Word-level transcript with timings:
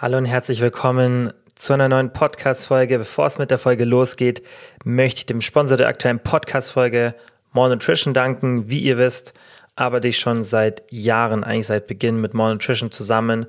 Hallo 0.00 0.16
und 0.16 0.26
herzlich 0.26 0.60
willkommen 0.60 1.32
zu 1.56 1.72
einer 1.72 1.88
neuen 1.88 2.12
Podcast-Folge. 2.12 2.98
Bevor 2.98 3.26
es 3.26 3.40
mit 3.40 3.50
der 3.50 3.58
Folge 3.58 3.84
losgeht, 3.84 4.44
möchte 4.84 5.18
ich 5.18 5.26
dem 5.26 5.40
Sponsor 5.40 5.76
der 5.76 5.88
aktuellen 5.88 6.20
Podcast-Folge 6.20 7.16
More 7.50 7.70
Nutrition 7.70 8.14
danken. 8.14 8.70
Wie 8.70 8.78
ihr 8.78 8.96
wisst, 8.96 9.34
arbeite 9.74 10.06
ich 10.06 10.20
schon 10.20 10.44
seit 10.44 10.84
Jahren, 10.92 11.42
eigentlich 11.42 11.66
seit 11.66 11.88
Beginn 11.88 12.20
mit 12.20 12.32
More 12.32 12.52
Nutrition 12.52 12.92
zusammen 12.92 13.46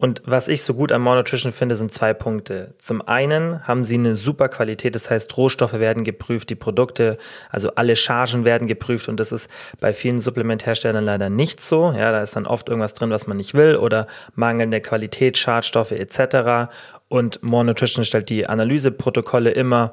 und 0.00 0.22
was 0.24 0.46
ich 0.46 0.62
so 0.62 0.74
gut 0.74 0.92
an 0.92 1.02
More 1.02 1.16
Nutrition 1.16 1.50
finde, 1.50 1.74
sind 1.74 1.92
zwei 1.92 2.14
Punkte. 2.14 2.72
Zum 2.78 3.02
einen 3.02 3.66
haben 3.66 3.84
sie 3.84 3.96
eine 3.96 4.14
super 4.14 4.48
Qualität, 4.48 4.94
das 4.94 5.10
heißt, 5.10 5.36
Rohstoffe 5.36 5.72
werden 5.72 6.04
geprüft, 6.04 6.50
die 6.50 6.54
Produkte, 6.54 7.18
also 7.50 7.72
alle 7.74 7.96
Chargen 7.96 8.44
werden 8.44 8.68
geprüft 8.68 9.08
und 9.08 9.18
das 9.18 9.32
ist 9.32 9.50
bei 9.80 9.92
vielen 9.92 10.20
Supplementherstellern 10.20 11.04
leider 11.04 11.30
nicht 11.30 11.60
so. 11.60 11.90
Ja, 11.90 12.12
da 12.12 12.22
ist 12.22 12.36
dann 12.36 12.46
oft 12.46 12.68
irgendwas 12.68 12.94
drin, 12.94 13.10
was 13.10 13.26
man 13.26 13.38
nicht 13.38 13.54
will 13.54 13.74
oder 13.74 14.06
mangelnde 14.36 14.80
Qualität, 14.80 15.36
Schadstoffe 15.36 15.90
etc. 15.90 16.70
Und 17.08 17.42
More 17.42 17.64
Nutrition 17.64 18.04
stellt 18.04 18.28
die 18.28 18.46
Analyseprotokolle 18.46 19.50
immer 19.50 19.90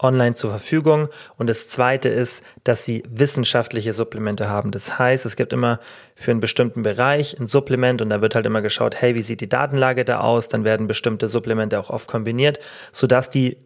online 0.00 0.34
zur 0.34 0.50
Verfügung. 0.50 1.08
Und 1.36 1.48
das 1.48 1.68
Zweite 1.68 2.08
ist, 2.08 2.44
dass 2.64 2.84
sie 2.84 3.02
wissenschaftliche 3.08 3.92
Supplemente 3.92 4.48
haben. 4.48 4.70
Das 4.70 4.98
heißt, 4.98 5.26
es 5.26 5.36
gibt 5.36 5.52
immer 5.52 5.80
für 6.14 6.30
einen 6.30 6.40
bestimmten 6.40 6.82
Bereich 6.82 7.38
ein 7.38 7.46
Supplement 7.46 8.02
und 8.02 8.10
da 8.10 8.20
wird 8.20 8.34
halt 8.34 8.46
immer 8.46 8.62
geschaut, 8.62 9.00
hey, 9.00 9.14
wie 9.14 9.22
sieht 9.22 9.40
die 9.40 9.48
Datenlage 9.48 10.04
da 10.04 10.20
aus? 10.20 10.48
Dann 10.48 10.64
werden 10.64 10.86
bestimmte 10.86 11.28
Supplemente 11.28 11.78
auch 11.78 11.90
oft 11.90 12.08
kombiniert, 12.08 12.58
sodass 12.92 13.30
die 13.30 13.56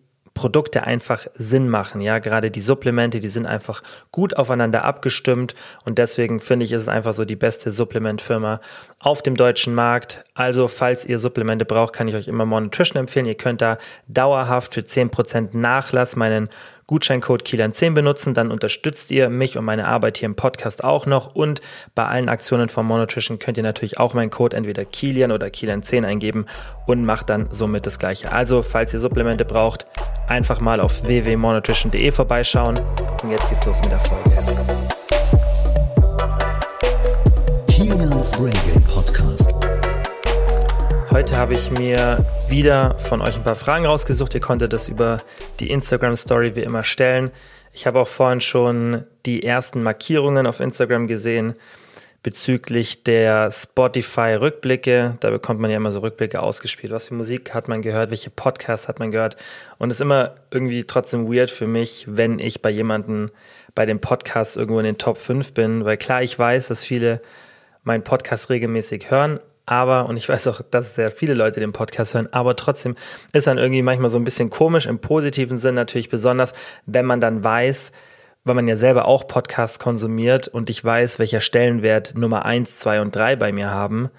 Produkte 0.40 0.84
einfach 0.84 1.26
Sinn 1.34 1.68
machen. 1.68 2.00
Ja, 2.00 2.18
gerade 2.18 2.50
die 2.50 2.62
Supplemente, 2.62 3.20
die 3.20 3.28
sind 3.28 3.44
einfach 3.44 3.82
gut 4.10 4.38
aufeinander 4.38 4.86
abgestimmt 4.86 5.54
und 5.84 5.98
deswegen 5.98 6.40
finde 6.40 6.64
ich, 6.64 6.72
ist 6.72 6.80
es 6.80 6.88
einfach 6.88 7.12
so 7.12 7.26
die 7.26 7.36
beste 7.36 7.70
Supplementfirma 7.70 8.62
auf 8.98 9.20
dem 9.20 9.36
deutschen 9.36 9.74
Markt. 9.74 10.24
Also, 10.32 10.66
falls 10.66 11.04
ihr 11.04 11.18
Supplemente 11.18 11.66
braucht, 11.66 11.92
kann 11.92 12.08
ich 12.08 12.14
euch 12.14 12.26
immer 12.26 12.46
More 12.46 12.62
Nutrition 12.62 12.98
empfehlen. 13.00 13.26
Ihr 13.26 13.34
könnt 13.34 13.60
da 13.60 13.76
dauerhaft 14.08 14.72
für 14.72 14.80
10% 14.80 15.54
Nachlass 15.54 16.16
meinen 16.16 16.48
Gutscheincode 16.90 17.44
Kilian10 17.44 17.94
benutzen, 17.94 18.34
dann 18.34 18.50
unterstützt 18.50 19.12
ihr 19.12 19.30
mich 19.30 19.56
und 19.56 19.64
meine 19.64 19.86
Arbeit 19.86 20.18
hier 20.18 20.26
im 20.26 20.34
Podcast 20.34 20.82
auch 20.82 21.06
noch 21.06 21.36
und 21.36 21.62
bei 21.94 22.04
allen 22.04 22.28
Aktionen 22.28 22.68
von 22.68 22.84
Monotrition 22.84 23.38
könnt 23.38 23.58
ihr 23.58 23.62
natürlich 23.62 23.98
auch 24.00 24.12
meinen 24.12 24.30
Code 24.30 24.56
entweder 24.56 24.84
Kilian 24.84 25.30
oder 25.30 25.46
Kilian10 25.46 26.04
eingeben 26.04 26.46
und 26.86 27.04
macht 27.04 27.30
dann 27.30 27.46
somit 27.52 27.86
das 27.86 28.00
gleiche. 28.00 28.32
Also, 28.32 28.62
falls 28.62 28.92
ihr 28.92 28.98
Supplemente 28.98 29.44
braucht, 29.44 29.86
einfach 30.26 30.58
mal 30.58 30.80
auf 30.80 31.04
www.monotrition.de 31.04 32.10
vorbeischauen 32.10 32.80
und 33.22 33.30
jetzt 33.30 33.48
geht's 33.48 33.64
los 33.66 33.80
mit 33.82 33.92
der 33.92 34.00
Folge. 34.00 34.30
Kilian's 37.68 38.32
Brain 38.32 38.52
Game 38.66 38.82
Podcast. 38.82 39.54
Heute 41.12 41.36
habe 41.36 41.54
ich 41.54 41.70
mir 41.70 42.24
wieder 42.48 42.96
von 42.98 43.20
euch 43.20 43.36
ein 43.36 43.44
paar 43.44 43.54
Fragen 43.54 43.86
rausgesucht. 43.86 44.34
Ihr 44.34 44.40
konntet 44.40 44.72
das 44.72 44.88
über 44.88 45.20
die 45.60 45.70
Instagram 45.70 46.16
Story 46.16 46.56
wie 46.56 46.62
immer 46.62 46.82
stellen. 46.82 47.30
Ich 47.72 47.86
habe 47.86 48.00
auch 48.00 48.08
vorhin 48.08 48.40
schon 48.40 49.04
die 49.26 49.44
ersten 49.44 49.82
Markierungen 49.82 50.46
auf 50.46 50.60
Instagram 50.60 51.06
gesehen 51.06 51.54
bezüglich 52.22 53.02
der 53.04 53.50
Spotify-Rückblicke. 53.50 55.16
Da 55.20 55.30
bekommt 55.30 55.60
man 55.60 55.70
ja 55.70 55.78
immer 55.78 55.92
so 55.92 56.00
Rückblicke 56.00 56.42
ausgespielt. 56.42 56.92
Was 56.92 57.08
für 57.08 57.14
Musik 57.14 57.54
hat 57.54 57.68
man 57.68 57.80
gehört? 57.80 58.10
Welche 58.10 58.30
Podcasts 58.30 58.88
hat 58.88 58.98
man 58.98 59.10
gehört? 59.10 59.36
Und 59.78 59.90
es 59.90 59.96
ist 59.96 60.02
immer 60.02 60.34
irgendwie 60.50 60.84
trotzdem 60.84 61.32
weird 61.32 61.50
für 61.50 61.66
mich, 61.66 62.04
wenn 62.08 62.38
ich 62.38 62.60
bei 62.60 62.70
jemandem 62.70 63.30
bei 63.74 63.86
dem 63.86 64.00
Podcast 64.00 64.56
irgendwo 64.56 64.80
in 64.80 64.84
den 64.84 64.98
Top 64.98 65.16
5 65.16 65.52
bin, 65.54 65.84
weil 65.84 65.96
klar, 65.96 66.22
ich 66.22 66.38
weiß, 66.38 66.68
dass 66.68 66.84
viele 66.84 67.22
meinen 67.84 68.04
Podcast 68.04 68.50
regelmäßig 68.50 69.10
hören, 69.10 69.40
aber, 69.70 70.06
und 70.08 70.16
ich 70.16 70.28
weiß 70.28 70.48
auch, 70.48 70.62
dass 70.68 70.96
sehr 70.96 71.10
viele 71.10 71.34
Leute 71.34 71.60
den 71.60 71.72
Podcast 71.72 72.14
hören, 72.14 72.28
aber 72.32 72.56
trotzdem 72.56 72.96
ist 73.32 73.46
dann 73.46 73.56
irgendwie 73.56 73.82
manchmal 73.82 74.10
so 74.10 74.18
ein 74.18 74.24
bisschen 74.24 74.50
komisch, 74.50 74.86
im 74.86 74.98
positiven 74.98 75.58
Sinn 75.58 75.76
natürlich 75.76 76.08
besonders, 76.08 76.54
wenn 76.86 77.06
man 77.06 77.20
dann 77.20 77.44
weiß, 77.44 77.92
weil 78.42 78.54
man 78.56 78.66
ja 78.66 78.74
selber 78.74 79.06
auch 79.06 79.28
Podcasts 79.28 79.78
konsumiert 79.78 80.48
und 80.48 80.70
ich 80.70 80.84
weiß, 80.84 81.20
welcher 81.20 81.40
Stellenwert 81.40 82.14
Nummer 82.16 82.44
1, 82.46 82.78
2 82.80 83.00
und 83.00 83.14
3 83.14 83.36
bei 83.36 83.52
mir 83.52 83.70
haben. 83.70 84.10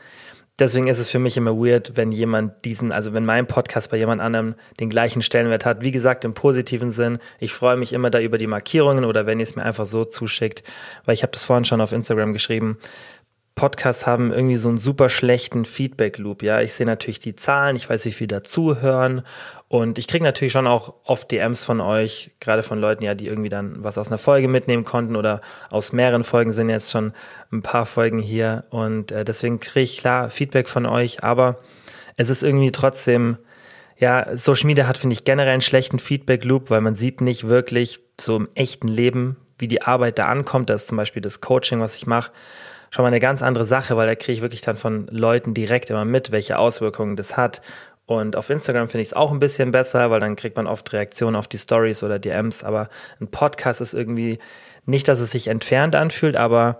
Deswegen 0.57 0.87
ist 0.87 0.99
es 0.99 1.09
für 1.09 1.19
mich 1.19 1.37
immer 1.37 1.57
weird, 1.57 1.93
wenn 1.95 2.11
jemand 2.11 2.65
diesen, 2.65 2.91
also 2.91 3.13
wenn 3.13 3.25
mein 3.25 3.47
Podcast 3.47 3.89
bei 3.89 3.97
jemand 3.97 4.21
anderem 4.21 4.55
den 4.79 4.89
gleichen 4.89 5.21
Stellenwert 5.21 5.65
hat. 5.65 5.83
Wie 5.83 5.91
gesagt, 5.91 6.23
im 6.23 6.35
positiven 6.35 6.91
Sinn. 6.91 7.17
Ich 7.39 7.51
freue 7.51 7.77
mich 7.77 7.93
immer 7.93 8.11
da 8.11 8.19
über 8.19 8.37
die 8.37 8.47
Markierungen 8.47 9.03
oder 9.03 9.25
wenn 9.25 9.39
ihr 9.39 9.43
es 9.43 9.55
mir 9.55 9.63
einfach 9.63 9.85
so 9.85 10.05
zuschickt, 10.05 10.63
weil 11.03 11.15
ich 11.15 11.23
habe 11.23 11.31
das 11.31 11.43
vorhin 11.43 11.65
schon 11.65 11.81
auf 11.81 11.93
Instagram 11.93 12.31
geschrieben. 12.31 12.77
Podcasts 13.55 14.07
haben 14.07 14.31
irgendwie 14.31 14.55
so 14.55 14.69
einen 14.69 14.77
super 14.77 15.09
schlechten 15.09 15.65
Feedback-Loop. 15.65 16.41
Ja, 16.41 16.61
ich 16.61 16.73
sehe 16.73 16.85
natürlich 16.85 17.19
die 17.19 17.35
Zahlen, 17.35 17.75
ich 17.75 17.89
weiß, 17.89 18.05
wie 18.05 18.11
viel 18.11 18.27
dazuhören 18.27 19.23
und 19.67 19.99
ich 19.99 20.07
kriege 20.07 20.23
natürlich 20.23 20.53
schon 20.53 20.67
auch 20.67 20.93
oft 21.03 21.31
DMs 21.31 21.63
von 21.63 21.81
euch, 21.81 22.31
gerade 22.39 22.63
von 22.63 22.79
Leuten, 22.79 23.03
ja, 23.03 23.13
die 23.13 23.27
irgendwie 23.27 23.49
dann 23.49 23.83
was 23.83 23.97
aus 23.97 24.07
einer 24.07 24.17
Folge 24.17 24.47
mitnehmen 24.47 24.85
konnten 24.85 25.15
oder 25.15 25.41
aus 25.69 25.91
mehreren 25.91 26.23
Folgen 26.23 26.53
sind 26.53 26.69
jetzt 26.69 26.91
schon 26.91 27.13
ein 27.51 27.61
paar 27.61 27.85
Folgen 27.85 28.19
hier 28.19 28.63
und 28.69 29.11
äh, 29.11 29.25
deswegen 29.25 29.59
kriege 29.59 29.83
ich 29.83 29.97
klar 29.97 30.29
Feedback 30.29 30.69
von 30.69 30.85
euch, 30.85 31.23
aber 31.23 31.59
es 32.15 32.29
ist 32.29 32.43
irgendwie 32.43 32.71
trotzdem, 32.71 33.37
ja, 33.97 34.35
Social 34.35 34.67
Media 34.67 34.87
hat, 34.87 34.97
finde 34.97 35.13
ich, 35.13 35.25
generell 35.25 35.53
einen 35.53 35.61
schlechten 35.61 35.99
Feedback-Loop, 35.99 36.69
weil 36.69 36.81
man 36.81 36.95
sieht 36.95 37.21
nicht 37.21 37.47
wirklich 37.47 37.99
so 38.19 38.37
im 38.37 38.49
echten 38.55 38.87
Leben, 38.87 39.37
wie 39.57 39.67
die 39.67 39.81
Arbeit 39.81 40.19
da 40.19 40.25
ankommt. 40.25 40.69
Das 40.69 40.83
ist 40.83 40.87
zum 40.87 40.97
Beispiel 40.97 41.21
das 41.21 41.41
Coaching, 41.41 41.81
was 41.81 41.97
ich 41.97 42.07
mache 42.07 42.31
schon 42.91 43.03
mal 43.03 43.07
eine 43.07 43.19
ganz 43.19 43.41
andere 43.41 43.65
Sache, 43.65 43.97
weil 43.97 44.05
da 44.05 44.15
kriege 44.15 44.33
ich 44.33 44.41
wirklich 44.41 44.61
dann 44.61 44.75
von 44.75 45.07
Leuten 45.07 45.53
direkt 45.53 45.89
immer 45.89 46.05
mit, 46.05 46.31
welche 46.31 46.59
Auswirkungen 46.59 47.15
das 47.15 47.37
hat. 47.37 47.61
Und 48.05 48.35
auf 48.35 48.49
Instagram 48.49 48.89
finde 48.89 49.03
ich 49.03 49.09
es 49.09 49.13
auch 49.13 49.31
ein 49.31 49.39
bisschen 49.39 49.71
besser, 49.71 50.11
weil 50.11 50.19
dann 50.19 50.35
kriegt 50.35 50.57
man 50.57 50.67
oft 50.67 50.91
Reaktionen 50.91 51.37
auf 51.37 51.47
die 51.47 51.57
Stories 51.57 52.03
oder 52.03 52.19
DMs. 52.19 52.63
Aber 52.63 52.89
ein 53.21 53.29
Podcast 53.29 53.79
ist 53.79 53.93
irgendwie 53.93 54.39
nicht, 54.85 55.07
dass 55.07 55.21
es 55.21 55.31
sich 55.31 55.47
entfernt 55.47 55.95
anfühlt, 55.95 56.35
aber 56.35 56.79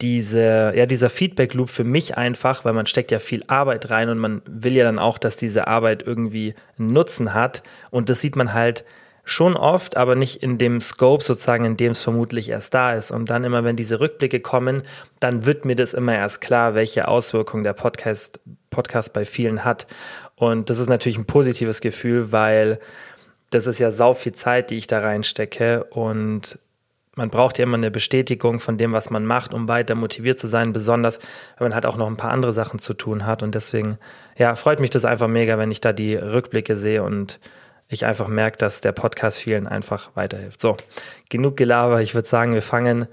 diese, 0.00 0.72
ja, 0.74 0.86
dieser 0.86 1.10
Feedback-Loop 1.10 1.68
für 1.68 1.84
mich 1.84 2.16
einfach, 2.16 2.64
weil 2.64 2.72
man 2.72 2.86
steckt 2.86 3.10
ja 3.10 3.18
viel 3.18 3.44
Arbeit 3.46 3.90
rein 3.90 4.08
und 4.08 4.18
man 4.18 4.40
will 4.46 4.74
ja 4.74 4.84
dann 4.84 4.98
auch, 4.98 5.18
dass 5.18 5.36
diese 5.36 5.66
Arbeit 5.68 6.02
irgendwie 6.02 6.54
einen 6.78 6.88
Nutzen 6.92 7.34
hat. 7.34 7.62
Und 7.90 8.08
das 8.08 8.20
sieht 8.20 8.34
man 8.36 8.54
halt 8.54 8.84
Schon 9.24 9.56
oft, 9.56 9.96
aber 9.96 10.16
nicht 10.16 10.42
in 10.42 10.58
dem 10.58 10.80
Scope 10.80 11.22
sozusagen, 11.22 11.64
in 11.64 11.76
dem 11.76 11.92
es 11.92 12.02
vermutlich 12.02 12.48
erst 12.48 12.74
da 12.74 12.94
ist. 12.94 13.12
Und 13.12 13.30
dann 13.30 13.44
immer, 13.44 13.62
wenn 13.62 13.76
diese 13.76 14.00
Rückblicke 14.00 14.40
kommen, 14.40 14.82
dann 15.20 15.46
wird 15.46 15.64
mir 15.64 15.76
das 15.76 15.94
immer 15.94 16.14
erst 16.14 16.40
klar, 16.40 16.74
welche 16.74 17.06
Auswirkungen 17.06 17.62
der 17.62 17.72
Podcast, 17.72 18.40
Podcast 18.70 19.12
bei 19.12 19.24
vielen 19.24 19.64
hat. 19.64 19.86
Und 20.34 20.70
das 20.70 20.80
ist 20.80 20.88
natürlich 20.88 21.18
ein 21.18 21.26
positives 21.26 21.80
Gefühl, 21.80 22.32
weil 22.32 22.80
das 23.50 23.68
ist 23.68 23.78
ja 23.78 23.92
sau 23.92 24.12
viel 24.12 24.32
Zeit, 24.32 24.70
die 24.70 24.76
ich 24.76 24.88
da 24.88 24.98
reinstecke. 24.98 25.84
Und 25.84 26.58
man 27.14 27.30
braucht 27.30 27.58
ja 27.58 27.64
immer 27.64 27.76
eine 27.76 27.92
Bestätigung 27.92 28.58
von 28.58 28.78
dem, 28.78 28.92
was 28.92 29.10
man 29.10 29.24
macht, 29.24 29.54
um 29.54 29.68
weiter 29.68 29.94
motiviert 29.94 30.40
zu 30.40 30.48
sein, 30.48 30.72
besonders 30.72 31.20
wenn 31.58 31.66
man 31.66 31.74
halt 31.74 31.86
auch 31.86 31.96
noch 31.96 32.08
ein 32.08 32.16
paar 32.16 32.30
andere 32.30 32.52
Sachen 32.52 32.80
zu 32.80 32.94
tun 32.94 33.26
hat. 33.26 33.44
Und 33.44 33.54
deswegen, 33.54 33.98
ja, 34.36 34.56
freut 34.56 34.80
mich 34.80 34.90
das 34.90 35.04
einfach 35.04 35.28
mega, 35.28 35.58
wenn 35.58 35.70
ich 35.70 35.80
da 35.80 35.92
die 35.92 36.16
Rückblicke 36.16 36.76
sehe 36.76 37.04
und 37.04 37.38
ich 37.92 38.06
einfach 38.06 38.28
merke, 38.28 38.58
dass 38.58 38.80
der 38.80 38.92
Podcast 38.92 39.38
vielen 39.38 39.66
einfach 39.66 40.10
weiterhilft. 40.14 40.60
So, 40.60 40.76
genug 41.28 41.56
Gelaber. 41.56 42.00
Ich 42.00 42.14
würde 42.14 42.28
sagen, 42.28 42.54
wir 42.54 42.62
fangen 42.62 43.06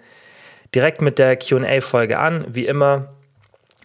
direkt 0.73 1.01
mit 1.01 1.19
der 1.19 1.35
QA-Folge 1.35 2.17
an. 2.17 2.45
Wie 2.47 2.65
immer, 2.65 3.13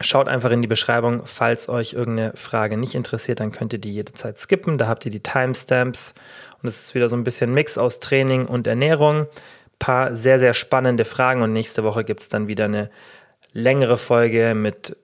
schaut 0.01 0.29
einfach 0.29 0.51
in 0.51 0.63
die 0.63 0.69
Beschreibung. 0.69 1.23
Falls 1.27 1.69
euch 1.69 1.95
irgendeine 1.95 2.37
Frage 2.37 2.77
nicht 2.77 2.95
interessiert, 2.95 3.41
dann 3.41 3.53
könnt 3.53 3.73
ihr 3.73 3.79
die 3.79 3.93
jederzeit 3.93 4.39
skippen. 4.39 4.79
Da 4.79 4.87
habt 4.87 5.05
ihr 5.05 5.11
die 5.11 5.23
Timestamps. 5.23 6.15
Und 6.63 6.69
es 6.69 6.85
ist 6.85 6.95
wieder 6.95 7.09
so 7.09 7.17
ein 7.17 7.25
bisschen 7.25 7.53
Mix 7.53 7.77
aus 7.77 7.99
Training 7.99 8.47
und 8.47 8.67
Ernährung. 8.67 9.27
Paar 9.79 10.15
sehr, 10.15 10.39
sehr 10.39 10.55
spannende 10.55 11.05
Fragen. 11.05 11.43
Und 11.43 11.53
nächste 11.53 11.83
Woche 11.85 12.05
gibt 12.05 12.21
es 12.21 12.29
dann 12.29 12.47
wieder 12.47 12.67
eine 12.67 12.91
längere 13.53 13.99
Folge 13.99 14.55
mit 14.55 14.97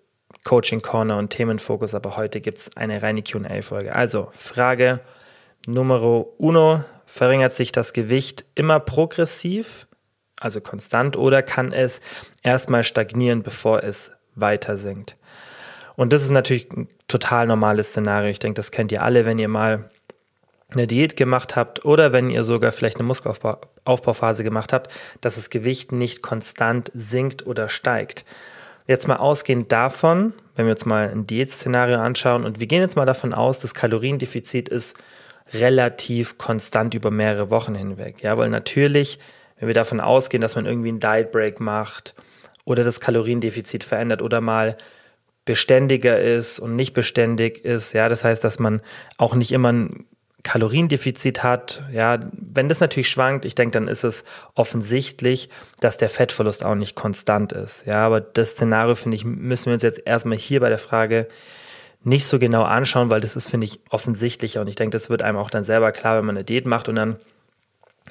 Coaching 0.44 0.80
Corner 0.82 1.18
und 1.18 1.30
Themenfokus. 1.30 1.94
Aber 1.94 2.16
heute 2.16 2.40
gibt 2.40 2.58
es 2.58 2.76
eine 2.76 3.02
reine 3.02 3.22
QA-Folge. 3.22 3.94
Also, 3.94 4.31
Frage 4.34 5.00
Numero 5.66 6.34
uno, 6.38 6.84
verringert 7.06 7.52
sich 7.52 7.72
das 7.72 7.92
Gewicht 7.92 8.44
immer 8.54 8.80
progressiv, 8.80 9.86
also 10.40 10.60
konstant, 10.60 11.16
oder 11.16 11.42
kann 11.42 11.72
es 11.72 12.00
erstmal 12.42 12.84
stagnieren, 12.84 13.42
bevor 13.42 13.82
es 13.82 14.12
weiter 14.34 14.76
sinkt? 14.76 15.16
Und 15.96 16.12
das 16.12 16.22
ist 16.22 16.30
natürlich 16.30 16.70
ein 16.72 16.88
total 17.08 17.46
normales 17.46 17.88
Szenario. 17.88 18.30
Ich 18.30 18.38
denke, 18.38 18.56
das 18.56 18.70
kennt 18.70 18.90
ihr 18.92 19.02
alle, 19.02 19.24
wenn 19.24 19.38
ihr 19.38 19.48
mal 19.48 19.90
eine 20.70 20.86
Diät 20.86 21.16
gemacht 21.16 21.56
habt 21.56 21.84
oder 21.84 22.12
wenn 22.12 22.30
ihr 22.30 22.44
sogar 22.44 22.72
vielleicht 22.72 22.98
eine 22.98 23.06
Muskelaufbauphase 23.06 24.44
gemacht 24.44 24.72
habt, 24.72 24.90
dass 25.20 25.34
das 25.34 25.50
Gewicht 25.50 25.92
nicht 25.92 26.22
konstant 26.22 26.90
sinkt 26.94 27.46
oder 27.46 27.68
steigt. 27.68 28.24
Jetzt 28.86 29.08
mal 29.08 29.16
ausgehend 29.16 29.72
davon, 29.72 30.32
wenn 30.56 30.66
wir 30.66 30.72
uns 30.72 30.84
mal 30.84 31.08
ein 31.08 31.26
Diätszenario 31.26 31.98
anschauen 31.98 32.44
und 32.44 32.60
wir 32.60 32.66
gehen 32.66 32.82
jetzt 32.82 32.96
mal 32.96 33.06
davon 33.06 33.34
aus, 33.34 33.60
das 33.60 33.74
Kaloriendefizit 33.74 34.68
ist 34.68 34.96
relativ 35.52 36.38
konstant 36.38 36.94
über 36.94 37.11
mehrere 37.11 37.50
Wochen 37.50 37.75
hinweg. 37.75 38.23
Ja, 38.23 38.37
weil 38.38 38.50
natürlich, 38.50 39.19
wenn 39.58 39.69
wir 39.69 39.75
davon 39.75 40.00
ausgehen, 40.00 40.41
dass 40.41 40.56
man 40.56 40.67
irgendwie 40.67 40.88
einen 40.88 41.00
Diet 41.00 41.32
Break 41.32 41.61
macht 41.61 42.14
oder 42.64 42.85
das 42.85 43.00
Kaloriendefizit 43.00 43.85
verändert 43.85 44.23
oder 44.23 44.41
mal 44.41 44.76
beständiger 45.44 46.20
ist 46.20 46.61
und 46.61 46.76
nicht 46.76 46.94
beständig 46.94 47.64
ist. 47.64 47.93
Ja, 47.93 48.08
das 48.08 48.25
heißt, 48.25 48.44
dass 48.44 48.58
man 48.58 48.82
auch 49.17 49.35
nicht 49.35 49.52
immer 49.52 49.73
ein 49.73 50.06
Kaloriendefizit 50.43 51.43
hat. 51.43 51.82
Ja, 51.93 52.19
wenn 52.32 52.69
das 52.69 52.81
natürlich 52.81 53.11
schwankt, 53.11 53.44
ich 53.44 53.55
denke, 53.55 53.73
dann 53.73 53.88
ist 53.88 54.05
es 54.05 54.25
offensichtlich, 54.55 55.50
dass 55.81 55.96
der 55.96 56.08
Fettverlust 56.08 56.64
auch 56.64 56.75
nicht 56.75 56.94
konstant 56.94 57.53
ist. 57.53 57.87
Ja, 57.87 58.06
aber 58.06 58.20
das 58.20 58.53
Szenario, 58.53 58.94
finde 58.94 59.17
ich, 59.17 59.25
müssen 59.25 59.67
wir 59.67 59.75
uns 59.75 59.82
jetzt 59.82 60.03
erstmal 60.06 60.38
hier 60.38 60.61
bei 60.61 60.69
der 60.69 60.79
Frage 60.79 61.29
nicht 62.02 62.26
so 62.26 62.38
genau 62.38 62.62
anschauen, 62.62 63.11
weil 63.11 63.20
das 63.20 63.37
ist, 63.37 63.49
finde 63.49 63.67
ich, 63.67 63.81
offensichtlicher. 63.91 64.61
Und 64.61 64.69
ich 64.69 64.76
denke, 64.76 64.93
das 64.93 65.11
wird 65.11 65.23
einem 65.23 65.38
auch 65.38 65.50
dann 65.50 65.64
selber 65.64 65.93
klar, 65.93 66.17
wenn 66.17 66.25
man 66.25 66.37
eine 66.37 66.44
Diät 66.44 66.67
macht 66.67 66.88
und 66.88 66.97
dann 66.97 67.17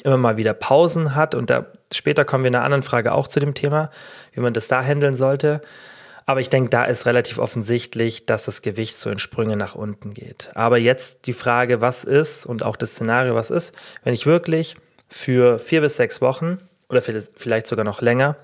immer 0.04 0.18
mal 0.18 0.38
wieder 0.38 0.54
Pausen 0.54 1.16
hat. 1.16 1.36
Und 1.36 1.50
da 1.50 1.66
später 1.94 2.26
kommen 2.26 2.44
wir 2.44 2.50
in 2.50 2.56
einer 2.56 2.66
anderen 2.66 2.84
Frage 2.84 3.14
auch 3.14 3.28
zu 3.28 3.40
dem 3.40 3.54
Thema, 3.54 3.90
wie 4.34 4.42
man 4.42 4.54
das 4.54 4.68
da 4.68 4.82
handeln 4.82 5.16
sollte. 5.16 5.62
Aber 6.26 6.42
ich 6.42 6.50
denke, 6.50 6.70
da 6.70 6.86
ist 6.86 7.08
relativ 7.08 7.40
offensichtlich, 7.40 8.28
dass 8.28 8.46
das 8.46 8.62
Gewicht 8.62 8.96
so 8.98 9.10
in 9.10 9.18
Sprünge 9.18 9.58
nach 9.58 9.74
unten 9.74 10.14
geht. 10.14 10.52
Aber 10.54 10.78
jetzt 10.78 11.26
die 11.26 11.34
Frage, 11.34 11.82
was 11.82 12.04
ist 12.04 12.46
und 12.46 12.62
auch 12.62 12.76
das 12.76 12.92
Szenario, 12.92 13.34
was 13.34 13.50
ist, 13.50 13.74
wenn 14.04 14.14
ich 14.14 14.28
wirklich 14.28 14.76
für 15.10 15.58
vier 15.58 15.82
bis 15.82 15.98
sechs 15.98 16.22
Wochen 16.22 16.60
oder 16.88 17.02
vielleicht 17.02 17.66
sogar 17.66 17.84
noch 17.84 18.02
länger 18.02 18.36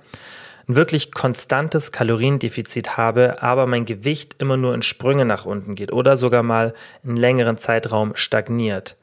ein 0.68 0.76
wirklich 0.76 1.12
konstantes 1.12 1.92
Kaloriendefizit 1.92 2.98
habe, 2.98 3.42
aber 3.42 3.66
mein 3.68 3.86
Gewicht 3.86 4.36
immer 4.40 4.58
nur 4.58 4.74
in 4.74 4.82
Sprünge 4.82 5.26
nach 5.26 5.46
unten 5.46 5.76
geht 5.76 5.92
oder 5.92 6.18
sogar 6.18 6.44
mal 6.44 6.74
einen 7.04 7.18
längeren 7.18 7.58
Zeitraum 7.58 8.16
stagniert. 8.16 8.98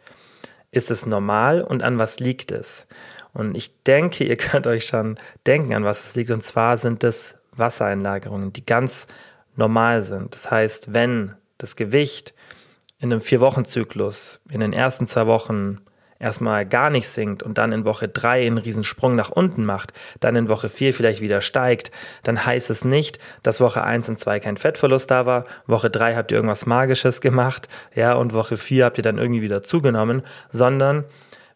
Ist 0.71 0.91
es 0.91 1.07
normal 1.07 1.63
und 1.63 1.83
an 1.83 1.99
was 1.99 2.19
liegt 2.19 2.51
es? 2.51 2.87
Und 3.33 3.57
ich 3.57 3.83
denke, 3.85 4.25
ihr 4.29 4.37
könnt 4.37 4.67
euch 4.67 4.87
schon 4.87 5.19
denken, 5.47 5.75
an 5.75 5.85
was 5.85 6.09
es 6.09 6.15
liegt. 6.15 6.31
Und 6.31 6.43
zwar 6.43 6.77
sind 6.77 7.05
es 7.05 7.39
Wassereinlagerungen, 7.55 8.53
die 8.53 8.65
ganz 8.65 9.07
normal 9.57 10.03
sind. 10.03 10.35
Das 10.35 10.51
heißt, 10.51 10.95
wenn 10.95 11.35
das 11.59 11.77
Gewicht 11.77 12.35
in 12.99 13.13
einem 13.13 13.21
Vier-Wochen-Zyklus 13.21 14.41
in 14.51 14.61
den 14.61 14.73
ersten 14.73 15.07
zwei 15.07 15.27
Wochen 15.27 15.79
erstmal 16.23 16.65
gar 16.65 16.89
nicht 16.89 17.09
sinkt 17.09 17.43
und 17.43 17.59
dann 17.59 17.73
in 17.73 17.85
Woche 17.85 18.09
drei 18.09 18.47
einen 18.47 18.59
Riesensprung 18.59 19.17
nach 19.17 19.31
unten 19.31 19.65
macht, 19.65 19.93
dann 20.21 20.37
in 20.37 20.49
Woche 20.49 20.69
vier 20.69 20.95
vielleicht 20.95 21.21
wieder 21.21 21.41
steigt, 21.41 21.91
dann 22.23 22.47
heißt 22.47 22.71
es 22.71 22.85
nicht, 22.85 23.19
dass 23.43 23.61
Woche 23.61 23.83
eins 23.83 24.09
und 24.09 24.19
zwei 24.19 24.39
kein 24.39 24.57
Fettverlust 24.57 25.11
da 25.11 25.27
war, 25.27 25.45
Woche 25.67 25.91
drei 25.91 26.15
habt 26.15 26.31
ihr 26.31 26.37
irgendwas 26.37 26.65
Magisches 26.65 27.21
gemacht, 27.21 27.69
ja, 27.95 28.15
und 28.15 28.33
Woche 28.33 28.57
vier 28.57 28.85
habt 28.85 28.99
ihr 28.99 29.05
dann 29.05 29.19
irgendwie 29.19 29.43
wieder 29.43 29.63
zugenommen, 29.63 30.23
sondern 30.51 31.05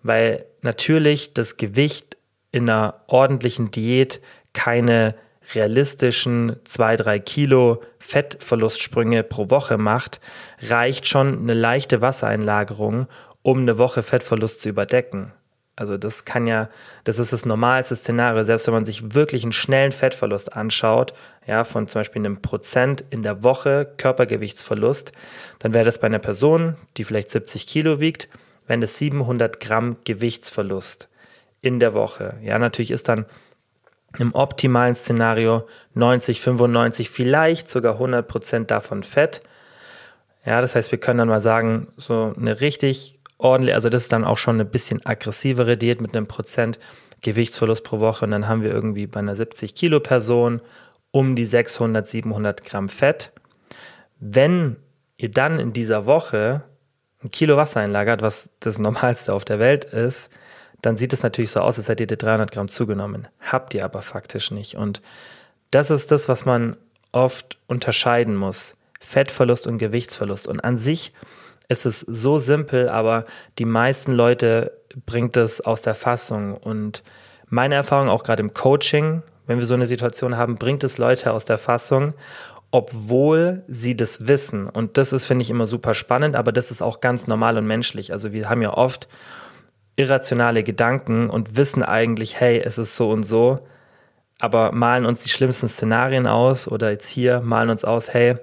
weil 0.02 0.44
natürlich 0.62 1.32
das 1.32 1.56
Gewicht 1.56 2.16
in 2.50 2.68
einer 2.68 3.02
ordentlichen 3.06 3.70
Diät 3.70 4.20
keine 4.52 5.14
realistischen 5.54 6.56
zwei 6.64 6.96
drei 6.96 7.18
Kilo 7.18 7.82
Fettverlustsprünge 7.98 9.22
pro 9.22 9.50
Woche 9.50 9.78
macht, 9.78 10.20
reicht 10.60 11.06
schon 11.06 11.40
eine 11.40 11.54
leichte 11.54 12.00
Wassereinlagerung, 12.00 13.06
um 13.46 13.60
eine 13.60 13.78
Woche 13.78 14.02
Fettverlust 14.02 14.60
zu 14.60 14.68
überdecken. 14.68 15.30
Also 15.76 15.96
das 15.98 16.24
kann 16.24 16.48
ja, 16.48 16.68
das 17.04 17.20
ist 17.20 17.32
das 17.32 17.46
normalste 17.46 17.94
Szenario, 17.94 18.42
selbst 18.42 18.66
wenn 18.66 18.74
man 18.74 18.84
sich 18.84 19.14
wirklich 19.14 19.44
einen 19.44 19.52
schnellen 19.52 19.92
Fettverlust 19.92 20.54
anschaut, 20.54 21.14
ja, 21.46 21.62
von 21.62 21.86
zum 21.86 22.00
Beispiel 22.00 22.22
einem 22.22 22.42
Prozent 22.42 23.04
in 23.10 23.22
der 23.22 23.44
Woche 23.44 23.88
Körpergewichtsverlust, 23.98 25.12
dann 25.60 25.74
wäre 25.74 25.84
das 25.84 26.00
bei 26.00 26.08
einer 26.08 26.18
Person, 26.18 26.74
die 26.96 27.04
vielleicht 27.04 27.30
70 27.30 27.68
Kilo 27.68 28.00
wiegt, 28.00 28.28
wären 28.66 28.80
das 28.80 28.98
700 28.98 29.60
Gramm 29.60 29.98
Gewichtsverlust 30.02 31.08
in 31.60 31.78
der 31.78 31.94
Woche. 31.94 32.34
Ja, 32.42 32.58
natürlich 32.58 32.90
ist 32.90 33.08
dann 33.08 33.26
im 34.18 34.34
optimalen 34.34 34.96
Szenario 34.96 35.68
90, 35.94 36.40
95, 36.40 37.10
vielleicht 37.10 37.68
sogar 37.68 37.92
100 37.92 38.26
Prozent 38.26 38.72
davon 38.72 39.04
Fett. 39.04 39.40
Ja, 40.44 40.60
das 40.60 40.74
heißt, 40.74 40.90
wir 40.90 40.98
können 40.98 41.18
dann 41.18 41.28
mal 41.28 41.40
sagen, 41.40 41.86
so 41.96 42.34
eine 42.36 42.60
richtig 42.60 43.15
ordentlich, 43.38 43.74
also 43.74 43.88
das 43.88 44.04
ist 44.04 44.12
dann 44.12 44.24
auch 44.24 44.38
schon 44.38 44.56
eine 44.56 44.64
bisschen 44.64 45.04
aggressivere 45.04 45.76
Diät 45.76 46.00
mit 46.00 46.16
einem 46.16 46.26
Prozent 46.26 46.78
Gewichtsverlust 47.22 47.84
pro 47.84 48.00
Woche 48.00 48.24
und 48.24 48.30
dann 48.30 48.48
haben 48.48 48.62
wir 48.62 48.70
irgendwie 48.70 49.06
bei 49.06 49.20
einer 49.20 49.34
70 49.34 49.74
Kilo 49.74 50.00
Person 50.00 50.62
um 51.10 51.34
die 51.34 51.46
600, 51.46 52.06
700 52.06 52.64
Gramm 52.64 52.88
Fett. 52.88 53.32
Wenn 54.18 54.76
ihr 55.16 55.30
dann 55.30 55.58
in 55.58 55.72
dieser 55.72 56.06
Woche 56.06 56.62
ein 57.22 57.30
Kilo 57.30 57.56
Wasser 57.56 57.80
einlagert, 57.80 58.22
was 58.22 58.50
das 58.60 58.78
Normalste 58.80 59.32
auf 59.32 59.44
der 59.44 59.58
Welt 59.58 59.84
ist, 59.84 60.30
dann 60.82 60.96
sieht 60.96 61.12
es 61.12 61.22
natürlich 61.22 61.50
so 61.50 61.60
aus, 61.60 61.78
als 61.78 61.88
hättet 61.88 62.10
ihr 62.10 62.16
300 62.16 62.52
Gramm 62.52 62.68
zugenommen. 62.68 63.28
Habt 63.40 63.74
ihr 63.74 63.84
aber 63.84 64.02
faktisch 64.02 64.50
nicht. 64.50 64.74
Und 64.74 65.00
das 65.70 65.90
ist 65.90 66.10
das, 66.10 66.28
was 66.28 66.44
man 66.44 66.76
oft 67.12 67.58
unterscheiden 67.66 68.36
muss. 68.36 68.76
Fettverlust 69.00 69.66
und 69.66 69.78
Gewichtsverlust. 69.78 70.46
Und 70.46 70.60
an 70.60 70.78
sich 70.78 71.12
ist 71.68 71.86
es 71.86 72.00
so 72.00 72.38
simpel, 72.38 72.88
aber 72.88 73.24
die 73.58 73.64
meisten 73.64 74.12
Leute 74.12 74.72
bringt 75.04 75.36
es 75.36 75.60
aus 75.60 75.82
der 75.82 75.94
Fassung. 75.94 76.56
Und 76.56 77.02
meine 77.48 77.74
Erfahrung 77.74 78.08
auch 78.08 78.22
gerade 78.22 78.42
im 78.42 78.54
Coaching, 78.54 79.22
wenn 79.46 79.58
wir 79.58 79.66
so 79.66 79.74
eine 79.74 79.86
Situation 79.86 80.36
haben, 80.36 80.56
bringt 80.56 80.84
es 80.84 80.98
Leute 80.98 81.32
aus 81.32 81.44
der 81.44 81.58
Fassung, 81.58 82.14
obwohl 82.70 83.62
sie 83.68 83.96
das 83.96 84.26
wissen. 84.26 84.68
Und 84.68 84.98
das 84.98 85.12
ist, 85.12 85.26
finde 85.26 85.42
ich, 85.42 85.50
immer 85.50 85.66
super 85.66 85.94
spannend, 85.94 86.36
aber 86.36 86.52
das 86.52 86.70
ist 86.70 86.82
auch 86.82 87.00
ganz 87.00 87.26
normal 87.26 87.58
und 87.58 87.66
menschlich. 87.66 88.12
Also 88.12 88.32
wir 88.32 88.48
haben 88.48 88.62
ja 88.62 88.74
oft 88.74 89.08
irrationale 89.96 90.62
Gedanken 90.62 91.30
und 91.30 91.56
wissen 91.56 91.82
eigentlich, 91.82 92.38
hey, 92.40 92.60
es 92.62 92.78
ist 92.78 92.96
so 92.96 93.10
und 93.10 93.22
so, 93.22 93.60
aber 94.38 94.72
malen 94.72 95.06
uns 95.06 95.22
die 95.22 95.30
schlimmsten 95.30 95.68
Szenarien 95.68 96.26
aus 96.26 96.68
oder 96.68 96.90
jetzt 96.90 97.08
hier 97.08 97.40
malen 97.40 97.70
uns 97.70 97.84
aus, 97.84 98.12
hey, 98.12 98.36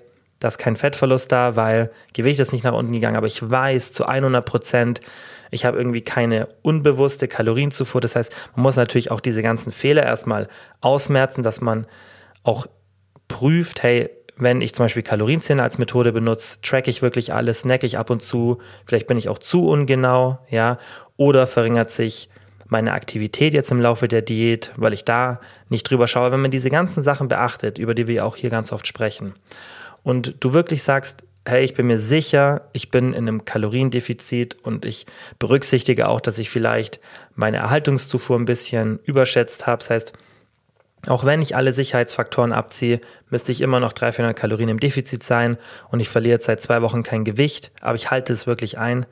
da 0.43 0.49
ist 0.49 0.57
kein 0.57 0.75
Fettverlust 0.75 1.31
da, 1.31 1.55
weil 1.55 1.89
Gewicht 2.11 2.37
ist 2.41 2.51
nicht 2.51 2.65
nach 2.65 2.73
unten 2.73 2.91
gegangen, 2.91 3.15
aber 3.15 3.27
ich 3.27 3.49
weiß 3.49 3.93
zu 3.93 4.05
100 4.05 4.45
Prozent, 4.45 4.99
ich 5.51 5.63
habe 5.63 5.77
irgendwie 5.77 6.01
keine 6.01 6.49
unbewusste 6.63 7.29
Kalorienzufuhr. 7.29 8.01
Das 8.01 8.17
heißt, 8.17 8.35
man 8.55 8.63
muss 8.63 8.75
natürlich 8.75 9.09
auch 9.09 9.21
diese 9.21 9.41
ganzen 9.41 9.71
Fehler 9.71 10.03
erstmal 10.03 10.49
ausmerzen, 10.81 11.43
dass 11.43 11.61
man 11.61 11.87
auch 12.43 12.67
prüft, 13.29 13.83
hey, 13.83 14.09
wenn 14.35 14.59
ich 14.59 14.75
zum 14.75 14.83
Beispiel 14.83 15.03
Kalorienzähne 15.03 15.63
als 15.63 15.77
Methode 15.77 16.11
benutze, 16.11 16.59
tracke 16.61 16.89
ich 16.89 17.01
wirklich 17.01 17.33
alles, 17.33 17.61
snack 17.61 17.83
ich 17.83 17.97
ab 17.97 18.09
und 18.09 18.21
zu, 18.21 18.57
vielleicht 18.85 19.07
bin 19.07 19.17
ich 19.17 19.29
auch 19.29 19.39
zu 19.39 19.69
ungenau, 19.69 20.39
ja, 20.49 20.77
oder 21.15 21.47
verringert 21.47 21.89
sich 21.89 22.29
meine 22.67 22.91
Aktivität 22.91 23.53
jetzt 23.53 23.71
im 23.71 23.79
Laufe 23.79 24.09
der 24.09 24.23
Diät, 24.23 24.71
weil 24.75 24.91
ich 24.91 25.05
da 25.05 25.39
nicht 25.69 25.89
drüber 25.89 26.07
schaue. 26.07 26.31
Wenn 26.33 26.41
man 26.41 26.51
diese 26.51 26.69
ganzen 26.69 27.01
Sachen 27.01 27.29
beachtet, 27.29 27.77
über 27.77 27.93
die 27.93 28.07
wir 28.07 28.25
auch 28.25 28.35
hier 28.35 28.49
ganz 28.49 28.73
oft 28.73 28.87
sprechen, 28.87 29.33
und 30.03 30.35
du 30.39 30.53
wirklich 30.53 30.83
sagst, 30.83 31.23
hey, 31.45 31.63
ich 31.63 31.73
bin 31.73 31.87
mir 31.87 31.97
sicher, 31.97 32.69
ich 32.71 32.89
bin 32.89 33.13
in 33.13 33.27
einem 33.27 33.45
Kaloriendefizit 33.45 34.63
und 34.63 34.85
ich 34.85 35.05
berücksichtige 35.39 36.07
auch, 36.07 36.21
dass 36.21 36.39
ich 36.39 36.49
vielleicht 36.49 36.99
meine 37.35 37.57
Erhaltungszufuhr 37.57 38.37
ein 38.37 38.45
bisschen 38.45 38.99
überschätzt 39.03 39.67
habe. 39.67 39.79
Das 39.79 39.89
heißt, 39.89 40.13
auch 41.07 41.25
wenn 41.25 41.41
ich 41.41 41.55
alle 41.55 41.73
Sicherheitsfaktoren 41.73 42.53
abziehe, 42.53 43.01
müsste 43.29 43.51
ich 43.51 43.59
immer 43.59 43.81
noch 43.81 43.91
300, 43.91 44.15
400 44.15 44.37
Kalorien 44.37 44.69
im 44.69 44.79
Defizit 44.79 45.21
sein 45.21 45.57
und 45.89 45.99
ich 45.99 46.07
verliere 46.07 46.39
seit 46.39 46.61
zwei 46.61 46.81
Wochen 46.81 47.03
kein 47.03 47.25
Gewicht, 47.25 47.71
aber 47.81 47.95
ich 47.95 48.09
halte 48.09 48.31
es 48.31 48.47
wirklich 48.47 48.77
ein, 48.77 49.05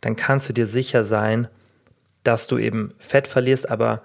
dann 0.00 0.16
kannst 0.16 0.48
du 0.48 0.52
dir 0.52 0.66
sicher 0.66 1.04
sein, 1.04 1.46
dass 2.24 2.48
du 2.48 2.58
eben 2.58 2.94
Fett 2.98 3.28
verlierst, 3.28 3.70
aber 3.70 4.02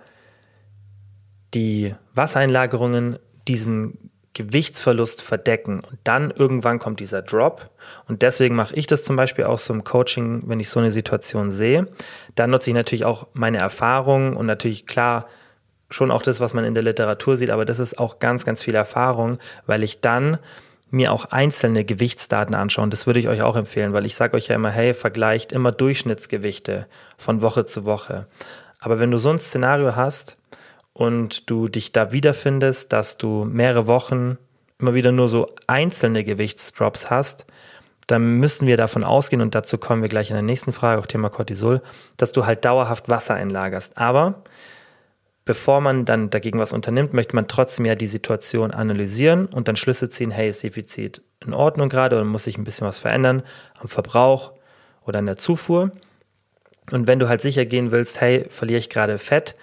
die 1.55 1.95
Wassereinlagerungen 2.13 3.17
diesen 3.47 4.10
Gewichtsverlust 4.33 5.21
verdecken. 5.21 5.79
Und 5.79 5.99
dann 6.03 6.31
irgendwann 6.31 6.79
kommt 6.79 6.99
dieser 6.99 7.21
Drop. 7.21 7.69
Und 8.07 8.21
deswegen 8.21 8.55
mache 8.55 8.75
ich 8.75 8.87
das 8.87 9.03
zum 9.03 9.15
Beispiel 9.15 9.45
auch 9.45 9.59
so 9.59 9.73
im 9.73 9.83
Coaching, 9.83 10.43
wenn 10.45 10.59
ich 10.59 10.69
so 10.69 10.79
eine 10.79 10.91
Situation 10.91 11.51
sehe. 11.51 11.87
Dann 12.35 12.49
nutze 12.49 12.69
ich 12.69 12.75
natürlich 12.75 13.05
auch 13.05 13.27
meine 13.33 13.57
Erfahrungen 13.57 14.35
und 14.35 14.45
natürlich 14.45 14.87
klar 14.87 15.27
schon 15.89 16.11
auch 16.11 16.21
das, 16.21 16.39
was 16.39 16.53
man 16.53 16.63
in 16.63 16.73
der 16.73 16.83
Literatur 16.83 17.35
sieht, 17.35 17.49
aber 17.49 17.65
das 17.65 17.79
ist 17.79 17.99
auch 17.99 18.19
ganz, 18.19 18.45
ganz 18.45 18.63
viel 18.63 18.75
Erfahrung, 18.75 19.37
weil 19.65 19.83
ich 19.83 19.99
dann 19.99 20.37
mir 20.89 21.11
auch 21.11 21.25
einzelne 21.25 21.85
Gewichtsdaten 21.85 22.55
anschaue. 22.55 22.83
Und 22.83 22.93
das 22.93 23.07
würde 23.07 23.19
ich 23.19 23.27
euch 23.27 23.41
auch 23.41 23.55
empfehlen, 23.55 23.93
weil 23.93 24.05
ich 24.05 24.15
sage 24.15 24.35
euch 24.35 24.47
ja 24.47 24.55
immer, 24.55 24.71
hey, 24.71 24.93
vergleicht 24.93 25.51
immer 25.51 25.71
Durchschnittsgewichte 25.71 26.87
von 27.17 27.41
Woche 27.41 27.65
zu 27.65 27.85
Woche. 27.85 28.27
Aber 28.79 28.99
wenn 28.99 29.11
du 29.11 29.17
so 29.17 29.29
ein 29.29 29.39
Szenario 29.39 29.95
hast 29.95 30.37
und 30.93 31.49
du 31.49 31.67
dich 31.67 31.91
da 31.91 32.11
wiederfindest, 32.11 32.91
dass 32.91 33.17
du 33.17 33.45
mehrere 33.45 33.87
Wochen 33.87 34.37
immer 34.79 34.93
wieder 34.93 35.11
nur 35.11 35.29
so 35.29 35.47
einzelne 35.67 36.23
Gewichtsdrops 36.23 37.09
hast, 37.09 37.45
dann 38.07 38.39
müssen 38.39 38.67
wir 38.67 38.77
davon 38.77 39.03
ausgehen, 39.03 39.41
und 39.41 39.55
dazu 39.55 39.77
kommen 39.77 40.01
wir 40.01 40.09
gleich 40.09 40.29
in 40.29 40.35
der 40.35 40.43
nächsten 40.43 40.73
Frage, 40.73 40.99
auch 40.99 41.05
Thema 41.05 41.29
Cortisol, 41.29 41.81
dass 42.17 42.31
du 42.31 42.45
halt 42.45 42.65
dauerhaft 42.65 43.09
Wasser 43.09 43.35
einlagerst. 43.35 43.97
Aber 43.97 44.43
bevor 45.45 45.81
man 45.81 46.03
dann 46.05 46.29
dagegen 46.29 46.59
was 46.59 46.73
unternimmt, 46.73 47.13
möchte 47.13 47.35
man 47.35 47.47
trotzdem 47.47 47.85
ja 47.85 47.95
die 47.95 48.07
Situation 48.07 48.71
analysieren 48.71 49.45
und 49.45 49.67
dann 49.67 49.75
Schlüsse 49.75 50.09
ziehen, 50.09 50.31
hey, 50.31 50.49
ist 50.49 50.63
Defizit 50.63 51.21
in 51.45 51.53
Ordnung 51.53 51.89
gerade 51.89 52.17
oder 52.17 52.25
muss 52.25 52.43
sich 52.43 52.57
ein 52.57 52.63
bisschen 52.63 52.87
was 52.87 52.99
verändern 52.99 53.43
am 53.79 53.87
Verbrauch 53.87 54.53
oder 55.05 55.19
an 55.19 55.25
der 55.25 55.37
Zufuhr. 55.37 55.91
Und 56.91 57.07
wenn 57.07 57.19
du 57.19 57.29
halt 57.29 57.41
sicher 57.41 57.65
gehen 57.65 57.91
willst, 57.91 58.19
hey, 58.19 58.45
verliere 58.49 58.79
ich 58.79 58.89
gerade 58.89 59.17
Fett 59.17 59.55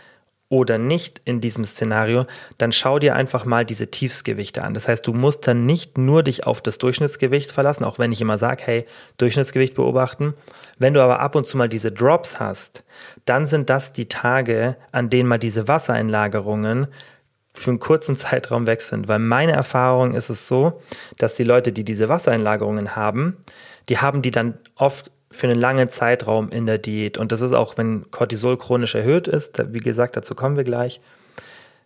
oder 0.51 0.79
nicht 0.79 1.21
in 1.25 1.41
diesem 1.41 1.65
Szenario, 1.65 2.27
dann 2.57 2.73
schau 2.73 2.99
dir 2.99 3.15
einfach 3.15 3.45
mal 3.45 3.67
diese 3.67 3.91
Tiefsgewichte 3.91 4.65
an. 4.65 4.73
Das 4.73 4.89
heißt, 4.89 5.07
du 5.07 5.13
musst 5.13 5.47
dann 5.47 5.67
nicht 5.67 5.99
nur 5.99 6.23
dich 6.23 6.47
auf 6.47 6.63
das 6.63 6.79
Durchschnittsgewicht 6.79 7.53
verlassen, 7.53 7.85
auch 7.85 7.99
wenn 7.99 8.13
ich 8.13 8.21
immer 8.21 8.39
sage, 8.39 8.63
hey, 8.65 8.85
Durchschnittsgewicht 9.19 9.75
beobachten. 9.75 10.35
Wenn 10.79 10.95
du 10.95 11.03
aber 11.03 11.21
ab 11.21 11.35
und 11.35 11.47
zu 11.47 11.59
mal 11.59 11.69
diese 11.69 11.93
Drops 11.93 12.41
hast, 12.41 12.85
dann 13.27 13.47
sind 13.47 13.69
das 13.69 13.93
die 13.93 14.09
Tage, 14.09 14.77
an 14.91 15.11
denen 15.11 15.29
mal 15.29 15.39
diese 15.39 15.69
Wassereinlagerungen 15.69 16.87
für 17.53 17.71
einen 17.71 17.79
kurzen 17.79 18.17
Zeitraum 18.17 18.67
weg 18.67 18.81
sind. 18.81 19.07
Weil 19.07 19.19
meine 19.19 19.53
Erfahrung 19.53 20.15
ist 20.15 20.31
es 20.31 20.49
so, 20.49 20.81
dass 21.19 21.35
die 21.35 21.45
Leute, 21.45 21.73
die 21.73 21.85
diese 21.85 22.09
Wassereinlagerungen 22.09 22.97
haben, 22.97 23.37
die 23.91 23.99
haben 23.99 24.23
die 24.23 24.31
dann 24.31 24.59
oft 24.77 25.11
für 25.31 25.47
einen 25.47 25.61
langen 25.61 25.89
Zeitraum 25.89 26.51
in 26.51 26.67
der 26.67 26.79
Diät. 26.79 27.19
Und 27.19 27.33
das 27.33 27.41
ist 27.41 27.53
auch, 27.53 27.77
wenn 27.77 28.11
Cortisol 28.11 28.57
chronisch 28.57 28.95
erhöht 28.95 29.29
ist, 29.29 29.63
wie 29.73 29.79
gesagt, 29.79 30.17
dazu 30.17 30.35
kommen 30.35 30.57
wir 30.57 30.65
gleich, 30.65 31.01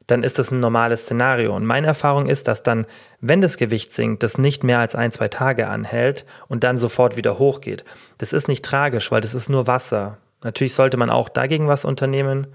dann 0.07 0.23
ist 0.23 0.39
das 0.39 0.51
ein 0.51 0.61
normales 0.61 1.03
Szenario. 1.03 1.55
Und 1.55 1.65
meine 1.65 1.87
Erfahrung 1.87 2.27
ist, 2.27 2.49
dass 2.49 2.63
dann, 2.63 2.87
wenn 3.21 3.41
das 3.41 3.57
Gewicht 3.57 3.93
sinkt, 3.93 4.23
das 4.23 4.39
nicht 4.39 4.65
mehr 4.65 4.79
als 4.79 4.95
ein, 4.95 5.13
zwei 5.13 5.29
Tage 5.29 5.69
anhält 5.69 6.25
und 6.49 6.65
dann 6.65 6.79
sofort 6.79 7.17
wieder 7.17 7.39
hochgeht. 7.39 7.85
Das 8.19 8.33
ist 8.33 8.49
nicht 8.49 8.65
tragisch, 8.65 9.11
weil 9.11 9.21
das 9.21 9.35
ist 9.35 9.49
nur 9.49 9.67
Wasser. 9.67 10.19
Natürlich 10.43 10.75
sollte 10.75 10.97
man 10.97 11.11
auch 11.11 11.29
dagegen 11.29 11.69
was 11.69 11.85
unternehmen. 11.85 12.49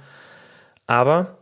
Aber 0.87 1.36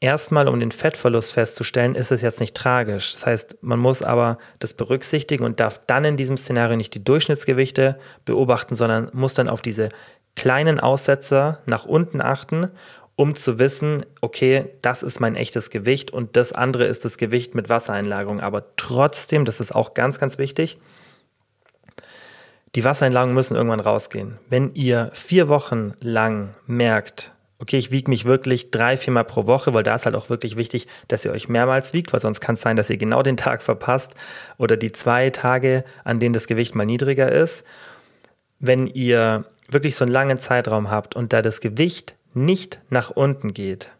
erstmal, 0.00 0.48
um 0.48 0.58
den 0.58 0.72
Fettverlust 0.72 1.34
festzustellen, 1.34 1.94
ist 1.94 2.10
es 2.10 2.22
jetzt 2.22 2.40
nicht 2.40 2.56
tragisch. 2.56 3.12
Das 3.12 3.26
heißt, 3.26 3.58
man 3.60 3.78
muss 3.78 4.02
aber 4.02 4.38
das 4.58 4.74
berücksichtigen 4.74 5.44
und 5.44 5.60
darf 5.60 5.80
dann 5.86 6.04
in 6.04 6.16
diesem 6.16 6.36
Szenario 6.36 6.76
nicht 6.76 6.94
die 6.94 7.04
Durchschnittsgewichte 7.04 7.98
beobachten, 8.24 8.74
sondern 8.74 9.10
muss 9.12 9.34
dann 9.34 9.48
auf 9.48 9.60
diese 9.60 9.90
kleinen 10.34 10.80
Aussetzer 10.80 11.60
nach 11.66 11.84
unten 11.84 12.20
achten, 12.20 12.70
um 13.14 13.34
zu 13.34 13.58
wissen, 13.58 14.06
okay, 14.22 14.64
das 14.80 15.02
ist 15.02 15.20
mein 15.20 15.36
echtes 15.36 15.68
Gewicht 15.68 16.10
und 16.10 16.36
das 16.36 16.52
andere 16.52 16.84
ist 16.84 17.04
das 17.04 17.18
Gewicht 17.18 17.54
mit 17.54 17.68
Wassereinlagerung. 17.68 18.40
Aber 18.40 18.74
trotzdem, 18.76 19.44
das 19.44 19.60
ist 19.60 19.74
auch 19.74 19.92
ganz, 19.92 20.18
ganz 20.18 20.38
wichtig, 20.38 20.78
die 22.76 22.84
Wassereinlagerungen 22.84 23.34
müssen 23.34 23.56
irgendwann 23.56 23.80
rausgehen. 23.80 24.38
Wenn 24.48 24.74
ihr 24.74 25.10
vier 25.12 25.48
Wochen 25.48 25.92
lang 26.00 26.54
merkt, 26.66 27.32
okay, 27.60 27.76
ich 27.76 27.90
wiege 27.90 28.10
mich 28.10 28.24
wirklich 28.24 28.70
drei, 28.70 28.96
viermal 28.96 29.24
pro 29.24 29.46
Woche, 29.46 29.74
weil 29.74 29.82
da 29.82 29.94
ist 29.94 30.06
halt 30.06 30.16
auch 30.16 30.30
wirklich 30.30 30.56
wichtig, 30.56 30.86
dass 31.08 31.24
ihr 31.24 31.32
euch 31.32 31.48
mehrmals 31.48 31.92
wiegt, 31.92 32.12
weil 32.12 32.20
sonst 32.20 32.40
kann 32.40 32.54
es 32.54 32.62
sein, 32.62 32.76
dass 32.76 32.90
ihr 32.90 32.96
genau 32.96 33.22
den 33.22 33.36
Tag 33.36 33.62
verpasst 33.62 34.14
oder 34.56 34.76
die 34.76 34.92
zwei 34.92 35.30
Tage, 35.30 35.84
an 36.02 36.18
denen 36.18 36.32
das 36.32 36.46
Gewicht 36.46 36.74
mal 36.74 36.86
niedriger 36.86 37.30
ist. 37.30 37.64
Wenn 38.58 38.86
ihr 38.86 39.44
wirklich 39.68 39.94
so 39.94 40.04
einen 40.04 40.12
langen 40.12 40.38
Zeitraum 40.38 40.90
habt 40.90 41.14
und 41.14 41.32
da 41.32 41.42
das 41.42 41.60
Gewicht 41.60 42.16
nicht 42.32 42.80
nach 42.88 43.10
unten 43.10 43.52
geht, 43.52 43.90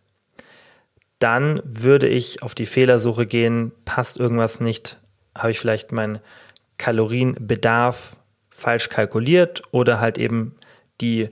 dann 1.18 1.60
würde 1.64 2.08
ich 2.08 2.42
auf 2.42 2.54
die 2.54 2.66
Fehlersuche 2.66 3.26
gehen, 3.26 3.72
passt 3.84 4.18
irgendwas 4.18 4.60
nicht, 4.60 4.98
habe 5.36 5.50
ich 5.50 5.60
vielleicht 5.60 5.92
meinen 5.92 6.20
Kalorienbedarf 6.78 8.16
falsch 8.48 8.88
kalkuliert 8.88 9.62
oder 9.70 10.00
halt 10.00 10.16
eben 10.16 10.56
die 11.00 11.28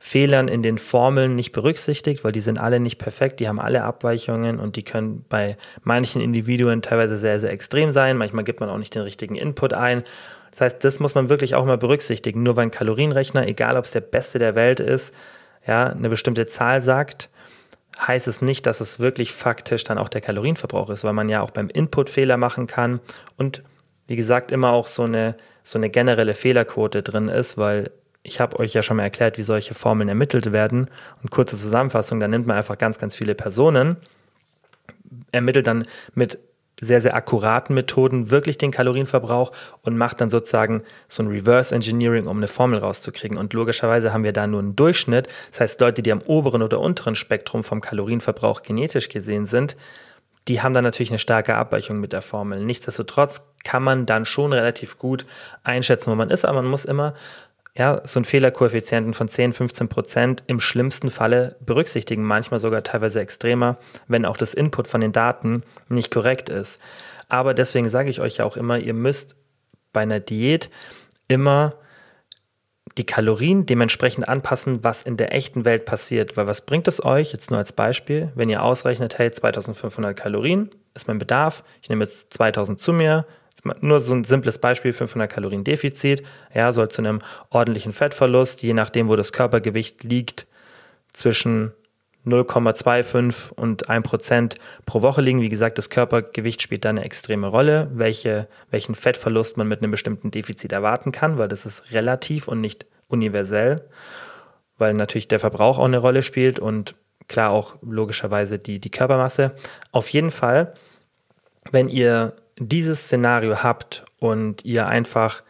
Fehlern 0.00 0.46
in 0.46 0.62
den 0.62 0.78
Formeln 0.78 1.34
nicht 1.34 1.52
berücksichtigt, 1.52 2.22
weil 2.22 2.30
die 2.30 2.40
sind 2.40 2.58
alle 2.58 2.78
nicht 2.78 2.98
perfekt, 2.98 3.40
die 3.40 3.48
haben 3.48 3.58
alle 3.58 3.82
Abweichungen 3.82 4.60
und 4.60 4.76
die 4.76 4.84
können 4.84 5.24
bei 5.28 5.56
manchen 5.82 6.22
Individuen 6.22 6.82
teilweise 6.82 7.18
sehr, 7.18 7.40
sehr 7.40 7.50
extrem 7.50 7.90
sein. 7.90 8.16
Manchmal 8.16 8.44
gibt 8.44 8.60
man 8.60 8.70
auch 8.70 8.78
nicht 8.78 8.94
den 8.94 9.02
richtigen 9.02 9.34
Input 9.34 9.74
ein. 9.74 10.04
Das 10.52 10.60
heißt, 10.60 10.84
das 10.84 11.00
muss 11.00 11.14
man 11.14 11.28
wirklich 11.28 11.56
auch 11.56 11.64
mal 11.64 11.78
berücksichtigen. 11.78 12.44
Nur 12.44 12.56
weil 12.56 12.66
ein 12.66 12.70
Kalorienrechner, 12.70 13.48
egal 13.48 13.76
ob 13.76 13.84
es 13.84 13.90
der 13.90 14.00
beste 14.00 14.38
der 14.38 14.54
Welt 14.54 14.78
ist, 14.78 15.14
ja, 15.66 15.88
eine 15.88 16.08
bestimmte 16.08 16.46
Zahl 16.46 16.80
sagt, 16.80 17.28
heißt 18.06 18.28
es 18.28 18.40
nicht, 18.40 18.66
dass 18.66 18.80
es 18.80 19.00
wirklich 19.00 19.32
faktisch 19.32 19.82
dann 19.84 19.98
auch 19.98 20.08
der 20.08 20.20
Kalorienverbrauch 20.20 20.90
ist, 20.90 21.02
weil 21.02 21.12
man 21.12 21.28
ja 21.28 21.42
auch 21.42 21.50
beim 21.50 21.68
Input 21.68 22.08
Fehler 22.08 22.36
machen 22.36 22.68
kann 22.68 23.00
und 23.36 23.62
wie 24.06 24.16
gesagt 24.16 24.52
immer 24.52 24.70
auch 24.70 24.86
so 24.86 25.02
eine, 25.02 25.36
so 25.62 25.78
eine 25.78 25.90
generelle 25.90 26.34
Fehlerquote 26.34 27.02
drin 27.02 27.28
ist, 27.28 27.58
weil 27.58 27.90
ich 28.28 28.40
habe 28.40 28.58
euch 28.58 28.74
ja 28.74 28.82
schon 28.82 28.98
mal 28.98 29.04
erklärt, 29.04 29.38
wie 29.38 29.42
solche 29.42 29.74
Formeln 29.74 30.08
ermittelt 30.08 30.52
werden. 30.52 30.90
Und 31.22 31.30
kurze 31.30 31.56
Zusammenfassung, 31.56 32.20
da 32.20 32.28
nimmt 32.28 32.46
man 32.46 32.56
einfach 32.56 32.78
ganz, 32.78 32.98
ganz 32.98 33.16
viele 33.16 33.34
Personen, 33.34 33.96
ermittelt 35.32 35.66
dann 35.66 35.86
mit 36.14 36.38
sehr, 36.80 37.00
sehr 37.00 37.16
akkuraten 37.16 37.74
Methoden 37.74 38.30
wirklich 38.30 38.58
den 38.58 38.70
Kalorienverbrauch 38.70 39.52
und 39.82 39.96
macht 39.96 40.20
dann 40.20 40.30
sozusagen 40.30 40.82
so 41.08 41.22
ein 41.22 41.28
Reverse 41.28 41.74
Engineering, 41.74 42.26
um 42.26 42.36
eine 42.36 42.48
Formel 42.48 42.78
rauszukriegen. 42.78 43.36
Und 43.36 43.52
logischerweise 43.52 44.12
haben 44.12 44.24
wir 44.24 44.32
da 44.32 44.46
nur 44.46 44.60
einen 44.60 44.76
Durchschnitt. 44.76 45.28
Das 45.50 45.60
heißt, 45.60 45.80
Leute, 45.80 46.02
die 46.02 46.12
am 46.12 46.22
oberen 46.22 46.62
oder 46.62 46.78
unteren 46.78 47.16
Spektrum 47.16 47.64
vom 47.64 47.80
Kalorienverbrauch 47.80 48.62
genetisch 48.62 49.08
gesehen 49.08 49.44
sind, 49.44 49.76
die 50.46 50.62
haben 50.62 50.72
dann 50.72 50.84
natürlich 50.84 51.10
eine 51.10 51.18
starke 51.18 51.56
Abweichung 51.56 52.00
mit 52.00 52.12
der 52.12 52.22
Formel. 52.22 52.64
Nichtsdestotrotz 52.64 53.42
kann 53.64 53.82
man 53.82 54.06
dann 54.06 54.24
schon 54.24 54.52
relativ 54.52 54.98
gut 54.98 55.26
einschätzen, 55.62 56.10
wo 56.10 56.14
man 56.14 56.30
ist, 56.30 56.44
aber 56.44 56.62
man 56.62 56.70
muss 56.70 56.86
immer 56.86 57.14
ja, 57.78 58.00
so 58.04 58.18
einen 58.18 58.24
Fehlerkoeffizienten 58.24 59.14
von 59.14 59.28
10, 59.28 59.52
15 59.52 59.88
Prozent 59.88 60.42
im 60.48 60.58
schlimmsten 60.58 61.10
Falle 61.10 61.56
berücksichtigen, 61.64 62.24
manchmal 62.24 62.58
sogar 62.58 62.82
teilweise 62.82 63.20
extremer, 63.20 63.76
wenn 64.08 64.26
auch 64.26 64.36
das 64.36 64.52
Input 64.52 64.88
von 64.88 65.00
den 65.00 65.12
Daten 65.12 65.62
nicht 65.88 66.10
korrekt 66.10 66.48
ist. 66.48 66.82
Aber 67.28 67.54
deswegen 67.54 67.88
sage 67.88 68.10
ich 68.10 68.20
euch 68.20 68.38
ja 68.38 68.44
auch 68.44 68.56
immer, 68.56 68.78
ihr 68.78 68.94
müsst 68.94 69.36
bei 69.92 70.00
einer 70.00 70.18
Diät 70.18 70.70
immer 71.28 71.74
die 72.96 73.06
Kalorien 73.06 73.64
dementsprechend 73.64 74.28
anpassen, 74.28 74.82
was 74.82 75.04
in 75.04 75.16
der 75.16 75.32
echten 75.32 75.64
Welt 75.64 75.84
passiert. 75.84 76.36
Weil 76.36 76.48
was 76.48 76.62
bringt 76.62 76.88
es 76.88 77.04
euch, 77.04 77.32
jetzt 77.32 77.50
nur 77.50 77.58
als 77.58 77.72
Beispiel, 77.72 78.32
wenn 78.34 78.50
ihr 78.50 78.64
ausrechnet, 78.64 79.18
hey, 79.18 79.30
2500 79.30 80.16
Kalorien 80.16 80.70
ist 80.94 81.06
mein 81.06 81.18
Bedarf, 81.18 81.62
ich 81.80 81.88
nehme 81.90 82.02
jetzt 82.02 82.32
2000 82.32 82.80
zu 82.80 82.92
mir, 82.92 83.24
nur 83.80 84.00
so 84.00 84.14
ein 84.14 84.24
simples 84.24 84.58
Beispiel, 84.58 84.92
500 84.92 85.30
Kalorien 85.30 85.64
Defizit, 85.64 86.22
ja, 86.54 86.72
soll 86.72 86.88
zu 86.88 87.02
einem 87.02 87.20
ordentlichen 87.50 87.92
Fettverlust, 87.92 88.62
je 88.62 88.74
nachdem, 88.74 89.08
wo 89.08 89.16
das 89.16 89.32
Körpergewicht 89.32 90.04
liegt, 90.04 90.46
zwischen 91.12 91.72
0,25 92.26 93.52
und 93.52 93.88
1 93.88 94.06
Prozent 94.06 94.56
pro 94.86 95.02
Woche 95.02 95.22
liegen. 95.22 95.40
Wie 95.40 95.48
gesagt, 95.48 95.78
das 95.78 95.90
Körpergewicht 95.90 96.62
spielt 96.62 96.84
da 96.84 96.90
eine 96.90 97.04
extreme 97.04 97.46
Rolle, 97.46 97.90
welche, 97.92 98.48
welchen 98.70 98.94
Fettverlust 98.94 99.56
man 99.56 99.68
mit 99.68 99.82
einem 99.82 99.90
bestimmten 99.90 100.30
Defizit 100.30 100.72
erwarten 100.72 101.12
kann, 101.12 101.38
weil 101.38 101.48
das 101.48 101.66
ist 101.66 101.92
relativ 101.92 102.48
und 102.48 102.60
nicht 102.60 102.86
universell, 103.08 103.88
weil 104.76 104.94
natürlich 104.94 105.28
der 105.28 105.38
Verbrauch 105.38 105.78
auch 105.78 105.84
eine 105.84 105.98
Rolle 105.98 106.22
spielt 106.22 106.58
und 106.58 106.94
klar 107.28 107.50
auch 107.50 107.76
logischerweise 107.82 108.58
die, 108.58 108.78
die 108.80 108.90
Körpermasse. 108.90 109.52
Auf 109.92 110.08
jeden 110.08 110.30
Fall, 110.30 110.74
wenn 111.70 111.88
ihr 111.88 112.34
dieses 112.58 113.04
Szenario 113.04 113.62
habt 113.62 114.04
und 114.18 114.64
ihr 114.64 114.86
einfach 114.86 115.42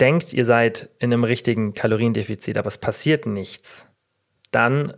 denkt, 0.00 0.32
ihr 0.32 0.44
seid 0.44 0.90
in 0.98 1.12
einem 1.12 1.24
richtigen 1.24 1.74
Kaloriendefizit, 1.74 2.58
aber 2.58 2.68
es 2.68 2.78
passiert 2.78 3.26
nichts, 3.26 3.86
dann 4.50 4.94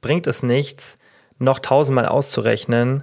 bringt 0.00 0.26
es 0.26 0.42
nichts, 0.42 0.98
noch 1.38 1.58
tausendmal 1.58 2.06
auszurechnen 2.06 3.02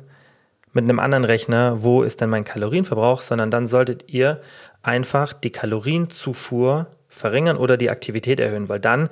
mit 0.73 0.83
einem 0.83 0.99
anderen 0.99 1.23
Rechner, 1.23 1.83
wo 1.83 2.03
ist 2.03 2.21
denn 2.21 2.29
mein 2.29 2.43
Kalorienverbrauch, 2.43 3.21
sondern 3.21 3.51
dann 3.51 3.67
solltet 3.67 4.05
ihr 4.11 4.41
einfach 4.83 5.33
die 5.33 5.51
Kalorienzufuhr 5.51 6.87
verringern 7.07 7.57
oder 7.57 7.77
die 7.77 7.89
Aktivität 7.89 8.39
erhöhen, 8.39 8.69
weil 8.69 8.79
dann, 8.79 9.09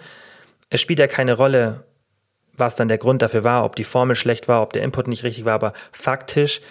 es 0.70 0.82
spielt 0.82 1.00
ja 1.00 1.08
keine 1.08 1.34
Rolle, 1.34 1.84
was 2.58 2.76
dann 2.76 2.88
der 2.88 2.98
Grund 2.98 3.22
dafür 3.22 3.44
war, 3.44 3.66
ob 3.66 3.76
die 3.76 3.84
Formel 3.84 4.16
schlecht 4.16 4.48
war, 4.48 4.62
ob 4.62 4.74
der 4.74 4.84
Input 4.84 5.08
nicht 5.08 5.24
richtig 5.24 5.46
war, 5.46 5.54
aber 5.54 5.74
faktisch 5.92 6.62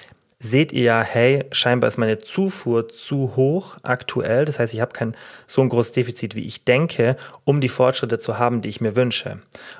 seht 0.44 0.74
ihr 0.74 0.82
ja, 0.82 1.02
hey, 1.02 1.46
scheinbar 1.52 1.88
ist 1.88 1.96
meine 1.96 2.18
Zufuhr 2.18 2.86
zu 2.88 3.34
hoch 3.34 3.78
aktuell. 3.82 4.44
Das 4.44 4.58
heißt, 4.58 4.74
ich 4.74 4.80
habe 4.82 4.92
kein 4.92 5.16
so 5.46 5.62
ein 5.62 5.70
großes 5.70 5.92
Defizit, 5.92 6.34
wie 6.34 6.44
ich 6.44 6.66
denke, 6.66 7.16
um 7.44 7.62
die 7.62 7.70
Fortschritte 7.70 8.18
zu 8.18 8.38
haben, 8.38 8.60
die 8.60 8.68
ich 8.68 8.82
mir 8.82 8.94
wünsche. 8.94 9.38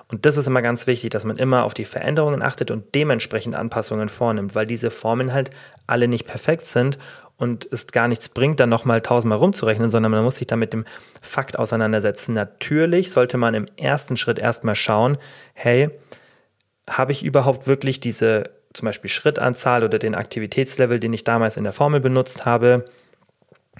Und 0.08 0.24
das 0.24 0.38
ist 0.38 0.46
immer 0.46 0.62
ganz 0.62 0.86
wichtig, 0.86 1.10
dass 1.10 1.24
man 1.24 1.36
immer 1.36 1.64
auf 1.64 1.74
die 1.74 1.84
Veränderungen 1.84 2.40
achtet 2.40 2.70
und 2.70 2.94
dementsprechend 2.94 3.54
Anpassungen 3.54 4.08
vornimmt, 4.08 4.54
weil 4.54 4.66
diese 4.66 4.90
Formeln 4.90 5.34
halt 5.34 5.50
alle 5.86 6.08
nicht 6.08 6.26
perfekt 6.26 6.64
sind 6.64 6.98
und 7.36 7.68
es 7.70 7.88
gar 7.88 8.08
nichts 8.08 8.30
bringt, 8.30 8.58
dann 8.58 8.70
nochmal 8.70 9.02
tausendmal 9.02 9.38
rumzurechnen, 9.38 9.90
sondern 9.90 10.12
man 10.12 10.24
muss 10.24 10.36
sich 10.36 10.46
da 10.46 10.56
mit 10.56 10.72
dem 10.72 10.86
Fakt 11.20 11.58
auseinandersetzen. 11.58 12.32
Natürlich 12.32 13.10
sollte 13.10 13.36
man 13.36 13.52
im 13.52 13.66
ersten 13.76 14.16
Schritt 14.16 14.38
erstmal 14.38 14.76
schauen, 14.76 15.18
hey, 15.52 15.90
habe 16.88 17.12
ich 17.12 17.22
überhaupt 17.22 17.66
wirklich 17.66 18.00
diese 18.00 18.50
zum 18.74 18.86
Beispiel 18.86 19.08
Schrittanzahl 19.08 19.84
oder 19.84 19.98
den 19.98 20.14
Aktivitätslevel, 20.14 21.00
den 21.00 21.14
ich 21.14 21.24
damals 21.24 21.56
in 21.56 21.64
der 21.64 21.72
Formel 21.72 22.00
benutzt 22.00 22.44
habe, 22.44 22.84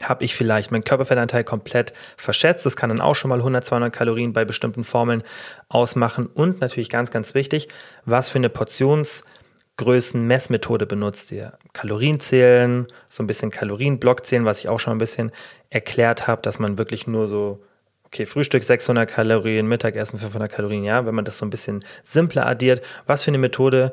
habe 0.02 0.24
ich 0.24 0.34
vielleicht 0.34 0.72
meinen 0.72 0.84
Körperfettanteil 0.84 1.44
komplett 1.44 1.92
verschätzt. 2.16 2.64
Das 2.66 2.76
kann 2.76 2.88
dann 2.88 3.00
auch 3.00 3.14
schon 3.14 3.28
mal 3.28 3.38
100, 3.38 3.64
200 3.64 3.92
Kalorien 3.92 4.32
bei 4.32 4.44
bestimmten 4.44 4.82
Formeln 4.84 5.22
ausmachen. 5.68 6.26
Und 6.26 6.60
natürlich 6.60 6.90
ganz, 6.90 7.10
ganz 7.10 7.34
wichtig, 7.34 7.68
was 8.04 8.30
für 8.30 8.38
eine 8.38 8.48
Portionsgrößen-Messmethode 8.48 10.86
benutzt 10.86 11.30
ihr? 11.32 11.52
Kalorien 11.72 12.18
zählen, 12.18 12.88
so 13.08 13.22
ein 13.22 13.28
bisschen 13.28 13.50
Kalorienblock 13.50 14.26
zählen, 14.26 14.44
was 14.44 14.58
ich 14.60 14.68
auch 14.68 14.80
schon 14.80 14.94
ein 14.94 14.98
bisschen 14.98 15.30
erklärt 15.70 16.26
habe, 16.26 16.42
dass 16.42 16.58
man 16.58 16.76
wirklich 16.78 17.06
nur 17.06 17.28
so 17.28 17.62
okay, 18.06 18.26
Frühstück 18.26 18.62
600 18.62 19.10
Kalorien, 19.10 19.66
Mittagessen 19.66 20.20
500 20.20 20.48
Kalorien, 20.50 20.84
ja, 20.84 21.04
wenn 21.04 21.16
man 21.16 21.24
das 21.24 21.38
so 21.38 21.46
ein 21.46 21.50
bisschen 21.50 21.84
simpler 22.04 22.46
addiert, 22.46 22.80
was 23.06 23.24
für 23.24 23.32
eine 23.32 23.38
Methode 23.38 23.92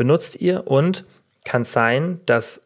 benutzt 0.00 0.40
ihr 0.40 0.66
und 0.66 1.04
kann 1.44 1.64
sein, 1.64 2.20
dass 2.24 2.62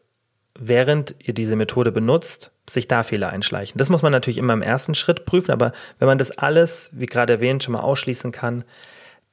während 0.57 1.15
ihr 1.19 1.33
diese 1.33 1.57
Methode 1.57 1.91
benutzt, 1.91 2.51
sich 2.65 2.87
da 2.87 3.03
Fehler 3.03 3.27
einschleichen. 3.27 3.77
Das 3.77 3.89
muss 3.89 4.01
man 4.01 4.13
natürlich 4.13 4.37
immer 4.37 4.53
im 4.53 4.61
ersten 4.61 4.95
Schritt 4.95 5.25
prüfen, 5.25 5.51
aber 5.51 5.73
wenn 5.99 6.07
man 6.07 6.17
das 6.17 6.31
alles, 6.31 6.91
wie 6.93 7.07
gerade 7.07 7.33
erwähnt, 7.33 7.61
schon 7.61 7.73
mal 7.73 7.81
ausschließen 7.81 8.31
kann, 8.31 8.63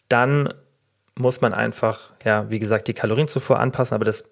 dann 0.09 0.53
muss 1.15 1.41
man 1.41 1.55
einfach, 1.55 2.13
ja, 2.25 2.51
wie 2.51 2.59
gesagt, 2.59 2.89
die 2.89 2.93
Kalorienzufuhr 2.93 3.61
anpassen, 3.61 3.95
aber 3.95 4.05
das 4.05 4.25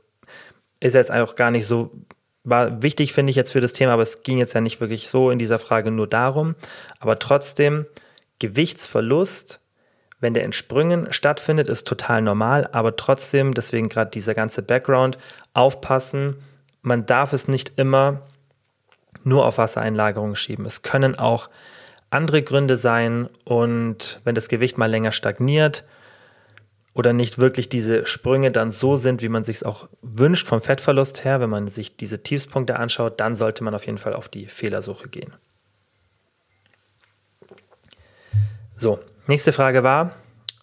ist 0.80 0.94
jetzt 0.94 1.12
auch 1.12 1.36
gar 1.36 1.52
nicht 1.52 1.68
so 1.68 1.92
war 2.42 2.82
wichtig, 2.82 3.12
finde 3.12 3.30
ich 3.30 3.36
jetzt 3.36 3.52
für 3.52 3.60
das 3.60 3.72
Thema, 3.72 3.92
aber 3.92 4.02
es 4.02 4.24
ging 4.24 4.38
jetzt 4.38 4.54
ja 4.54 4.60
nicht 4.60 4.80
wirklich 4.80 5.10
so 5.10 5.30
in 5.30 5.38
dieser 5.38 5.60
Frage 5.60 5.92
nur 5.92 6.08
darum. 6.08 6.56
Aber 6.98 7.20
trotzdem, 7.20 7.86
Gewichtsverlust, 8.40 9.59
wenn 10.20 10.34
der 10.34 10.44
in 10.44 10.52
Sprüngen 10.52 11.12
stattfindet, 11.12 11.68
ist 11.68 11.86
total 11.86 12.22
normal, 12.22 12.68
aber 12.72 12.96
trotzdem, 12.96 13.54
deswegen 13.54 13.88
gerade 13.88 14.10
dieser 14.10 14.34
ganze 14.34 14.62
Background, 14.62 15.18
aufpassen, 15.54 16.36
man 16.82 17.06
darf 17.06 17.32
es 17.32 17.48
nicht 17.48 17.72
immer 17.76 18.22
nur 19.24 19.46
auf 19.46 19.58
Wassereinlagerung 19.58 20.34
schieben. 20.34 20.64
Es 20.66 20.82
können 20.82 21.18
auch 21.18 21.50
andere 22.10 22.42
Gründe 22.42 22.76
sein 22.76 23.28
und 23.44 24.20
wenn 24.24 24.34
das 24.34 24.48
Gewicht 24.48 24.78
mal 24.78 24.90
länger 24.90 25.12
stagniert, 25.12 25.84
oder 26.92 27.12
nicht 27.12 27.38
wirklich 27.38 27.68
diese 27.68 28.04
Sprünge 28.04 28.50
dann 28.50 28.70
so 28.70 28.96
sind, 28.96 29.22
wie 29.22 29.28
man 29.28 29.44
sich 29.44 29.56
es 29.56 29.62
auch 29.62 29.88
wünscht 30.02 30.46
vom 30.46 30.60
Fettverlust 30.60 31.24
her, 31.24 31.40
wenn 31.40 31.50
man 31.50 31.68
sich 31.68 31.96
diese 31.96 32.22
Tiefspunkte 32.22 32.76
anschaut, 32.76 33.20
dann 33.20 33.36
sollte 33.36 33.62
man 33.62 33.74
auf 33.74 33.86
jeden 33.86 33.98
Fall 33.98 34.14
auf 34.14 34.28
die 34.28 34.46
Fehlersuche 34.46 35.08
gehen. 35.08 35.32
So, 38.76 38.98
nächste 39.26 39.52
Frage 39.52 39.82
war, 39.82 40.12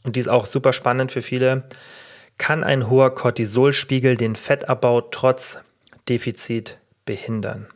und 0.03 0.15
die 0.15 0.19
ist 0.19 0.27
auch 0.27 0.45
super 0.45 0.73
spannend 0.73 1.11
für 1.11 1.21
viele, 1.21 1.63
kann 2.37 2.63
ein 2.63 2.89
hoher 2.89 3.13
Cortisolspiegel 3.13 4.15
den 4.15 4.35
Fettabbau 4.35 5.01
trotz 5.01 5.59
Defizit 6.07 6.77
behindern? 7.05 7.67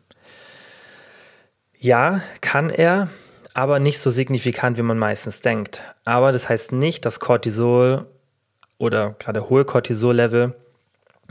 Ja, 1.78 2.22
kann 2.42 2.70
er, 2.70 3.10
aber 3.54 3.80
nicht 3.80 4.00
so 4.00 4.12
signifikant, 4.12 4.78
wie 4.78 4.84
man 4.84 5.00
meistens 5.00 5.42
denkt. 5.42 5.84
Aber 6.06 6.32
das 6.32 6.48
heißt 6.48 6.72
nicht, 6.72 7.06
dass 7.06 7.20
Cortisol 7.20 8.06
oder 8.78 9.16
gerade 9.20 9.50
hohe 9.50 9.66
Cortisol-Level 9.66 10.56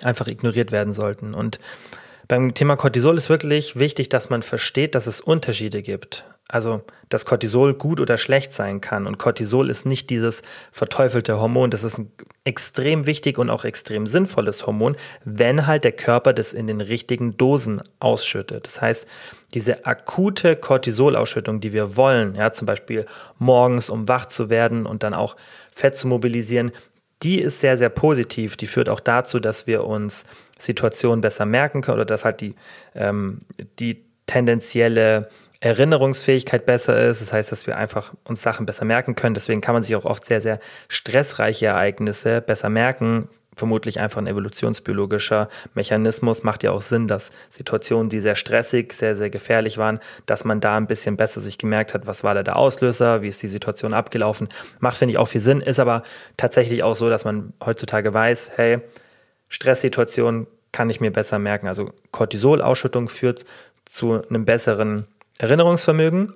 einfach 0.02 0.26
ignoriert 0.26 0.72
werden 0.72 0.92
sollten. 0.92 1.34
Und 1.34 1.60
beim 2.28 2.54
Thema 2.54 2.76
Cortisol 2.76 3.16
ist 3.16 3.28
wirklich 3.28 3.78
wichtig, 3.78 4.08
dass 4.08 4.30
man 4.30 4.42
versteht, 4.42 4.94
dass 4.94 5.06
es 5.06 5.20
Unterschiede 5.20 5.82
gibt. 5.82 6.24
Also, 6.52 6.82
dass 7.08 7.26
Cortisol 7.26 7.74
gut 7.74 8.00
oder 8.00 8.18
schlecht 8.18 8.52
sein 8.52 8.80
kann. 8.80 9.06
Und 9.06 9.18
Cortisol 9.18 9.70
ist 9.70 9.86
nicht 9.86 10.10
dieses 10.10 10.42
verteufelte 10.72 11.40
Hormon. 11.40 11.70
Das 11.70 11.84
ist 11.84 11.98
ein 11.98 12.10
extrem 12.42 13.06
wichtig 13.06 13.38
und 13.38 13.50
auch 13.50 13.64
extrem 13.64 14.08
sinnvolles 14.08 14.66
Hormon, 14.66 14.96
wenn 15.24 15.68
halt 15.68 15.84
der 15.84 15.92
Körper 15.92 16.32
das 16.32 16.52
in 16.52 16.66
den 16.66 16.80
richtigen 16.80 17.36
Dosen 17.36 17.80
ausschüttet. 18.00 18.66
Das 18.66 18.82
heißt, 18.82 19.06
diese 19.54 19.86
akute 19.86 20.56
Cortisolausschüttung, 20.56 21.60
die 21.60 21.72
wir 21.72 21.96
wollen, 21.96 22.34
ja, 22.34 22.50
zum 22.50 22.66
Beispiel 22.66 23.06
morgens, 23.38 23.88
um 23.88 24.08
wach 24.08 24.26
zu 24.26 24.50
werden 24.50 24.86
und 24.86 25.04
dann 25.04 25.14
auch 25.14 25.36
Fett 25.70 25.94
zu 25.94 26.08
mobilisieren, 26.08 26.72
die 27.22 27.38
ist 27.38 27.60
sehr, 27.60 27.78
sehr 27.78 27.90
positiv. 27.90 28.56
Die 28.56 28.66
führt 28.66 28.88
auch 28.88 29.00
dazu, 29.00 29.38
dass 29.38 29.68
wir 29.68 29.84
uns 29.84 30.24
Situationen 30.58 31.20
besser 31.20 31.46
merken 31.46 31.82
können 31.82 31.98
oder 31.98 32.06
dass 32.06 32.24
halt 32.24 32.40
die, 32.40 32.56
ähm, 32.96 33.42
die 33.78 34.02
tendenzielle 34.26 35.28
Erinnerungsfähigkeit 35.60 36.64
besser 36.64 36.98
ist. 37.00 37.20
Das 37.20 37.32
heißt, 37.32 37.52
dass 37.52 37.66
wir 37.66 37.76
einfach 37.76 38.14
uns 38.24 38.42
Sachen 38.42 38.66
besser 38.66 38.86
merken 38.86 39.14
können. 39.14 39.34
Deswegen 39.34 39.60
kann 39.60 39.74
man 39.74 39.82
sich 39.82 39.94
auch 39.94 40.06
oft 40.06 40.24
sehr, 40.24 40.40
sehr 40.40 40.58
stressreiche 40.88 41.66
Ereignisse 41.66 42.40
besser 42.40 42.70
merken, 42.70 43.28
vermutlich 43.56 44.00
einfach 44.00 44.22
ein 44.22 44.26
evolutionsbiologischer 44.26 45.50
Mechanismus. 45.74 46.42
Macht 46.44 46.62
ja 46.62 46.70
auch 46.70 46.80
Sinn, 46.80 47.08
dass 47.08 47.30
Situationen, 47.50 48.08
die 48.08 48.20
sehr 48.20 48.36
stressig, 48.36 48.94
sehr, 48.94 49.16
sehr 49.16 49.28
gefährlich 49.28 49.76
waren, 49.76 50.00
dass 50.24 50.44
man 50.44 50.62
da 50.62 50.78
ein 50.78 50.86
bisschen 50.86 51.18
besser 51.18 51.42
sich 51.42 51.58
gemerkt 51.58 51.92
hat, 51.92 52.06
was 52.06 52.24
war 52.24 52.34
da 52.34 52.42
der 52.42 52.56
Auslöser, 52.56 53.20
wie 53.20 53.28
ist 53.28 53.42
die 53.42 53.48
Situation 53.48 53.92
abgelaufen. 53.92 54.48
Macht, 54.78 54.96
finde 54.96 55.12
ich, 55.12 55.18
auch 55.18 55.28
viel 55.28 55.42
Sinn. 55.42 55.60
Ist 55.60 55.78
aber 55.78 56.04
tatsächlich 56.38 56.82
auch 56.82 56.94
so, 56.94 57.10
dass 57.10 57.26
man 57.26 57.52
heutzutage 57.62 58.14
weiß, 58.14 58.52
hey, 58.56 58.78
Stresssituation 59.50 60.46
kann 60.72 60.88
ich 60.88 61.00
mir 61.00 61.10
besser 61.10 61.38
merken. 61.38 61.66
Also 61.66 61.92
Cortisolausschüttung 62.12 63.08
führt 63.08 63.44
zu 63.84 64.22
einem 64.26 64.46
besseren 64.46 65.06
Erinnerungsvermögen 65.40 66.34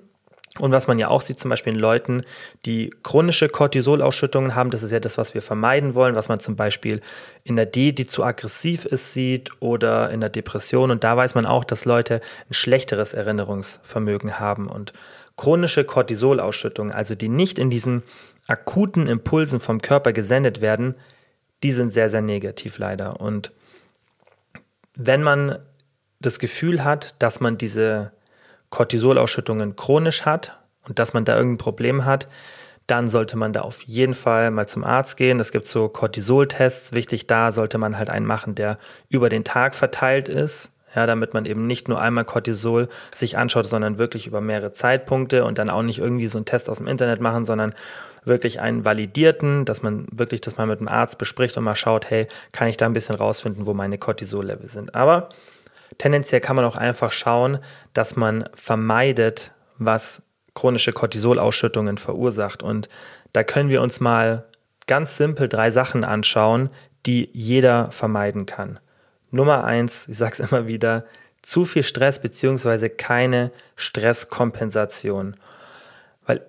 und 0.59 0.71
was 0.71 0.87
man 0.87 0.97
ja 0.97 1.09
auch 1.09 1.19
sieht, 1.19 1.37
zum 1.37 1.49
Beispiel 1.49 1.73
in 1.73 1.79
Leuten, 1.79 2.23
die 2.65 2.89
chronische 3.03 3.49
Cortisolausschüttungen 3.49 4.55
haben, 4.55 4.71
das 4.71 4.83
ist 4.83 4.91
ja 4.91 5.01
das, 5.01 5.17
was 5.17 5.33
wir 5.33 5.41
vermeiden 5.41 5.95
wollen, 5.95 6.15
was 6.15 6.29
man 6.29 6.39
zum 6.39 6.55
Beispiel 6.55 7.01
in 7.43 7.57
der 7.57 7.65
D, 7.65 7.91
die 7.91 8.07
zu 8.07 8.23
aggressiv 8.23 8.85
ist, 8.85 9.11
sieht 9.11 9.49
oder 9.61 10.11
in 10.11 10.21
der 10.21 10.29
Depression. 10.29 10.91
Und 10.91 11.03
da 11.03 11.17
weiß 11.17 11.35
man 11.35 11.45
auch, 11.45 11.65
dass 11.65 11.83
Leute 11.83 12.21
ein 12.49 12.53
schlechteres 12.53 13.13
Erinnerungsvermögen 13.13 14.39
haben. 14.39 14.67
Und 14.67 14.93
chronische 15.35 15.83
Cortisolausschüttungen, 15.83 16.93
also 16.93 17.15
die 17.15 17.29
nicht 17.29 17.59
in 17.59 17.69
diesen 17.69 18.03
akuten 18.47 19.07
Impulsen 19.07 19.59
vom 19.59 19.81
Körper 19.81 20.13
gesendet 20.13 20.61
werden, 20.61 20.95
die 21.63 21.73
sind 21.73 21.91
sehr, 21.91 22.09
sehr 22.09 22.21
negativ 22.21 22.77
leider. 22.77 23.19
Und 23.19 23.51
wenn 24.95 25.21
man 25.21 25.59
das 26.21 26.39
Gefühl 26.39 26.85
hat, 26.85 27.21
dass 27.21 27.41
man 27.41 27.57
diese 27.57 28.14
Cortisolausschüttungen 28.75 29.77
chronisch 29.77 30.25
hat 30.25 30.59
und 30.85 30.99
dass 30.99 31.13
man 31.13 31.23
da 31.23 31.37
irgendein 31.37 31.63
Problem 31.63 32.03
hat, 32.03 32.27
dann 32.87 33.07
sollte 33.07 33.37
man 33.37 33.53
da 33.53 33.61
auf 33.61 33.83
jeden 33.83 34.13
Fall 34.13 34.51
mal 34.51 34.67
zum 34.67 34.83
Arzt 34.83 35.15
gehen. 35.15 35.39
Es 35.39 35.53
gibt 35.53 35.65
so 35.65 35.87
Cortisoltests. 35.87 36.91
Wichtig 36.91 37.25
da 37.25 37.53
sollte 37.53 37.77
man 37.77 37.97
halt 37.97 38.09
einen 38.09 38.25
machen, 38.25 38.53
der 38.53 38.77
über 39.07 39.29
den 39.29 39.45
Tag 39.45 39.75
verteilt 39.75 40.27
ist. 40.27 40.73
Ja, 40.93 41.05
damit 41.05 41.33
man 41.33 41.45
eben 41.45 41.67
nicht 41.67 41.87
nur 41.87 42.01
einmal 42.01 42.25
Cortisol 42.25 42.89
sich 43.13 43.37
anschaut, 43.37 43.65
sondern 43.65 43.97
wirklich 43.97 44.27
über 44.27 44.41
mehrere 44.41 44.73
Zeitpunkte 44.73 45.45
und 45.45 45.57
dann 45.57 45.69
auch 45.69 45.81
nicht 45.81 45.99
irgendwie 45.99 46.27
so 46.27 46.37
einen 46.37 46.45
Test 46.45 46.69
aus 46.69 46.77
dem 46.77 46.87
Internet 46.87 47.21
machen, 47.21 47.45
sondern 47.45 47.73
wirklich 48.25 48.59
einen 48.59 48.83
validierten, 48.83 49.63
dass 49.63 49.83
man 49.83 50.05
wirklich 50.11 50.41
das 50.41 50.57
mal 50.57 50.67
mit 50.67 50.81
dem 50.81 50.87
Arzt 50.89 51.17
bespricht 51.17 51.57
und 51.57 51.63
mal 51.63 51.75
schaut, 51.75 52.09
hey, 52.09 52.27
kann 52.51 52.67
ich 52.67 52.77
da 52.77 52.85
ein 52.85 52.93
bisschen 52.93 53.15
rausfinden, 53.15 53.65
wo 53.65 53.73
meine 53.73 53.97
Cortisol-Level 53.97 54.67
sind. 54.67 54.95
Aber 54.95 55.29
Tendenziell 55.97 56.41
kann 56.41 56.55
man 56.55 56.65
auch 56.65 56.75
einfach 56.75 57.11
schauen, 57.11 57.59
dass 57.93 58.15
man 58.15 58.49
vermeidet, 58.53 59.53
was 59.77 60.23
chronische 60.53 60.93
Cortisolausschüttungen 60.93 61.97
verursacht. 61.97 62.63
Und 62.63 62.89
da 63.33 63.43
können 63.43 63.69
wir 63.69 63.81
uns 63.81 63.99
mal 63.99 64.45
ganz 64.87 65.17
simpel 65.17 65.49
drei 65.49 65.71
Sachen 65.71 66.03
anschauen, 66.03 66.69
die 67.05 67.29
jeder 67.33 67.91
vermeiden 67.91 68.45
kann. 68.45 68.79
Nummer 69.31 69.63
eins, 69.63 70.07
ich 70.07 70.17
sage 70.17 70.33
es 70.33 70.39
immer 70.51 70.67
wieder, 70.67 71.05
zu 71.41 71.65
viel 71.65 71.83
Stress 71.83 72.19
bzw. 72.19 72.89
keine 72.89 73.51
Stresskompensation. 73.75 75.35
Weil 76.25 76.41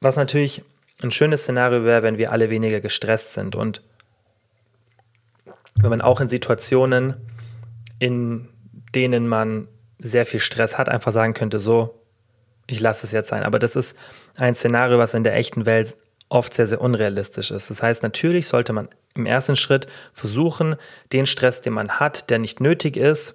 was 0.00 0.16
natürlich 0.16 0.62
ein 1.02 1.10
schönes 1.10 1.42
Szenario 1.42 1.84
wäre, 1.84 2.02
wenn 2.02 2.18
wir 2.18 2.30
alle 2.32 2.50
weniger 2.50 2.80
gestresst 2.80 3.32
sind 3.32 3.56
und 3.56 3.82
wenn 5.74 5.90
man 5.90 6.00
auch 6.00 6.20
in 6.20 6.28
Situationen, 6.28 7.14
in 7.98 8.48
denen 8.94 9.28
man 9.28 9.68
sehr 9.98 10.26
viel 10.26 10.40
Stress 10.40 10.78
hat, 10.78 10.88
einfach 10.88 11.12
sagen 11.12 11.34
könnte, 11.34 11.58
so, 11.58 12.00
ich 12.66 12.80
lasse 12.80 13.06
es 13.06 13.12
jetzt 13.12 13.28
sein. 13.28 13.42
Aber 13.42 13.58
das 13.58 13.76
ist 13.76 13.96
ein 14.36 14.54
Szenario, 14.54 14.98
was 14.98 15.14
in 15.14 15.24
der 15.24 15.36
echten 15.36 15.66
Welt 15.66 15.96
oft 16.28 16.52
sehr, 16.52 16.66
sehr 16.66 16.80
unrealistisch 16.80 17.50
ist. 17.50 17.70
Das 17.70 17.82
heißt, 17.82 18.02
natürlich 18.02 18.46
sollte 18.46 18.72
man 18.72 18.88
im 19.14 19.26
ersten 19.26 19.56
Schritt 19.56 19.86
versuchen, 20.12 20.76
den 21.12 21.26
Stress, 21.26 21.62
den 21.62 21.72
man 21.72 21.98
hat, 21.98 22.30
der 22.30 22.38
nicht 22.38 22.60
nötig 22.60 22.96
ist, 22.96 23.34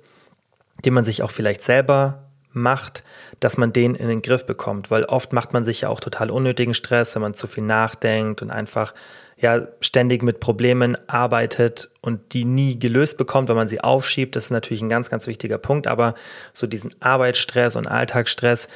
den 0.85 0.93
man 0.93 1.03
sich 1.03 1.23
auch 1.23 1.31
vielleicht 1.31 1.63
selber 1.63 2.22
macht, 2.53 3.03
dass 3.39 3.57
man 3.57 3.73
den 3.73 3.95
in 3.95 4.07
den 4.07 4.21
Griff 4.21 4.45
bekommt. 4.45 4.91
Weil 4.91 5.05
oft 5.05 5.33
macht 5.33 5.53
man 5.53 5.63
sich 5.63 5.81
ja 5.81 5.89
auch 5.89 5.99
total 5.99 6.29
unnötigen 6.31 6.73
Stress, 6.73 7.15
wenn 7.15 7.21
man 7.21 7.33
zu 7.33 7.47
viel 7.47 7.63
nachdenkt 7.63 8.41
und 8.41 8.51
einfach 8.51 8.93
ja 9.37 9.67
ständig 9.81 10.23
mit 10.23 10.39
Problemen 10.39 10.97
arbeitet 11.07 11.89
und 12.01 12.33
die 12.33 12.45
nie 12.45 12.79
gelöst 12.79 13.17
bekommt, 13.17 13.49
wenn 13.49 13.55
man 13.55 13.67
sie 13.67 13.81
aufschiebt, 13.81 14.35
das 14.35 14.45
ist 14.45 14.51
natürlich 14.51 14.81
ein 14.81 14.89
ganz, 14.89 15.09
ganz 15.09 15.27
wichtiger 15.27 15.57
Punkt. 15.57 15.87
Aber 15.87 16.13
so 16.53 16.67
diesen 16.67 16.93
Arbeitsstress 17.01 17.75
und 17.75 17.87
Alltagsstress 17.87 18.69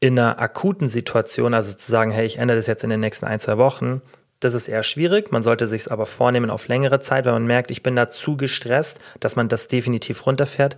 in 0.00 0.18
einer 0.18 0.40
akuten 0.40 0.88
Situation, 0.88 1.54
also 1.54 1.74
zu 1.74 1.90
sagen, 1.90 2.10
hey, 2.10 2.26
ich 2.26 2.38
ändere 2.38 2.58
das 2.58 2.66
jetzt 2.66 2.84
in 2.84 2.90
den 2.90 3.00
nächsten 3.00 3.26
ein, 3.26 3.40
zwei 3.40 3.56
Wochen, 3.56 4.02
das 4.40 4.52
ist 4.52 4.68
eher 4.68 4.82
schwierig. 4.82 5.32
Man 5.32 5.42
sollte 5.42 5.66
sich 5.66 5.82
es 5.82 5.88
aber 5.88 6.06
vornehmen 6.06 6.50
auf 6.50 6.68
längere 6.68 7.00
Zeit, 7.00 7.24
wenn 7.24 7.32
man 7.32 7.46
merkt, 7.46 7.70
ich 7.70 7.82
bin 7.82 7.96
da 7.96 8.08
zu 8.08 8.36
gestresst, 8.36 9.00
dass 9.20 9.36
man 9.36 9.48
das 9.48 9.68
definitiv 9.68 10.26
runterfährt. 10.26 10.76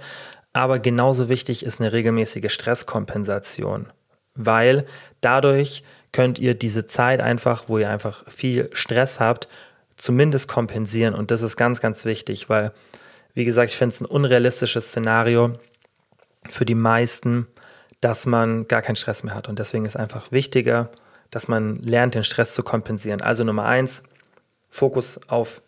Aber 0.56 0.78
genauso 0.78 1.28
wichtig 1.28 1.66
ist 1.66 1.82
eine 1.82 1.92
regelmäßige 1.92 2.50
Stresskompensation, 2.50 3.92
weil 4.34 4.86
dadurch 5.20 5.84
könnt 6.12 6.38
ihr 6.38 6.54
diese 6.54 6.86
Zeit 6.86 7.20
einfach, 7.20 7.64
wo 7.66 7.76
ihr 7.76 7.90
einfach 7.90 8.24
viel 8.30 8.70
Stress 8.72 9.20
habt, 9.20 9.48
zumindest 9.96 10.48
kompensieren. 10.48 11.14
Und 11.14 11.30
das 11.30 11.42
ist 11.42 11.58
ganz, 11.58 11.82
ganz 11.82 12.06
wichtig, 12.06 12.48
weil, 12.48 12.72
wie 13.34 13.44
gesagt, 13.44 13.70
ich 13.70 13.76
finde 13.76 13.92
es 13.92 14.00
ein 14.00 14.06
unrealistisches 14.06 14.88
Szenario 14.88 15.58
für 16.48 16.64
die 16.64 16.74
meisten, 16.74 17.46
dass 18.00 18.24
man 18.24 18.66
gar 18.66 18.80
keinen 18.80 18.96
Stress 18.96 19.24
mehr 19.24 19.34
hat. 19.34 19.50
Und 19.50 19.58
deswegen 19.58 19.84
ist 19.84 19.96
einfach 19.96 20.32
wichtiger, 20.32 20.88
dass 21.30 21.48
man 21.48 21.82
lernt, 21.82 22.14
den 22.14 22.24
Stress 22.24 22.54
zu 22.54 22.62
kompensieren. 22.62 23.20
Also 23.20 23.44
Nummer 23.44 23.66
eins, 23.66 24.02
Fokus 24.70 25.20
auf 25.28 25.60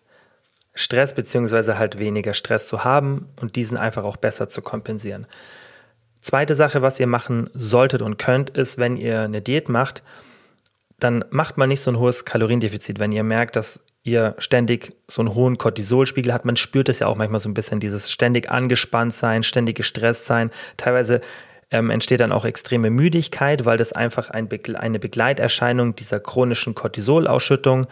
Stress 0.79 1.13
beziehungsweise 1.13 1.77
halt 1.77 1.99
weniger 1.99 2.35
Stress 2.35 2.69
zu 2.69 2.85
haben 2.85 3.27
und 3.41 3.57
diesen 3.57 3.77
einfach 3.77 4.05
auch 4.05 4.17
besser 4.17 4.49
zu 4.49 4.63
kompensieren. 4.63 5.27
Zweite 6.21 6.55
Sache, 6.55 6.83
was 6.83 7.01
ihr 7.01 7.09
machen 7.09 7.51
solltet 7.53 8.01
und 8.01 8.17
könnt, 8.17 8.51
ist, 8.51 8.79
wenn 8.79 8.97
ihr 8.97 9.23
eine 9.23 9.43
Diät 9.43 9.69
macht, 9.69 10.05
dann 11.01 11.25
macht 11.31 11.59
man 11.59 11.69
nicht 11.69 11.81
so 11.81 11.91
ein 11.91 11.99
hohes 11.99 12.25
Kaloriendefizit, 12.25 13.01
wenn 13.01 13.11
ihr 13.11 13.25
merkt, 13.25 13.57
dass 13.57 13.81
ihr 14.05 14.37
ständig 14.39 14.95
so 15.09 15.21
einen 15.21 15.35
hohen 15.35 15.59
Cortisolspiegel 15.59 16.33
habt. 16.33 16.45
Man 16.45 16.57
spürt 16.57 16.89
es 16.89 17.01
ja 17.01 17.09
auch 17.09 17.17
manchmal 17.17 17.41
so 17.41 17.49
ein 17.49 17.55
bisschen, 17.55 17.81
dieses 17.81 18.13
ständig 18.13 18.49
angespannt 18.49 19.15
sein, 19.15 19.43
ständig 19.43 19.77
gestresst 19.77 20.27
sein. 20.27 20.53
Teilweise 20.77 21.23
ähm, 21.73 21.91
entsteht 21.91 22.21
dann 22.21 22.31
auch 22.31 22.45
extreme 22.45 22.91
Müdigkeit, 22.91 23.65
weil 23.65 23.79
das 23.79 23.93
einfach 23.93 24.31
ein 24.31 24.49
Begle 24.49 24.79
eine 24.79 25.01
Begleiterscheinung 25.01 25.97
dieser 25.97 26.21
chronischen 26.21 26.77
Cortisolausschüttung 26.77 27.85
ist. 27.85 27.91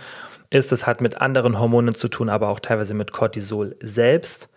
Es 0.51 0.87
hat 0.87 1.01
mit 1.01 1.21
anderen 1.21 1.59
Hormonen 1.59 1.95
zu 1.95 2.09
tun, 2.09 2.29
aber 2.29 2.49
auch 2.49 2.61
teilweise 2.61 2.95
mit 2.95 3.13
Cortisol 3.13 3.77
selbst. 3.81 4.49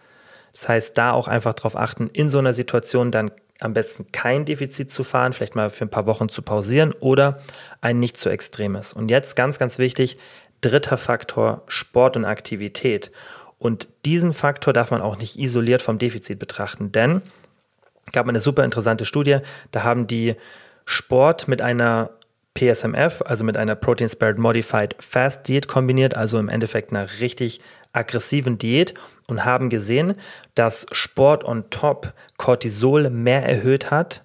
Das 0.54 0.70
heißt, 0.70 0.98
da 0.98 1.12
auch 1.12 1.28
einfach 1.28 1.54
darauf 1.54 1.76
achten, 1.76 2.10
in 2.12 2.30
so 2.30 2.40
einer 2.40 2.54
Situation 2.54 3.12
dann 3.12 3.32
am 3.60 3.74
besten 3.74 4.12
kein 4.12 4.46
Defizit 4.46 4.90
zu 4.90 5.04
fahren, 5.04 5.34
vielleicht 5.34 5.56
mal 5.56 5.70
für 5.70 5.86
ein 5.86 5.90
paar 5.90 6.08
Wochen 6.08 6.30
zu 6.30 6.42
pausieren 6.42 6.94
oder 7.00 7.42
ein 7.82 8.00
nicht 8.00 8.18
zu 8.18 8.30
extremes. 8.30 8.94
Und 8.94 9.12
jetzt 9.12 9.36
ganz, 9.36 9.60
ganz 9.60 9.80
wichtig, 9.80 10.18
dritter 10.62 10.98
Faktor, 10.98 11.64
Sport 11.68 12.18
und 12.18 12.26
Aktivität. 12.26 13.12
Und 13.58 13.90
diesen 14.06 14.34
Faktor 14.34 14.74
darf 14.74 14.92
man 14.92 15.02
auch 15.02 15.18
nicht 15.18 15.38
isoliert 15.38 15.82
vom 15.82 15.98
Defizit 15.98 16.40
betrachten, 16.40 16.92
denn 16.92 17.22
gab 18.12 18.28
eine 18.28 18.40
super 18.40 18.64
interessante 18.64 19.06
Studie, 19.06 19.40
da 19.72 19.84
haben 19.84 20.08
die 20.08 20.36
Sport 20.86 21.48
mit 21.48 21.62
einer 21.62 22.10
PSMF, 22.60 23.22
also 23.26 23.46
mit 23.46 23.56
einer 23.56 23.76
Protein 23.76 24.10
Spared 24.10 24.38
Modified 24.38 24.96
Fast 25.00 25.48
Diät 25.48 25.70
kombiniert, 25.70 26.18
also 26.18 26.38
im 26.40 26.50
Endeffekt 26.50 26.92
einer 26.92 27.08
richtig 27.22 27.62
aggressiven 27.94 28.58
Diät 28.58 28.94
und 29.30 29.46
haben 29.46 29.70
gesehen, 29.70 30.16
dass 30.56 30.86
Sport 30.92 31.46
on 31.46 31.70
top 31.70 32.14
Cortisol 32.38 33.10
mehr 33.10 33.48
erhöht 33.48 33.92
hat 33.92 34.24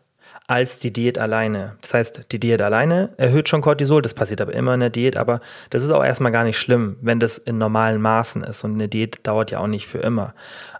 als 0.48 0.80
die 0.80 0.92
Diät 0.92 1.16
alleine. 1.16 1.76
Das 1.80 1.94
heißt, 1.94 2.26
die 2.32 2.40
Diät 2.40 2.60
alleine 2.60 3.10
erhöht 3.16 3.48
schon 3.48 3.62
Cortisol, 3.62 4.02
das 4.02 4.14
passiert 4.14 4.40
aber 4.40 4.52
immer 4.52 4.74
in 4.74 4.80
der 4.80 4.90
Diät, 4.90 5.16
aber 5.16 5.40
das 5.70 5.84
ist 5.84 5.90
auch 5.90 6.04
erstmal 6.04 6.32
gar 6.32 6.44
nicht 6.44 6.58
schlimm, 6.58 6.96
wenn 7.00 7.20
das 7.20 7.38
in 7.38 7.56
normalen 7.56 8.02
Maßen 8.02 8.42
ist 8.42 8.64
und 8.64 8.74
eine 8.74 8.88
Diät 8.88 9.20
dauert 9.26 9.52
ja 9.52 9.60
auch 9.60 9.68
nicht 9.68 9.86
für 9.86 9.98
immer. 9.98 10.34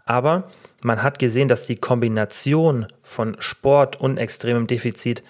Aber 0.04 0.48
man 0.82 1.02
hat 1.02 1.18
gesehen, 1.20 1.48
dass 1.48 1.66
die 1.66 1.76
Kombination 1.76 2.88
von 3.02 3.36
Sport 3.38 3.98
und 4.00 4.18
extremem 4.18 4.66
Defizit 4.66 5.22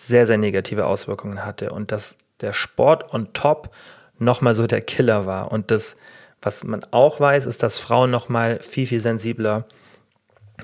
sehr, 0.00 0.26
sehr 0.26 0.38
negative 0.38 0.86
Auswirkungen 0.86 1.44
hatte 1.44 1.72
und 1.72 1.92
dass 1.92 2.16
der 2.40 2.54
Sport 2.54 3.12
on 3.12 3.34
top 3.34 3.70
nochmal 4.18 4.54
so 4.54 4.66
der 4.66 4.80
Killer 4.80 5.26
war. 5.26 5.52
Und 5.52 5.70
das, 5.70 5.98
was 6.40 6.64
man 6.64 6.84
auch 6.90 7.20
weiß, 7.20 7.44
ist, 7.44 7.62
dass 7.62 7.78
Frauen 7.78 8.10
nochmal 8.10 8.60
viel, 8.62 8.86
viel 8.86 9.00
sensibler 9.00 9.66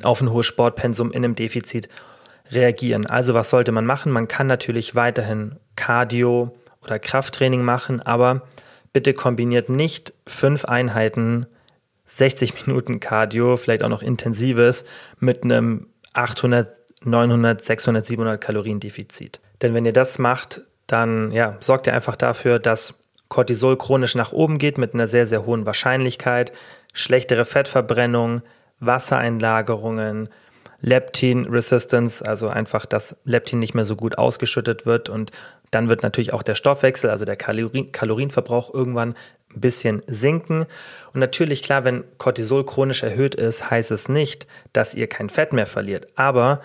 auf 0.03 0.23
ein 0.23 0.33
hohes 0.33 0.47
Sportpensum 0.47 1.13
in 1.13 1.23
einem 1.23 1.35
Defizit 1.35 1.91
reagieren. 2.51 3.05
Also 3.05 3.35
was 3.35 3.51
sollte 3.51 3.73
man 3.73 3.85
machen? 3.85 4.11
Man 4.11 4.27
kann 4.27 4.47
natürlich 4.47 4.95
weiterhin 4.95 5.57
Cardio 5.75 6.57
oder 6.83 6.99
Krafttraining 6.99 7.63
machen, 7.63 8.01
aber 8.01 8.43
bitte 8.95 9.13
kombiniert 9.13 9.69
nicht 9.69 10.15
fünf 10.27 10.65
Einheiten 10.65 11.47
60 12.07 12.67
Minuten 12.67 13.01
Cardio, 13.01 13.57
vielleicht 13.59 13.83
auch 13.83 13.89
noch 13.91 14.03
intensives, 14.03 14.87
mit 15.19 15.43
einem 15.43 15.89
800, 16.15 16.75
900, 17.07 17.63
600, 17.63 18.05
700 18.05 18.41
Kalorien 18.41 18.81
Defizit. 18.81 19.41
Denn 19.63 19.75
wenn 19.75 19.87
ihr 19.87 19.93
das 19.93 20.19
macht, 20.19 20.63
dann 20.87 21.33
ja, 21.33 21.57
sorgt 21.61 21.87
ihr 21.87 21.95
einfach 21.95 22.17
dafür, 22.17 22.59
dass 22.59 22.95
Cortisol 23.29 23.77
chronisch 23.77 24.15
nach 24.15 24.33
oben 24.33 24.59
geht 24.59 24.79
mit 24.79 24.95
einer 24.95 25.07
sehr, 25.07 25.27
sehr 25.27 25.47
hohen 25.47 25.67
Wahrscheinlichkeit, 25.67 26.53
schlechtere 26.93 27.45
Fettverbrennung, 27.45 28.43
Wassereinlagerungen, 28.81 30.29
Leptin 30.81 31.47
Resistance, 31.47 32.25
also 32.25 32.49
einfach, 32.49 32.87
dass 32.87 33.17
Leptin 33.25 33.59
nicht 33.59 33.75
mehr 33.75 33.85
so 33.85 33.97
gut 33.97 34.19
ausgeschüttet 34.19 34.87
wird 34.87 35.09
und 35.09 35.33
dann 35.71 35.89
wird 35.89 36.03
natürlich 36.03 36.33
auch 36.33 36.43
der 36.43 36.55
Stoffwechsel, 36.55 37.11
also 37.11 37.25
der 37.25 37.37
Kalorien 37.37 37.91
Kalorienverbrauch 37.91 38.73
irgendwann 38.73 39.15
ein 39.55 39.61
bisschen 39.61 40.03
sinken. 40.07 40.67
Und 41.13 41.21
natürlich, 41.21 41.63
klar, 41.63 41.85
wenn 41.85 42.05
Cortisol 42.19 42.65
chronisch 42.65 43.03
erhöht 43.03 43.35
ist, 43.35 43.71
heißt 43.71 43.91
es 43.91 44.09
nicht, 44.09 44.47
dass 44.73 44.95
ihr 44.95 45.09
kein 45.09 45.31
Fett 45.31 45.53
mehr 45.53 45.67
verliert. 45.67 46.07
Aber 46.15 46.61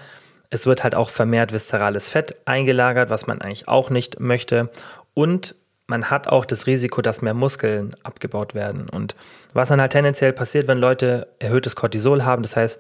es 0.52 0.68
wird 0.68 0.84
halt 0.84 0.94
auch 0.94 1.10
vermehrt 1.10 1.54
viszerales 1.54 2.10
Fett 2.10 2.36
eingelagert, 2.46 3.10
was 3.10 3.26
man 3.26 3.42
eigentlich 3.42 3.68
auch 3.68 3.90
nicht 3.90 4.20
möchte. 4.20 4.70
Und 5.14 5.56
man 5.88 6.10
hat 6.10 6.28
auch 6.28 6.46
das 6.46 6.68
Risiko, 6.68 7.02
dass 7.02 7.22
mehr 7.22 7.34
Muskeln 7.34 7.96
abgebaut 8.04 8.54
werden. 8.54 8.88
Und 8.90 9.16
was 9.54 9.70
dann 9.70 9.82
halt 9.82 9.94
tendenziell 9.94 10.34
passiert, 10.34 10.68
wenn 10.68 10.78
Leute 10.78 11.28
erhöhtes 11.40 11.76
Cortisol 11.76 12.24
haben, 12.24 12.44
das 12.44 12.56
heißt, 12.56 12.80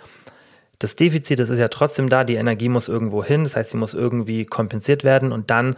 das 0.79 0.95
Defizit, 0.95 1.39
das 1.39 1.49
ist 1.49 1.59
ja 1.59 1.69
trotzdem 1.69 2.09
da, 2.09 2.23
die 2.23 2.35
Energie 2.35 2.69
muss 2.69 2.89
irgendwo 2.89 3.23
hin, 3.23 3.43
das 3.43 3.55
heißt, 3.55 3.71
sie 3.71 3.77
muss 3.77 3.93
irgendwie 3.93 4.45
kompensiert 4.45 5.03
werden 5.03 5.31
und 5.31 5.49
dann 5.49 5.75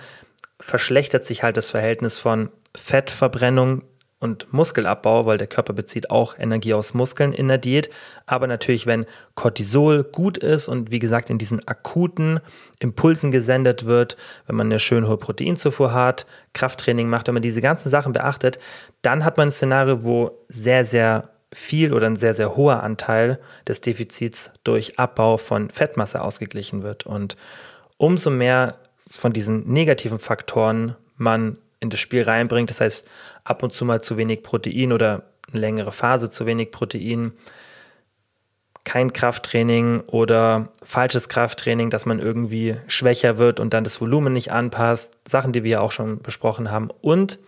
verschlechtert 0.59 1.25
sich 1.25 1.43
halt 1.43 1.57
das 1.57 1.69
Verhältnis 1.69 2.17
von 2.17 2.49
Fettverbrennung 2.75 3.83
und 4.23 4.51
Muskelabbau, 4.53 5.25
weil 5.25 5.37
der 5.37 5.47
Körper 5.47 5.73
bezieht 5.73 6.09
auch 6.09 6.39
Energie 6.39 6.73
aus 6.73 6.93
Muskeln 6.93 7.33
in 7.33 7.49
der 7.49 7.57
Diät. 7.57 7.89
Aber 8.25 8.47
natürlich, 8.47 8.85
wenn 8.87 9.05
Cortisol 9.35 10.05
gut 10.05 10.37
ist 10.37 10.69
und 10.69 10.91
wie 10.91 10.99
gesagt 10.99 11.29
in 11.29 11.37
diesen 11.37 11.67
akuten 11.67 12.39
Impulsen 12.79 13.31
gesendet 13.31 13.85
wird, 13.85 14.15
wenn 14.47 14.55
man 14.55 14.67
eine 14.67 14.79
schön 14.79 15.09
hohe 15.09 15.17
Proteinzufuhr 15.17 15.93
hat, 15.93 16.25
Krafttraining 16.53 17.09
macht, 17.09 17.27
wenn 17.27 17.33
man 17.33 17.43
diese 17.43 17.59
ganzen 17.59 17.89
Sachen 17.89 18.13
beachtet, 18.13 18.59
dann 19.01 19.25
hat 19.25 19.37
man 19.37 19.49
ein 19.49 19.51
Szenario, 19.51 20.05
wo 20.05 20.31
sehr, 20.47 20.85
sehr 20.85 21.29
viel 21.51 21.93
oder 21.93 22.07
ein 22.07 22.15
sehr, 22.15 22.33
sehr 22.33 22.55
hoher 22.55 22.81
Anteil 22.81 23.39
des 23.67 23.81
Defizits 23.81 24.51
durch 24.63 24.97
Abbau 24.97 25.37
von 25.37 25.69
Fettmasse 25.69 26.21
ausgeglichen 26.21 26.81
wird. 26.81 27.05
Und 27.05 27.35
umso 27.97 28.29
mehr 28.29 28.77
von 28.97 29.33
diesen 29.33 29.67
negativen 29.67 30.17
Faktoren 30.17 30.95
man 31.17 31.57
in 31.83 31.89
das 31.89 31.99
Spiel 31.99 32.23
reinbringt. 32.23 32.69
Das 32.69 32.81
heißt, 32.81 33.07
ab 33.43 33.61
und 33.61 33.73
zu 33.73 33.85
mal 33.85 34.01
zu 34.01 34.17
wenig 34.17 34.41
Protein 34.41 34.91
oder 34.91 35.23
eine 35.51 35.61
längere 35.61 35.91
Phase 35.91 36.29
zu 36.29 36.45
wenig 36.45 36.71
Protein, 36.71 37.33
kein 38.85 39.13
Krafttraining 39.13 40.01
oder 40.07 40.69
falsches 40.81 41.29
Krafttraining, 41.29 41.89
dass 41.89 42.05
man 42.05 42.19
irgendwie 42.19 42.75
schwächer 42.87 43.37
wird 43.37 43.59
und 43.59 43.73
dann 43.73 43.83
das 43.83 44.01
Volumen 44.01 44.33
nicht 44.33 44.51
anpasst. 44.51 45.17
Sachen, 45.27 45.53
die 45.53 45.63
wir 45.63 45.71
ja 45.71 45.79
auch 45.81 45.91
schon 45.91 46.21
besprochen 46.21 46.71
haben. 46.71 46.89
Und 47.01 47.39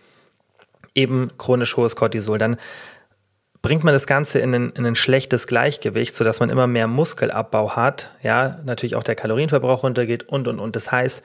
eben 0.94 1.30
chronisch 1.36 1.76
hohes 1.76 1.96
Cortisol. 1.96 2.38
Dann 2.38 2.56
bringt 3.60 3.84
man 3.84 3.92
das 3.92 4.06
Ganze 4.06 4.38
in 4.38 4.54
ein, 4.54 4.70
in 4.70 4.86
ein 4.86 4.94
schlechtes 4.94 5.46
Gleichgewicht, 5.46 6.14
sodass 6.14 6.40
man 6.40 6.50
immer 6.50 6.66
mehr 6.66 6.86
Muskelabbau 6.86 7.76
hat. 7.76 8.12
Ja, 8.22 8.60
natürlich 8.64 8.96
auch 8.96 9.02
der 9.02 9.14
Kalorienverbrauch 9.14 9.82
runtergeht 9.82 10.22
und, 10.24 10.48
und, 10.48 10.58
und. 10.58 10.74
Das 10.74 10.90
heißt, 10.90 11.22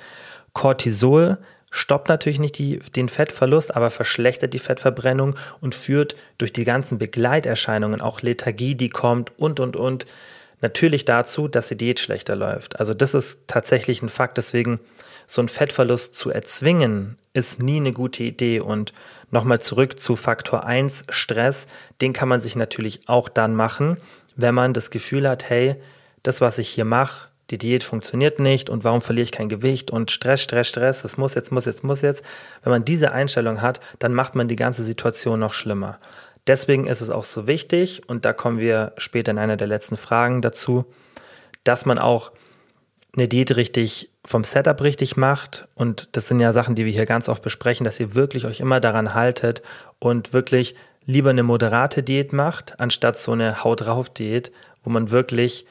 Cortisol 0.54 1.38
stoppt 1.72 2.10
natürlich 2.10 2.40
nicht 2.40 2.58
die, 2.58 2.80
den 2.96 3.10
Fettverlust, 3.10 3.76
aber 3.76 3.90
verschlechtert 3.90 4.54
die 4.54 4.60
Fettverbrennung 4.60 5.36
und 5.62 5.74
führt 5.74 6.16
durch 6.38 6.54
die 6.54 6.66
ganzen 6.66 6.98
Begleiterscheinungen, 6.98 8.02
auch 8.02 8.22
Lethargie, 8.22 8.76
die 8.76 8.90
kommt 8.90 9.32
und, 9.40 9.60
und, 9.60 9.76
und, 9.76 10.06
natürlich 10.62 11.06
dazu, 11.06 11.48
dass 11.48 11.70
die 11.70 11.78
Diät 11.78 12.00
schlechter 12.00 12.36
läuft. 12.36 12.80
Also 12.80 12.94
das 12.94 13.14
ist 13.14 13.40
tatsächlich 13.48 14.02
ein 14.02 14.10
Fakt. 14.10 14.38
Deswegen 14.38 14.80
so 15.26 15.42
einen 15.42 15.50
Fettverlust 15.50 16.16
zu 16.16 16.30
erzwingen, 16.30 17.18
ist 17.34 17.62
nie 17.62 17.78
eine 17.78 17.94
gute 17.94 18.24
Idee. 18.24 18.60
Und 18.60 18.94
nochmal 19.32 19.60
zurück 19.60 20.00
zu 20.00 20.16
Faktor 20.16 20.66
1, 20.66 21.06
Stress. 21.10 21.68
Den 22.00 22.14
kann 22.14 22.30
man 22.30 22.40
sich 22.40 22.56
natürlich 22.56 23.08
auch 23.08 23.28
dann 23.28 23.56
machen, 23.56 23.98
wenn 24.36 24.54
man 24.54 24.74
das 24.74 24.92
Gefühl 24.92 25.28
hat, 25.28 25.50
hey, 25.50 25.76
das, 26.24 26.42
was 26.42 26.60
ich 26.60 26.70
hier 26.70 26.86
mache, 26.86 27.30
die 27.52 27.58
Diät 27.58 27.84
funktioniert 27.84 28.40
nicht 28.40 28.70
und 28.70 28.84
warum 28.84 29.02
verliere 29.02 29.24
ich 29.24 29.32
kein 29.32 29.50
Gewicht 29.50 29.92
und 29.92 30.10
Stress, 30.10 30.42
Stress, 30.42 30.70
Stress, 30.70 31.02
das 31.02 31.18
muss 31.18 31.36
jetzt, 31.36 31.52
muss 31.52 31.66
jetzt, 31.66 31.84
muss 31.84 32.02
jetzt. 32.02 32.24
Wenn 32.64 32.72
man 32.72 32.86
diese 32.86 33.12
Einstellung 33.12 33.62
hat, 33.62 33.80
dann 34.00 34.14
macht 34.14 34.36
man 34.36 34.48
die 34.48 34.56
ganze 34.56 34.84
Situation 34.84 35.40
noch 35.40 35.54
schlimmer. 35.54 36.00
Deswegen 36.48 36.88
ist 36.88 37.02
es 37.02 37.10
auch 37.10 37.24
so 37.24 37.46
wichtig, 37.46 38.02
und 38.08 38.26
da 38.26 38.34
kommen 38.34 38.58
wir 38.58 38.94
später 38.98 39.32
in 39.32 39.38
einer 39.38 39.58
der 39.58 39.68
letzten 39.68 39.98
Fragen 39.98 40.42
dazu, 40.42 40.86
dass 41.64 41.86
man 41.86 42.00
auch 42.00 42.32
eine 43.16 43.28
Diät 43.28 43.56
richtig 43.56 44.10
vom 44.26 44.44
Setup 44.44 44.82
richtig 44.82 45.18
macht. 45.18 45.68
Und 45.76 46.10
das 46.14 46.28
sind 46.28 46.40
ja 46.40 46.54
Sachen, 46.54 46.76
die 46.76 46.86
wir 46.86 46.94
hier 46.94 47.06
ganz 47.06 47.30
oft 47.30 47.44
besprechen, 47.44 47.84
dass 47.84 48.00
ihr 48.00 48.16
wirklich 48.16 48.46
euch 48.46 48.60
immer 48.60 48.80
daran 48.80 49.14
haltet 49.14 49.62
und 50.00 50.34
wirklich 50.34 50.76
lieber 51.06 51.32
eine 51.32 51.44
moderate 51.44 52.04
Diät 52.04 52.32
macht, 52.32 52.80
anstatt 52.80 53.18
so 53.18 53.34
eine 53.34 53.64
Haut 53.64 53.82
drauf 53.82 54.10
Diät, 54.10 54.52
wo 54.84 54.90
man 54.90 55.12
wirklich 55.12 55.66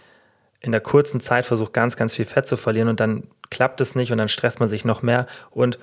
in 0.61 0.73
der 0.73 0.81
kurzen 0.81 1.21
Zeit 1.21 1.47
versucht, 1.47 1.73
ganz, 1.73 1.97
ganz 1.97 2.15
viel 2.15 2.25
Fett 2.25 2.47
zu 2.47 2.57
verlieren 2.57 2.89
und 2.89 3.01
dann 3.01 3.25
klappt 3.51 3.81
es 3.81 3.95
nicht 3.95 4.13
und 4.13 4.19
dann 4.19 4.29
stresst 4.29 4.61
man 4.61 4.69
sich 4.69 4.85
noch 4.85 5.03
mehr. 5.03 5.27
Und 5.51 5.79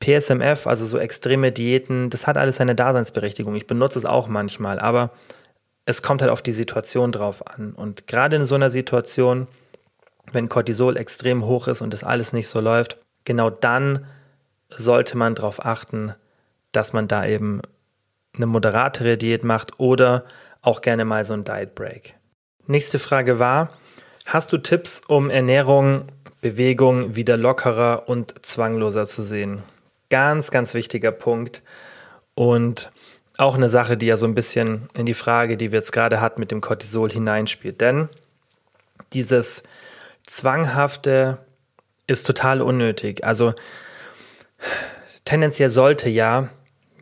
PSMF, 0.00 0.66
also 0.66 0.86
so 0.86 0.98
extreme 0.98 1.52
Diäten, 1.52 2.10
das 2.10 2.26
hat 2.26 2.36
alles 2.36 2.56
seine 2.56 2.74
Daseinsberechtigung. 2.74 3.54
Ich 3.54 3.66
benutze 3.66 3.98
es 3.98 4.04
auch 4.04 4.28
manchmal, 4.28 4.78
aber 4.78 5.10
es 5.86 6.02
kommt 6.02 6.22
halt 6.22 6.30
auf 6.30 6.42
die 6.42 6.52
Situation 6.52 7.12
drauf 7.12 7.46
an. 7.46 7.72
Und 7.72 8.06
gerade 8.06 8.36
in 8.36 8.44
so 8.44 8.54
einer 8.54 8.70
Situation, 8.70 9.46
wenn 10.32 10.48
Cortisol 10.48 10.96
extrem 10.96 11.44
hoch 11.44 11.68
ist 11.68 11.82
und 11.82 11.92
das 11.92 12.04
alles 12.04 12.32
nicht 12.32 12.48
so 12.48 12.60
läuft, 12.60 12.98
genau 13.24 13.50
dann 13.50 14.06
sollte 14.70 15.16
man 15.16 15.34
darauf 15.34 15.64
achten, 15.64 16.14
dass 16.72 16.92
man 16.92 17.08
da 17.08 17.26
eben 17.26 17.60
eine 18.36 18.46
moderatere 18.46 19.16
Diät 19.16 19.44
macht 19.44 19.78
oder 19.78 20.24
auch 20.62 20.80
gerne 20.80 21.04
mal 21.04 21.24
so 21.24 21.34
ein 21.34 21.44
Diet 21.44 21.74
Break. 21.74 22.14
Nächste 22.66 22.98
Frage 22.98 23.38
war, 23.38 23.70
hast 24.24 24.52
du 24.52 24.58
Tipps, 24.58 25.02
um 25.06 25.30
Ernährung, 25.30 26.04
Bewegung 26.40 27.16
wieder 27.16 27.36
lockerer 27.36 28.08
und 28.08 28.44
zwangloser 28.44 29.06
zu 29.06 29.22
sehen? 29.22 29.62
Ganz, 30.10 30.50
ganz 30.50 30.74
wichtiger 30.74 31.12
Punkt 31.12 31.62
und 32.34 32.90
auch 33.36 33.56
eine 33.56 33.68
Sache, 33.68 33.96
die 33.96 34.06
ja 34.06 34.16
so 34.16 34.26
ein 34.26 34.34
bisschen 34.34 34.88
in 34.94 35.06
die 35.06 35.14
Frage, 35.14 35.56
die 35.56 35.72
wir 35.72 35.78
jetzt 35.78 35.92
gerade 35.92 36.20
hatten 36.20 36.40
mit 36.40 36.50
dem 36.50 36.60
Cortisol 36.60 37.10
hineinspielt. 37.10 37.80
Denn 37.80 38.08
dieses 39.12 39.64
Zwanghafte 40.26 41.38
ist 42.06 42.26
total 42.26 42.60
unnötig. 42.60 43.24
Also 43.24 43.54
tendenziell 45.24 45.70
sollte 45.70 46.08
ja 46.08 46.48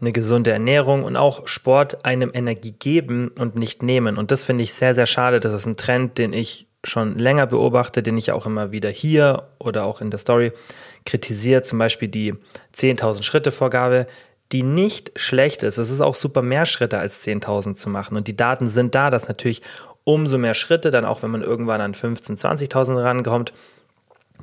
eine 0.01 0.13
gesunde 0.13 0.51
Ernährung 0.51 1.05
und 1.05 1.17
auch 1.17 1.47
Sport 1.47 2.05
einem 2.05 2.31
Energie 2.33 2.73
geben 2.73 3.29
und 3.29 3.57
nicht 3.57 3.83
nehmen. 3.83 4.17
Und 4.17 4.31
das 4.31 4.45
finde 4.45 4.65
ich 4.65 4.75
sehr, 4.75 4.95
sehr 4.95 5.07
schade. 5.07 5.39
Das 5.39 5.53
ist 5.53 5.67
ein 5.67 5.77
Trend, 5.77 6.19
den 6.19 6.33
ich 6.33 6.67
schon 6.85 7.19
länger 7.19 7.47
beobachte, 7.47 8.03
den 8.03 8.17
ich 8.17 8.33
auch 8.33 8.47
immer 8.47 8.73
wieder 8.73 8.91
hier 8.91 9.49
oder 9.59 9.85
auch 9.85 10.01
in 10.01 10.11
der 10.11 10.19
Story 10.19 10.53
kritisiere. 11.05 11.63
Zum 11.63 11.79
Beispiel 11.79 12.09
die 12.09 12.35
10.000 12.75 13.23
Schritte 13.23 13.53
Vorgabe, 13.53 14.07
die 14.51 14.63
nicht 14.63 15.13
schlecht 15.17 15.63
ist. 15.63 15.79
Es 15.79 15.91
ist 15.91 16.01
auch 16.01 16.15
super 16.15 16.43
mehr 16.43 16.67
Schritte 16.67 16.99
als 16.99 17.25
10.000 17.25 17.75
zu 17.75 17.89
machen. 17.89 18.17
Und 18.17 18.29
die 18.29 18.37
Daten 18.37 18.69
sind 18.69 18.95
da, 18.95 19.11
dass 19.11 19.29
natürlich 19.29 19.63
umso 20.05 20.39
mehr 20.39 20.55
Schritte, 20.55 20.91
dann 20.91 21.05
auch 21.05 21.23
wenn 21.23 21.31
man 21.31 21.43
irgendwann 21.43 21.81
an 21.81 21.95
15.000, 21.95 22.69
20.000 22.69 23.03
rankommt, 23.03 23.53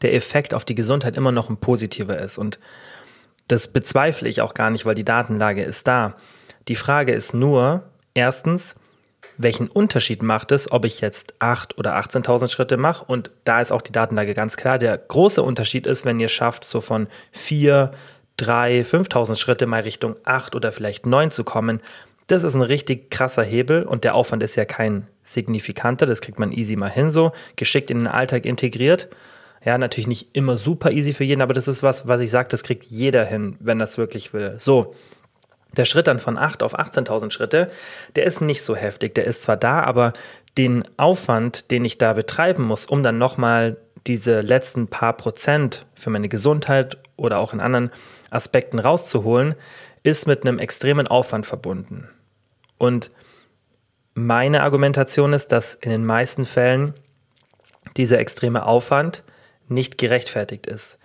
der 0.01 0.13
Effekt 0.13 0.53
auf 0.53 0.65
die 0.65 0.75
Gesundheit 0.75 1.17
immer 1.17 1.31
noch 1.31 1.49
ein 1.49 1.57
positiver 1.57 2.17
ist. 2.17 2.37
Und 2.37 2.59
das 3.47 3.67
bezweifle 3.67 4.29
ich 4.29 4.41
auch 4.41 4.53
gar 4.53 4.69
nicht, 4.69 4.85
weil 4.85 4.95
die 4.95 5.03
Datenlage 5.03 5.63
ist 5.63 5.87
da. 5.87 6.15
Die 6.67 6.75
Frage 6.75 7.13
ist 7.13 7.33
nur, 7.33 7.83
erstens, 8.13 8.75
welchen 9.39 9.67
Unterschied 9.67 10.21
macht 10.21 10.51
es, 10.51 10.69
ob 10.69 10.83
ich 10.83 10.99
jetzt 10.99 11.33
8 11.39 11.77
oder 11.77 11.97
18.000 11.97 12.49
Schritte 12.49 12.75
mache? 12.75 13.05
Und 13.05 13.31
da 13.45 13.61
ist 13.61 13.71
auch 13.71 13.81
die 13.81 13.93
Datenlage 13.93 14.33
ganz 14.33 14.57
klar. 14.57 14.77
Der 14.77 14.97
große 14.97 15.41
Unterschied 15.41 15.87
ist, 15.87 16.03
wenn 16.03 16.19
ihr 16.19 16.27
schafft, 16.27 16.65
so 16.65 16.81
von 16.81 17.07
4, 17.31 17.91
3, 18.35 18.81
5.000 18.81 19.37
Schritte 19.37 19.65
mal 19.65 19.81
Richtung 19.81 20.17
8 20.25 20.55
oder 20.55 20.73
vielleicht 20.73 21.05
9 21.05 21.31
zu 21.31 21.45
kommen. 21.45 21.81
Das 22.27 22.43
ist 22.43 22.53
ein 22.53 22.61
richtig 22.61 23.09
krasser 23.11 23.43
Hebel 23.43 23.83
und 23.83 24.03
der 24.03 24.13
Aufwand 24.13 24.43
ist 24.43 24.57
ja 24.57 24.65
kein 24.65 25.07
signifikanter. 25.23 26.05
Das 26.05 26.19
kriegt 26.19 26.37
man 26.37 26.51
easy 26.51 26.75
mal 26.75 26.91
hin 26.91 27.09
so, 27.09 27.31
geschickt 27.55 27.89
in 27.91 27.99
den 27.99 28.07
Alltag 28.07 28.45
integriert. 28.45 29.07
Ja, 29.63 29.77
natürlich 29.77 30.07
nicht 30.07 30.29
immer 30.33 30.57
super 30.57 30.91
easy 30.91 31.13
für 31.13 31.23
jeden, 31.23 31.41
aber 31.41 31.53
das 31.53 31.69
ist 31.69 31.81
was, 31.81 32.09
was 32.09 32.19
ich 32.19 32.29
sage, 32.29 32.49
das 32.49 32.63
kriegt 32.63 32.85
jeder 32.85 33.25
hin, 33.25 33.55
wenn 33.61 33.79
das 33.79 33.97
wirklich 33.97 34.33
will. 34.33 34.55
So, 34.57 34.93
der 35.77 35.85
Schritt 35.85 36.07
dann 36.07 36.19
von 36.19 36.37
8 36.37 36.63
auf 36.63 36.77
18.000 36.77 37.31
Schritte, 37.31 37.69
der 38.15 38.23
ist 38.25 38.41
nicht 38.41 38.63
so 38.63 38.75
heftig. 38.75 39.15
Der 39.15 39.25
ist 39.25 39.43
zwar 39.43 39.57
da, 39.57 39.83
aber 39.83 40.13
den 40.57 40.83
Aufwand, 40.97 41.71
den 41.71 41.85
ich 41.85 41.97
da 41.97 42.13
betreiben 42.13 42.63
muss, 42.63 42.85
um 42.85 43.03
dann 43.03 43.17
nochmal 43.17 43.77
diese 44.07 44.41
letzten 44.41 44.87
paar 44.87 45.13
Prozent 45.13 45.85
für 45.93 46.09
meine 46.09 46.29
Gesundheit 46.29 46.97
oder 47.17 47.37
auch 47.37 47.53
in 47.53 47.59
anderen 47.59 47.91
Aspekten 48.29 48.79
rauszuholen, 48.79 49.55
ist 50.03 50.27
mit 50.27 50.45
einem 50.45 50.59
extremen 50.59 51.07
Aufwand 51.07 51.45
verbunden. 51.45 52.09
Und 52.77 53.11
meine 54.13 54.63
Argumentation 54.63 55.33
ist, 55.33 55.51
dass 55.51 55.75
in 55.75 55.91
den 55.91 56.05
meisten 56.05 56.45
Fällen 56.45 56.93
dieser 57.97 58.19
extreme 58.19 58.65
Aufwand 58.65 59.23
nicht 59.67 59.97
gerechtfertigt 59.97 60.65
ist, 60.65 60.97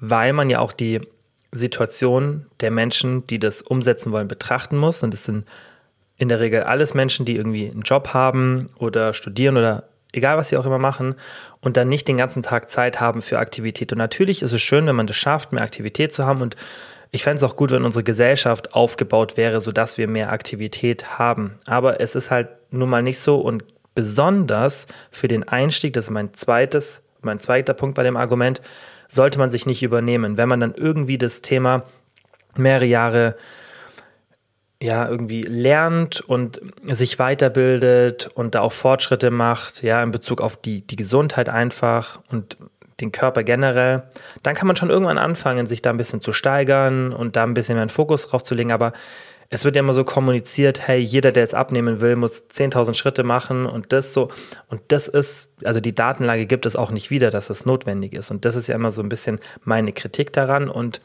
weil 0.00 0.32
man 0.32 0.50
ja 0.50 0.58
auch 0.58 0.72
die 0.72 1.00
Situation 1.52 2.46
der 2.60 2.70
Menschen, 2.70 3.26
die 3.26 3.38
das 3.38 3.62
umsetzen 3.62 4.10
wollen, 4.12 4.28
betrachten 4.28 4.76
muss. 4.76 5.02
Und 5.02 5.14
es 5.14 5.24
sind 5.24 5.46
in 6.16 6.28
der 6.28 6.40
Regel 6.40 6.62
alles 6.62 6.94
Menschen, 6.94 7.26
die 7.26 7.36
irgendwie 7.36 7.70
einen 7.70 7.82
Job 7.82 8.08
haben 8.08 8.70
oder 8.78 9.12
studieren 9.12 9.56
oder 9.56 9.84
egal 10.12 10.36
was 10.36 10.48
sie 10.48 10.56
auch 10.56 10.66
immer 10.66 10.78
machen 10.78 11.14
und 11.60 11.76
dann 11.76 11.88
nicht 11.88 12.08
den 12.08 12.16
ganzen 12.16 12.42
Tag 12.42 12.70
Zeit 12.70 13.00
haben 13.00 13.22
für 13.22 13.38
Aktivität. 13.38 13.92
Und 13.92 13.98
natürlich 13.98 14.42
ist 14.42 14.52
es 14.52 14.60
schön, 14.60 14.86
wenn 14.86 14.96
man 14.96 15.06
das 15.06 15.16
schafft, 15.16 15.52
mehr 15.52 15.62
Aktivität 15.62 16.12
zu 16.12 16.26
haben. 16.26 16.42
Und 16.42 16.56
ich 17.10 17.22
fände 17.22 17.38
es 17.38 17.42
auch 17.42 17.56
gut, 17.56 17.70
wenn 17.70 17.84
unsere 17.84 18.04
Gesellschaft 18.04 18.74
aufgebaut 18.74 19.36
wäre, 19.36 19.60
sodass 19.60 19.98
wir 19.98 20.08
mehr 20.08 20.32
Aktivität 20.32 21.18
haben. 21.18 21.58
Aber 21.66 22.00
es 22.00 22.14
ist 22.14 22.30
halt 22.30 22.48
nun 22.70 22.88
mal 22.88 23.02
nicht 23.02 23.20
so 23.20 23.40
und 23.40 23.64
besonders 23.94 24.86
für 25.10 25.28
den 25.28 25.46
Einstieg, 25.46 25.92
das 25.92 26.04
ist 26.04 26.10
mein 26.10 26.32
zweites 26.32 27.02
mein 27.24 27.38
zweiter 27.38 27.74
Punkt 27.74 27.94
bei 27.94 28.02
dem 28.02 28.16
Argument, 28.16 28.60
sollte 29.12 29.38
man 29.38 29.50
sich 29.50 29.66
nicht 29.66 29.82
übernehmen. 29.82 30.38
Wenn 30.38 30.48
man 30.48 30.60
dann 30.60 30.74
irgendwie 30.74 31.18
das 31.18 31.42
Thema 31.42 31.84
mehrere 32.56 32.86
Jahre 32.86 33.36
ja, 34.80 35.06
irgendwie 35.06 35.42
lernt 35.42 36.20
und 36.22 36.60
sich 36.82 37.18
weiterbildet 37.18 38.30
und 38.34 38.54
da 38.54 38.62
auch 38.62 38.72
Fortschritte 38.72 39.30
macht, 39.30 39.82
ja, 39.82 40.02
in 40.02 40.10
Bezug 40.10 40.40
auf 40.40 40.56
die, 40.56 40.80
die 40.80 40.96
Gesundheit 40.96 41.48
einfach 41.48 42.20
und 42.30 42.56
den 43.00 43.12
Körper 43.12 43.44
generell, 43.44 44.02
dann 44.42 44.54
kann 44.54 44.66
man 44.66 44.76
schon 44.76 44.90
irgendwann 44.90 45.18
anfangen, 45.18 45.66
sich 45.66 45.82
da 45.82 45.90
ein 45.90 45.98
bisschen 45.98 46.20
zu 46.20 46.32
steigern 46.32 47.12
und 47.12 47.36
da 47.36 47.44
ein 47.44 47.54
bisschen 47.54 47.74
mehr 47.74 47.82
einen 47.82 47.90
Fokus 47.90 48.26
drauf 48.26 48.42
zu 48.42 48.54
legen. 48.54 48.72
Aber 48.72 48.92
es 49.52 49.66
wird 49.66 49.76
ja 49.76 49.80
immer 49.80 49.92
so 49.92 50.02
kommuniziert, 50.02 50.88
hey, 50.88 50.98
jeder, 50.98 51.30
der 51.30 51.42
jetzt 51.42 51.54
abnehmen 51.54 52.00
will, 52.00 52.16
muss 52.16 52.48
10.000 52.48 52.94
Schritte 52.94 53.22
machen 53.22 53.66
und 53.66 53.92
das 53.92 54.14
so. 54.14 54.30
Und 54.68 54.80
das 54.88 55.08
ist, 55.08 55.52
also 55.62 55.78
die 55.78 55.94
Datenlage 55.94 56.46
gibt 56.46 56.64
es 56.64 56.74
auch 56.74 56.90
nicht 56.90 57.10
wieder, 57.10 57.30
dass 57.30 57.48
das 57.48 57.66
notwendig 57.66 58.14
ist. 58.14 58.30
Und 58.30 58.46
das 58.46 58.56
ist 58.56 58.68
ja 58.68 58.74
immer 58.74 58.90
so 58.90 59.02
ein 59.02 59.10
bisschen 59.10 59.40
meine 59.62 59.92
Kritik 59.92 60.32
daran 60.32 60.70
und 60.70 61.02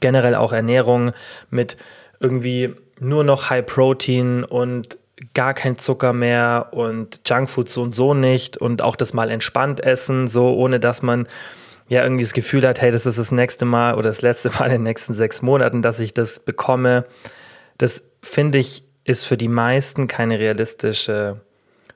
generell 0.00 0.34
auch 0.34 0.52
Ernährung 0.52 1.12
mit 1.48 1.78
irgendwie 2.20 2.74
nur 2.98 3.24
noch 3.24 3.48
High 3.48 3.64
Protein 3.64 4.44
und 4.44 4.98
gar 5.32 5.54
kein 5.54 5.78
Zucker 5.78 6.12
mehr 6.12 6.68
und 6.72 7.22
Junkfood 7.26 7.70
so 7.70 7.80
und 7.80 7.92
so 7.92 8.12
nicht 8.12 8.58
und 8.58 8.82
auch 8.82 8.96
das 8.96 9.14
mal 9.14 9.30
entspannt 9.30 9.80
essen, 9.80 10.28
so 10.28 10.54
ohne 10.54 10.78
dass 10.78 11.00
man 11.00 11.26
ja 11.90 12.04
irgendwie 12.04 12.22
das 12.22 12.32
Gefühl 12.32 12.66
hat, 12.66 12.80
hey, 12.80 12.90
das 12.90 13.04
ist 13.04 13.18
das 13.18 13.32
nächste 13.32 13.66
Mal 13.66 13.94
oder 13.94 14.08
das 14.08 14.22
letzte 14.22 14.48
Mal 14.58 14.66
in 14.66 14.72
den 14.72 14.82
nächsten 14.84 15.12
sechs 15.12 15.42
Monaten, 15.42 15.82
dass 15.82 16.00
ich 16.00 16.14
das 16.14 16.38
bekomme, 16.38 17.04
das 17.76 18.04
finde 18.22 18.58
ich, 18.58 18.84
ist 19.04 19.24
für 19.24 19.36
die 19.36 19.48
meisten 19.48 20.06
keine 20.06 20.38
realistische 20.38 21.40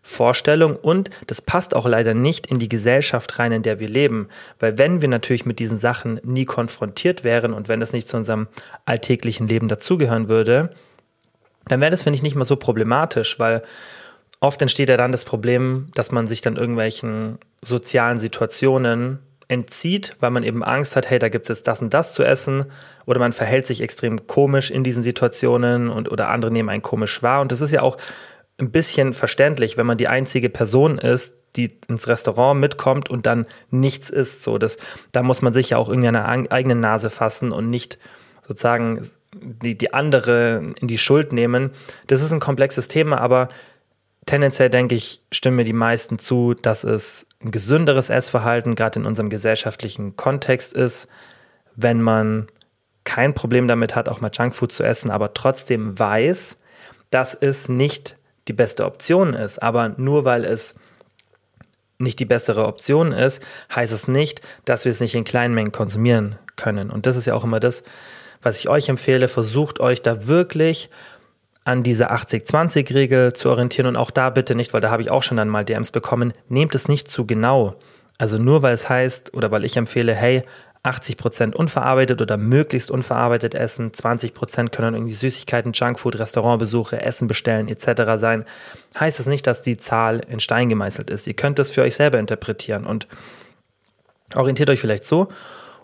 Vorstellung 0.03 0.77
und 0.77 1.11
das 1.29 1.41
passt 1.41 1.75
auch 1.77 1.87
leider 1.87 2.13
nicht 2.13 2.47
in 2.47 2.59
die 2.59 2.69
Gesellschaft 2.69 3.39
rein, 3.39 3.53
in 3.53 3.63
der 3.63 3.79
wir 3.79 3.89
leben. 3.89 4.29
Weil 4.59 4.77
wenn 4.79 5.01
wir 5.01 5.09
natürlich 5.09 5.47
mit 5.47 5.61
diesen 5.61 5.79
Sachen 5.79 6.21
nie 6.25 6.45
konfrontiert 6.45 7.25
wären 7.25 7.55
und 7.55 7.69
wenn 7.69 7.81
das 7.81 7.93
nicht 7.93 8.09
zu 8.09 8.17
unserem 8.17 8.49
alltäglichen 8.85 9.49
Leben 9.49 9.69
dazugehören 9.69 10.29
würde, 10.29 10.75
dann 11.69 11.81
wäre 11.81 11.91
das, 11.91 12.03
finde 12.03 12.17
ich, 12.17 12.23
nicht 12.23 12.35
mal 12.37 12.45
so 12.45 12.57
problematisch, 12.57 13.39
weil 13.39 13.63
oft 14.41 14.61
entsteht 14.61 14.89
ja 14.89 14.97
dann 14.97 15.13
das 15.13 15.25
Problem, 15.25 15.89
dass 15.95 16.11
man 16.11 16.27
sich 16.27 16.41
dann 16.41 16.57
irgendwelchen 16.57 17.39
sozialen 17.63 18.19
Situationen 18.19 19.21
entzieht, 19.49 20.17
weil 20.21 20.31
man 20.31 20.43
eben 20.43 20.65
Angst 20.65 20.97
hat, 20.97 21.11
hey, 21.11 21.19
da 21.19 21.29
gibt 21.29 21.45
es 21.45 21.59
jetzt 21.59 21.69
das 21.69 21.83
und 21.83 21.93
das 21.93 22.15
zu 22.15 22.23
essen. 22.23 22.67
Oder 23.07 23.19
man 23.19 23.33
verhält 23.33 23.67
sich 23.67 23.81
extrem 23.81 24.27
komisch 24.27 24.71
in 24.71 24.85
diesen 24.85 25.03
Situationen 25.03 25.91
und 25.91 26.11
oder 26.11 26.31
andere 26.31 26.51
nehmen 26.51 26.69
einen 26.69 26.83
komisch 26.83 27.23
wahr. 27.23 27.41
Und 27.41 27.53
das 27.53 27.61
ist 27.61 27.73
ja 27.73 27.83
auch 27.83 27.99
ein 28.59 28.71
bisschen 28.71 29.13
verständlich, 29.13 29.77
wenn 29.77 29.87
man 29.87 29.99
die 29.99 30.09
einzige 30.09 30.49
Person 30.49 30.99
ist, 30.99 31.37
die 31.57 31.79
ins 31.89 32.09
Restaurant 32.09 32.61
mitkommt 32.61 33.11
und 33.11 33.27
dann 33.27 33.47
nichts 33.71 34.11
isst, 34.11 34.43
so 34.43 34.59
das 34.59 34.77
da 35.13 35.23
muss 35.23 35.43
man 35.43 35.53
sich 35.53 35.71
ja 35.71 35.79
auch 35.79 35.89
irgendwie 35.89 36.09
an 36.09 36.15
der 36.15 36.29
eigenen 36.29 36.81
Nase 36.81 37.11
fassen 37.11 37.53
und 37.53 37.71
nicht 37.71 37.99
sozusagen 38.47 39.01
die, 39.35 39.77
die 39.77 39.93
andere 39.93 40.75
in 40.81 40.89
die 40.89 40.99
Schuld 40.99 41.33
nehmen. 41.33 41.71
Das 42.07 42.23
ist 42.23 42.33
ein 42.33 42.41
komplexes 42.41 42.89
Thema, 42.89 43.21
aber 43.21 43.49
tendenziell 44.27 44.71
denke 44.71 44.95
ich, 44.95 45.21
stimmen 45.33 45.57
mir 45.57 45.65
die 45.65 45.73
meisten 45.73 46.19
zu, 46.19 46.55
dass 46.55 46.85
es 46.85 47.27
ein 47.43 47.51
gesünderes 47.51 48.11
Essverhalten 48.11 48.75
gerade 48.75 49.01
in 49.01 49.07
unserem 49.07 49.31
gesellschaftlichen 49.31 50.17
Kontext 50.17 50.75
ist, 50.75 51.09
wenn 51.77 52.01
man 52.01 52.49
kein 53.05 53.35
Problem 53.35 53.69
damit 53.69 53.95
hat, 53.95 54.09
auch 54.09 54.21
mal 54.21 54.31
Junkfood 54.33 54.73
zu 54.73 54.83
essen, 54.83 55.11
aber 55.11 55.35
trotzdem 55.35 55.99
weiß, 55.99 56.59
dass 57.11 57.35
es 57.35 57.69
nicht 57.69 58.17
die 58.49 58.53
beste 58.53 58.85
Option 58.87 59.35
ist. 59.35 59.63
Aber 59.63 59.91
nur 59.97 60.25
weil 60.25 60.45
es 60.45 60.75
nicht 61.99 62.19
die 62.19 62.25
bessere 62.25 62.67
Option 62.67 63.13
ist, 63.13 63.43
heißt 63.75 63.93
es 63.93 64.09
nicht, 64.09 64.41
dass 64.65 64.85
wir 64.85 64.93
es 64.93 65.01
nicht 65.01 65.15
in 65.15 65.25
kleinen 65.25 65.55
Mengen 65.55 65.73
konsumieren 65.73 66.37
können. 66.57 66.91
Und 66.91 67.07
das 67.07 67.17
ist 67.17 67.27
ja 67.27 67.35
auch 67.35 67.45
immer 67.45 67.61
das, 67.61 67.85
was 68.43 68.59
ich 68.59 68.69
euch 68.69 68.89
empfehle. 68.89 69.29
Versucht 69.29 69.81
euch 69.81 70.03
da 70.03 70.27
wirklich 70.27 70.91
an 71.65 71.83
diese 71.83 72.13
80-20-Regel 72.13 73.33
zu 73.33 73.51
orientieren 73.51 73.89
und 73.89 73.97
auch 73.97 74.11
da 74.11 74.31
bitte 74.31 74.55
nicht, 74.55 74.75
weil 74.75 74.81
da 74.81 74.91
habe 74.91 75.03
ich 75.03 75.11
auch 75.11 75.23
schon 75.23 75.39
dann 75.39 75.49
mal 75.49 75.65
DMs 75.65 75.91
bekommen, 75.91 76.33
nehmt 76.49 76.75
es 76.75 76.89
nicht 76.89 77.09
zu 77.09 77.27
genau. 77.27 77.75
Also 78.19 78.39
nur 78.39 78.63
weil 78.63 78.75
es 78.75 78.89
heißt 78.89 79.35
oder 79.35 79.51
weil 79.51 79.65
ich 79.65 79.77
empfehle, 79.77 80.15
hey, 80.15 80.45
80% 80.85 81.55
unverarbeitet 81.55 82.21
oder 82.21 82.37
möglichst 82.37 82.91
unverarbeitet 82.91 83.55
essen, 83.55 83.91
20% 83.91 84.69
können 84.69 84.95
irgendwie 84.95 85.15
Süßigkeiten, 85.15 85.73
Junkfood, 85.73 86.19
Restaurantbesuche, 86.19 87.01
Essen 87.01 87.27
bestellen 87.27 87.69
etc. 87.69 88.03
sein, 88.17 88.45
heißt 89.01 89.19
es 89.19 89.27
nicht, 89.27 89.47
dass 89.47 89.63
die 89.63 89.79
Zahl 89.79 90.21
in 90.29 90.41
Stein 90.41 90.69
gemeißelt 90.69 91.09
ist. 91.09 91.27
Ihr 91.27 91.35
könnt 91.35 91.59
das 91.59 91.71
für 91.71 91.81
euch 91.81 91.95
selber 91.95 92.19
interpretieren 92.19 92.85
und 92.85 93.09
orientiert 94.35 94.69
euch 94.69 94.81
vielleicht 94.81 95.05
so, 95.05 95.29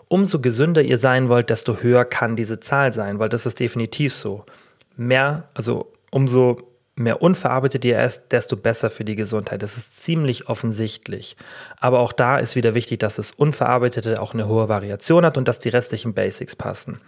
umso 0.07 0.39
gesünder 0.39 0.83
ihr 0.83 0.99
sein 0.99 1.29
wollt, 1.29 1.49
desto 1.49 1.77
höher 1.77 2.05
kann 2.05 2.35
diese 2.35 2.59
Zahl 2.59 2.93
sein, 2.93 3.17
weil 3.17 3.29
das 3.29 3.47
ist 3.47 3.59
definitiv 3.59 4.13
so. 4.13 4.45
Mehr, 4.95 5.49
also 5.53 5.91
umso 6.11 6.71
mehr 6.95 7.21
unverarbeitet 7.21 7.85
ihr 7.85 7.97
esst, 7.97 8.31
desto 8.31 8.57
besser 8.57 8.89
für 8.89 9.05
die 9.05 9.15
Gesundheit. 9.15 9.63
Das 9.63 9.77
ist 9.77 10.01
ziemlich 10.01 10.49
offensichtlich. 10.49 11.35
Aber 11.79 11.99
auch 11.99 12.13
da 12.13 12.37
ist 12.37 12.55
wieder 12.55 12.73
wichtig, 12.73 12.99
dass 12.99 13.15
das 13.15 13.31
Unverarbeitete 13.31 14.21
auch 14.21 14.33
eine 14.33 14.47
hohe 14.47 14.69
Variation 14.69 15.25
hat 15.25 15.37
und 15.37 15.47
dass 15.47 15.59
die 15.59 15.69
restlichen 15.69 16.13
Basics 16.13 16.55
passen. 16.55 16.99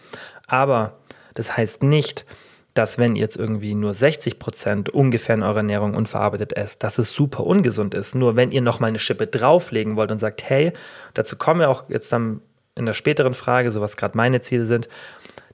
Aber 0.47 0.99
das 1.33 1.57
heißt 1.57 1.83
nicht, 1.83 2.25
dass 2.73 2.97
wenn 2.97 3.15
ihr 3.15 3.21
jetzt 3.21 3.37
irgendwie 3.37 3.75
nur 3.75 3.93
60 3.93 4.39
Prozent 4.39 4.89
ungefähr 4.89 5.35
in 5.35 5.43
eurer 5.43 5.57
Ernährung 5.57 5.93
unverarbeitet 5.93 6.53
esst, 6.53 6.83
dass 6.83 6.97
es 6.97 7.11
super 7.11 7.45
ungesund 7.45 7.93
ist. 7.93 8.15
Nur 8.15 8.35
wenn 8.35 8.51
ihr 8.51 8.61
nochmal 8.61 8.87
eine 8.87 8.99
Schippe 8.99 9.27
drauflegen 9.27 9.95
wollt 9.95 10.11
und 10.11 10.19
sagt, 10.19 10.43
hey, 10.49 10.73
dazu 11.13 11.35
kommen 11.35 11.59
wir 11.59 11.69
auch 11.69 11.89
jetzt 11.89 12.11
dann 12.11 12.41
in 12.75 12.87
der 12.87 12.93
späteren 12.93 13.35
Frage, 13.35 13.69
so 13.69 13.81
was 13.81 13.97
gerade 13.97 14.17
meine 14.17 14.41
Ziele 14.41 14.65
sind, 14.65 14.89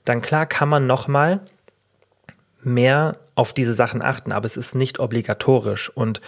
dann 0.06 0.22
klar 0.22 0.46
kann 0.46 0.70
man 0.70 0.86
nochmal 0.86 1.40
mehr 2.62 3.18
auf 3.34 3.52
diese 3.52 3.74
Sachen 3.74 4.02
achten, 4.02 4.32
aber 4.32 4.46
es 4.46 4.56
ist 4.56 4.74
nicht 4.74 5.00
obligatorisch 5.00 5.90
und 5.90 6.20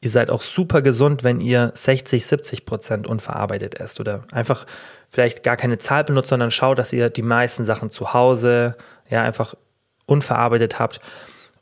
ihr 0.00 0.10
seid 0.10 0.30
auch 0.30 0.42
super 0.42 0.82
gesund, 0.82 1.24
wenn 1.24 1.40
ihr 1.40 1.72
60, 1.74 2.24
70 2.24 2.64
Prozent 2.64 3.06
unverarbeitet 3.06 3.78
esst 3.78 4.00
oder 4.00 4.24
einfach 4.32 4.66
vielleicht 5.10 5.42
gar 5.42 5.56
keine 5.56 5.78
Zahl 5.78 6.04
benutzt, 6.04 6.30
sondern 6.30 6.50
schaut, 6.50 6.78
dass 6.78 6.92
ihr 6.92 7.10
die 7.10 7.22
meisten 7.22 7.64
Sachen 7.64 7.90
zu 7.90 8.14
Hause 8.14 8.76
ja 9.08 9.22
einfach 9.22 9.54
unverarbeitet 10.06 10.78
habt. 10.78 11.00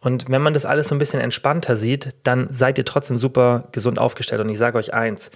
Und 0.00 0.30
wenn 0.30 0.42
man 0.42 0.54
das 0.54 0.66
alles 0.66 0.88
so 0.88 0.94
ein 0.94 0.98
bisschen 0.98 1.20
entspannter 1.20 1.76
sieht, 1.76 2.10
dann 2.22 2.48
seid 2.52 2.78
ihr 2.78 2.84
trotzdem 2.84 3.16
super 3.16 3.68
gesund 3.72 3.98
aufgestellt. 3.98 4.40
Und 4.40 4.48
ich 4.48 4.58
sage 4.58 4.78
euch 4.78 4.94
eins, 4.94 5.30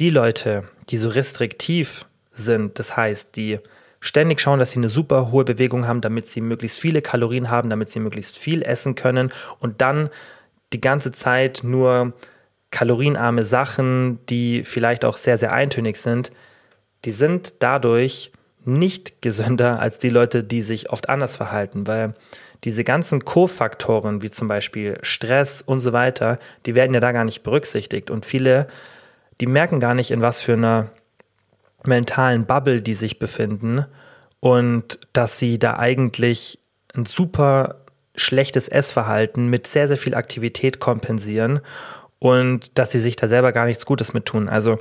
die 0.00 0.10
Leute, 0.10 0.64
die 0.88 0.96
so 0.96 1.10
restriktiv 1.10 2.06
sind, 2.32 2.78
das 2.78 2.96
heißt, 2.96 3.36
die 3.36 3.60
ständig 4.00 4.40
schauen, 4.40 4.58
dass 4.58 4.72
sie 4.72 4.78
eine 4.80 4.88
super 4.88 5.30
hohe 5.30 5.44
Bewegung 5.44 5.86
haben, 5.86 6.00
damit 6.00 6.26
sie 6.26 6.40
möglichst 6.40 6.80
viele 6.80 7.02
Kalorien 7.02 7.50
haben, 7.50 7.70
damit 7.70 7.90
sie 7.90 8.00
möglichst 8.00 8.36
viel 8.38 8.62
essen 8.62 8.94
können 8.94 9.30
und 9.58 9.80
dann 9.80 10.08
die 10.72 10.80
ganze 10.80 11.12
Zeit 11.12 11.60
nur 11.62 12.14
kalorienarme 12.70 13.42
Sachen, 13.42 14.24
die 14.26 14.64
vielleicht 14.64 15.04
auch 15.04 15.16
sehr, 15.16 15.36
sehr 15.36 15.52
eintönig 15.52 15.96
sind, 15.96 16.32
die 17.04 17.10
sind 17.10 17.54
dadurch 17.62 18.32
nicht 18.64 19.22
gesünder 19.22 19.80
als 19.80 19.98
die 19.98 20.10
Leute, 20.10 20.44
die 20.44 20.62
sich 20.62 20.90
oft 20.90 21.08
anders 21.08 21.36
verhalten, 21.36 21.86
weil 21.86 22.14
diese 22.64 22.84
ganzen 22.84 23.24
Co-Faktoren 23.24 24.22
wie 24.22 24.30
zum 24.30 24.48
Beispiel 24.48 24.98
Stress 25.02 25.62
und 25.62 25.80
so 25.80 25.92
weiter, 25.92 26.38
die 26.66 26.74
werden 26.74 26.92
ja 26.92 27.00
da 27.00 27.12
gar 27.12 27.24
nicht 27.24 27.42
berücksichtigt 27.42 28.10
und 28.10 28.26
viele, 28.26 28.66
die 29.40 29.46
merken 29.46 29.80
gar 29.80 29.94
nicht, 29.94 30.10
in 30.10 30.20
was 30.20 30.42
für 30.42 30.52
einer 30.52 30.90
mentalen 31.84 32.46
Bubble 32.46 32.82
die 32.82 32.94
sich 32.94 33.18
befinden 33.18 33.86
und 34.40 34.98
dass 35.12 35.38
sie 35.38 35.58
da 35.58 35.78
eigentlich 35.78 36.58
ein 36.94 37.04
super 37.04 37.76
schlechtes 38.16 38.68
Essverhalten 38.68 39.48
mit 39.48 39.66
sehr, 39.66 39.88
sehr 39.88 39.96
viel 39.96 40.14
Aktivität 40.14 40.80
kompensieren 40.80 41.60
und 42.18 42.78
dass 42.78 42.92
sie 42.92 42.98
sich 42.98 43.16
da 43.16 43.28
selber 43.28 43.52
gar 43.52 43.66
nichts 43.66 43.86
Gutes 43.86 44.12
mit 44.12 44.26
tun. 44.26 44.48
Also 44.48 44.78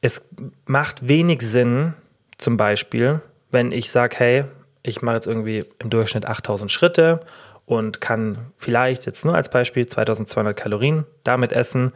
es 0.00 0.28
macht 0.66 1.08
wenig 1.08 1.42
Sinn, 1.42 1.94
zum 2.38 2.56
Beispiel, 2.56 3.20
wenn 3.50 3.72
ich 3.72 3.90
sage, 3.90 4.16
hey, 4.18 4.44
ich 4.82 5.02
mache 5.02 5.16
jetzt 5.16 5.26
irgendwie 5.26 5.64
im 5.78 5.90
Durchschnitt 5.90 6.26
8000 6.26 6.70
Schritte 6.70 7.20
und 7.66 8.00
kann 8.00 8.38
vielleicht 8.56 9.06
jetzt 9.06 9.24
nur 9.24 9.34
als 9.34 9.48
Beispiel 9.48 9.86
2200 9.86 10.56
Kalorien 10.56 11.06
damit 11.22 11.52
essen, 11.52 11.92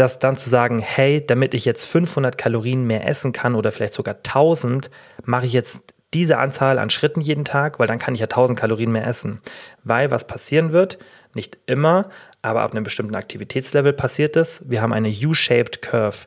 das 0.00 0.18
dann 0.18 0.36
zu 0.36 0.48
sagen, 0.50 0.78
hey, 0.78 1.24
damit 1.24 1.54
ich 1.54 1.64
jetzt 1.64 1.84
500 1.86 2.38
Kalorien 2.38 2.84
mehr 2.84 3.06
essen 3.06 3.32
kann 3.32 3.54
oder 3.54 3.72
vielleicht 3.72 3.92
sogar 3.92 4.16
1000, 4.16 4.90
mache 5.24 5.46
ich 5.46 5.52
jetzt 5.52 5.94
diese 6.14 6.38
Anzahl 6.38 6.78
an 6.78 6.90
Schritten 6.90 7.20
jeden 7.20 7.44
Tag, 7.44 7.78
weil 7.78 7.86
dann 7.86 7.98
kann 7.98 8.14
ich 8.14 8.20
ja 8.20 8.26
1000 8.26 8.58
Kalorien 8.58 8.92
mehr 8.92 9.06
essen. 9.06 9.40
Weil 9.84 10.10
was 10.10 10.26
passieren 10.26 10.72
wird, 10.72 10.98
nicht 11.34 11.58
immer, 11.66 12.08
aber 12.40 12.62
ab 12.62 12.72
einem 12.72 12.84
bestimmten 12.84 13.14
Aktivitätslevel 13.14 13.92
passiert 13.92 14.36
es. 14.36 14.64
Wir 14.68 14.80
haben 14.80 14.92
eine 14.92 15.10
U-shaped 15.10 15.82
Curve 15.82 16.26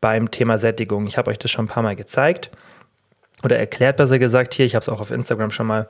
beim 0.00 0.30
Thema 0.30 0.56
Sättigung. 0.56 1.06
Ich 1.06 1.18
habe 1.18 1.30
euch 1.30 1.38
das 1.38 1.50
schon 1.50 1.66
ein 1.66 1.68
paar 1.68 1.82
Mal 1.82 1.96
gezeigt 1.96 2.50
oder 3.42 3.58
erklärt 3.58 3.96
besser 3.96 4.18
gesagt 4.18 4.54
hier. 4.54 4.64
Ich 4.64 4.74
habe 4.74 4.82
es 4.82 4.88
auch 4.88 5.00
auf 5.00 5.10
Instagram 5.10 5.50
schon 5.50 5.66
mal 5.66 5.88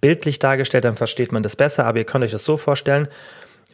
bildlich 0.00 0.38
dargestellt, 0.38 0.84
dann 0.84 0.96
versteht 0.96 1.32
man 1.32 1.42
das 1.42 1.56
besser. 1.56 1.84
Aber 1.86 1.98
ihr 1.98 2.04
könnt 2.04 2.24
euch 2.24 2.30
das 2.30 2.44
so 2.44 2.56
vorstellen, 2.56 3.08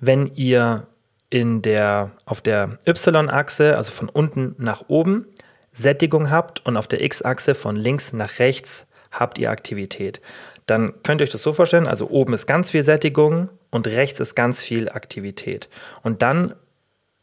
wenn 0.00 0.35
ihr 0.35 0.87
in 1.35 1.62
der, 1.62 2.12
auf 2.27 2.40
der 2.40 2.79
Y-Achse, 2.87 3.77
also 3.77 3.90
von 3.90 4.09
unten 4.09 4.55
nach 4.57 4.85
oben, 4.87 5.27
Sättigung 5.73 6.31
habt 6.31 6.64
und 6.64 6.77
auf 6.77 6.87
der 6.87 7.03
X-Achse 7.03 7.57
von 7.57 7.75
links 7.75 8.12
nach 8.12 8.38
rechts 8.38 8.87
habt 9.11 9.40
ihr 9.40 9.51
Aktivität. 9.51 10.20
Dann 10.66 10.94
könnt 11.03 11.20
ihr 11.20 11.25
euch 11.25 11.31
das 11.31 11.42
so 11.42 11.53
vorstellen, 11.53 11.88
also 11.88 12.09
oben 12.09 12.35
ist 12.35 12.47
ganz 12.47 12.70
viel 12.70 12.85
Sättigung 12.85 13.51
und 13.70 13.88
rechts 13.88 14.20
ist 14.20 14.37
ganz 14.37 14.62
viel 14.62 14.88
Aktivität. 14.88 15.68
Und 16.05 16.23
dann 16.23 16.55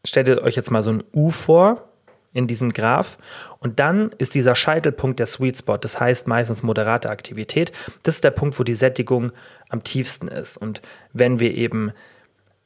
stellt 0.04 0.28
ihr 0.28 0.42
euch 0.42 0.56
jetzt 0.56 0.70
mal 0.70 0.82
so 0.82 0.92
ein 0.92 1.04
U 1.14 1.30
vor 1.30 1.88
in 2.34 2.46
diesem 2.46 2.74
Graph 2.74 3.16
und 3.60 3.80
dann 3.80 4.10
ist 4.18 4.34
dieser 4.34 4.54
Scheitelpunkt 4.54 5.20
der 5.20 5.26
Sweet 5.26 5.56
Spot, 5.56 5.78
das 5.78 5.98
heißt 5.98 6.28
meistens 6.28 6.62
moderate 6.62 7.08
Aktivität. 7.08 7.72
Das 8.02 8.16
ist 8.16 8.24
der 8.24 8.30
Punkt, 8.30 8.58
wo 8.58 8.62
die 8.62 8.74
Sättigung 8.74 9.32
am 9.70 9.82
tiefsten 9.82 10.28
ist. 10.28 10.58
Und 10.58 10.82
wenn 11.14 11.40
wir 11.40 11.54
eben 11.54 11.92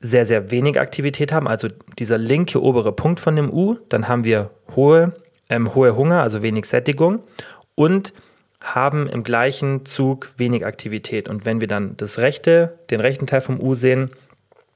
sehr, 0.00 0.26
sehr 0.26 0.50
wenig 0.50 0.78
Aktivität 0.78 1.32
haben, 1.32 1.48
also 1.48 1.68
dieser 1.98 2.18
linke 2.18 2.62
obere 2.62 2.92
Punkt 2.92 3.20
von 3.20 3.36
dem 3.36 3.50
U, 3.50 3.76
dann 3.88 4.08
haben 4.08 4.24
wir 4.24 4.50
hohe, 4.74 5.12
ähm, 5.48 5.74
hohe 5.74 5.96
Hunger, 5.96 6.22
also 6.22 6.42
wenig 6.42 6.66
Sättigung 6.66 7.22
und 7.74 8.12
haben 8.60 9.08
im 9.08 9.22
gleichen 9.22 9.86
Zug 9.86 10.32
wenig 10.36 10.66
Aktivität. 10.66 11.28
Und 11.28 11.44
wenn 11.44 11.60
wir 11.60 11.68
dann 11.68 11.96
das 11.96 12.18
rechte, 12.18 12.78
den 12.90 13.00
rechten 13.00 13.26
Teil 13.26 13.40
vom 13.40 13.60
U 13.60 13.74
sehen, 13.74 14.10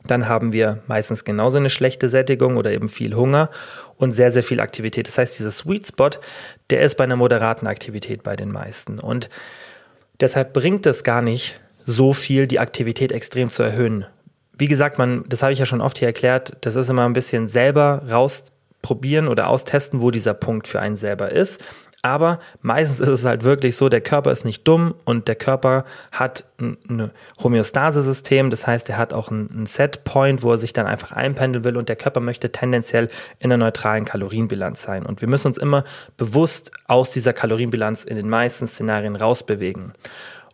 dann 0.06 0.28
haben 0.28 0.52
wir 0.52 0.78
meistens 0.86 1.24
genauso 1.24 1.58
eine 1.58 1.70
schlechte 1.70 2.08
Sättigung 2.08 2.56
oder 2.56 2.72
eben 2.72 2.88
viel 2.88 3.14
Hunger 3.14 3.50
und 3.96 4.12
sehr, 4.12 4.32
sehr 4.32 4.42
viel 4.42 4.60
Aktivität. 4.60 5.06
Das 5.06 5.18
heißt, 5.18 5.38
dieser 5.38 5.50
Sweet 5.50 5.88
Spot, 5.88 6.10
der 6.70 6.80
ist 6.80 6.94
bei 6.94 7.04
einer 7.04 7.16
moderaten 7.16 7.66
Aktivität 7.66 8.22
bei 8.22 8.36
den 8.36 8.50
meisten. 8.50 8.98
Und 8.98 9.28
deshalb 10.20 10.54
bringt 10.54 10.86
es 10.86 11.04
gar 11.04 11.20
nicht 11.20 11.60
so 11.84 12.14
viel, 12.14 12.46
die 12.46 12.60
Aktivität 12.60 13.12
extrem 13.12 13.50
zu 13.50 13.62
erhöhen 13.62 14.06
wie 14.60 14.66
gesagt, 14.66 14.98
man, 14.98 15.24
das 15.28 15.42
habe 15.42 15.52
ich 15.52 15.58
ja 15.58 15.66
schon 15.66 15.80
oft 15.80 15.98
hier 15.98 16.08
erklärt, 16.08 16.56
das 16.60 16.76
ist 16.76 16.90
immer 16.90 17.06
ein 17.06 17.14
bisschen 17.14 17.48
selber 17.48 18.02
rausprobieren 18.10 19.26
oder 19.26 19.48
austesten, 19.48 20.00
wo 20.00 20.10
dieser 20.10 20.34
Punkt 20.34 20.68
für 20.68 20.80
einen 20.80 20.96
selber 20.96 21.32
ist. 21.32 21.64
Aber 22.02 22.38
meistens 22.62 23.00
ist 23.00 23.08
es 23.08 23.24
halt 23.26 23.44
wirklich 23.44 23.76
so, 23.76 23.90
der 23.90 24.00
Körper 24.00 24.32
ist 24.32 24.46
nicht 24.46 24.66
dumm 24.66 24.94
und 25.04 25.28
der 25.28 25.34
Körper 25.34 25.84
hat 26.10 26.44
ein 26.58 27.10
Homöostase-System, 27.42 28.48
das 28.48 28.66
heißt, 28.66 28.88
er 28.88 28.96
hat 28.96 29.12
auch 29.12 29.30
einen 29.30 29.66
Set-Point, 29.66 30.42
wo 30.42 30.52
er 30.52 30.58
sich 30.58 30.72
dann 30.72 30.86
einfach 30.86 31.12
einpendeln 31.12 31.62
will 31.62 31.76
und 31.76 31.90
der 31.90 31.96
Körper 31.96 32.20
möchte 32.20 32.52
tendenziell 32.52 33.10
in 33.38 33.52
einer 33.52 33.62
neutralen 33.62 34.06
Kalorienbilanz 34.06 34.82
sein. 34.82 35.04
Und 35.04 35.20
wir 35.20 35.28
müssen 35.28 35.48
uns 35.48 35.58
immer 35.58 35.84
bewusst 36.16 36.72
aus 36.86 37.10
dieser 37.10 37.34
Kalorienbilanz 37.34 38.04
in 38.04 38.16
den 38.16 38.30
meisten 38.30 38.66
Szenarien 38.66 39.16
rausbewegen. 39.16 39.92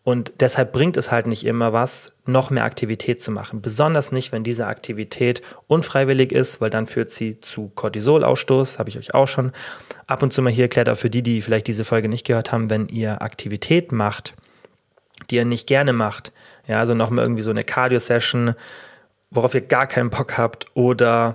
Und 0.07 0.35
deshalb 0.39 0.71
bringt 0.71 0.97
es 0.97 1.11
halt 1.11 1.27
nicht 1.27 1.45
immer 1.45 1.73
was, 1.73 2.13
noch 2.27 2.51
mehr 2.51 2.63
Aktivität 2.63 3.21
zu 3.21 3.33
machen. 3.33 3.61
Besonders 3.61 4.13
nicht, 4.13 4.31
wenn 4.31 4.45
diese 4.45 4.69
Aktivität 4.69 5.43
unfreiwillig 5.67 6.31
ist, 6.31 6.61
weil 6.61 6.71
dann 6.71 6.87
führt 6.87 7.11
sie 7.11 7.41
zu 7.41 7.73
Cortisolausstoß, 7.75 8.79
habe 8.79 8.89
ich 8.89 8.99
euch 8.99 9.15
auch 9.15 9.27
schon 9.27 9.51
ab 10.07 10.23
und 10.23 10.33
zu 10.33 10.43
mal 10.43 10.53
hier 10.53 10.67
erklärt, 10.67 10.89
auch 10.89 10.97
für 10.97 11.11
die, 11.11 11.25
die 11.25 11.43
vielleicht 11.43 11.67
diese 11.67 11.85
Folge 11.85 12.09
nicht 12.09 12.25
gehört 12.25 12.53
haben, 12.53 12.71
wenn 12.71 12.87
ihr 12.87 13.21
Aktivität 13.21 13.91
macht, 13.91 14.35
die 15.29 15.37
ihr 15.37 15.45
nicht 15.45 15.67
gerne 15.67 15.93
macht, 15.93 16.31
ja, 16.69 16.79
also 16.79 16.95
nochmal 16.95 17.25
irgendwie 17.25 17.43
so 17.43 17.51
eine 17.51 17.65
Cardio-Session, 17.65 18.55
worauf 19.33 19.55
ihr 19.55 19.63
gar 19.63 19.89
keinen 19.89 20.11
Bock 20.11 20.39
habt 20.39 20.67
oder 20.75 21.35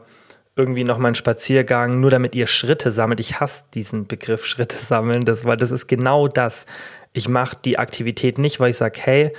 irgendwie 0.56 0.86
nochmal 0.86 1.08
einen 1.08 1.16
Spaziergang, 1.16 2.00
nur 2.00 2.10
damit 2.10 2.36
ihr 2.36 2.48
Schritte 2.48 2.94
sammelt. 2.94 3.20
Ich 3.20 3.42
hasse 3.42 3.64
diesen 3.74 4.08
Begriff 4.08 4.46
Schritte 4.46 4.78
sammeln, 4.78 5.26
das, 5.26 5.44
weil 5.44 5.58
das 5.58 5.72
ist 5.72 5.88
genau 5.88 6.30
das. 6.30 6.66
Ich 7.14 7.28
mache 7.28 7.58
die 7.64 7.78
Aktivität 7.78 8.38
nicht, 8.38 8.60
weil 8.60 8.72
ich 8.72 8.78
sage, 8.78 9.00
hey, 9.02 9.34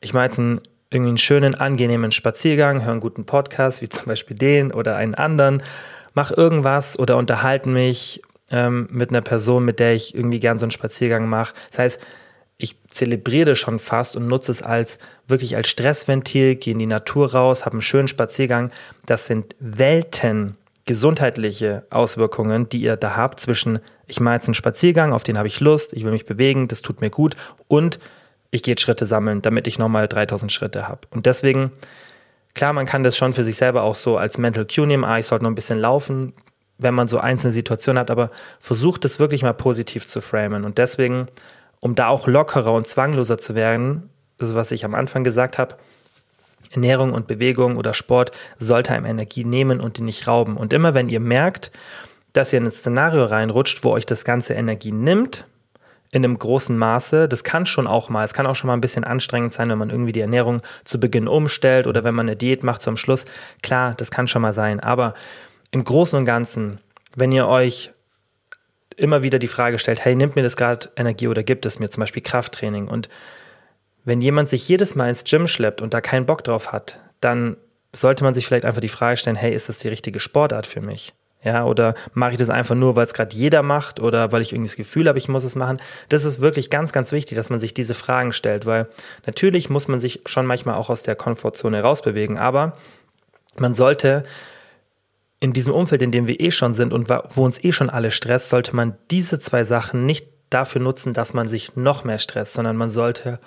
ich 0.00 0.14
mache 0.14 0.24
jetzt 0.24 0.38
einen, 0.38 0.60
irgendwie 0.90 1.08
einen 1.08 1.18
schönen, 1.18 1.54
angenehmen 1.54 2.12
Spaziergang, 2.12 2.82
höre 2.84 2.92
einen 2.92 3.00
guten 3.00 3.26
Podcast, 3.26 3.82
wie 3.82 3.88
zum 3.88 4.06
Beispiel 4.06 4.36
den 4.36 4.72
oder 4.72 4.96
einen 4.96 5.14
anderen, 5.14 5.62
mache 6.14 6.34
irgendwas 6.34 6.98
oder 6.98 7.16
unterhalte 7.16 7.68
mich 7.68 8.22
ähm, 8.50 8.88
mit 8.90 9.10
einer 9.10 9.22
Person, 9.22 9.64
mit 9.64 9.80
der 9.80 9.94
ich 9.94 10.14
irgendwie 10.14 10.40
gern 10.40 10.58
so 10.58 10.64
einen 10.64 10.70
Spaziergang 10.70 11.28
mache. 11.28 11.54
Das 11.70 11.78
heißt, 11.78 12.00
ich 12.58 12.76
zelebriere 12.88 13.50
das 13.50 13.58
schon 13.58 13.78
fast 13.78 14.16
und 14.16 14.28
nutze 14.28 14.50
es 14.50 14.62
als 14.62 14.98
wirklich 15.26 15.56
als 15.56 15.68
Stressventil, 15.68 16.56
gehe 16.56 16.72
in 16.72 16.78
die 16.78 16.86
Natur 16.86 17.32
raus, 17.32 17.66
habe 17.66 17.74
einen 17.74 17.82
schönen 17.82 18.08
Spaziergang. 18.08 18.72
Das 19.04 19.26
sind 19.26 19.54
Welten 19.58 20.56
gesundheitliche 20.86 21.84
Auswirkungen, 21.90 22.68
die 22.68 22.80
ihr 22.80 22.96
da 22.96 23.16
habt 23.16 23.40
zwischen, 23.40 23.80
ich 24.06 24.20
mache 24.20 24.34
jetzt 24.34 24.48
einen 24.48 24.54
Spaziergang, 24.54 25.12
auf 25.12 25.24
den 25.24 25.36
habe 25.36 25.48
ich 25.48 25.60
Lust, 25.60 25.92
ich 25.92 26.04
will 26.04 26.12
mich 26.12 26.26
bewegen, 26.26 26.68
das 26.68 26.80
tut 26.80 27.00
mir 27.00 27.10
gut 27.10 27.36
und 27.68 27.98
ich 28.52 28.62
gehe 28.62 28.78
Schritte 28.78 29.04
sammeln, 29.04 29.42
damit 29.42 29.66
ich 29.66 29.78
nochmal 29.78 30.06
3000 30.06 30.50
Schritte 30.50 30.88
habe. 30.88 31.00
Und 31.10 31.26
deswegen, 31.26 31.72
klar, 32.54 32.72
man 32.72 32.86
kann 32.86 33.02
das 33.02 33.16
schon 33.16 33.32
für 33.32 33.44
sich 33.44 33.56
selber 33.56 33.82
auch 33.82 33.96
so 33.96 34.16
als 34.16 34.38
Mental 34.38 34.64
Cue 34.64 34.86
nehmen, 34.86 35.04
ah, 35.04 35.18
ich 35.18 35.26
sollte 35.26 35.44
noch 35.44 35.50
ein 35.50 35.56
bisschen 35.56 35.80
laufen, 35.80 36.32
wenn 36.78 36.94
man 36.94 37.08
so 37.08 37.18
einzelne 37.18 37.52
Situationen 37.52 37.98
hat, 37.98 38.10
aber 38.10 38.30
versucht 38.60 39.04
es 39.04 39.18
wirklich 39.18 39.42
mal 39.42 39.54
positiv 39.54 40.06
zu 40.06 40.20
framen. 40.20 40.64
Und 40.64 40.78
deswegen, 40.78 41.26
um 41.80 41.96
da 41.96 42.08
auch 42.08 42.28
lockerer 42.28 42.72
und 42.72 42.86
zwangloser 42.86 43.38
zu 43.38 43.54
werden, 43.54 44.10
das 44.38 44.50
ist, 44.50 44.54
was 44.54 44.70
ich 44.70 44.84
am 44.84 44.94
Anfang 44.94 45.24
gesagt 45.24 45.58
habe, 45.58 45.76
Ernährung 46.70 47.12
und 47.12 47.26
Bewegung 47.26 47.76
oder 47.76 47.94
Sport 47.94 48.30
sollte 48.58 48.92
einem 48.92 49.06
Energie 49.06 49.44
nehmen 49.44 49.80
und 49.80 49.98
die 49.98 50.02
nicht 50.02 50.26
rauben. 50.26 50.56
Und 50.56 50.72
immer 50.72 50.94
wenn 50.94 51.08
ihr 51.08 51.20
merkt, 51.20 51.70
dass 52.32 52.52
ihr 52.52 52.58
in 52.58 52.66
ein 52.66 52.70
Szenario 52.70 53.24
reinrutscht, 53.24 53.84
wo 53.84 53.92
euch 53.92 54.06
das 54.06 54.24
Ganze 54.24 54.54
Energie 54.54 54.92
nimmt, 54.92 55.46
in 56.12 56.24
einem 56.24 56.38
großen 56.38 56.76
Maße, 56.76 57.28
das 57.28 57.44
kann 57.44 57.66
schon 57.66 57.86
auch 57.86 58.08
mal, 58.08 58.24
es 58.24 58.32
kann 58.32 58.46
auch 58.46 58.54
schon 58.54 58.68
mal 58.68 58.74
ein 58.74 58.80
bisschen 58.80 59.04
anstrengend 59.04 59.52
sein, 59.52 59.68
wenn 59.68 59.78
man 59.78 59.90
irgendwie 59.90 60.12
die 60.12 60.20
Ernährung 60.20 60.62
zu 60.84 61.00
Beginn 61.00 61.28
umstellt 61.28 61.86
oder 61.86 62.04
wenn 62.04 62.14
man 62.14 62.26
eine 62.26 62.36
Diät 62.36 62.62
macht 62.62 62.80
zum 62.80 62.96
Schluss. 62.96 63.24
Klar, 63.62 63.94
das 63.96 64.10
kann 64.10 64.28
schon 64.28 64.42
mal 64.42 64.52
sein. 64.52 64.80
Aber 64.80 65.14
im 65.72 65.84
Großen 65.84 66.18
und 66.18 66.24
Ganzen, 66.24 66.78
wenn 67.16 67.32
ihr 67.32 67.48
euch 67.48 67.90
immer 68.96 69.22
wieder 69.22 69.38
die 69.38 69.46
Frage 69.46 69.78
stellt, 69.78 70.04
hey, 70.04 70.14
nimmt 70.14 70.36
mir 70.36 70.42
das 70.42 70.56
gerade 70.56 70.88
Energie 70.96 71.28
oder 71.28 71.42
gibt 71.42 71.66
es 71.66 71.78
mir 71.78 71.90
zum 71.90 72.00
Beispiel 72.00 72.22
Krafttraining 72.22 72.88
und 72.88 73.08
wenn 74.06 74.22
jemand 74.22 74.48
sich 74.48 74.66
jedes 74.68 74.94
Mal 74.94 75.10
ins 75.10 75.24
Gym 75.24 75.46
schleppt 75.48 75.82
und 75.82 75.92
da 75.92 76.00
keinen 76.00 76.24
Bock 76.24 76.42
drauf 76.44 76.72
hat, 76.72 77.00
dann 77.20 77.56
sollte 77.92 78.24
man 78.24 78.34
sich 78.34 78.46
vielleicht 78.46 78.64
einfach 78.64 78.80
die 78.80 78.88
Frage 78.88 79.16
stellen, 79.16 79.36
hey, 79.36 79.52
ist 79.52 79.68
das 79.68 79.78
die 79.78 79.88
richtige 79.88 80.20
Sportart 80.20 80.66
für 80.66 80.80
mich? 80.80 81.12
Ja, 81.42 81.64
oder 81.64 81.94
mache 82.12 82.32
ich 82.32 82.38
das 82.38 82.48
einfach 82.50 82.74
nur, 82.74 82.96
weil 82.96 83.04
es 83.04 83.14
gerade 83.14 83.36
jeder 83.36 83.62
macht 83.62 84.00
oder 84.00 84.32
weil 84.32 84.42
ich 84.42 84.52
irgendwie 84.52 84.68
das 84.68 84.76
Gefühl 84.76 85.08
habe, 85.08 85.18
ich 85.18 85.28
muss 85.28 85.44
es 85.44 85.54
machen? 85.54 85.80
Das 86.08 86.24
ist 86.24 86.40
wirklich 86.40 86.70
ganz, 86.70 86.92
ganz 86.92 87.12
wichtig, 87.12 87.36
dass 87.36 87.50
man 87.50 87.60
sich 87.60 87.74
diese 87.74 87.94
Fragen 87.94 88.32
stellt, 88.32 88.64
weil 88.64 88.88
natürlich 89.26 89.70
muss 89.70 89.88
man 89.88 90.00
sich 90.00 90.22
schon 90.26 90.46
manchmal 90.46 90.76
auch 90.76 90.88
aus 90.88 91.02
der 91.02 91.14
Komfortzone 91.14 91.82
rausbewegen, 91.82 92.38
aber 92.38 92.76
man 93.58 93.74
sollte 93.74 94.24
in 95.40 95.52
diesem 95.52 95.74
Umfeld, 95.74 96.02
in 96.02 96.12
dem 96.12 96.26
wir 96.26 96.40
eh 96.40 96.50
schon 96.50 96.74
sind 96.74 96.92
und 96.92 97.08
wo 97.08 97.44
uns 97.44 97.62
eh 97.62 97.72
schon 97.72 97.90
alle 97.90 98.10
stresst, 98.10 98.50
sollte 98.50 98.74
man 98.74 98.96
diese 99.10 99.38
zwei 99.38 99.64
Sachen 99.64 100.06
nicht 100.06 100.26
dafür 100.50 100.80
nutzen, 100.80 101.12
dass 101.12 101.34
man 101.34 101.48
sich 101.48 101.76
noch 101.76 102.04
mehr 102.04 102.18
stresst, 102.18 102.54
sondern 102.54 102.76
man 102.76 102.88
sollte 102.88 103.38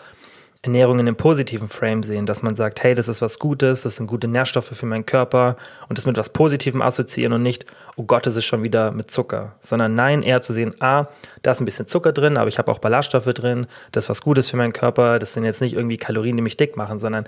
Ernährung 0.62 1.00
in 1.00 1.08
einem 1.08 1.16
positiven 1.16 1.70
Frame 1.70 2.04
sehen, 2.04 2.26
dass 2.26 2.44
man 2.44 2.54
sagt, 2.54 2.84
hey, 2.84 2.94
das 2.94 3.08
ist 3.08 3.22
was 3.22 3.40
Gutes, 3.40 3.84
das 3.84 3.96
sind 3.96 4.08
gute 4.08 4.28
Nährstoffe 4.28 4.68
für 4.68 4.86
meinen 4.86 5.06
Körper 5.06 5.56
und 5.88 5.98
das 5.98 6.06
mit 6.06 6.18
was 6.18 6.34
Positivem 6.34 6.82
assoziieren 6.82 7.32
und 7.32 7.44
nicht, 7.44 7.66
oh 7.96 8.04
Gott, 8.04 8.26
das 8.26 8.36
ist 8.36 8.44
schon 8.44 8.62
wieder 8.62 8.92
mit 8.92 9.10
Zucker, 9.10 9.56
sondern 9.62 9.96
nein, 9.96 10.22
eher 10.22 10.42
zu 10.42 10.52
sehen, 10.52 10.76
ah, 10.82 11.06
da 11.44 11.54
ist 11.54 11.62
ein 11.62 11.66
bisschen 11.66 11.88
Zucker 11.88 12.12
drin, 12.12 12.36
aber 12.36 12.50
ich 12.50 12.58
habe 12.58 12.70
auch 12.74 12.80
Ballaststoffe 12.80 13.34
drin, 13.34 13.68
das 13.94 14.06
ist 14.06 14.10
was 14.10 14.22
Gutes 14.22 14.50
für 14.50 14.58
meinen 14.58 14.74
Körper, 14.74 15.18
das 15.18 15.34
sind 15.34 15.46
jetzt 15.46 15.62
nicht 15.62 15.76
irgendwie 15.76 15.98
Kalorien, 15.98 16.36
die 16.36 16.44
mich 16.44 16.58
dick 16.58 16.76
machen, 16.76 17.00
sondern 17.00 17.26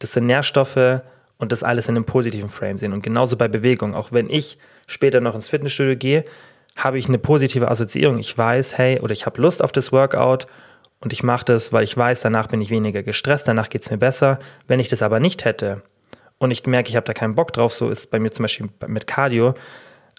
das 0.00 0.12
sind 0.12 0.26
Nährstoffe 0.26 1.02
und 1.38 1.52
das 1.52 1.62
alles 1.62 1.88
in 1.88 1.94
einem 1.94 2.04
positiven 2.04 2.50
Frame 2.50 2.78
sehen. 2.78 2.92
Und 2.92 3.04
genauso 3.04 3.36
bei 3.36 3.46
Bewegung, 3.46 3.94
auch 3.94 4.10
wenn 4.10 4.28
ich 4.28 4.58
später 4.88 5.20
noch 5.20 5.36
ins 5.36 5.48
Fitnessstudio 5.48 5.96
gehe, 5.96 6.24
habe 6.76 6.98
ich 6.98 7.06
eine 7.06 7.18
positive 7.18 7.70
Assoziierung. 7.70 8.18
Ich 8.18 8.36
weiß, 8.36 8.76
hey, 8.78 8.98
oder 9.00 9.12
ich 9.12 9.26
habe 9.26 9.40
Lust 9.40 9.62
auf 9.62 9.70
das 9.70 9.92
Workout 9.92 10.46
und 11.02 11.12
ich 11.12 11.24
mache 11.24 11.44
das, 11.44 11.72
weil 11.72 11.82
ich 11.82 11.96
weiß, 11.96 12.20
danach 12.20 12.46
bin 12.46 12.60
ich 12.60 12.70
weniger 12.70 13.02
gestresst, 13.02 13.48
danach 13.48 13.68
geht 13.68 13.82
es 13.82 13.90
mir 13.90 13.98
besser. 13.98 14.38
Wenn 14.68 14.78
ich 14.78 14.88
das 14.88 15.02
aber 15.02 15.18
nicht 15.18 15.44
hätte 15.44 15.82
und 16.38 16.52
ich 16.52 16.64
merke, 16.64 16.90
ich 16.90 16.96
habe 16.96 17.04
da 17.04 17.12
keinen 17.12 17.34
Bock 17.34 17.52
drauf, 17.52 17.72
so 17.72 17.90
ist 17.90 18.10
bei 18.12 18.20
mir 18.20 18.30
zum 18.30 18.44
Beispiel 18.44 18.68
mit 18.86 19.08
Cardio, 19.08 19.54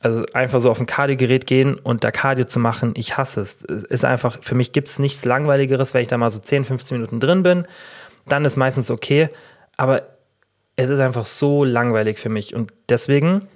also 0.02 0.26
einfach 0.34 0.60
so 0.60 0.70
auf 0.70 0.82
ein 0.82 0.86
Cardio-Gerät 0.86 1.48
gehen 1.48 1.76
und 1.76 2.04
da 2.04 2.12
Cardio 2.12 2.44
zu 2.46 2.60
machen, 2.60 2.92
ich 2.98 3.18
hasse 3.18 3.40
es. 3.40 3.64
es 3.64 3.86
ist 3.86 4.04
einfach, 4.04 4.38
für 4.42 4.56
mich 4.56 4.74
gibt 4.74 4.90
es 4.90 5.00
nichts 5.00 5.24
Langweiligeres, 5.24 5.94
wenn 5.94 6.02
ich 6.02 6.10
da 6.10 6.18
mal 6.18 6.30
so 6.30 6.40
10, 6.40 6.66
15 6.66 6.98
Minuten 6.98 7.22
drin 7.22 7.44
bin. 7.44 7.66
Dann 8.28 8.44
ist 8.44 8.58
meistens 8.58 8.92
okay, 8.92 9.30
aber 9.78 10.04
es 10.76 10.90
ist 10.90 11.00
einfach 11.00 11.24
so 11.24 11.64
langweilig 11.64 12.20
für 12.20 12.30
mich 12.30 12.54
und 12.54 12.74
deswegen 12.90 13.48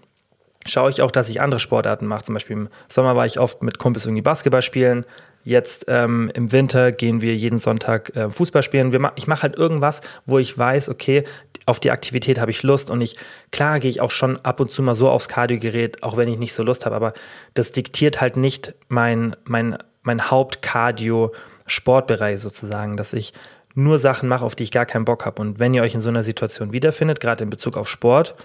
schaue 0.65 0.89
ich 0.89 1.01
auch, 1.01 1.11
dass 1.11 1.27
ich 1.27 1.41
andere 1.41 1.59
Sportarten 1.59 2.05
mache. 2.05 2.23
Zum 2.23 2.35
Beispiel 2.35 2.55
im 2.55 2.69
Sommer 2.87 3.17
war 3.17 3.25
ich 3.25 3.37
oft 3.37 3.63
mit 3.63 3.79
Kumpels 3.79 4.05
irgendwie 4.05 4.21
Basketball 4.21 4.61
spielen, 4.61 5.05
Jetzt 5.47 5.85
ähm, 5.87 6.29
im 6.33 6.51
Winter 6.51 6.91
gehen 6.91 7.21
wir 7.21 7.33
jeden 7.33 7.57
Sonntag 7.57 8.13
äh, 8.17 8.29
Fußball 8.29 8.63
spielen. 8.63 8.93
Ma 8.99 9.13
ich 9.15 9.27
mache 9.27 9.43
halt 9.43 9.55
irgendwas, 9.55 10.01
wo 10.25 10.39
ich 10.39 10.57
weiß, 10.57 10.89
okay, 10.89 11.23
auf 11.65 11.79
die 11.79 11.89
Aktivität 11.89 12.41
habe 12.41 12.51
ich 12.51 12.63
Lust 12.63 12.91
und 12.91 12.99
ich, 12.99 13.15
klar 13.49 13.79
gehe 13.79 13.89
ich 13.89 14.01
auch 14.01 14.11
schon 14.11 14.43
ab 14.43 14.59
und 14.59 14.71
zu 14.71 14.83
mal 14.83 14.93
so 14.93 15.09
aufs 15.09 15.29
Kardiogerät, 15.29 16.03
auch 16.03 16.17
wenn 16.17 16.27
ich 16.27 16.37
nicht 16.37 16.53
so 16.53 16.63
Lust 16.63 16.85
habe, 16.85 16.97
aber 16.97 17.13
das 17.53 17.71
diktiert 17.71 18.19
halt 18.19 18.35
nicht 18.35 18.75
mein, 18.89 19.37
mein, 19.45 19.77
mein 20.01 20.29
Haupt-Cardio-Sportbereich 20.29 22.41
sozusagen, 22.41 22.97
dass 22.97 23.13
ich 23.13 23.31
nur 23.73 23.99
Sachen 23.99 24.27
mache, 24.27 24.43
auf 24.43 24.55
die 24.55 24.63
ich 24.63 24.71
gar 24.71 24.85
keinen 24.85 25.05
Bock 25.05 25.25
habe. 25.25 25.41
Und 25.41 25.59
wenn 25.59 25.73
ihr 25.73 25.81
euch 25.81 25.93
in 25.93 26.01
so 26.01 26.09
einer 26.09 26.25
Situation 26.25 26.73
wiederfindet, 26.73 27.21
gerade 27.21 27.45
in 27.45 27.49
Bezug 27.49 27.77
auf 27.77 27.87
Sport 27.87 28.35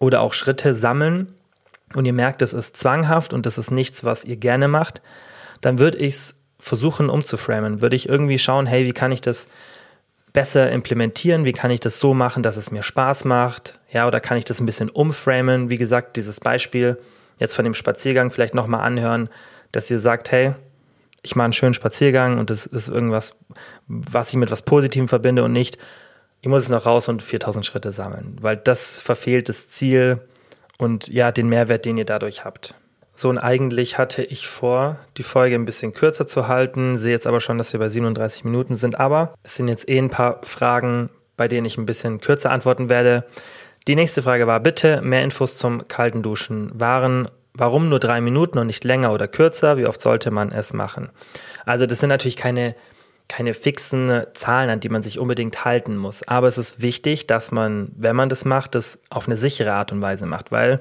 oder 0.00 0.20
auch 0.20 0.32
Schritte 0.32 0.74
sammeln 0.74 1.32
und 1.94 2.04
ihr 2.04 2.12
merkt, 2.12 2.42
das 2.42 2.52
ist 2.52 2.76
zwanghaft 2.76 3.32
und 3.32 3.46
das 3.46 3.58
ist 3.58 3.70
nichts, 3.70 4.02
was 4.02 4.24
ihr 4.24 4.34
gerne 4.34 4.66
macht, 4.66 5.02
dann 5.62 5.78
würde 5.78 5.96
ich 5.98 6.14
es 6.14 6.34
versuchen 6.58 7.08
umzuframen. 7.08 7.80
Würde 7.80 7.96
ich 7.96 8.08
irgendwie 8.08 8.38
schauen, 8.38 8.66
hey, 8.66 8.84
wie 8.84 8.92
kann 8.92 9.10
ich 9.10 9.22
das 9.22 9.48
besser 10.32 10.70
implementieren? 10.70 11.44
Wie 11.44 11.52
kann 11.52 11.70
ich 11.70 11.80
das 11.80 11.98
so 11.98 12.14
machen, 12.14 12.42
dass 12.42 12.56
es 12.56 12.70
mir 12.70 12.82
Spaß 12.82 13.24
macht? 13.24 13.78
Ja, 13.90 14.06
oder 14.06 14.20
kann 14.20 14.36
ich 14.36 14.44
das 14.44 14.60
ein 14.60 14.66
bisschen 14.66 14.90
umframen? 14.90 15.70
Wie 15.70 15.78
gesagt, 15.78 16.16
dieses 16.16 16.40
Beispiel 16.40 16.98
jetzt 17.38 17.54
von 17.54 17.64
dem 17.64 17.74
Spaziergang 17.74 18.30
vielleicht 18.30 18.54
nochmal 18.54 18.84
anhören, 18.84 19.28
dass 19.72 19.90
ihr 19.90 19.98
sagt, 19.98 20.30
hey, 20.30 20.54
ich 21.22 21.36
mache 21.36 21.44
einen 21.44 21.52
schönen 21.52 21.74
Spaziergang 21.74 22.38
und 22.38 22.50
das 22.50 22.66
ist 22.66 22.88
irgendwas, 22.88 23.36
was 23.86 24.30
ich 24.30 24.36
mit 24.36 24.50
was 24.50 24.62
Positivem 24.62 25.08
verbinde 25.08 25.44
und 25.44 25.52
nicht, 25.52 25.78
ich 26.40 26.48
muss 26.48 26.64
es 26.64 26.68
noch 26.68 26.86
raus 26.86 27.08
und 27.08 27.22
4000 27.22 27.64
Schritte 27.64 27.92
sammeln, 27.92 28.36
weil 28.40 28.56
das 28.56 29.00
verfehlt 29.00 29.48
das 29.48 29.68
Ziel 29.68 30.20
und 30.78 31.08
ja, 31.08 31.30
den 31.30 31.48
Mehrwert, 31.48 31.84
den 31.84 31.98
ihr 31.98 32.04
dadurch 32.04 32.44
habt. 32.44 32.74
Und 33.24 33.38
eigentlich 33.38 33.98
hatte 33.98 34.22
ich 34.22 34.46
vor, 34.46 34.98
die 35.16 35.22
Folge 35.22 35.54
ein 35.54 35.64
bisschen 35.64 35.92
kürzer 35.92 36.26
zu 36.26 36.48
halten, 36.48 36.98
sehe 36.98 37.12
jetzt 37.12 37.26
aber 37.26 37.40
schon, 37.40 37.58
dass 37.58 37.72
wir 37.72 37.80
bei 37.80 37.88
37 37.88 38.44
Minuten 38.44 38.76
sind, 38.76 38.98
aber 38.98 39.34
es 39.42 39.56
sind 39.56 39.68
jetzt 39.68 39.88
eh 39.88 39.98
ein 39.98 40.10
paar 40.10 40.40
Fragen, 40.42 41.10
bei 41.36 41.48
denen 41.48 41.66
ich 41.66 41.78
ein 41.78 41.86
bisschen 41.86 42.20
kürzer 42.20 42.50
antworten 42.50 42.88
werde. 42.88 43.24
Die 43.88 43.96
nächste 43.96 44.22
Frage 44.22 44.46
war, 44.46 44.60
bitte 44.60 45.00
mehr 45.02 45.24
Infos 45.24 45.58
zum 45.58 45.88
kalten 45.88 46.22
Duschen. 46.22 46.70
Waren, 46.74 47.28
warum 47.52 47.88
nur 47.88 47.98
drei 47.98 48.20
Minuten 48.20 48.58
und 48.58 48.68
nicht 48.68 48.84
länger 48.84 49.12
oder 49.12 49.26
kürzer? 49.26 49.76
Wie 49.76 49.86
oft 49.86 50.00
sollte 50.00 50.30
man 50.30 50.52
es 50.52 50.72
machen? 50.72 51.10
Also 51.64 51.86
das 51.86 51.98
sind 51.98 52.10
natürlich 52.10 52.36
keine, 52.36 52.76
keine 53.28 53.54
fixen 53.54 54.22
Zahlen, 54.34 54.70
an 54.70 54.80
die 54.80 54.88
man 54.88 55.02
sich 55.02 55.18
unbedingt 55.18 55.64
halten 55.64 55.96
muss. 55.96 56.22
Aber 56.28 56.46
es 56.46 56.58
ist 56.58 56.80
wichtig, 56.80 57.26
dass 57.26 57.50
man, 57.50 57.90
wenn 57.96 58.14
man 58.14 58.28
das 58.28 58.44
macht, 58.44 58.76
das 58.76 59.00
auf 59.10 59.26
eine 59.26 59.36
sichere 59.36 59.72
Art 59.72 59.90
und 59.90 60.00
Weise 60.00 60.26
macht, 60.26 60.52
weil 60.52 60.80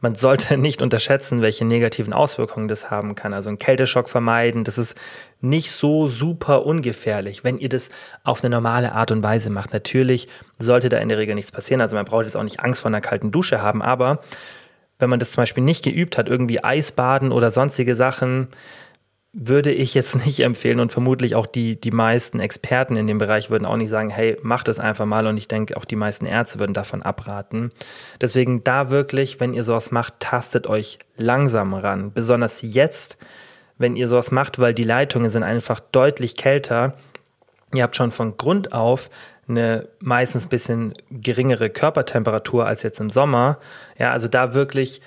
man 0.00 0.14
sollte 0.14 0.56
nicht 0.58 0.82
unterschätzen, 0.82 1.42
welche 1.42 1.64
negativen 1.64 2.12
Auswirkungen 2.12 2.68
das 2.68 2.90
haben 2.90 3.14
kann. 3.14 3.34
Also 3.34 3.48
einen 3.48 3.58
Kälteschock 3.58 4.08
vermeiden, 4.08 4.64
das 4.64 4.78
ist 4.78 4.96
nicht 5.40 5.72
so 5.72 6.08
super 6.08 6.66
ungefährlich, 6.66 7.44
wenn 7.44 7.58
ihr 7.58 7.68
das 7.68 7.90
auf 8.24 8.42
eine 8.42 8.54
normale 8.54 8.92
Art 8.92 9.10
und 9.10 9.22
Weise 9.22 9.50
macht. 9.50 9.72
Natürlich 9.72 10.28
sollte 10.58 10.88
da 10.88 10.98
in 10.98 11.08
der 11.08 11.18
Regel 11.18 11.34
nichts 11.34 11.52
passieren. 11.52 11.80
Also 11.80 11.96
man 11.96 12.04
braucht 12.04 12.24
jetzt 12.24 12.36
auch 12.36 12.42
nicht 12.42 12.60
Angst 12.60 12.82
vor 12.82 12.90
einer 12.90 13.00
kalten 13.00 13.30
Dusche 13.30 13.62
haben, 13.62 13.82
aber 13.82 14.22
wenn 14.98 15.10
man 15.10 15.18
das 15.18 15.32
zum 15.32 15.42
Beispiel 15.42 15.64
nicht 15.64 15.82
geübt 15.82 16.18
hat, 16.18 16.28
irgendwie 16.28 16.62
Eisbaden 16.62 17.32
oder 17.32 17.50
sonstige 17.50 17.96
Sachen, 17.96 18.48
würde 19.32 19.72
ich 19.72 19.94
jetzt 19.94 20.14
nicht 20.26 20.40
empfehlen 20.40 20.80
und 20.80 20.92
vermutlich 20.92 21.34
auch 21.34 21.46
die, 21.46 21.80
die 21.80 21.90
meisten 21.90 22.40
Experten 22.40 22.96
in 22.96 23.06
dem 23.06 23.18
Bereich 23.18 23.50
würden 23.50 23.66
auch 23.66 23.76
nicht 23.76 23.90
sagen, 23.90 24.10
hey, 24.10 24.36
mach 24.42 24.64
das 24.64 24.80
einfach 24.80 25.06
mal 25.06 25.26
und 25.26 25.36
ich 25.36 25.48
denke, 25.48 25.76
auch 25.76 25.84
die 25.84 25.96
meisten 25.96 26.26
Ärzte 26.26 26.58
würden 26.58 26.74
davon 26.74 27.02
abraten. 27.02 27.70
Deswegen 28.20 28.64
da 28.64 28.90
wirklich, 28.90 29.40
wenn 29.40 29.54
ihr 29.54 29.64
sowas 29.64 29.90
macht, 29.90 30.20
tastet 30.20 30.66
euch 30.66 30.98
langsam 31.16 31.74
ran. 31.74 32.12
Besonders 32.12 32.62
jetzt, 32.62 33.18
wenn 33.78 33.96
ihr 33.96 34.08
sowas 34.08 34.30
macht, 34.30 34.58
weil 34.58 34.74
die 34.74 34.84
Leitungen 34.84 35.30
sind 35.30 35.42
einfach 35.42 35.80
deutlich 35.80 36.36
kälter. 36.36 36.94
Ihr 37.72 37.82
habt 37.82 37.96
schon 37.96 38.10
von 38.10 38.36
Grund 38.36 38.72
auf 38.72 39.10
eine 39.48 39.88
meistens 39.98 40.46
ein 40.46 40.48
bisschen 40.48 40.94
geringere 41.10 41.70
Körpertemperatur 41.70 42.66
als 42.66 42.82
jetzt 42.82 43.00
im 43.00 43.10
Sommer. 43.10 43.58
Ja, 43.98 44.12
also 44.12 44.28
da 44.28 44.54
wirklich 44.54 45.00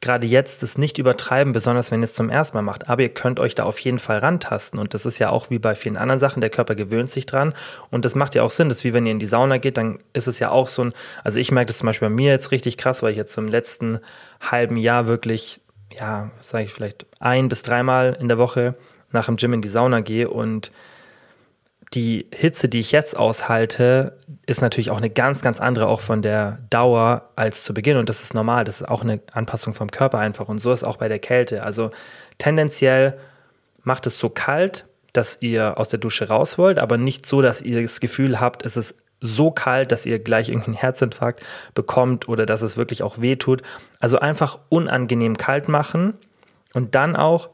gerade 0.00 0.26
jetzt 0.26 0.62
das 0.62 0.78
nicht 0.78 0.98
übertreiben, 0.98 1.52
besonders 1.52 1.90
wenn 1.90 2.00
ihr 2.00 2.04
es 2.04 2.14
zum 2.14 2.30
ersten 2.30 2.56
Mal 2.56 2.62
macht. 2.62 2.88
Aber 2.88 3.02
ihr 3.02 3.10
könnt 3.10 3.38
euch 3.38 3.54
da 3.54 3.64
auf 3.64 3.78
jeden 3.80 3.98
Fall 3.98 4.18
rantasten. 4.18 4.78
Und 4.78 4.94
das 4.94 5.04
ist 5.04 5.18
ja 5.18 5.28
auch 5.28 5.50
wie 5.50 5.58
bei 5.58 5.74
vielen 5.74 5.98
anderen 5.98 6.18
Sachen, 6.18 6.40
der 6.40 6.48
Körper 6.48 6.74
gewöhnt 6.74 7.10
sich 7.10 7.26
dran. 7.26 7.54
Und 7.90 8.04
das 8.06 8.14
macht 8.14 8.34
ja 8.34 8.42
auch 8.42 8.50
Sinn. 8.50 8.70
Das 8.70 8.78
ist 8.78 8.84
wie 8.84 8.94
wenn 8.94 9.04
ihr 9.04 9.12
in 9.12 9.18
die 9.18 9.26
Sauna 9.26 9.58
geht, 9.58 9.76
dann 9.76 9.98
ist 10.14 10.26
es 10.26 10.38
ja 10.38 10.50
auch 10.50 10.68
so 10.68 10.84
ein, 10.84 10.94
also 11.22 11.38
ich 11.38 11.52
merke 11.52 11.66
das 11.66 11.78
zum 11.78 11.86
Beispiel 11.86 12.08
bei 12.08 12.14
mir 12.14 12.30
jetzt 12.30 12.50
richtig 12.50 12.78
krass, 12.78 13.02
weil 13.02 13.12
ich 13.12 13.18
jetzt 13.18 13.36
im 13.36 13.48
letzten 13.48 14.00
halben 14.40 14.76
Jahr 14.76 15.06
wirklich, 15.06 15.60
ja, 15.98 16.30
sage 16.40 16.64
ich 16.64 16.72
vielleicht 16.72 17.04
ein 17.18 17.48
bis 17.48 17.62
dreimal 17.62 18.16
in 18.18 18.28
der 18.28 18.38
Woche 18.38 18.76
nach 19.12 19.26
dem 19.26 19.36
Gym 19.36 19.52
in 19.52 19.62
die 19.62 19.68
Sauna 19.68 20.00
gehe 20.00 20.30
und 20.30 20.72
die 21.94 22.26
Hitze, 22.32 22.68
die 22.68 22.80
ich 22.80 22.92
jetzt 22.92 23.16
aushalte, 23.16 24.18
ist 24.46 24.62
natürlich 24.62 24.90
auch 24.90 24.98
eine 24.98 25.10
ganz, 25.10 25.42
ganz 25.42 25.60
andere, 25.60 25.88
auch 25.88 26.00
von 26.00 26.22
der 26.22 26.58
Dauer 26.70 27.30
als 27.34 27.64
zu 27.64 27.74
Beginn. 27.74 27.96
Und 27.96 28.08
das 28.08 28.22
ist 28.22 28.32
normal. 28.32 28.64
Das 28.64 28.80
ist 28.80 28.88
auch 28.88 29.02
eine 29.02 29.20
Anpassung 29.32 29.74
vom 29.74 29.90
Körper 29.90 30.18
einfach. 30.18 30.48
Und 30.48 30.60
so 30.60 30.72
ist 30.72 30.84
auch 30.84 30.96
bei 30.96 31.08
der 31.08 31.18
Kälte. 31.18 31.64
Also 31.64 31.90
tendenziell 32.38 33.18
macht 33.82 34.06
es 34.06 34.18
so 34.18 34.28
kalt, 34.28 34.86
dass 35.12 35.42
ihr 35.42 35.78
aus 35.78 35.88
der 35.88 35.98
Dusche 35.98 36.28
raus 36.28 36.58
wollt, 36.58 36.78
aber 36.78 36.96
nicht 36.96 37.26
so, 37.26 37.42
dass 37.42 37.62
ihr 37.62 37.82
das 37.82 37.98
Gefühl 38.00 38.38
habt, 38.38 38.64
es 38.64 38.76
ist 38.76 38.94
so 39.20 39.50
kalt, 39.50 39.92
dass 39.92 40.06
ihr 40.06 40.18
gleich 40.18 40.48
irgendeinen 40.48 40.76
Herzinfarkt 40.76 41.42
bekommt 41.74 42.28
oder 42.28 42.46
dass 42.46 42.62
es 42.62 42.76
wirklich 42.76 43.02
auch 43.02 43.20
weh 43.20 43.36
tut. 43.36 43.62
Also 43.98 44.18
einfach 44.18 44.60
unangenehm 44.68 45.36
kalt 45.36 45.68
machen 45.68 46.14
und 46.72 46.94
dann 46.94 47.16
auch 47.16 47.50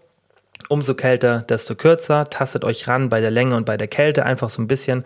umso 0.69 0.95
kälter, 0.95 1.41
desto 1.43 1.75
kürzer. 1.75 2.29
Tastet 2.31 2.64
euch 2.64 2.89
ran 2.89 3.09
bei 3.09 3.21
der 3.21 3.31
Länge 3.31 3.57
und 3.57 3.67
bei 3.67 3.77
der 3.77 3.89
Kälte. 3.89 4.25
Einfach 4.25 4.49
so 4.49 4.62
ein 4.62 4.69
bisschen 4.69 5.05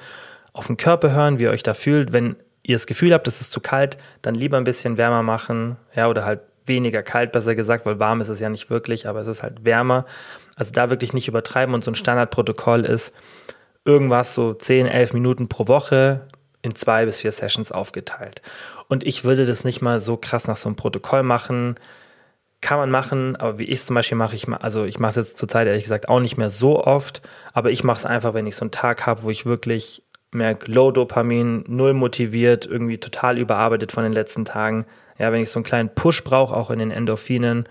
auf 0.52 0.66
den 0.66 0.76
Körper 0.76 1.12
hören, 1.12 1.38
wie 1.38 1.44
ihr 1.44 1.50
euch 1.50 1.62
da 1.62 1.74
fühlt. 1.74 2.12
Wenn 2.12 2.36
ihr 2.62 2.74
das 2.74 2.86
Gefühl 2.86 3.12
habt, 3.12 3.28
es 3.28 3.40
ist 3.40 3.52
zu 3.52 3.60
kalt, 3.60 3.96
dann 4.22 4.34
lieber 4.34 4.56
ein 4.56 4.64
bisschen 4.64 4.98
wärmer 4.98 5.22
machen. 5.22 5.76
Ja, 5.94 6.08
oder 6.08 6.24
halt 6.24 6.40
weniger 6.66 7.02
kalt, 7.02 7.32
besser 7.32 7.54
gesagt, 7.54 7.86
weil 7.86 7.98
warm 7.98 8.20
ist 8.20 8.28
es 8.28 8.40
ja 8.40 8.48
nicht 8.48 8.70
wirklich, 8.70 9.08
aber 9.08 9.20
es 9.20 9.26
ist 9.26 9.42
halt 9.42 9.64
wärmer. 9.64 10.06
Also 10.56 10.72
da 10.72 10.90
wirklich 10.90 11.12
nicht 11.12 11.28
übertreiben 11.28 11.74
und 11.74 11.82
so 11.82 11.90
ein 11.90 11.96
Standardprotokoll 11.96 12.84
ist 12.84 13.14
irgendwas 13.84 14.34
so 14.34 14.54
10, 14.54 14.86
11 14.86 15.12
Minuten 15.14 15.48
pro 15.48 15.68
Woche 15.68 16.26
in 16.62 16.74
zwei 16.74 17.06
bis 17.06 17.20
vier 17.20 17.32
Sessions 17.32 17.72
aufgeteilt. 17.72 18.42
Und 18.88 19.04
ich 19.06 19.24
würde 19.24 19.46
das 19.46 19.64
nicht 19.64 19.80
mal 19.80 20.00
so 20.00 20.16
krass 20.16 20.46
nach 20.46 20.56
so 20.56 20.68
einem 20.68 20.76
Protokoll 20.76 21.22
machen 21.22 21.76
kann 22.60 22.78
man 22.78 22.90
machen, 22.90 23.36
aber 23.36 23.58
wie 23.58 23.64
ich 23.64 23.76
es 23.76 23.86
zum 23.86 23.94
Beispiel 23.94 24.18
mache, 24.18 24.36
ich 24.36 24.48
also 24.48 24.84
ich 24.84 24.98
mache 24.98 25.10
es 25.10 25.16
jetzt 25.16 25.38
zurzeit 25.38 25.66
ehrlich 25.66 25.84
gesagt 25.84 26.08
auch 26.08 26.20
nicht 26.20 26.36
mehr 26.36 26.50
so 26.50 26.84
oft, 26.84 27.22
aber 27.52 27.70
ich 27.70 27.84
mache 27.84 27.98
es 27.98 28.06
einfach, 28.06 28.34
wenn 28.34 28.46
ich 28.46 28.56
so 28.56 28.64
einen 28.64 28.70
Tag 28.70 29.06
habe, 29.06 29.22
wo 29.22 29.30
ich 29.30 29.46
wirklich 29.46 30.02
merke, 30.30 30.70
Low 30.70 30.90
Dopamin, 30.90 31.64
null 31.66 31.94
motiviert, 31.94 32.66
irgendwie 32.66 32.98
total 32.98 33.38
überarbeitet 33.38 33.92
von 33.92 34.04
den 34.04 34.12
letzten 34.12 34.44
Tagen. 34.44 34.84
Ja, 35.18 35.32
wenn 35.32 35.42
ich 35.42 35.50
so 35.50 35.58
einen 35.58 35.64
kleinen 35.64 35.94
Push 35.94 36.24
brauche, 36.24 36.54
auch 36.56 36.70
in 36.70 36.78
den 36.78 36.90
Endorphinen. 36.90 37.68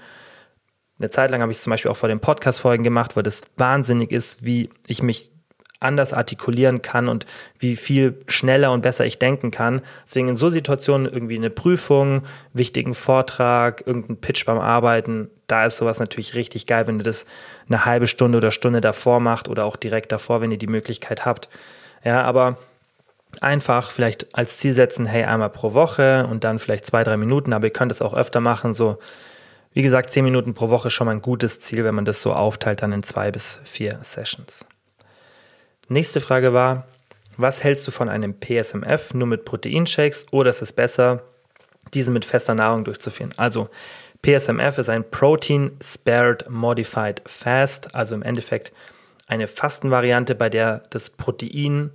Eine 1.00 1.10
Zeit 1.10 1.32
lang 1.32 1.42
habe 1.42 1.52
ich 1.52 1.58
es 1.58 1.64
zum 1.64 1.72
Beispiel 1.72 1.90
auch 1.90 1.98
vor 1.98 2.10
den 2.10 2.20
Podcast-Folgen 2.20 2.84
gemacht, 2.84 3.16
weil 3.16 3.24
das 3.24 3.44
wahnsinnig 3.58 4.12
ist, 4.12 4.44
wie 4.44 4.70
ich 4.86 5.02
mich 5.02 5.32
anders 5.80 6.14
artikulieren 6.14 6.82
kann 6.82 7.08
und 7.08 7.26
wie 7.58 7.76
viel 7.76 8.22
schneller 8.28 8.72
und 8.72 8.82
besser 8.82 9.06
ich 9.06 9.20
denken 9.20 9.52
kann. 9.52 9.82
Deswegen 10.06 10.28
in 10.28 10.36
so 10.36 10.50
Situationen 10.50 11.12
irgendwie 11.12 11.38
eine 11.38 11.50
Prüfung, 11.50 12.24
wichtigen 12.54 12.96
Vortrag, 12.96 13.86
irgendein 13.86 14.18
Pitch 14.18 14.46
beim 14.46 14.60
Arbeiten, 14.60 15.30
da 15.48 15.66
ist 15.66 15.78
sowas 15.78 16.00
natürlich 16.00 16.36
richtig 16.36 16.68
geil, 16.68 16.88
wenn 16.88 17.00
ihr 17.00 17.04
das 17.04 17.26
eine 17.68 17.86
halbe 17.86 18.08
Stunde 18.08 18.38
oder 18.38 18.52
Stunde 18.52 18.82
davor 18.82 19.20
macht 19.20 19.48
oder 19.48 19.66
auch 19.66 19.76
direkt 19.76 20.12
davor, 20.12 20.42
wenn 20.42 20.52
ihr 20.52 20.58
die 20.58 20.68
Möglichkeit 20.68 21.26
habt. 21.26 21.50
Ja, 22.04 22.24
aber 22.24 22.58
einfach 23.42 23.92
vielleicht 23.92 24.36
als 24.36 24.58
Ziel 24.58 24.74
setzen, 24.74 25.06
hey, 25.06 25.24
einmal 25.24 25.50
pro 25.50 25.74
Woche 25.74 26.28
und 26.30 26.44
dann 26.44 26.60
vielleicht 26.60 26.86
zwei, 26.86 27.04
drei 27.04 27.18
Minuten, 27.18 27.54
aber 27.54 27.68
ihr 27.68 27.74
könnt 27.74 27.92
es 27.92 28.02
auch 28.02 28.14
öfter 28.14 28.42
machen, 28.42 28.74
so 28.74 28.98
wie 29.74 29.84
gesagt, 29.84 30.10
zehn 30.10 30.24
Minuten 30.24 30.56
pro 30.56 30.70
Woche 30.70 30.88
ist 30.88 30.94
schon 30.94 31.06
mal 31.06 31.12
ein 31.12 31.22
gutes 31.22 31.60
Ziel, 31.60 31.84
wenn 31.84 31.94
man 31.94 32.06
das 32.06 32.22
so 32.22 32.34
aufteilt, 32.34 32.82
dann 32.82 32.92
in 32.92 33.04
zwei 33.04 33.32
bis 33.32 33.62
vier 33.66 34.00
Sessions. 34.02 34.66
Nächste 35.92 36.22
Frage 36.22 36.54
war, 36.54 36.86
was 37.36 37.64
hältst 37.64 37.88
du 37.88 37.92
von 37.92 38.10
einem 38.10 38.36
PSMF 38.40 39.16
nur 39.16 39.28
mit 39.28 39.44
Proteinshakes 39.44 40.28
oder 40.32 40.52
ist 40.52 40.62
es 40.62 40.72
besser, 40.72 41.24
diese 41.96 42.12
mit 42.12 42.26
fester 42.26 42.54
Nahrung 42.54 42.84
durchzuführen? 42.84 43.34
Also 43.38 43.70
PSMF 44.22 44.78
ist 44.78 44.90
ein 44.90 45.10
Protein 45.10 45.72
Spared 45.82 46.48
Modified 46.48 47.24
Fast, 47.26 47.96
also 47.96 48.14
im 48.14 48.22
Endeffekt 48.22 48.72
eine 49.26 49.48
Fastenvariante, 49.48 50.36
bei 50.36 50.50
der 50.50 50.84
das 50.92 51.10
Protein 51.10 51.90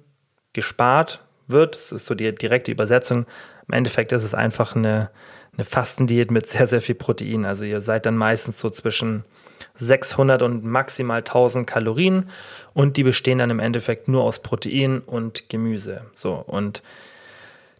gespart 0.55 1.22
wird. 1.47 1.76
Das 1.76 1.92
ist 1.92 2.07
so 2.07 2.16
die 2.16 2.34
direkte 2.34 2.72
Übersetzung. 2.72 3.26
Im 3.68 3.74
Endeffekt 3.74 4.11
ist 4.11 4.24
es 4.24 4.34
einfach 4.34 4.74
eine, 4.74 5.11
eine 5.53 5.64
Fastendiät 5.64 6.32
mit 6.32 6.49
sehr, 6.49 6.66
sehr 6.66 6.80
viel 6.80 6.97
Protein. 6.97 7.45
Also 7.45 7.64
ihr 7.64 7.80
seid 7.80 8.07
dann 8.07 8.16
meistens 8.16 8.59
so 8.59 8.70
zwischen 8.70 9.24
600 9.76 10.42
und 10.42 10.64
maximal 10.64 11.18
1000 11.18 11.66
Kalorien 11.66 12.30
und 12.75 12.97
die 12.97 13.03
bestehen 13.03 13.39
dann 13.39 13.51
im 13.51 13.61
Endeffekt 13.61 14.09
nur 14.09 14.22
aus 14.25 14.41
Protein 14.41 15.01
und 15.01 15.49
Gemüse. 15.49 16.03
So 16.14 16.35
und 16.35 16.83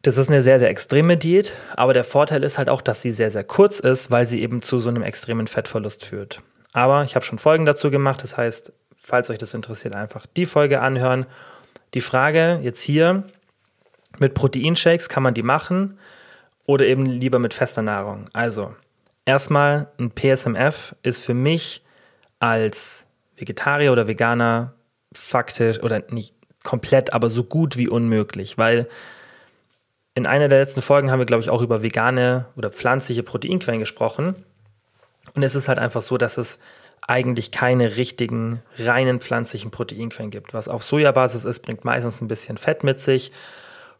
das 0.03 0.19
ist 0.19 0.29
eine 0.29 0.43
sehr, 0.43 0.59
sehr 0.59 0.69
extreme 0.69 1.17
Diät, 1.17 1.55
aber 1.77 1.95
der 1.95 2.05
Vorteil 2.05 2.43
ist 2.43 2.59
halt 2.59 2.69
auch, 2.69 2.83
dass 2.83 3.01
sie 3.01 3.11
sehr, 3.11 3.31
sehr 3.31 3.45
kurz 3.45 3.81
ist, 3.81 4.11
weil 4.11 4.29
sie 4.29 4.43
eben 4.43 4.61
zu 4.61 4.79
so 4.79 4.91
einem 4.91 5.03
extremen 5.03 5.47
Fettverlust 5.47 6.05
führt. 6.05 6.43
Aber 6.75 7.05
ich 7.05 7.15
habe 7.15 7.25
schon 7.25 7.39
Folgen 7.39 7.65
dazu 7.65 7.91
gemacht, 7.91 8.23
das 8.23 8.37
heißt, 8.37 8.73
falls 9.01 9.31
euch 9.31 9.39
das 9.39 9.55
interessiert, 9.55 9.95
einfach 9.95 10.27
die 10.27 10.45
Folge 10.45 10.81
anhören. 10.81 11.27
Die 11.95 12.03
Frage 12.03 12.61
jetzt 12.63 12.83
hier, 12.83 13.25
mit 14.19 14.35
Proteinshakes 14.35 15.09
kann 15.09 15.23
man 15.23 15.33
die 15.35 15.43
machen 15.43 15.99
oder 16.67 16.85
eben 16.85 17.07
lieber 17.07 17.39
mit 17.39 17.55
fester 17.55 17.83
Nahrung? 17.83 18.27
Also, 18.35 18.75
erstmal 19.25 19.89
ein 19.99 20.11
PSMF 20.11 20.95
ist 21.03 21.25
für 21.25 21.35
mich 21.35 21.83
als 22.41 23.07
Vegetarier 23.37 23.91
oder 23.91 24.07
Veganer 24.07 24.74
faktisch 25.15 25.81
oder 25.81 26.03
nicht 26.11 26.35
komplett, 26.63 27.13
aber 27.13 27.31
so 27.31 27.45
gut 27.45 27.77
wie 27.77 27.89
unmöglich, 27.89 28.59
weil 28.59 28.89
in 30.15 30.27
einer 30.27 30.49
der 30.49 30.61
letzten 30.61 30.83
Folgen 30.83 31.11
haben 31.11 31.19
wir, 31.19 31.27
glaube 31.27 31.43
ich, 31.43 31.51
auch 31.51 31.63
über 31.63 31.83
vegane 31.83 32.47
oder 32.57 32.71
pflanzliche 32.71 33.23
Proteinquellen 33.23 33.81
gesprochen. 33.81 34.37
Und 35.35 35.43
es 35.43 35.55
ist 35.55 35.69
halt 35.69 35.79
einfach 35.79 36.03
so, 36.03 36.17
dass 36.17 36.39
es 36.39 36.61
eigentlich 37.07 37.51
keine 37.51 37.97
richtigen 37.97 38.63
reinen 38.79 39.21
pflanzlichen 39.21 39.71
Proteinquellen 39.71 40.31
gibt. 40.31 40.55
Was 40.55 40.69
auf 40.69 40.83
Sojabasis 40.83 41.45
ist, 41.45 41.61
bringt 41.61 41.85
meistens 41.85 42.21
ein 42.21 42.29
bisschen 42.29 42.57
Fett 42.57 42.85
mit 42.85 43.01
sich 43.01 43.33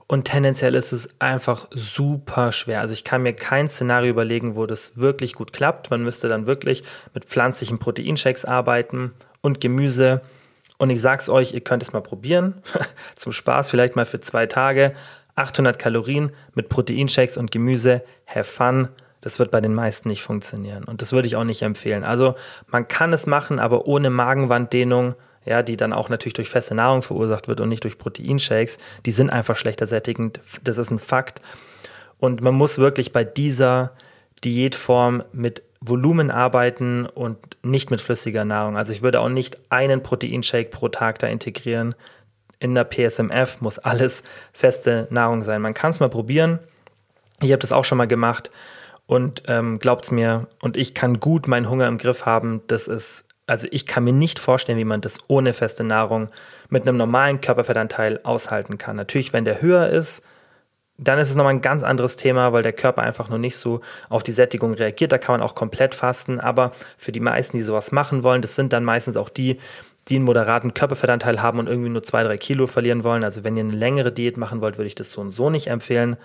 und 0.07 0.25
tendenziell 0.25 0.75
ist 0.75 0.93
es 0.93 1.09
einfach 1.19 1.67
super 1.71 2.53
schwer. 2.53 2.81
Also 2.81 2.93
ich 2.93 3.05
kann 3.05 3.23
mir 3.23 3.33
kein 3.33 3.69
Szenario 3.69 4.11
überlegen, 4.11 4.55
wo 4.55 4.67
das 4.67 4.99
wirklich 4.99 5.35
gut 5.35 5.53
klappt. 5.53 5.91
Man 5.91 6.03
müsste 6.03 6.29
dann 6.29 6.47
wirklich 6.47 6.85
mit 7.15 7.25
pflanzlichen 7.25 7.79
Proteinshakes 7.79 8.45
arbeiten 8.45 9.15
und 9.41 9.61
Gemüse. 9.61 10.21
Und 10.79 10.91
ich 10.91 11.01
sag's 11.01 11.29
euch, 11.29 11.53
ihr 11.53 11.61
könnt 11.61 11.83
es 11.83 11.93
mal 11.93 12.01
probieren. 12.01 12.63
Zum 13.17 13.33
Spaß, 13.33 13.71
vielleicht 13.71 13.97
mal 13.97 14.05
für 14.05 14.21
zwei 14.21 14.47
Tage. 14.47 14.95
800 15.37 15.79
Kalorien 15.79 16.31
mit 16.55 16.69
Proteinshakes 16.69 17.37
und 17.37 17.51
Gemüse. 17.51 18.03
Have 18.27 18.45
fun. 18.45 18.89
Das 19.21 19.39
wird 19.39 19.51
bei 19.51 19.61
den 19.61 19.75
meisten 19.75 20.09
nicht 20.09 20.23
funktionieren. 20.23 20.85
Und 20.85 21.01
das 21.01 21.13
würde 21.13 21.27
ich 21.27 21.37
auch 21.37 21.45
nicht 21.45 21.63
empfehlen. 21.63 22.05
Also 22.05 22.35
man 22.69 22.89
kann 22.89 23.13
es 23.13 23.27
machen, 23.27 23.59
aber 23.59 23.87
ohne 23.87 24.11
Magenwanddehnung 24.11 25.15
ja, 25.45 25.63
die 25.63 25.77
dann 25.77 25.93
auch 25.93 26.09
natürlich 26.09 26.35
durch 26.35 26.49
feste 26.49 26.75
Nahrung 26.75 27.03
verursacht 27.03 27.49
wird 27.49 27.61
und 27.61 27.69
nicht 27.69 27.85
durch 27.85 27.99
Proteinshakes, 27.99 28.79
die 29.05 29.13
sind 29.13 29.31
einfach 29.31 29.57
schlechter 29.57 29.87
sättigend. 29.87 30.41
Das 30.63 30.79
ist 30.79 30.91
ein 30.91 30.99
Fakt. 30.99 31.41
Und 32.19 32.41
man 32.41 32.55
muss 32.55 32.79
wirklich 32.79 33.13
bei 33.13 33.25
dieser 33.25 33.93
Diätform 34.43 35.23
mit 35.33 35.63
Volumen 35.87 36.31
arbeiten 36.31 37.07
und 37.07 37.39
nicht 37.63 37.91
mit 37.91 38.01
flüssiger 38.01 38.45
Nahrung. 38.45 38.77
Also 38.77 38.93
ich 38.93 39.03
würde 39.03 39.21
auch 39.21 39.29
nicht 39.29 39.59
einen 39.71 40.03
Proteinshake 40.03 40.71
pro 40.71 40.89
Tag 40.89 41.19
da 41.19 41.27
integrieren. 41.27 41.95
In 42.59 42.75
der 42.75 42.85
PSMF 42.85 43.61
muss 43.61 43.79
alles 43.79 44.23
feste 44.53 45.07
Nahrung 45.11 45.43
sein. 45.43 45.61
Man 45.61 45.75
kann 45.75 45.91
es 45.91 46.01
mal 46.01 46.09
probieren. 46.09 46.59
Ich 47.43 47.51
habe 47.51 47.61
das 47.61 47.73
auch 47.73 47.85
schon 47.85 47.99
mal 47.99 48.07
gemacht 48.07 48.51
und 49.07 49.43
ähm, 49.49 49.79
glaubt 49.79 50.05
es 50.05 50.11
mir, 50.11 50.47
und 50.63 50.77
ich 50.77 50.95
kann 50.95 51.21
gut 51.21 51.49
meinen 51.49 51.69
Hunger 51.69 51.89
im 51.89 51.99
Griff 51.99 52.25
haben. 52.25 52.63
Das 52.69 52.89
ist 52.89 53.27
also 53.47 53.69
ich 53.71 53.87
kann 53.87 54.05
mir 54.05 54.13
nicht 54.13 54.39
vorstellen, 54.39 54.79
wie 54.79 54.85
man 54.85 55.01
das 55.01 55.19
ohne 55.29 55.53
feste 55.53 55.85
Nahrung 55.85 56.29
mit 56.71 56.89
einem 56.89 56.97
normalen 56.97 57.41
Körperfettanteil 57.41 58.21
aushalten 58.23 58.79
kann. 58.79 58.97
Natürlich, 58.97 59.33
wenn 59.33 59.45
der 59.45 59.61
höher 59.61 59.89
ist, 59.89 60.23
dann 60.97 61.19
ist 61.19 61.31
es 61.31 61.35
nochmal 61.35 61.55
ein 61.55 61.61
ganz 61.61 61.83
anderes 61.83 62.17
Thema, 62.17 62.53
weil 62.53 62.63
der 62.63 62.73
Körper 62.73 63.03
einfach 63.03 63.29
nur 63.29 63.39
nicht 63.39 63.57
so 63.57 63.81
auf 64.09 64.23
die 64.23 64.33
Sättigung 64.33 64.75
reagiert. 64.75 65.11
Da 65.11 65.19
kann 65.19 65.35
man 65.35 65.43
auch 65.43 65.55
komplett 65.55 65.95
fasten. 65.95 66.39
Aber 66.39 66.71
für 66.97 67.11
die 67.11 67.21
meisten, 67.21 67.57
die 67.57 67.65
sowas 67.65 67.91
machen 67.91 68.23
wollen, 68.23 68.43
das 68.43 68.55
sind 68.55 68.73
dann 68.73 68.85
meistens 68.85 69.17
auch 69.17 69.29
die, 69.29 69.59
die 70.09 70.17
einen 70.17 70.25
moderaten 70.25 70.73
Körperfettanteil 70.73 71.43
haben 71.43 71.59
und 71.59 71.69
irgendwie 71.69 71.89
nur 71.89 72.05
zwei, 72.05 72.23
drei 72.23 72.39
Kilo 72.39 72.69
verlieren 72.69 73.03
wollen. 73.03 73.25
Also 73.25 73.43
wenn 73.43 73.57
ihr 73.57 73.65
eine 73.65 73.73
längere 73.73 74.13
Diät 74.13 74.37
machen 74.37 74.61
wollt, 74.61 74.79
würde 74.79 74.87
ich 74.87 74.95
das 74.95 75.11
so 75.11 75.21
und 75.21 75.31
so 75.31 75.51
nicht 75.51 75.67
empfehlen. 75.67 76.17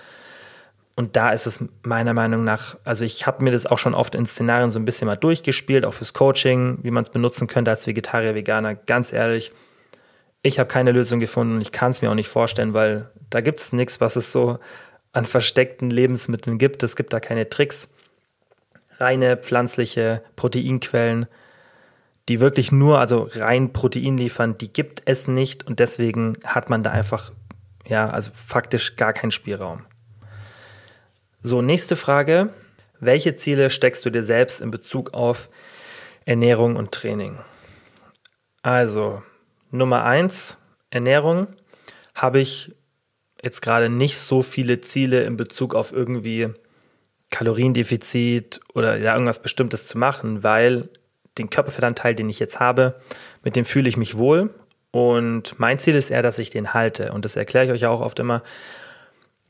Und 0.95 1.15
da 1.15 1.31
ist 1.31 1.47
es 1.47 1.63
meiner 1.81 2.13
Meinung 2.13 2.43
nach, 2.43 2.77
also 2.83 3.05
ich 3.05 3.25
habe 3.25 3.43
mir 3.43 3.51
das 3.51 3.65
auch 3.65 3.77
schon 3.77 3.95
oft 3.95 4.15
in 4.15 4.25
Szenarien 4.25 4.69
so 4.69 4.79
ein 4.79 4.85
bisschen 4.85 5.07
mal 5.07 5.15
durchgespielt, 5.15 5.85
auch 5.85 5.93
fürs 5.93 6.13
Coaching, 6.13 6.79
wie 6.83 6.91
man 6.91 7.05
es 7.05 7.09
benutzen 7.09 7.47
könnte 7.47 7.71
als 7.71 7.87
Vegetarier, 7.87 8.35
Veganer. 8.35 8.75
Ganz 8.75 9.13
ehrlich, 9.13 9.53
ich 10.41 10.59
habe 10.59 10.67
keine 10.67 10.91
Lösung 10.91 11.19
gefunden 11.19 11.55
und 11.55 11.61
ich 11.61 11.71
kann 11.71 11.91
es 11.91 12.01
mir 12.01 12.09
auch 12.09 12.15
nicht 12.15 12.29
vorstellen, 12.29 12.73
weil 12.73 13.09
da 13.29 13.41
gibt 13.41 13.59
es 13.59 13.73
nichts, 13.73 13.99
was 13.99 14.15
es 14.15 14.31
so 14.31 14.59
an 15.11 15.25
versteckten 15.25 15.89
Lebensmitteln 15.89 16.57
gibt. 16.57 16.83
Es 16.83 16.95
gibt 16.95 17.13
da 17.13 17.19
keine 17.19 17.49
Tricks. 17.49 17.89
Reine 18.97 19.37
pflanzliche 19.37 20.23
Proteinquellen, 20.35 21.27
die 22.27 22.41
wirklich 22.41 22.71
nur, 22.71 22.99
also 22.99 23.29
rein 23.33 23.73
Protein 23.73 24.17
liefern, 24.17 24.57
die 24.57 24.71
gibt 24.71 25.01
es 25.05 25.27
nicht 25.27 25.65
und 25.65 25.79
deswegen 25.79 26.37
hat 26.43 26.69
man 26.69 26.83
da 26.83 26.91
einfach, 26.91 27.31
ja, 27.87 28.09
also 28.09 28.31
faktisch 28.33 28.97
gar 28.97 29.13
keinen 29.13 29.31
Spielraum. 29.31 29.85
So, 31.41 31.61
nächste 31.61 31.95
Frage. 31.95 32.53
Welche 32.99 33.35
Ziele 33.35 33.69
steckst 33.69 34.05
du 34.05 34.09
dir 34.09 34.23
selbst 34.23 34.59
in 34.59 34.71
Bezug 34.71 35.13
auf 35.13 35.49
Ernährung 36.25 36.75
und 36.75 36.91
Training? 36.91 37.39
Also, 38.61 39.23
Nummer 39.71 40.03
eins 40.03 40.57
Ernährung 40.89 41.47
habe 42.15 42.39
ich 42.39 42.75
jetzt 43.41 43.61
gerade 43.61 43.89
nicht 43.89 44.17
so 44.17 44.41
viele 44.41 44.81
Ziele 44.81 45.23
in 45.23 45.37
Bezug 45.37 45.75
auf 45.75 45.93
irgendwie 45.93 46.49
Kaloriendefizit 47.29 48.59
oder 48.73 48.97
ja, 48.97 49.13
irgendwas 49.13 49.41
Bestimmtes 49.41 49.87
zu 49.87 49.97
machen, 49.97 50.43
weil 50.43 50.89
den 51.37 51.49
Körperfettanteil, 51.49 52.15
den 52.15 52.29
ich 52.29 52.39
jetzt 52.39 52.59
habe, 52.59 52.99
mit 53.43 53.55
dem 53.55 53.65
fühle 53.65 53.87
ich 53.87 53.97
mich 53.97 54.17
wohl. 54.17 54.53
Und 54.91 55.59
mein 55.59 55.79
Ziel 55.79 55.95
ist 55.95 56.09
eher, 56.09 56.23
dass 56.23 56.39
ich 56.39 56.49
den 56.49 56.73
halte. 56.73 57.11
Und 57.11 57.23
das 57.23 57.35
erkläre 57.35 57.65
ich 57.65 57.71
euch 57.71 57.85
auch 57.85 58.01
oft 58.01 58.19
immer, 58.19 58.41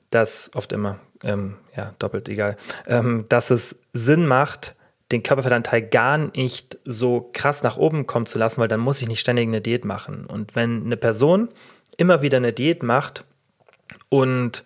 dass, 0.09 0.51
oft 0.53 0.71
immer, 0.73 0.99
ähm, 1.23 1.55
ja, 1.75 1.93
doppelt 1.99 2.27
egal, 2.29 2.57
ähm, 2.87 3.25
dass 3.29 3.49
es 3.49 3.77
Sinn 3.93 4.27
macht, 4.27 4.75
den 5.11 5.23
Körperfettanteil 5.23 5.81
gar 5.81 6.17
nicht 6.17 6.77
so 6.85 7.29
krass 7.33 7.63
nach 7.63 7.77
oben 7.77 8.05
kommen 8.05 8.27
zu 8.27 8.37
lassen, 8.37 8.61
weil 8.61 8.67
dann 8.67 8.79
muss 8.79 9.01
ich 9.01 9.07
nicht 9.07 9.19
ständig 9.19 9.47
eine 9.47 9.61
Diät 9.61 9.85
machen. 9.85 10.25
Und 10.25 10.55
wenn 10.55 10.85
eine 10.85 10.97
Person 10.97 11.49
immer 11.97 12.21
wieder 12.21 12.37
eine 12.37 12.53
Diät 12.53 12.83
macht 12.83 13.25
und 14.09 14.63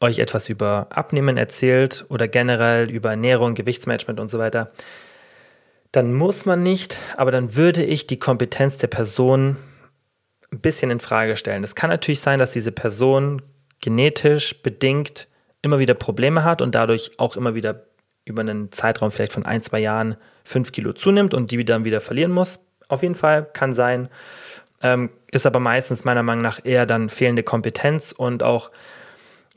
euch 0.00 0.18
etwas 0.18 0.48
über 0.48 0.86
Abnehmen 0.90 1.36
erzählt 1.36 2.06
oder 2.08 2.28
generell 2.28 2.90
über 2.90 3.10
Ernährung, 3.10 3.54
Gewichtsmanagement 3.54 4.20
und 4.20 4.30
so 4.30 4.38
weiter, 4.38 4.70
dann 5.92 6.14
muss 6.14 6.44
man 6.44 6.62
nicht, 6.62 6.98
aber 7.16 7.30
dann 7.30 7.56
würde 7.56 7.82
ich 7.82 8.06
die 8.06 8.18
Kompetenz 8.18 8.78
der 8.78 8.88
Person 8.88 9.56
ein 10.52 10.60
bisschen 10.60 10.90
in 10.90 11.00
Frage 11.00 11.36
stellen. 11.36 11.64
Es 11.64 11.74
kann 11.74 11.90
natürlich 11.90 12.20
sein, 12.20 12.38
dass 12.38 12.52
diese 12.52 12.72
Person 12.72 13.42
genetisch 13.80 14.62
bedingt 14.62 15.28
immer 15.62 15.78
wieder 15.78 15.94
Probleme 15.94 16.44
hat 16.44 16.62
und 16.62 16.74
dadurch 16.74 17.12
auch 17.18 17.36
immer 17.36 17.54
wieder 17.54 17.87
über 18.28 18.40
einen 18.40 18.70
Zeitraum 18.72 19.10
vielleicht 19.10 19.32
von 19.32 19.44
ein, 19.44 19.62
zwei 19.62 19.80
Jahren 19.80 20.16
fünf 20.44 20.72
Kilo 20.72 20.92
zunimmt 20.92 21.34
und 21.34 21.50
die 21.50 21.64
dann 21.64 21.84
wieder 21.84 22.00
verlieren 22.00 22.32
muss. 22.32 22.64
Auf 22.88 23.02
jeden 23.02 23.14
Fall 23.14 23.44
kann 23.52 23.74
sein. 23.74 24.08
Ähm, 24.82 25.10
ist 25.30 25.46
aber 25.46 25.60
meistens 25.60 26.04
meiner 26.04 26.22
Meinung 26.22 26.42
nach 26.42 26.60
eher 26.64 26.86
dann 26.86 27.08
fehlende 27.08 27.42
Kompetenz 27.42 28.12
und 28.12 28.42
auch 28.42 28.70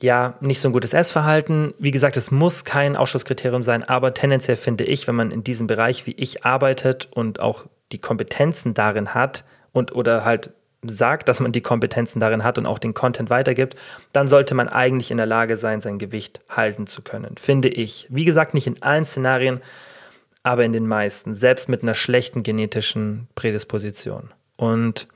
ja, 0.01 0.33
nicht 0.39 0.59
so 0.59 0.67
ein 0.67 0.73
gutes 0.73 0.93
Essverhalten. 0.93 1.75
Wie 1.77 1.91
gesagt, 1.91 2.17
es 2.17 2.31
muss 2.31 2.65
kein 2.65 2.95
Ausschlusskriterium 2.95 3.63
sein, 3.63 3.83
aber 3.83 4.13
tendenziell 4.13 4.57
finde 4.57 4.83
ich, 4.83 5.07
wenn 5.07 5.15
man 5.15 5.29
in 5.31 5.43
diesem 5.43 5.67
Bereich 5.67 6.07
wie 6.07 6.13
ich 6.13 6.43
arbeitet 6.43 7.07
und 7.11 7.39
auch 7.39 7.65
die 7.91 7.99
Kompetenzen 7.99 8.73
darin 8.73 9.13
hat 9.13 9.43
und 9.73 9.93
oder 9.93 10.25
halt 10.25 10.51
sagt, 10.83 11.29
dass 11.29 11.39
man 11.39 11.51
die 11.51 11.61
Kompetenzen 11.61 12.19
darin 12.19 12.43
hat 12.43 12.57
und 12.57 12.65
auch 12.65 12.79
den 12.79 12.93
Content 12.93 13.29
weitergibt, 13.29 13.75
dann 14.13 14.27
sollte 14.27 14.55
man 14.55 14.67
eigentlich 14.67 15.11
in 15.11 15.17
der 15.17 15.25
Lage 15.25 15.57
sein, 15.57 15.81
sein 15.81 15.99
Gewicht 15.99 16.41
halten 16.49 16.87
zu 16.87 17.01
können, 17.01 17.35
finde 17.37 17.69
ich. 17.69 18.07
Wie 18.09 18.25
gesagt, 18.25 18.53
nicht 18.53 18.67
in 18.67 18.81
allen 18.81 19.05
Szenarien, 19.05 19.61
aber 20.43 20.65
in 20.65 20.73
den 20.73 20.87
meisten, 20.87 21.35
selbst 21.35 21.69
mit 21.69 21.83
einer 21.83 21.93
schlechten 21.93 22.41
genetischen 22.41 23.27
Prädisposition. 23.35 24.31
Und 24.55 25.07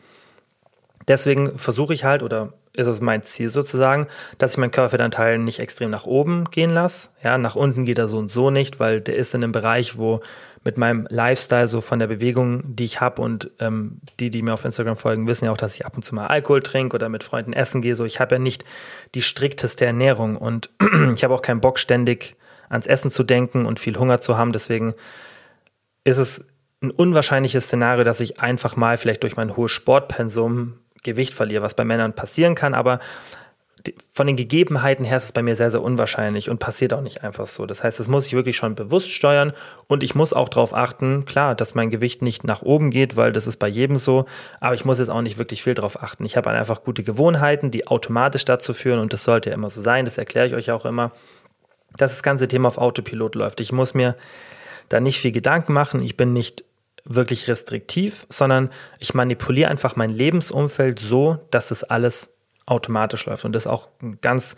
deswegen 1.08 1.58
versuche 1.58 1.94
ich 1.94 2.04
halt 2.04 2.22
oder 2.22 2.54
ist 2.76 2.88
es 2.88 3.02
mein 3.02 3.24
Ziel 3.24 3.50
sozusagen, 3.50 4.08
dass 4.38 4.54
ich 4.54 4.58
meinen 4.58 4.72
Körperfettanteil 4.72 5.38
nicht 5.38 5.60
extrem 5.60 5.90
nach 5.90 6.06
oben 6.06 6.46
gehen 6.52 6.72
lasse. 6.72 7.10
Ja, 7.24 7.38
nach 7.38 7.56
unten 7.56 7.86
geht 7.86 7.98
er 7.98 8.08
so 8.08 8.18
und 8.18 8.30
so 8.30 8.50
nicht, 8.52 8.80
weil 8.80 9.02
der 9.02 9.16
ist 9.16 9.34
in 9.34 9.44
einem 9.44 9.52
Bereich, 9.52 9.98
wo 9.98 10.22
mit 10.66 10.80
meinem 10.80 11.08
Lifestyle, 11.10 11.68
so 11.68 11.80
von 11.80 12.00
der 12.00 12.08
Bewegung, 12.08 12.76
die 12.76 12.86
ich 12.86 13.00
habe 13.00 13.22
und 13.22 13.52
ähm, 13.60 14.02
die, 14.20 14.32
die 14.32 14.42
mir 14.42 14.54
auf 14.54 14.66
Instagram 14.66 14.98
folgen, 14.98 15.28
wissen 15.28 15.46
ja 15.46 15.52
auch, 15.52 15.58
dass 15.58 15.76
ich 15.76 15.86
ab 15.86 15.96
und 15.96 16.04
zu 16.04 16.16
mal 16.16 16.28
Alkohol 16.28 16.64
trinke 16.64 16.96
oder 16.96 17.08
mit 17.08 17.24
Freunden 17.24 17.54
essen 17.54 17.84
gehe. 17.84 17.96
So, 17.96 18.04
ich 18.04 18.20
habe 18.20 18.36
ja 18.36 18.40
nicht 18.40 18.66
die 19.14 19.22
strikteste 19.22 19.86
Ernährung 19.86 20.36
und 20.36 20.72
ich 21.14 21.24
habe 21.24 21.36
auch 21.36 21.44
keinen 21.44 21.62
Bock, 21.62 21.78
ständig 21.78 22.36
ans 22.68 22.88
Essen 22.88 23.12
zu 23.12 23.24
denken 23.24 23.68
und 23.68 23.80
viel 23.80 23.98
Hunger 23.98 24.20
zu 24.22 24.38
haben. 24.38 24.54
Deswegen 24.54 24.96
ist 26.04 26.18
es 26.18 26.48
ein 26.82 26.90
unwahrscheinliches 26.90 27.66
Szenario, 27.66 28.04
dass 28.04 28.20
ich 28.20 28.40
einfach 28.40 28.76
mal 28.76 28.98
vielleicht 28.98 29.22
durch 29.22 29.36
mein 29.36 29.56
hohes 29.56 29.72
Sportpensum 29.72 30.80
Gewicht 31.06 31.34
verliere, 31.34 31.64
was 31.64 31.74
bei 31.74 31.86
Männern 31.86 32.14
passieren 32.14 32.56
kann, 32.56 32.74
aber 32.74 33.00
von 34.12 34.28
den 34.28 34.36
Gegebenheiten 34.36 35.06
her 35.06 35.18
ist 35.18 35.26
es 35.26 35.32
bei 35.32 35.44
mir 35.44 35.56
sehr, 35.56 35.72
sehr 35.72 35.82
unwahrscheinlich 35.82 36.50
und 36.50 36.60
passiert 36.60 36.94
auch 36.94 37.02
nicht 37.02 37.24
einfach 37.24 37.48
so. 37.48 37.66
Das 37.66 37.84
heißt, 37.84 38.00
das 38.00 38.08
muss 38.08 38.26
ich 38.28 38.34
wirklich 38.34 38.56
schon 38.58 38.76
bewusst 38.76 39.12
steuern 39.12 39.54
und 39.88 40.04
ich 40.04 40.16
muss 40.16 40.34
auch 40.34 40.50
darauf 40.50 40.74
achten, 40.74 41.26
klar, 41.26 41.56
dass 41.56 41.76
mein 41.76 41.90
Gewicht 41.90 42.22
nicht 42.22 42.44
nach 42.44 42.62
oben 42.62 42.90
geht, 42.90 43.16
weil 43.16 43.32
das 43.32 43.48
ist 43.48 43.58
bei 43.58 43.68
jedem 43.68 43.98
so, 43.98 44.26
aber 44.60 44.76
ich 44.76 44.86
muss 44.86 45.00
jetzt 45.00 45.10
auch 45.10 45.22
nicht 45.22 45.38
wirklich 45.38 45.64
viel 45.64 45.74
darauf 45.74 46.02
achten. 46.02 46.26
Ich 46.26 46.38
habe 46.38 46.50
einfach 46.50 46.84
gute 46.84 47.04
Gewohnheiten, 47.04 47.72
die 47.72 47.88
automatisch 47.88 48.46
dazu 48.46 48.74
führen 48.74 49.00
und 49.00 49.14
das 49.14 49.24
sollte 49.24 49.50
ja 49.50 49.56
immer 49.56 49.70
so 49.70 49.82
sein, 49.82 50.06
das 50.06 50.18
erkläre 50.18 50.48
ich 50.48 50.56
euch 50.56 50.72
auch 50.72 50.86
immer, 50.86 51.12
dass 51.98 52.12
das 52.12 52.24
ganze 52.24 52.48
Thema 52.48 52.68
auf 52.70 52.78
Autopilot 52.78 53.36
läuft. 53.36 53.60
Ich 53.62 53.72
muss 53.72 53.94
mir 53.94 54.16
da 54.90 55.00
nicht 55.00 55.20
viel 55.20 55.32
Gedanken 55.32 55.74
machen, 55.74 56.02
ich 56.02 56.18
bin 56.18 56.34
nicht 56.34 56.64
wirklich 57.06 57.48
restriktiv, 57.48 58.26
sondern 58.30 58.70
ich 59.00 59.14
manipuliere 59.14 59.70
einfach 59.70 59.96
mein 59.96 60.10
Lebensumfeld 60.10 61.00
so, 61.00 61.38
dass 61.52 61.72
es 61.72 61.84
alles 61.84 62.36
automatisch 62.66 63.26
läuft. 63.28 63.46
Und 63.46 63.54
das 63.54 63.66
ist 63.66 63.72
auch 63.72 63.90
ein 64.02 64.18
ganz 64.22 64.56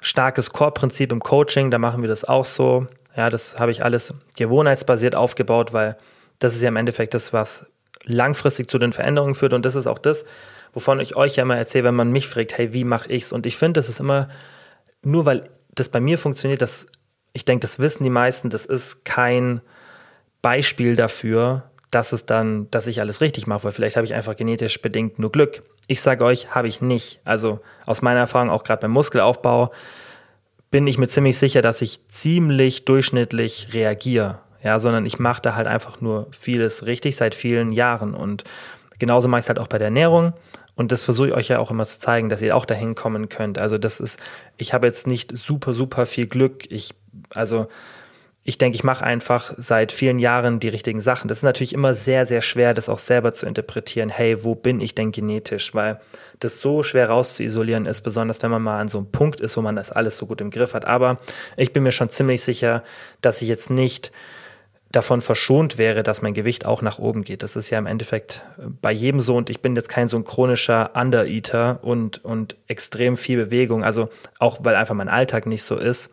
starkes 0.00 0.52
Core-Prinzip 0.52 1.12
im 1.12 1.20
Coaching. 1.20 1.70
Da 1.70 1.78
machen 1.78 2.02
wir 2.02 2.08
das 2.08 2.24
auch 2.24 2.44
so. 2.44 2.86
Ja, 3.16 3.28
das 3.28 3.58
habe 3.58 3.72
ich 3.72 3.84
alles 3.84 4.14
gewohnheitsbasiert 4.36 5.16
aufgebaut, 5.16 5.72
weil 5.72 5.96
das 6.38 6.54
ist 6.54 6.62
ja 6.62 6.68
im 6.68 6.76
Endeffekt 6.76 7.12
das, 7.12 7.32
was 7.32 7.66
langfristig 8.04 8.68
zu 8.68 8.78
den 8.78 8.92
Veränderungen 8.92 9.34
führt. 9.34 9.52
Und 9.52 9.66
das 9.66 9.74
ist 9.74 9.88
auch 9.88 9.98
das, 9.98 10.24
wovon 10.72 11.00
ich 11.00 11.16
euch 11.16 11.36
ja 11.36 11.42
immer 11.42 11.56
erzähle, 11.56 11.84
wenn 11.84 11.96
man 11.96 12.12
mich 12.12 12.28
fragt, 12.28 12.56
hey, 12.56 12.72
wie 12.72 12.84
mache 12.84 13.10
ich's? 13.10 13.32
Und 13.32 13.46
ich 13.46 13.56
finde, 13.56 13.78
das 13.78 13.88
ist 13.88 14.00
immer, 14.00 14.28
nur 15.02 15.26
weil 15.26 15.42
das 15.74 15.88
bei 15.88 16.00
mir 16.00 16.18
funktioniert, 16.18 16.62
das, 16.62 16.86
ich 17.32 17.44
denke, 17.44 17.62
das 17.62 17.78
wissen 17.78 18.04
die 18.04 18.10
meisten, 18.10 18.48
das 18.48 18.64
ist 18.64 19.04
kein 19.04 19.60
Beispiel 20.42 20.96
dafür, 20.96 21.69
dass 21.90 22.12
es 22.12 22.24
dann, 22.24 22.70
dass 22.70 22.86
ich 22.86 23.00
alles 23.00 23.20
richtig 23.20 23.46
mache, 23.46 23.64
weil 23.64 23.72
vielleicht 23.72 23.96
habe 23.96 24.06
ich 24.06 24.14
einfach 24.14 24.36
genetisch 24.36 24.80
bedingt 24.80 25.18
nur 25.18 25.32
Glück. 25.32 25.62
Ich 25.88 26.00
sage 26.00 26.24
euch, 26.24 26.54
habe 26.54 26.68
ich 26.68 26.80
nicht. 26.80 27.20
Also 27.24 27.60
aus 27.86 28.00
meiner 28.02 28.20
Erfahrung, 28.20 28.50
auch 28.50 28.62
gerade 28.62 28.82
beim 28.82 28.92
Muskelaufbau, 28.92 29.72
bin 30.70 30.86
ich 30.86 30.98
mir 30.98 31.08
ziemlich 31.08 31.36
sicher, 31.36 31.62
dass 31.62 31.82
ich 31.82 32.06
ziemlich 32.06 32.84
durchschnittlich 32.84 33.74
reagiere. 33.74 34.38
Ja, 34.62 34.78
sondern 34.78 35.06
ich 35.06 35.18
mache 35.18 35.42
da 35.42 35.54
halt 35.56 35.66
einfach 35.66 36.00
nur 36.00 36.28
vieles 36.30 36.86
richtig 36.86 37.16
seit 37.16 37.34
vielen 37.34 37.72
Jahren. 37.72 38.14
Und 38.14 38.44
genauso 38.98 39.26
mache 39.26 39.40
ich 39.40 39.44
es 39.44 39.48
halt 39.48 39.58
auch 39.58 39.68
bei 39.68 39.78
der 39.78 39.86
Ernährung. 39.86 40.34
Und 40.76 40.92
das 40.92 41.02
versuche 41.02 41.28
ich 41.28 41.34
euch 41.34 41.48
ja 41.48 41.58
auch 41.58 41.70
immer 41.70 41.84
zu 41.84 41.98
zeigen, 41.98 42.28
dass 42.28 42.40
ihr 42.42 42.56
auch 42.56 42.66
dahin 42.66 42.94
kommen 42.94 43.28
könnt. 43.28 43.58
Also 43.58 43.78
das 43.78 44.00
ist, 44.00 44.20
ich 44.58 44.72
habe 44.72 44.86
jetzt 44.86 45.06
nicht 45.06 45.36
super, 45.36 45.72
super 45.72 46.06
viel 46.06 46.26
Glück. 46.26 46.70
Ich, 46.70 46.94
also 47.34 47.66
ich 48.50 48.58
denke, 48.58 48.74
ich 48.74 48.82
mache 48.82 49.04
einfach 49.04 49.54
seit 49.58 49.92
vielen 49.92 50.18
Jahren 50.18 50.58
die 50.58 50.66
richtigen 50.66 51.00
Sachen. 51.00 51.28
Das 51.28 51.38
ist 51.38 51.44
natürlich 51.44 51.72
immer 51.72 51.94
sehr, 51.94 52.26
sehr 52.26 52.42
schwer, 52.42 52.74
das 52.74 52.88
auch 52.88 52.98
selber 52.98 53.30
zu 53.30 53.46
interpretieren. 53.46 54.08
Hey, 54.08 54.42
wo 54.42 54.56
bin 54.56 54.80
ich 54.80 54.96
denn 54.96 55.12
genetisch? 55.12 55.72
Weil 55.72 56.00
das 56.40 56.60
so 56.60 56.82
schwer 56.82 57.10
rauszuisolieren 57.10 57.86
ist, 57.86 58.00
besonders 58.00 58.42
wenn 58.42 58.50
man 58.50 58.60
mal 58.60 58.80
an 58.80 58.88
so 58.88 58.98
einem 58.98 59.12
Punkt 59.12 59.38
ist, 59.40 59.56
wo 59.56 59.62
man 59.62 59.76
das 59.76 59.92
alles 59.92 60.16
so 60.16 60.26
gut 60.26 60.40
im 60.40 60.50
Griff 60.50 60.74
hat. 60.74 60.84
Aber 60.84 61.20
ich 61.56 61.72
bin 61.72 61.84
mir 61.84 61.92
schon 61.92 62.10
ziemlich 62.10 62.42
sicher, 62.42 62.82
dass 63.20 63.40
ich 63.40 63.46
jetzt 63.46 63.70
nicht 63.70 64.10
davon 64.90 65.20
verschont 65.20 65.78
wäre, 65.78 66.02
dass 66.02 66.20
mein 66.20 66.34
Gewicht 66.34 66.66
auch 66.66 66.82
nach 66.82 66.98
oben 66.98 67.22
geht. 67.22 67.44
Das 67.44 67.54
ist 67.54 67.70
ja 67.70 67.78
im 67.78 67.86
Endeffekt 67.86 68.42
bei 68.82 68.90
jedem 68.90 69.20
so 69.20 69.36
und 69.36 69.48
ich 69.48 69.62
bin 69.62 69.76
jetzt 69.76 69.88
kein 69.88 70.08
so 70.08 70.16
ein 70.16 70.24
chronischer 70.24 70.90
Undereater 70.96 71.78
und, 71.82 72.24
und 72.24 72.56
extrem 72.66 73.16
viel 73.16 73.44
Bewegung. 73.44 73.84
Also 73.84 74.08
auch 74.40 74.58
weil 74.64 74.74
einfach 74.74 74.96
mein 74.96 75.08
Alltag 75.08 75.46
nicht 75.46 75.62
so 75.62 75.76
ist 75.76 76.12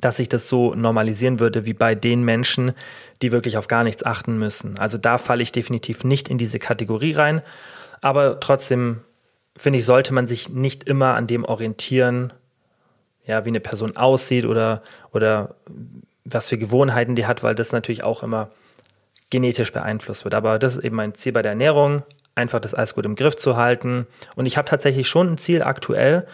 dass 0.00 0.16
sich 0.16 0.28
das 0.28 0.48
so 0.48 0.74
normalisieren 0.74 1.40
würde 1.40 1.66
wie 1.66 1.72
bei 1.72 1.94
den 1.94 2.22
Menschen, 2.22 2.72
die 3.22 3.32
wirklich 3.32 3.56
auf 3.56 3.68
gar 3.68 3.84
nichts 3.84 4.04
achten 4.04 4.38
müssen. 4.38 4.78
Also 4.78 4.98
da 4.98 5.18
falle 5.18 5.42
ich 5.42 5.52
definitiv 5.52 6.04
nicht 6.04 6.28
in 6.28 6.38
diese 6.38 6.58
Kategorie 6.58 7.12
rein. 7.12 7.42
Aber 8.00 8.40
trotzdem 8.40 9.00
finde 9.56 9.80
ich, 9.80 9.84
sollte 9.84 10.14
man 10.14 10.26
sich 10.26 10.48
nicht 10.48 10.84
immer 10.84 11.14
an 11.14 11.26
dem 11.26 11.44
orientieren, 11.44 12.32
ja, 13.24 13.44
wie 13.44 13.50
eine 13.50 13.60
Person 13.60 13.96
aussieht 13.96 14.46
oder, 14.46 14.82
oder 15.12 15.56
was 16.24 16.48
für 16.48 16.58
Gewohnheiten 16.58 17.14
die 17.14 17.26
hat, 17.26 17.42
weil 17.42 17.54
das 17.54 17.72
natürlich 17.72 18.04
auch 18.04 18.22
immer 18.22 18.50
genetisch 19.30 19.72
beeinflusst 19.72 20.24
wird. 20.24 20.34
Aber 20.34 20.58
das 20.58 20.76
ist 20.76 20.84
eben 20.84 20.96
mein 20.96 21.14
Ziel 21.14 21.32
bei 21.32 21.42
der 21.42 21.52
Ernährung, 21.52 22.02
einfach 22.34 22.60
das 22.60 22.72
alles 22.72 22.94
gut 22.94 23.04
im 23.04 23.16
Griff 23.16 23.36
zu 23.36 23.56
halten. 23.56 24.06
Und 24.36 24.46
ich 24.46 24.56
habe 24.56 24.68
tatsächlich 24.68 25.08
schon 25.08 25.32
ein 25.32 25.38
Ziel 25.38 25.62
aktuell, 25.62 26.26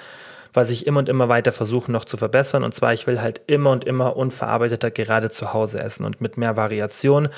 was 0.55 0.70
ich 0.70 0.86
immer 0.86 1.00
und 1.00 1.09
immer 1.09 1.28
weiter 1.28 1.50
versuche 1.52 1.90
noch 1.90 2.05
zu 2.05 2.16
verbessern. 2.16 2.62
Und 2.62 2.74
zwar, 2.74 2.92
ich 2.92 3.07
will 3.09 3.20
halt 3.20 3.42
immer 3.48 3.72
und 3.72 3.84
immer 3.84 4.16
unverarbeiteter 4.16 4.92
gerade 4.92 5.28
zu 5.28 5.52
Hause 5.52 5.80
essen 5.80 6.07
und 6.07 6.20
mit 6.20 6.38
mehr 6.38 6.57
Variation. 6.57 7.28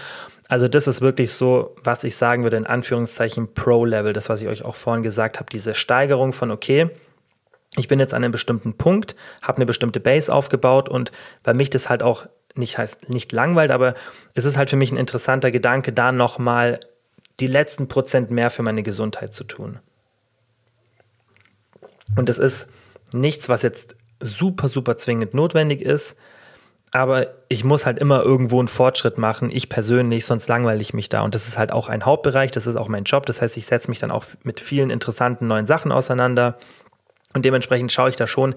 Also 0.49 0.69
das 0.69 0.87
ist 0.87 1.01
wirklich 1.01 1.33
so, 1.33 1.75
was 1.83 2.05
ich 2.05 2.15
sagen 2.15 2.43
würde, 2.43 2.59
in 2.59 2.67
Anführungszeichen 2.67 3.55
Pro-Level, 3.55 4.13
das, 4.13 4.29
was 4.29 4.43
ich 4.43 4.49
euch 4.49 4.65
auch 4.65 4.77
vorhin 4.77 5.03
gesagt 5.03 5.41
habe, 5.41 5.51
diese 5.51 5.75
Steigerung 5.75 6.35
von, 6.35 6.51
okay, 6.51 6.91
ich 7.77 7.89
bin 7.89 7.99
jetzt 7.99 8.15
an 8.15 8.23
einem 8.23 8.33
bestimmten 8.33 8.75
Punkt, 8.75 9.17
habe 9.43 9.57
eine 9.57 9.67
bestimmte 9.67 9.99
Base 9.99 10.33
aufgebaut 10.33 10.89
und 10.89 11.11
weil 11.43 11.55
mich 11.55 11.71
das 11.71 11.89
halt 11.89 12.03
auch 12.03 12.27
nicht 12.55 12.79
heißt, 12.79 13.09
nicht 13.09 13.33
langweilt, 13.33 13.71
aber 13.71 13.95
es 14.35 14.45
ist 14.45 14.57
halt 14.57 14.71
für 14.71 14.77
mich 14.77 14.93
ein 14.93 14.97
interessanter 14.97 15.51
Gedanke, 15.51 15.93
da 15.93 16.13
nochmal 16.13 16.81
die 17.41 17.47
letzten 17.47 17.89
Prozent 17.89 18.31
mehr 18.31 18.51
für 18.51 18.63
meine 18.63 18.83
Gesundheit 18.83 19.35
zu 19.35 19.45
tun. 19.45 19.79
Und 22.15 22.29
das 22.29 22.39
ist 22.39 22.69
nichts, 23.13 23.49
was 23.49 23.63
jetzt 23.63 23.97
super, 24.21 24.69
super 24.69 24.97
zwingend 24.97 25.35
notwendig 25.35 25.83
ist. 25.83 26.17
aber 26.97 27.29
ich 27.49 27.63
muss 27.63 27.85
halt 27.85 27.99
immer 27.99 28.23
irgendwo 28.23 28.59
einen 28.59 28.69
Fortschritt 28.69 29.19
machen, 29.19 29.51
ich 29.51 29.69
persönlich, 29.69 30.25
sonst 30.25 30.49
langweile 30.49 30.81
ich 30.81 30.95
mich 30.95 31.09
da. 31.09 31.21
Und 31.23 31.35
das 31.35 31.47
ist 31.47 31.59
halt 31.59 31.71
auch 31.71 31.89
ein 31.89 32.05
Hauptbereich, 32.05 32.51
das 32.51 32.67
ist 32.67 32.77
auch 32.77 32.89
mein 32.89 33.05
Job. 33.05 33.27
Das 33.27 33.43
heißt, 33.43 33.57
ich 33.57 33.67
setze 33.67 33.91
mich 33.91 33.99
dann 33.99 34.11
auch 34.11 34.25
mit 34.45 34.61
vielen 34.61 34.91
interessanten 34.91 35.47
neuen 35.47 35.67
Sachen 35.67 35.93
auseinander. 35.93 36.57
Und 37.35 37.45
dementsprechend 37.45 37.93
schaue 37.93 38.09
ich 38.09 38.17
da 38.17 38.27
schon, 38.27 38.55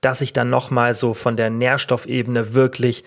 dass 0.00 0.20
ich 0.20 0.32
dann 0.32 0.50
nochmal 0.50 0.94
so 0.94 1.14
von 1.14 1.36
der 1.36 1.50
Nährstoffebene 1.50 2.54
wirklich 2.54 3.04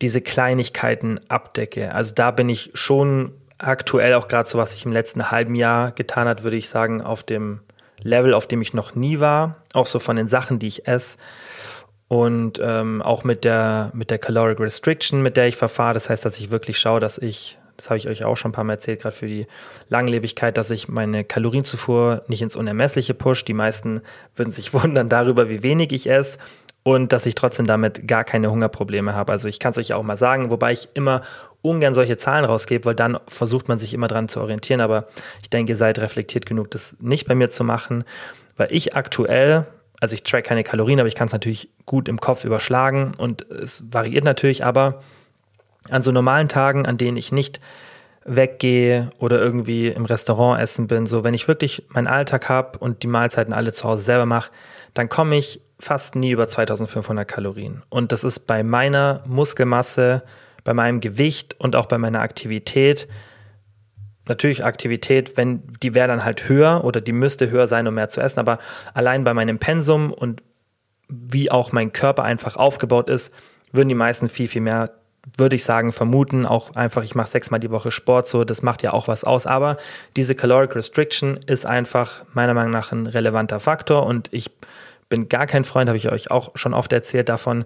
diese 0.00 0.22
Kleinigkeiten 0.22 1.20
abdecke. 1.28 1.94
Also 1.94 2.14
da 2.14 2.30
bin 2.30 2.48
ich 2.48 2.70
schon 2.74 3.32
aktuell 3.58 4.14
auch 4.14 4.28
gerade 4.28 4.48
so, 4.48 4.56
was 4.56 4.74
ich 4.74 4.86
im 4.86 4.92
letzten 4.92 5.30
halben 5.30 5.54
Jahr 5.54 5.90
getan 5.90 6.28
hat, 6.28 6.44
würde 6.44 6.56
ich 6.56 6.68
sagen, 6.68 7.02
auf 7.02 7.24
dem 7.24 7.60
Level, 8.02 8.34
auf 8.34 8.46
dem 8.46 8.62
ich 8.62 8.74
noch 8.74 8.94
nie 8.94 9.20
war. 9.20 9.56
Auch 9.74 9.86
so 9.86 9.98
von 9.98 10.16
den 10.16 10.26
Sachen, 10.26 10.58
die 10.58 10.68
ich 10.68 10.86
esse 10.86 11.18
und 12.08 12.58
ähm, 12.62 13.02
auch 13.02 13.22
mit 13.22 13.44
der, 13.44 13.90
mit 13.94 14.10
der 14.10 14.18
Caloric 14.18 14.58
Restriction, 14.58 15.22
mit 15.22 15.36
der 15.36 15.48
ich 15.48 15.56
verfahre. 15.56 15.94
Das 15.94 16.08
heißt, 16.08 16.24
dass 16.24 16.38
ich 16.38 16.50
wirklich 16.50 16.78
schaue, 16.78 17.00
dass 17.00 17.18
ich, 17.18 17.58
das 17.76 17.90
habe 17.90 17.98
ich 17.98 18.08
euch 18.08 18.24
auch 18.24 18.36
schon 18.36 18.50
ein 18.50 18.52
paar 18.52 18.64
Mal 18.64 18.74
erzählt, 18.74 19.02
gerade 19.02 19.14
für 19.14 19.26
die 19.26 19.46
Langlebigkeit, 19.88 20.56
dass 20.56 20.70
ich 20.70 20.88
meine 20.88 21.22
Kalorienzufuhr 21.24 22.22
nicht 22.26 22.40
ins 22.40 22.56
Unermessliche 22.56 23.12
push. 23.12 23.44
Die 23.44 23.52
meisten 23.52 24.00
würden 24.34 24.50
sich 24.50 24.72
wundern 24.72 25.10
darüber, 25.10 25.50
wie 25.50 25.62
wenig 25.62 25.92
ich 25.92 26.08
esse 26.08 26.38
und 26.88 27.12
dass 27.12 27.26
ich 27.26 27.34
trotzdem 27.34 27.66
damit 27.66 28.08
gar 28.08 28.24
keine 28.24 28.50
Hungerprobleme 28.50 29.14
habe. 29.14 29.32
Also 29.32 29.46
ich 29.48 29.58
kann 29.58 29.72
es 29.72 29.78
euch 29.78 29.92
auch 29.92 30.02
mal 30.02 30.16
sagen, 30.16 30.50
wobei 30.50 30.72
ich 30.72 30.88
immer 30.94 31.20
ungern 31.60 31.92
solche 31.92 32.16
Zahlen 32.16 32.46
rausgebe, 32.46 32.86
weil 32.86 32.94
dann 32.94 33.18
versucht 33.26 33.68
man 33.68 33.78
sich 33.78 33.92
immer 33.92 34.08
dran 34.08 34.28
zu 34.28 34.40
orientieren. 34.40 34.80
Aber 34.80 35.08
ich 35.42 35.50
denke, 35.50 35.72
ihr 35.72 35.76
seid 35.76 35.98
reflektiert 35.98 36.46
genug, 36.46 36.70
das 36.70 36.96
nicht 36.98 37.28
bei 37.28 37.34
mir 37.34 37.50
zu 37.50 37.62
machen, 37.62 38.04
weil 38.56 38.68
ich 38.70 38.96
aktuell 38.96 39.66
also 40.00 40.14
ich 40.14 40.22
track 40.22 40.44
keine 40.44 40.62
Kalorien, 40.62 41.00
aber 41.00 41.08
ich 41.08 41.16
kann 41.16 41.26
es 41.26 41.32
natürlich 41.32 41.70
gut 41.84 42.06
im 42.06 42.20
Kopf 42.20 42.44
überschlagen 42.44 43.14
und 43.18 43.50
es 43.50 43.82
variiert 43.90 44.24
natürlich, 44.24 44.64
aber 44.64 45.02
an 45.90 46.02
so 46.02 46.12
normalen 46.12 46.48
Tagen, 46.48 46.86
an 46.86 46.98
denen 46.98 47.16
ich 47.16 47.32
nicht 47.32 47.60
weggehe 48.24 49.10
oder 49.18 49.40
irgendwie 49.40 49.88
im 49.88 50.04
Restaurant 50.04 50.60
essen 50.60 50.86
bin, 50.86 51.06
so 51.06 51.24
wenn 51.24 51.34
ich 51.34 51.48
wirklich 51.48 51.82
meinen 51.88 52.06
Alltag 52.06 52.48
habe 52.48 52.78
und 52.78 53.02
die 53.02 53.08
Mahlzeiten 53.08 53.52
alle 53.52 53.72
zu 53.72 53.88
Hause 53.88 54.04
selber 54.04 54.24
mache, 54.24 54.52
dann 54.94 55.08
komme 55.08 55.36
ich 55.36 55.60
fast 55.78 56.14
nie 56.14 56.32
über 56.32 56.48
2500 56.48 57.26
Kalorien. 57.26 57.82
Und 57.88 58.12
das 58.12 58.24
ist 58.24 58.40
bei 58.40 58.62
meiner 58.62 59.22
Muskelmasse, 59.26 60.22
bei 60.64 60.74
meinem 60.74 61.00
Gewicht 61.00 61.56
und 61.58 61.76
auch 61.76 61.86
bei 61.86 61.98
meiner 61.98 62.20
Aktivität 62.20 63.08
natürlich 64.28 64.64
Aktivität, 64.64 65.36
wenn 65.36 65.62
die 65.82 65.94
wäre 65.94 66.08
dann 66.08 66.24
halt 66.24 66.48
höher 66.48 66.84
oder 66.84 67.00
die 67.00 67.12
müsste 67.12 67.50
höher 67.50 67.66
sein, 67.66 67.86
um 67.86 67.94
mehr 67.94 68.08
zu 68.08 68.20
essen, 68.20 68.40
aber 68.40 68.58
allein 68.94 69.24
bei 69.24 69.34
meinem 69.34 69.58
Pensum 69.58 70.12
und 70.12 70.42
wie 71.08 71.50
auch 71.50 71.72
mein 71.72 71.92
Körper 71.92 72.22
einfach 72.22 72.56
aufgebaut 72.56 73.08
ist, 73.08 73.32
würden 73.72 73.88
die 73.88 73.94
meisten 73.94 74.28
viel, 74.28 74.46
viel 74.46 74.60
mehr, 74.60 74.90
würde 75.38 75.56
ich 75.56 75.64
sagen, 75.64 75.92
vermuten. 75.92 76.44
Auch 76.44 76.74
einfach, 76.76 77.02
ich 77.02 77.14
mache 77.14 77.28
sechsmal 77.28 77.60
die 77.60 77.70
Woche 77.70 77.90
Sport, 77.90 78.28
so, 78.28 78.44
das 78.44 78.62
macht 78.62 78.82
ja 78.82 78.92
auch 78.92 79.08
was 79.08 79.24
aus. 79.24 79.46
Aber 79.46 79.78
diese 80.16 80.34
Caloric 80.34 80.76
Restriction 80.76 81.38
ist 81.46 81.64
einfach 81.64 82.24
meiner 82.34 82.54
Meinung 82.54 82.72
nach 82.72 82.92
ein 82.92 83.06
relevanter 83.06 83.60
Faktor 83.60 84.06
und 84.06 84.28
ich 84.32 84.50
bin 85.08 85.28
gar 85.28 85.46
kein 85.46 85.64
Freund, 85.64 85.88
habe 85.88 85.96
ich 85.96 86.10
euch 86.10 86.30
auch 86.30 86.50
schon 86.54 86.74
oft 86.74 86.92
erzählt, 86.92 87.28
davon, 87.28 87.64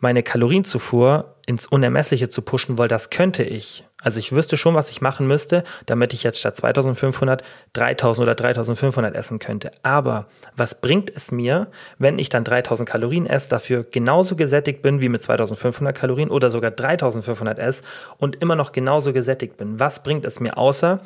meine 0.00 0.22
Kalorienzufuhr 0.22 1.36
ins 1.46 1.66
Unermessliche 1.66 2.28
zu 2.28 2.42
pushen, 2.42 2.78
weil 2.78 2.88
das 2.88 3.10
könnte 3.10 3.42
ich. 3.42 3.84
Also 4.02 4.18
ich 4.18 4.32
wüsste 4.32 4.56
schon, 4.56 4.74
was 4.74 4.90
ich 4.90 5.02
machen 5.02 5.26
müsste, 5.26 5.62
damit 5.84 6.14
ich 6.14 6.22
jetzt 6.22 6.40
statt 6.40 6.56
2500 6.56 7.42
3000 7.74 8.22
oder 8.22 8.34
3500 8.34 9.14
essen 9.14 9.38
könnte. 9.38 9.70
Aber 9.82 10.26
was 10.56 10.80
bringt 10.80 11.12
es 11.14 11.32
mir, 11.32 11.66
wenn 11.98 12.18
ich 12.18 12.30
dann 12.30 12.44
3000 12.44 12.88
Kalorien 12.88 13.26
esse, 13.26 13.50
dafür 13.50 13.84
genauso 13.84 14.36
gesättigt 14.36 14.80
bin 14.80 15.02
wie 15.02 15.10
mit 15.10 15.22
2500 15.22 15.94
Kalorien 15.94 16.30
oder 16.30 16.50
sogar 16.50 16.70
3500 16.70 17.58
esse 17.58 17.82
und 18.16 18.36
immer 18.36 18.56
noch 18.56 18.72
genauso 18.72 19.12
gesättigt 19.12 19.58
bin? 19.58 19.78
Was 19.78 20.02
bringt 20.02 20.24
es 20.24 20.40
mir 20.40 20.56
außer 20.56 21.00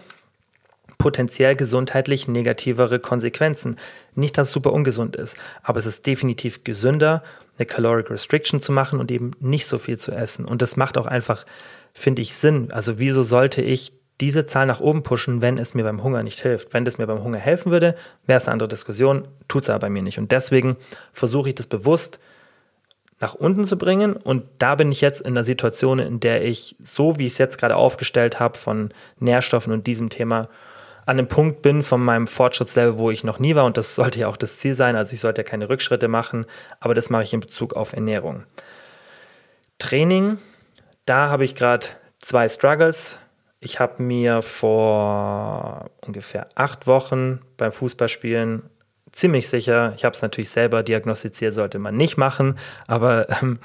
potenziell 0.99 1.57
gesundheitlich 1.57 2.29
negativere 2.29 2.99
Konsequenzen? 2.99 3.77
Nicht, 4.15 4.39
dass 4.39 4.49
es 4.49 4.53
super 4.53 4.73
ungesund 4.73 5.17
ist, 5.17 5.37
aber 5.63 5.79
es 5.79 5.87
ist 5.87 6.07
definitiv 6.07 6.65
gesünder 6.65 7.23
eine 7.59 7.67
Caloric 7.67 8.11
Restriction 8.11 8.61
zu 8.61 8.73
machen 8.73 8.99
und 8.99 9.11
eben 9.11 9.33
nicht 9.41 9.67
so 9.67 9.79
viel 9.79 9.99
zu 9.99 10.13
essen. 10.13 10.45
Und 10.45 10.63
das 10.63 10.77
macht 10.77 10.99
auch 10.99 11.07
einfach, 11.07 11.45
finde 11.93 12.23
ich, 12.23 12.35
Sinn. 12.35 12.71
Also 12.73 12.99
wieso 12.99 13.23
sollte 13.23 13.63
ich 13.63 13.93
diese 14.21 14.47
Zahl 14.47 14.67
nach 14.67 14.81
oben 14.81 15.03
pushen, 15.03 15.41
wenn 15.41 15.59
es 15.59 15.75
mir 15.75 15.85
beim 15.85 16.03
Hunger 16.03 16.23
nicht 16.23 16.41
hilft? 16.41 16.73
Wenn 16.73 16.87
es 16.87 16.99
mir 16.99 17.07
beim 17.07 17.23
Hunger 17.23 17.39
helfen 17.39 17.73
würde, 17.73 17.95
wäre 18.27 18.37
es 18.37 18.47
eine 18.47 18.53
andere 18.55 18.69
Diskussion, 18.69 19.29
tut 19.49 19.65
es 19.65 19.71
aber 19.71 19.81
bei 19.81 19.91
mir 19.91 20.03
nicht. 20.03 20.19
Und 20.19 20.33
deswegen 20.33 20.77
versuche 21.13 21.49
ich 21.49 21.55
das 21.55 21.67
bewusst 21.67 22.21
nach 23.21 23.35
unten 23.35 23.65
zu 23.65 23.79
bringen. 23.79 24.15
Und 24.15 24.45
da 24.59 24.75
bin 24.75 24.93
ich 24.93 25.01
jetzt 25.01 25.21
in 25.21 25.35
der 25.35 25.45
Situation, 25.45 25.99
in 25.99 26.21
der 26.21 26.45
ich, 26.45 26.77
so 26.81 27.19
wie 27.19 27.27
ich 27.27 27.33
es 27.33 27.39
jetzt 27.39 27.59
gerade 27.59 27.77
aufgestellt 27.77 28.41
habe, 28.41 28.59
von 28.59 28.91
Nährstoffen 29.19 29.73
und 29.73 29.87
diesem 29.87 30.11
Thema, 30.11 30.49
an 31.07 31.17
dem 31.17 31.29
Punkt 31.29 31.63
bin 31.63 31.83
von 31.83 32.03
meinem 32.03 32.27
Fortschrittslevel, 32.27 32.99
wo 32.99 33.11
ich 33.11 33.25
noch 33.25 33.39
nie 33.39 33.55
war. 33.55 33.65
Und 33.65 33.77
das 33.77 33.95
sollte 33.95 34.21
ja 34.21 34.29
auch 34.29 34.37
das 34.37 34.59
Ziel 34.59 34.75
sein. 34.75 34.97
Also 34.97 35.13
ich 35.13 35.21
sollte 35.21 35.43
ja 35.43 35.49
keine 35.49 35.69
Rückschritte 35.69 36.09
machen, 36.09 36.47
aber 36.81 36.95
das 36.95 37.11
mache 37.11 37.23
ich 37.23 37.33
in 37.33 37.41
Bezug 37.41 37.75
auf 37.75 37.93
Ernährung. 37.93 38.45
Training, 39.79 40.39
da 41.07 41.29
habe 41.29 41.45
ich 41.45 41.55
gerade 41.55 41.87
zwei 42.21 42.49
Struggles. 42.49 43.19
Ich 43.61 43.81
habe 43.81 44.03
mir 44.03 44.43
vor 44.43 45.91
ungefähr 46.01 46.49
acht 46.55 46.87
Wochen 46.87 47.41
beim 47.57 47.73
Fußballspielen 47.73 48.71
ziemlich 49.15 49.49
sicher, 49.49 49.93
ich 49.97 50.05
habe 50.05 50.15
es 50.15 50.23
natürlich 50.23 50.51
selber 50.51 50.83
diagnostiziert, 50.83 51.55
sollte 51.55 51.79
man 51.79 51.97
nicht 51.97 52.17
machen, 52.17 52.59
aber 52.87 53.29
ähm, 53.43 53.59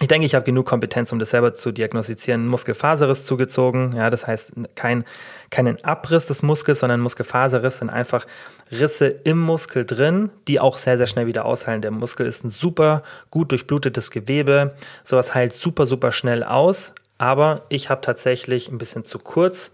ich 0.00 0.06
denke, 0.06 0.26
ich 0.26 0.34
habe 0.36 0.44
genug 0.44 0.66
Kompetenz, 0.66 1.10
um 1.10 1.18
das 1.18 1.30
selber 1.30 1.54
zu 1.54 1.72
diagnostizieren. 1.72 2.46
Muskelfaserriss 2.46 3.24
zugezogen, 3.24 3.92
ja, 3.96 4.10
das 4.10 4.28
heißt 4.28 4.52
kein, 4.76 5.04
keinen 5.50 5.82
Abriss 5.84 6.26
des 6.26 6.42
Muskels, 6.42 6.80
sondern 6.80 7.00
Muskelfaserriss 7.00 7.78
sind 7.78 7.90
einfach 7.90 8.24
Risse 8.70 9.08
im 9.08 9.40
Muskel 9.40 9.84
drin, 9.84 10.30
die 10.46 10.60
auch 10.60 10.76
sehr, 10.76 10.98
sehr 10.98 11.08
schnell 11.08 11.26
wieder 11.26 11.44
ausheilen. 11.44 11.82
Der 11.82 11.90
Muskel 11.90 12.26
ist 12.26 12.44
ein 12.44 12.50
super 12.50 13.02
gut 13.30 13.50
durchblutetes 13.50 14.12
Gewebe. 14.12 14.76
Sowas 15.02 15.34
heilt 15.34 15.52
super, 15.52 15.84
super 15.84 16.12
schnell 16.12 16.44
aus. 16.44 16.94
Aber 17.18 17.62
ich 17.68 17.90
habe 17.90 18.00
tatsächlich 18.00 18.68
ein 18.68 18.78
bisschen 18.78 19.04
zu 19.04 19.18
kurz 19.18 19.72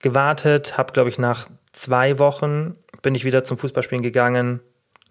gewartet, 0.00 0.76
habe, 0.76 0.92
glaube 0.92 1.10
ich, 1.10 1.18
nach 1.18 1.48
zwei 1.70 2.18
Wochen 2.18 2.74
bin 3.02 3.14
ich 3.14 3.24
wieder 3.24 3.44
zum 3.44 3.58
Fußballspielen 3.58 4.02
gegangen. 4.02 4.60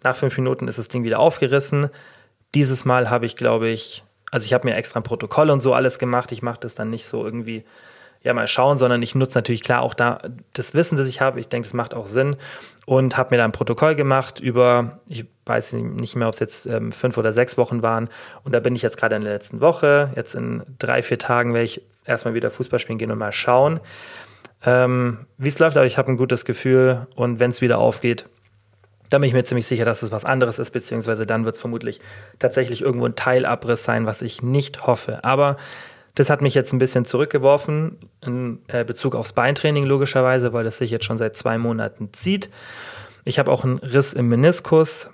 Nach 0.04 0.18
fünf 0.18 0.38
Minuten 0.38 0.68
ist 0.68 0.80
das 0.80 0.90
Ding 0.90 1.06
wieder 1.06 1.20
aufgerissen. 1.20 1.90
Dieses 2.54 2.84
Mal 2.84 3.10
habe 3.10 3.26
ich, 3.26 3.38
glaube 3.38 3.70
ich, 3.70 4.04
also 4.34 4.46
ich 4.46 4.54
habe 4.56 4.68
mir 4.68 4.76
extra 4.76 5.00
ein 5.00 5.04
Protokoll 5.04 5.52
und 5.52 5.60
so 5.60 5.76
alles 5.76 6.00
gemacht. 6.00 6.32
Ich 6.32 6.42
mache 6.42 6.60
das 6.60 6.74
dann 6.74 6.90
nicht 6.90 7.06
so 7.06 7.24
irgendwie, 7.24 7.64
ja, 8.24 8.34
mal 8.34 8.48
schauen, 8.48 8.80
sondern 8.80 9.04
ich 9.04 9.14
nutze 9.14 9.38
natürlich 9.38 9.62
klar 9.62 9.84
auch 9.84 9.94
da 9.94 10.22
das 10.54 10.74
Wissen, 10.74 10.98
das 10.98 11.08
ich 11.08 11.22
habe. 11.22 11.40
Ich 11.40 11.50
denke, 11.50 11.68
das 11.68 11.76
macht 11.76 11.94
auch 11.94 12.08
Sinn. 12.08 12.36
Und 12.88 13.16
habe 13.16 13.36
mir 13.36 13.38
da 13.38 13.46
ein 13.46 13.52
Protokoll 13.52 13.94
gemacht 13.94 14.40
über, 14.40 14.98
ich 15.08 15.28
weiß 15.46 15.74
nicht 15.74 16.16
mehr, 16.16 16.28
ob 16.28 16.34
es 16.34 16.40
jetzt 16.40 16.66
ähm, 16.66 16.92
fünf 16.92 17.16
oder 17.20 17.32
sechs 17.32 17.60
Wochen 17.60 17.84
waren. 17.84 18.10
Und 18.44 18.54
da 18.54 18.60
bin 18.60 18.76
ich 18.76 18.82
jetzt 18.82 18.98
gerade 18.98 19.16
in 19.16 19.22
der 19.22 19.34
letzten 19.34 19.62
Woche. 19.62 20.12
Jetzt 20.16 20.34
in 20.34 20.64
drei, 20.80 21.04
vier 21.04 21.20
Tagen 21.20 21.54
werde 21.54 21.66
ich 21.66 21.84
erstmal 22.04 22.34
wieder 22.34 22.50
Fußball 22.50 22.80
spielen 22.80 22.98
gehen 22.98 23.12
und 23.12 23.20
mal 23.20 23.32
schauen, 23.32 23.82
ähm, 24.66 25.28
wie 25.38 25.50
es 25.50 25.60
läuft. 25.60 25.78
Aber 25.78 25.86
ich 25.86 26.00
habe 26.00 26.12
ein 26.12 26.18
gutes 26.18 26.44
Gefühl. 26.44 27.06
Und 27.16 27.40
wenn 27.40 27.52
es 27.52 27.62
wieder 27.62 27.78
aufgeht, 27.78 28.26
da 29.14 29.20
bin 29.20 29.28
ich 29.28 29.34
mir 29.34 29.44
ziemlich 29.44 29.68
sicher, 29.68 29.86
dass 29.86 30.02
es 30.02 30.12
was 30.12 30.26
anderes 30.26 30.58
ist, 30.58 30.72
beziehungsweise 30.72 31.28
dann 31.28 31.46
wird 31.46 31.56
es 31.56 31.62
vermutlich 31.62 32.02
tatsächlich 32.40 32.82
irgendwo 32.82 33.06
ein 33.06 33.16
Teilabriss 33.16 33.84
sein, 33.84 34.08
was 34.08 34.24
ich 34.24 34.42
nicht 34.42 34.88
hoffe. 34.88 35.24
Aber 35.24 35.58
das 36.16 36.32
hat 36.32 36.42
mich 36.42 36.56
jetzt 36.56 36.74
ein 36.74 36.80
bisschen 36.80 37.06
zurückgeworfen 37.06 37.98
in 38.26 38.60
äh, 38.68 38.84
Bezug 38.84 39.14
aufs 39.14 39.34
Beintraining 39.34 39.86
logischerweise, 39.86 40.52
weil 40.52 40.64
das 40.64 40.80
sich 40.80 40.90
jetzt 40.90 41.06
schon 41.06 41.20
seit 41.20 41.36
zwei 41.36 41.60
Monaten 41.60 42.10
zieht. 42.14 42.50
Ich 43.24 43.38
habe 43.38 43.52
auch 43.52 43.64
einen 43.64 43.78
Riss 43.78 44.14
im 44.14 44.30
Meniskus, 44.30 45.12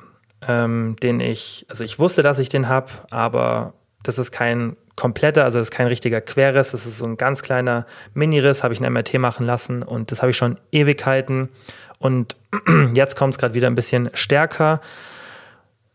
ähm, 0.48 0.96
den 1.04 1.20
ich, 1.20 1.66
also 1.68 1.84
ich 1.84 2.00
wusste, 2.00 2.24
dass 2.24 2.40
ich 2.40 2.48
den 2.48 2.70
habe, 2.70 2.88
aber 3.12 3.74
das 4.04 4.18
ist 4.18 4.32
kein 4.32 4.78
kompletter, 4.96 5.46
also 5.46 5.60
das 5.60 5.68
ist 5.68 5.72
kein 5.72 5.88
richtiger 5.88 6.22
Querriss, 6.22 6.72
das 6.72 6.86
ist 6.86 6.98
so 6.98 7.06
ein 7.06 7.18
ganz 7.18 7.42
kleiner 7.42 7.86
Mini-Riss, 8.14 8.64
habe 8.64 8.74
ich 8.74 8.82
ein 8.82 8.92
MRT 8.92 9.16
machen 9.16 9.46
lassen 9.46 9.84
und 9.84 10.12
das 10.12 10.22
habe 10.22 10.32
ich 10.32 10.38
schon 10.38 10.58
Ewigkeiten 10.72 11.50
und 12.00 12.36
jetzt 12.94 13.16
kommt 13.16 13.34
es 13.34 13.38
gerade 13.38 13.54
wieder 13.54 13.68
ein 13.68 13.76
bisschen 13.76 14.10
stärker. 14.14 14.82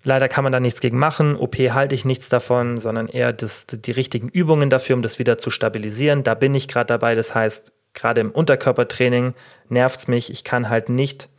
Leider 0.04 0.28
kann 0.28 0.44
man 0.44 0.52
da 0.52 0.60
nichts 0.60 0.80
gegen 0.80 0.98
machen. 0.98 1.34
OP 1.34 1.56
halte 1.56 1.94
ich 1.94 2.04
nichts 2.04 2.28
davon, 2.28 2.76
sondern 2.76 3.08
eher 3.08 3.32
das, 3.32 3.66
die 3.66 3.90
richtigen 3.90 4.28
Übungen 4.28 4.68
dafür, 4.68 4.96
um 4.96 5.02
das 5.02 5.18
wieder 5.18 5.38
zu 5.38 5.48
stabilisieren. 5.48 6.22
Da 6.22 6.34
bin 6.34 6.54
ich 6.54 6.68
gerade 6.68 6.88
dabei. 6.88 7.14
Das 7.14 7.34
heißt, 7.34 7.72
gerade 7.94 8.20
im 8.20 8.30
Unterkörpertraining 8.30 9.32
nervt 9.70 10.00
es 10.00 10.08
mich. 10.08 10.30
Ich 10.30 10.44
kann 10.44 10.68
halt 10.68 10.90
nicht, 10.90 11.30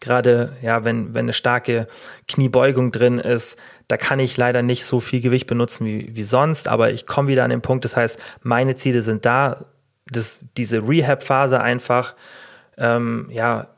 gerade 0.00 0.56
ja, 0.62 0.84
wenn, 0.84 1.12
wenn 1.12 1.26
eine 1.26 1.34
starke 1.34 1.86
Kniebeugung 2.28 2.92
drin 2.92 3.18
ist, 3.18 3.58
da 3.88 3.98
kann 3.98 4.20
ich 4.20 4.38
leider 4.38 4.62
nicht 4.62 4.86
so 4.86 4.98
viel 4.98 5.20
Gewicht 5.20 5.46
benutzen 5.46 5.86
wie, 5.86 6.16
wie 6.16 6.24
sonst. 6.24 6.68
Aber 6.68 6.92
ich 6.92 7.06
komme 7.06 7.28
wieder 7.28 7.44
an 7.44 7.50
den 7.50 7.60
Punkt. 7.60 7.84
Das 7.84 7.94
heißt, 7.94 8.18
meine 8.42 8.76
Ziele 8.76 9.02
sind 9.02 9.26
da, 9.26 9.66
das, 10.06 10.42
diese 10.56 10.88
Rehab-Phase 10.88 11.60
einfach 11.60 12.14
ähm, 12.76 13.28
ja, 13.30 13.68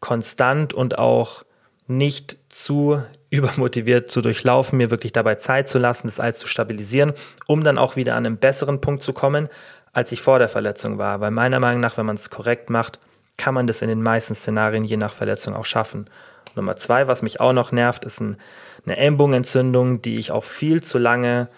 konstant 0.00 0.74
und 0.74 0.98
auch 0.98 1.44
nicht 1.86 2.36
zu 2.48 3.02
übermotiviert 3.30 4.10
zu 4.10 4.20
durchlaufen, 4.20 4.76
mir 4.76 4.90
wirklich 4.90 5.12
dabei 5.12 5.36
Zeit 5.36 5.68
zu 5.68 5.78
lassen, 5.78 6.06
das 6.06 6.20
alles 6.20 6.38
zu 6.38 6.46
stabilisieren, 6.46 7.14
um 7.46 7.64
dann 7.64 7.78
auch 7.78 7.96
wieder 7.96 8.14
an 8.14 8.26
einen 8.26 8.36
besseren 8.36 8.80
Punkt 8.80 9.02
zu 9.02 9.14
kommen, 9.14 9.48
als 9.92 10.12
ich 10.12 10.20
vor 10.20 10.38
der 10.38 10.48
Verletzung 10.48 10.98
war. 10.98 11.20
Weil 11.20 11.30
meiner 11.30 11.60
Meinung 11.60 11.80
nach, 11.80 11.96
wenn 11.96 12.06
man 12.06 12.16
es 12.16 12.28
korrekt 12.28 12.68
macht, 12.68 12.98
kann 13.38 13.54
man 13.54 13.66
das 13.66 13.80
in 13.80 13.88
den 13.88 14.02
meisten 14.02 14.34
Szenarien 14.34 14.84
je 14.84 14.98
nach 14.98 15.12
Verletzung 15.12 15.54
auch 15.54 15.64
schaffen. 15.64 16.10
Nummer 16.54 16.76
zwei, 16.76 17.06
was 17.06 17.22
mich 17.22 17.40
auch 17.40 17.54
noch 17.54 17.72
nervt, 17.72 18.04
ist 18.04 18.20
ein, 18.20 18.36
eine 18.84 18.96
Ellenbogenentzündung, 18.96 20.02
die 20.02 20.16
ich 20.16 20.30
auch 20.30 20.44
viel 20.44 20.82
zu 20.82 20.98
lange 20.98 21.48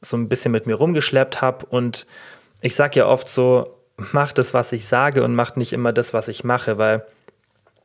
so 0.00 0.16
ein 0.16 0.28
bisschen 0.28 0.52
mit 0.52 0.66
mir 0.66 0.74
rumgeschleppt 0.74 1.40
habe. 1.40 1.66
Und 1.66 2.06
ich 2.60 2.74
sage 2.74 2.98
ja 2.98 3.06
oft 3.06 3.28
so, 3.28 3.78
macht 3.96 4.38
das, 4.38 4.54
was 4.54 4.72
ich 4.72 4.86
sage 4.86 5.22
und 5.22 5.34
macht 5.34 5.56
nicht 5.56 5.72
immer 5.72 5.92
das, 5.92 6.14
was 6.14 6.28
ich 6.28 6.44
mache, 6.44 6.78
weil 6.78 7.04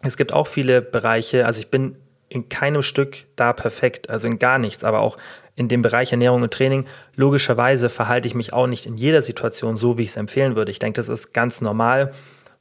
es 0.01 0.17
gibt 0.17 0.33
auch 0.33 0.47
viele 0.47 0.81
Bereiche, 0.81 1.45
also 1.45 1.59
ich 1.59 1.69
bin 1.69 1.97
in 2.29 2.47
keinem 2.47 2.81
Stück 2.81 3.25
da 3.35 3.53
perfekt, 3.53 4.09
also 4.09 4.27
in 4.27 4.39
gar 4.39 4.59
nichts, 4.59 4.83
aber 4.83 4.99
auch 4.99 5.17
in 5.55 5.67
dem 5.67 5.81
Bereich 5.81 6.11
Ernährung 6.11 6.41
und 6.41 6.53
Training, 6.53 6.85
logischerweise 7.15 7.89
verhalte 7.89 8.27
ich 8.27 8.35
mich 8.35 8.53
auch 8.53 8.67
nicht 8.67 8.85
in 8.85 8.95
jeder 8.95 9.21
Situation 9.21 9.75
so, 9.75 9.97
wie 9.97 10.03
ich 10.03 10.09
es 10.09 10.15
empfehlen 10.15 10.55
würde. 10.55 10.71
Ich 10.71 10.79
denke, 10.79 10.95
das 10.95 11.09
ist 11.09 11.33
ganz 11.33 11.59
normal, 11.59 12.11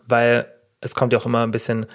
weil 0.06 0.46
es 0.80 0.94
kommt 0.94 1.12
ja 1.12 1.18
auch 1.18 1.26
immer 1.26 1.44
ein 1.44 1.52
bisschen 1.52 1.86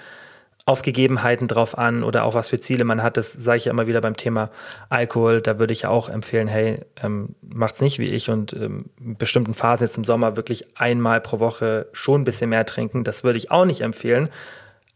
auf 0.66 0.80
Gegebenheiten 0.80 1.46
drauf 1.46 1.76
an 1.76 2.02
oder 2.02 2.24
auch 2.24 2.34
was 2.34 2.48
für 2.48 2.58
Ziele 2.58 2.84
man 2.84 3.02
hat. 3.02 3.18
Das 3.18 3.32
sage 3.32 3.58
ich 3.58 3.64
ja 3.66 3.72
immer 3.72 3.86
wieder 3.86 4.00
beim 4.00 4.16
Thema 4.16 4.50
Alkohol. 4.88 5.42
Da 5.42 5.58
würde 5.58 5.74
ich 5.74 5.82
ja 5.82 5.90
auch 5.90 6.08
empfehlen, 6.08 6.48
hey, 6.48 6.80
ähm, 7.02 7.34
macht's 7.42 7.82
nicht 7.82 7.98
wie 7.98 8.08
ich 8.08 8.30
und 8.30 8.54
ähm, 8.54 8.86
in 8.98 9.16
bestimmten 9.16 9.52
Phasen 9.52 9.86
jetzt 9.86 9.98
im 9.98 10.04
Sommer 10.04 10.36
wirklich 10.36 10.78
einmal 10.78 11.20
pro 11.20 11.38
Woche 11.38 11.86
schon 11.92 12.22
ein 12.22 12.24
bisschen 12.24 12.48
mehr 12.48 12.64
trinken. 12.64 13.04
Das 13.04 13.24
würde 13.24 13.38
ich 13.38 13.50
auch 13.50 13.66
nicht 13.66 13.82
empfehlen. 13.82 14.30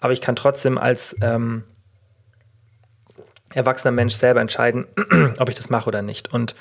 Aber 0.01 0.13
ich 0.13 0.23
kann 0.23 0.37
trotzdem 0.37 0.79
als 0.79 1.15
ähm, 1.21 1.65
erwachsener 3.53 3.93
Mensch 3.93 4.15
selber 4.15 4.41
entscheiden, 4.41 4.87
ob 5.39 5.51
ich 5.51 5.57
das 5.57 5.69
mache 5.69 5.89
oder 5.89 6.01
nicht. 6.01 6.33
Und 6.33 6.55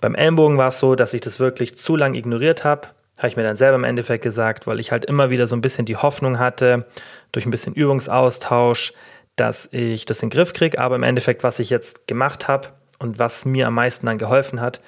beim 0.00 0.14
Ellenbogen 0.14 0.56
war 0.56 0.68
es 0.68 0.78
so, 0.78 0.94
dass 0.94 1.12
ich 1.12 1.20
das 1.20 1.38
wirklich 1.38 1.76
zu 1.76 1.96
lang 1.96 2.14
ignoriert 2.14 2.64
habe. 2.64 2.88
Habe 3.18 3.28
ich 3.28 3.36
mir 3.36 3.44
dann 3.44 3.56
selber 3.56 3.76
im 3.76 3.84
Endeffekt 3.84 4.22
gesagt, 4.22 4.66
weil 4.66 4.80
ich 4.80 4.90
halt 4.90 5.04
immer 5.04 5.30
wieder 5.30 5.46
so 5.46 5.54
ein 5.54 5.60
bisschen 5.60 5.86
die 5.86 5.96
Hoffnung 5.96 6.38
hatte, 6.38 6.86
durch 7.32 7.46
ein 7.46 7.50
bisschen 7.50 7.74
Übungsaustausch, 7.74 8.92
dass 9.36 9.68
ich 9.72 10.04
das 10.04 10.22
in 10.22 10.30
den 10.30 10.36
Griff 10.36 10.52
kriege. 10.52 10.78
Aber 10.78 10.96
im 10.96 11.02
Endeffekt, 11.02 11.44
was 11.44 11.58
ich 11.58 11.70
jetzt 11.70 12.06
gemacht 12.06 12.48
habe 12.48 12.68
und 12.98 13.18
was 13.18 13.44
mir 13.44 13.68
am 13.68 13.74
meisten 13.74 14.06
dann 14.06 14.18
geholfen 14.18 14.60
hat, 14.60 14.80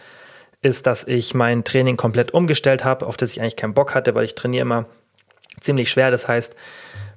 ist, 0.63 0.87
dass 0.87 1.05
ich 1.05 1.35
mein 1.35 1.65
Training 1.65 1.97
komplett 1.97 2.33
umgestellt 2.33 2.85
habe, 2.85 3.07
auf 3.07 3.17
das 3.17 3.31
ich 3.31 3.41
eigentlich 3.41 3.57
keinen 3.57 3.75
Bock 3.75 3.95
hatte, 3.95 4.15
weil 4.15 4.25
ich 4.25 4.35
trainiere 4.35 4.63
immer 4.63 4.87
ziemlich 5.61 5.91
schwer. 5.91 6.11
Das 6.11 6.27
heißt, 6.27 6.57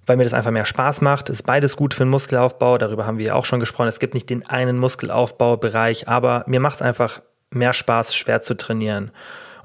weil 0.06 0.18
mir 0.18 0.24
das 0.24 0.34
einfach 0.34 0.52
mehr 0.52 0.66
Spaß 0.66 1.02
macht. 1.02 1.30
Ist 1.30 1.44
beides 1.44 1.76
gut 1.76 1.94
für 1.94 2.04
den 2.04 2.10
Muskelaufbau. 2.10 2.78
Darüber 2.78 3.06
haben 3.06 3.18
wir 3.18 3.28
ja 3.28 3.34
auch 3.36 3.46
schon 3.46 3.60
gesprochen. 3.60 3.88
Es 3.88 4.00
gibt 4.00 4.14
nicht 4.14 4.30
den 4.30 4.48
einen 4.48 4.78
Muskelaufbaubereich, 4.78 6.08
aber 6.08 6.44
mir 6.48 6.60
macht 6.60 6.78
es 6.78 6.82
einfach 6.82 7.22
mehr 7.52 7.74
Spaß, 7.74 8.16
schwer 8.16 8.42
zu 8.42 8.56
trainieren. 8.56 9.12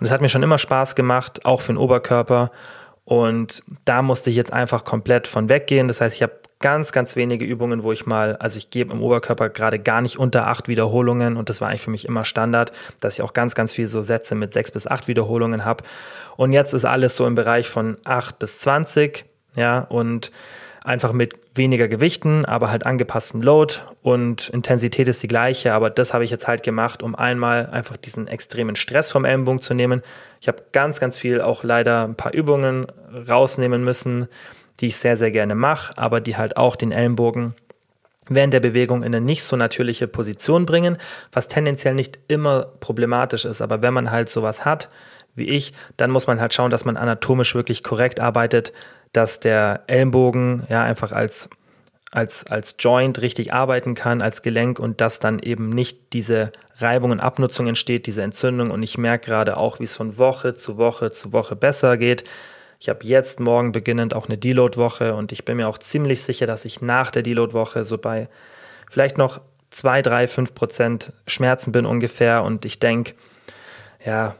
Und 0.04 0.08
es 0.08 0.12
hat 0.12 0.20
mir 0.20 0.28
schon 0.28 0.42
immer 0.42 0.58
Spaß 0.58 0.96
gemacht, 0.96 1.46
auch 1.46 1.62
für 1.62 1.72
den 1.72 1.78
Oberkörper. 1.78 2.50
Und 3.06 3.62
da 3.86 4.02
musste 4.02 4.28
ich 4.28 4.36
jetzt 4.36 4.52
einfach 4.52 4.84
komplett 4.84 5.26
von 5.26 5.48
weggehen. 5.48 5.88
Das 5.88 6.02
heißt, 6.02 6.14
ich 6.14 6.22
habe 6.22 6.40
ganz, 6.60 6.92
ganz 6.92 7.16
wenige 7.16 7.46
Übungen, 7.46 7.82
wo 7.82 7.90
ich 7.90 8.04
mal, 8.04 8.36
also 8.36 8.58
ich 8.58 8.68
gebe 8.68 8.92
im 8.92 9.00
Oberkörper 9.00 9.48
gerade 9.48 9.78
gar 9.78 10.02
nicht 10.02 10.18
unter 10.18 10.46
acht 10.46 10.68
Wiederholungen 10.68 11.38
und 11.38 11.48
das 11.48 11.62
war 11.62 11.68
eigentlich 11.68 11.80
für 11.80 11.90
mich 11.90 12.04
immer 12.04 12.26
Standard, 12.26 12.70
dass 13.00 13.14
ich 13.14 13.22
auch 13.22 13.32
ganz, 13.32 13.54
ganz 13.54 13.72
viel 13.72 13.86
so 13.86 14.02
Sätze 14.02 14.34
mit 14.34 14.52
sechs 14.52 14.70
bis 14.70 14.86
acht 14.86 15.08
Wiederholungen 15.08 15.64
habe. 15.64 15.84
Und 16.36 16.52
jetzt 16.52 16.74
ist 16.74 16.84
alles 16.84 17.16
so 17.16 17.26
im 17.26 17.34
Bereich 17.34 17.70
von 17.70 17.96
acht 18.04 18.38
bis 18.38 18.58
zwanzig 18.58 19.24
ja, 19.56 19.78
und 19.78 20.32
einfach 20.84 21.12
mit 21.12 21.34
weniger 21.54 21.88
Gewichten, 21.88 22.44
aber 22.44 22.70
halt 22.70 22.84
angepasstem 22.84 23.40
Load 23.40 23.76
und 24.02 24.50
Intensität 24.50 25.08
ist 25.08 25.22
die 25.22 25.28
gleiche, 25.28 25.72
aber 25.72 25.88
das 25.88 26.12
habe 26.12 26.24
ich 26.24 26.30
jetzt 26.30 26.46
halt 26.46 26.62
gemacht, 26.62 27.02
um 27.02 27.14
einmal 27.14 27.70
einfach 27.70 27.96
diesen 27.96 28.28
extremen 28.28 28.76
Stress 28.76 29.10
vom 29.10 29.24
Ellenbogen 29.24 29.60
zu 29.60 29.72
nehmen. 29.72 30.02
Ich 30.42 30.46
habe 30.48 30.62
ganz, 30.72 31.00
ganz 31.00 31.18
viel 31.18 31.40
auch 31.40 31.64
leider 31.64 32.04
ein 32.04 32.16
paar 32.16 32.34
Übungen 32.34 32.86
rausnehmen 33.28 33.82
müssen, 33.82 34.28
die 34.80 34.88
ich 34.88 34.98
sehr, 34.98 35.16
sehr 35.16 35.30
gerne 35.30 35.54
mache, 35.54 35.96
aber 35.96 36.20
die 36.20 36.36
halt 36.36 36.58
auch 36.58 36.76
den 36.76 36.92
Ellenbogen 36.92 37.54
während 38.28 38.52
der 38.52 38.60
Bewegung 38.60 39.02
in 39.02 39.14
eine 39.14 39.24
nicht 39.24 39.42
so 39.42 39.56
natürliche 39.56 40.06
Position 40.06 40.66
bringen, 40.66 40.98
was 41.32 41.48
tendenziell 41.48 41.94
nicht 41.94 42.18
immer 42.28 42.66
problematisch 42.80 43.46
ist, 43.46 43.62
aber 43.62 43.82
wenn 43.82 43.94
man 43.94 44.10
halt 44.10 44.28
sowas 44.28 44.66
hat, 44.66 44.90
wie 45.34 45.48
ich, 45.48 45.72
dann 45.96 46.10
muss 46.10 46.26
man 46.26 46.40
halt 46.40 46.52
schauen, 46.52 46.70
dass 46.70 46.84
man 46.84 46.96
anatomisch 46.96 47.54
wirklich 47.54 47.82
korrekt 47.82 48.20
arbeitet, 48.20 48.72
dass 49.14 49.40
der 49.40 49.82
Ellenbogen 49.86 50.64
ja 50.68 50.82
einfach 50.82 51.12
als, 51.12 51.48
als, 52.10 52.46
als 52.46 52.74
Joint 52.78 53.22
richtig 53.22 53.52
arbeiten 53.52 53.94
kann, 53.94 54.20
als 54.20 54.42
Gelenk 54.42 54.78
und 54.78 55.00
dass 55.00 55.20
dann 55.20 55.38
eben 55.38 55.70
nicht 55.70 56.12
diese 56.12 56.52
Reibung 56.76 57.12
und 57.12 57.20
Abnutzung 57.20 57.66
entsteht, 57.66 58.06
diese 58.06 58.22
Entzündung. 58.22 58.70
Und 58.70 58.82
ich 58.82 58.98
merke 58.98 59.26
gerade 59.26 59.56
auch, 59.56 59.80
wie 59.80 59.84
es 59.84 59.94
von 59.94 60.18
Woche 60.18 60.54
zu 60.54 60.76
Woche 60.76 61.12
zu 61.12 61.32
Woche 61.32 61.56
besser 61.56 61.96
geht. 61.96 62.24
Ich 62.80 62.88
habe 62.88 63.06
jetzt 63.06 63.40
morgen 63.40 63.72
beginnend 63.72 64.14
auch 64.14 64.26
eine 64.28 64.36
Deload-Woche 64.36 65.14
und 65.14 65.32
ich 65.32 65.44
bin 65.44 65.56
mir 65.56 65.68
auch 65.68 65.78
ziemlich 65.78 66.22
sicher, 66.22 66.46
dass 66.46 66.64
ich 66.64 66.82
nach 66.82 67.10
der 67.10 67.22
Deload-Woche 67.22 67.84
so 67.84 67.98
bei 67.98 68.28
vielleicht 68.90 69.16
noch 69.16 69.40
2, 69.70 70.02
3, 70.02 70.26
5 70.26 70.54
Prozent 70.54 71.12
Schmerzen 71.26 71.72
bin 71.72 71.86
ungefähr. 71.86 72.42
Und 72.42 72.64
ich 72.64 72.80
denke, 72.80 73.14
ja, 74.04 74.34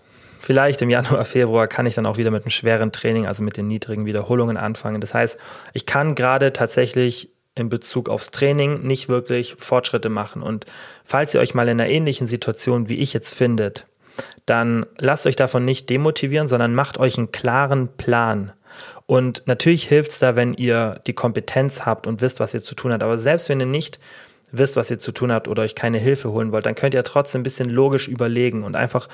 vielleicht 0.45 0.83
im 0.83 0.91
Januar, 0.91 1.25
Februar 1.25 1.67
kann 1.67 1.87
ich 1.87 1.95
dann 1.95 2.07
auch 2.07 2.19
wieder 2.19 2.31
mit 2.31 2.45
einem 2.45 2.51
schweren 2.51 2.93
Training, 2.93 3.27
also 3.27 3.43
mit 3.43 3.57
den 3.57 3.67
niedrigen 3.67 4.07
Wiederholungen 4.07 4.57
anfangen. 4.57 5.01
Das 5.01 5.15
heißt, 5.15 5.39
ich 5.73 5.87
kann 5.87 6.15
gerade 6.15 6.53
tatsächlich 6.53 7.31
in 7.55 7.69
Bezug 7.69 8.09
aufs 8.09 8.31
Training 8.31 8.83
nicht 8.83 9.09
wirklich 9.09 9.55
Fortschritte 9.59 10.09
machen. 10.09 10.43
Und 10.43 10.67
falls 11.05 11.35
ihr 11.35 11.41
euch 11.41 11.55
mal 11.55 11.69
in 11.69 11.81
einer 11.81 11.89
ähnlichen 11.89 12.27
Situation 12.27 12.89
wie 12.89 12.97
ich 12.97 13.13
jetzt 13.13 13.35
findet, 13.35 13.87
dann 14.45 14.87
lasst 14.99 15.27
euch 15.27 15.37
davon 15.37 15.65
nicht 15.65 15.89
demotivieren, 15.89 16.49
sondern 16.49 16.75
macht 16.75 16.99
euch 16.99 17.17
einen 17.17 17.33
klaren 17.33 17.89
Plan. 17.97 18.53
Und 19.07 19.43
natürlich 19.47 19.89
hilft 19.89 20.11
es 20.11 20.19
da, 20.19 20.37
wenn 20.37 20.55
ihr 20.55 21.01
die 21.07 21.13
Kompetenz 21.13 21.87
habt 21.87 22.07
und 22.07 22.23
wisst, 22.23 22.41
was 22.41 22.55
ihr 22.55 22.61
zu 22.61 22.75
tun 22.75 22.93
habt. 22.93 23.03
Aber 23.03 23.19
selbst 23.19 23.49
wenn 23.49 23.61
ihr 23.61 23.67
nicht 23.67 24.01
wisst, 24.51 24.77
was 24.77 24.91
ihr 24.91 24.99
zu 24.99 25.13
tun 25.13 25.33
habt 25.33 25.49
oder 25.49 25.63
euch 25.63 25.75
keine 25.75 25.99
Hilfe 25.99 26.31
holen 26.31 26.53
wollt, 26.53 26.67
dann 26.67 26.75
könnt 26.75 26.95
ihr 26.95 27.03
trotzdem 27.05 27.41
ein 27.41 27.45
bisschen 27.45 27.71
logisch 27.71 28.09
überlegen 28.09 28.63
und 28.63 28.77
einfach 28.77 29.09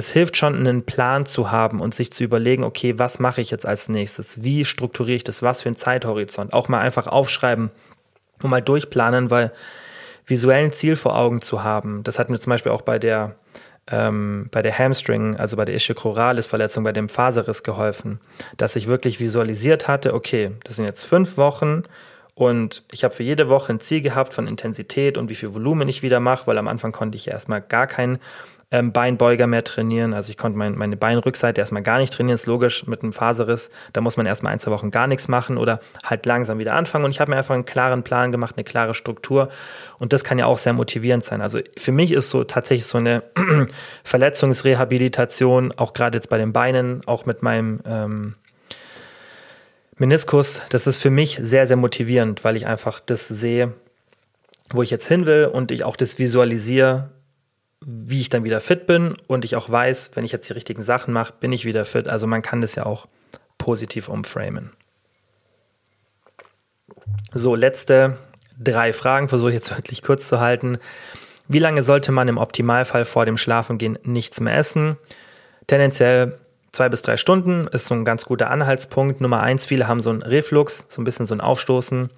es 0.00 0.10
hilft 0.10 0.38
schon, 0.38 0.56
einen 0.56 0.84
Plan 0.86 1.26
zu 1.26 1.50
haben 1.50 1.78
und 1.78 1.94
sich 1.94 2.10
zu 2.10 2.24
überlegen, 2.24 2.64
okay, 2.64 2.98
was 2.98 3.18
mache 3.18 3.42
ich 3.42 3.50
jetzt 3.50 3.66
als 3.66 3.90
nächstes? 3.90 4.42
Wie 4.42 4.64
strukturiere 4.64 5.16
ich 5.16 5.24
das? 5.24 5.42
Was 5.42 5.60
für 5.60 5.68
ein 5.68 5.76
Zeithorizont? 5.76 6.54
Auch 6.54 6.68
mal 6.68 6.80
einfach 6.80 7.06
aufschreiben 7.06 7.70
und 8.42 8.48
mal 8.48 8.62
durchplanen, 8.62 9.30
weil 9.30 9.52
visuellen 10.24 10.72
Ziel 10.72 10.96
vor 10.96 11.18
Augen 11.18 11.42
zu 11.42 11.64
haben, 11.64 12.02
das 12.02 12.18
hat 12.18 12.30
mir 12.30 12.38
zum 12.38 12.50
Beispiel 12.50 12.72
auch 12.72 12.80
bei 12.80 12.98
der, 12.98 13.34
ähm, 13.88 14.48
bei 14.50 14.62
der 14.62 14.76
Hamstring, 14.78 15.36
also 15.36 15.58
bei 15.58 15.66
der 15.66 15.74
Ischiochroralis-Verletzung, 15.74 16.82
bei 16.82 16.92
dem 16.92 17.10
Faserriss 17.10 17.62
geholfen, 17.62 18.20
dass 18.56 18.76
ich 18.76 18.86
wirklich 18.86 19.20
visualisiert 19.20 19.86
hatte, 19.86 20.14
okay, 20.14 20.52
das 20.64 20.76
sind 20.76 20.86
jetzt 20.86 21.04
fünf 21.04 21.36
Wochen 21.36 21.82
und 22.34 22.84
ich 22.90 23.04
habe 23.04 23.14
für 23.14 23.22
jede 23.22 23.50
Woche 23.50 23.74
ein 23.74 23.80
Ziel 23.80 24.00
gehabt 24.00 24.32
von 24.32 24.46
Intensität 24.46 25.18
und 25.18 25.28
wie 25.28 25.34
viel 25.34 25.52
Volumen 25.52 25.88
ich 25.88 26.02
wieder 26.02 26.20
mache, 26.20 26.46
weil 26.46 26.56
am 26.56 26.68
Anfang 26.68 26.92
konnte 26.92 27.16
ich 27.16 27.28
erstmal 27.28 27.60
gar 27.60 27.86
keinen 27.86 28.18
ähm, 28.72 28.92
Beinbeuger 28.92 29.46
mehr 29.46 29.64
trainieren. 29.64 30.14
Also 30.14 30.30
ich 30.30 30.36
konnte 30.36 30.56
mein, 30.56 30.76
meine 30.76 30.96
Beinrückseite 30.96 31.60
erstmal 31.60 31.82
gar 31.82 31.98
nicht 31.98 32.12
trainieren, 32.12 32.34
ist 32.34 32.46
logisch 32.46 32.86
mit 32.86 33.02
einem 33.02 33.12
Faserriss. 33.12 33.70
Da 33.92 34.00
muss 34.00 34.16
man 34.16 34.26
erstmal 34.26 34.52
ein, 34.52 34.60
zwei 34.60 34.70
Wochen 34.70 34.90
gar 34.90 35.08
nichts 35.08 35.26
machen 35.26 35.58
oder 35.58 35.80
halt 36.04 36.24
langsam 36.26 36.58
wieder 36.58 36.74
anfangen. 36.74 37.04
Und 37.04 37.10
ich 37.10 37.20
habe 37.20 37.30
mir 37.30 37.36
einfach 37.36 37.54
einen 37.54 37.64
klaren 37.64 38.04
Plan 38.04 38.30
gemacht, 38.30 38.54
eine 38.56 38.64
klare 38.64 38.94
Struktur. 38.94 39.48
Und 39.98 40.12
das 40.12 40.22
kann 40.22 40.38
ja 40.38 40.46
auch 40.46 40.58
sehr 40.58 40.72
motivierend 40.72 41.24
sein. 41.24 41.40
Also 41.40 41.60
für 41.76 41.92
mich 41.92 42.12
ist 42.12 42.30
so 42.30 42.44
tatsächlich 42.44 42.86
so 42.86 42.98
eine 42.98 43.24
Verletzungsrehabilitation, 44.04 45.72
auch 45.76 45.92
gerade 45.92 46.16
jetzt 46.16 46.30
bei 46.30 46.38
den 46.38 46.52
Beinen, 46.52 47.00
auch 47.06 47.26
mit 47.26 47.42
meinem 47.42 47.80
ähm, 47.84 48.34
Meniskus, 50.00 50.62
das 50.70 50.86
ist 50.86 50.96
für 51.02 51.10
mich 51.10 51.38
sehr, 51.42 51.66
sehr 51.66 51.76
motivierend, 51.76 52.42
weil 52.42 52.56
ich 52.56 52.66
einfach 52.66 53.00
das 53.00 53.28
sehe, 53.28 53.74
wo 54.70 54.82
ich 54.82 54.90
jetzt 54.90 55.06
hin 55.08 55.26
will 55.26 55.44
und 55.44 55.72
ich 55.72 55.84
auch 55.84 55.96
das 55.96 56.18
visualisiere, 56.18 57.10
wie 57.84 58.20
ich 58.20 58.28
dann 58.28 58.44
wieder 58.44 58.60
fit 58.60 58.86
bin 58.86 59.14
und 59.26 59.44
ich 59.44 59.56
auch 59.56 59.70
weiß, 59.70 60.12
wenn 60.14 60.24
ich 60.24 60.32
jetzt 60.32 60.48
die 60.48 60.52
richtigen 60.52 60.82
Sachen 60.82 61.14
mache, 61.14 61.32
bin 61.40 61.52
ich 61.52 61.64
wieder 61.64 61.84
fit. 61.84 62.08
Also 62.08 62.26
man 62.26 62.42
kann 62.42 62.60
das 62.60 62.74
ja 62.74 62.84
auch 62.84 63.08
positiv 63.58 64.08
umframen. 64.08 64.72
So, 67.32 67.54
letzte 67.54 68.18
drei 68.58 68.92
Fragen, 68.92 69.28
versuche 69.28 69.50
ich 69.50 69.54
jetzt 69.54 69.74
wirklich 69.74 70.02
kurz 70.02 70.28
zu 70.28 70.40
halten. 70.40 70.78
Wie 71.48 71.58
lange 71.58 71.82
sollte 71.82 72.12
man 72.12 72.28
im 72.28 72.38
Optimalfall 72.38 73.04
vor 73.04 73.24
dem 73.24 73.38
Schlafengehen 73.38 73.98
nichts 74.02 74.40
mehr 74.40 74.56
essen? 74.56 74.96
Tendenziell 75.66 76.38
zwei 76.72 76.88
bis 76.88 77.02
drei 77.02 77.16
Stunden 77.16 77.66
ist 77.68 77.86
so 77.86 77.94
ein 77.94 78.04
ganz 78.04 78.24
guter 78.24 78.50
Anhaltspunkt. 78.50 79.20
Nummer 79.20 79.40
eins, 79.40 79.66
viele 79.66 79.88
haben 79.88 80.00
so 80.00 80.10
einen 80.10 80.22
Reflux, 80.22 80.84
so 80.88 81.00
ein 81.00 81.04
bisschen 81.04 81.26
so 81.26 81.34
ein 81.34 81.40
Aufstoßen, 81.40 82.10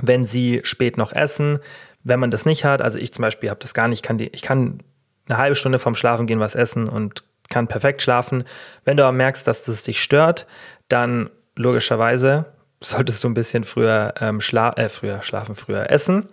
wenn 0.00 0.24
sie 0.24 0.60
spät 0.64 0.96
noch 0.96 1.12
essen. 1.12 1.58
Wenn 2.04 2.20
man 2.20 2.30
das 2.30 2.46
nicht 2.46 2.64
hat, 2.64 2.82
also 2.82 2.98
ich 2.98 3.12
zum 3.12 3.22
Beispiel 3.22 3.50
habe 3.50 3.60
das 3.60 3.74
gar 3.74 3.88
nicht, 3.88 4.02
kann 4.02 4.18
die, 4.18 4.28
ich 4.28 4.42
kann 4.42 4.82
eine 5.28 5.38
halbe 5.38 5.54
Stunde 5.54 5.78
vorm 5.78 5.94
Schlafen 5.94 6.26
gehen 6.26 6.40
was 6.40 6.54
essen 6.54 6.88
und 6.88 7.24
kann 7.48 7.68
perfekt 7.68 8.02
schlafen. 8.02 8.44
Wenn 8.84 8.96
du 8.96 9.04
aber 9.04 9.12
merkst, 9.12 9.46
dass 9.46 9.64
das 9.64 9.82
dich 9.82 10.02
stört, 10.02 10.46
dann 10.88 11.30
logischerweise 11.56 12.46
solltest 12.80 13.22
du 13.22 13.28
ein 13.28 13.34
bisschen 13.34 13.64
früher, 13.64 14.14
ähm, 14.20 14.40
schla 14.40 14.72
äh, 14.72 14.88
früher 14.88 15.22
schlafen, 15.22 15.54
früher 15.54 15.90
essen. 15.90 16.28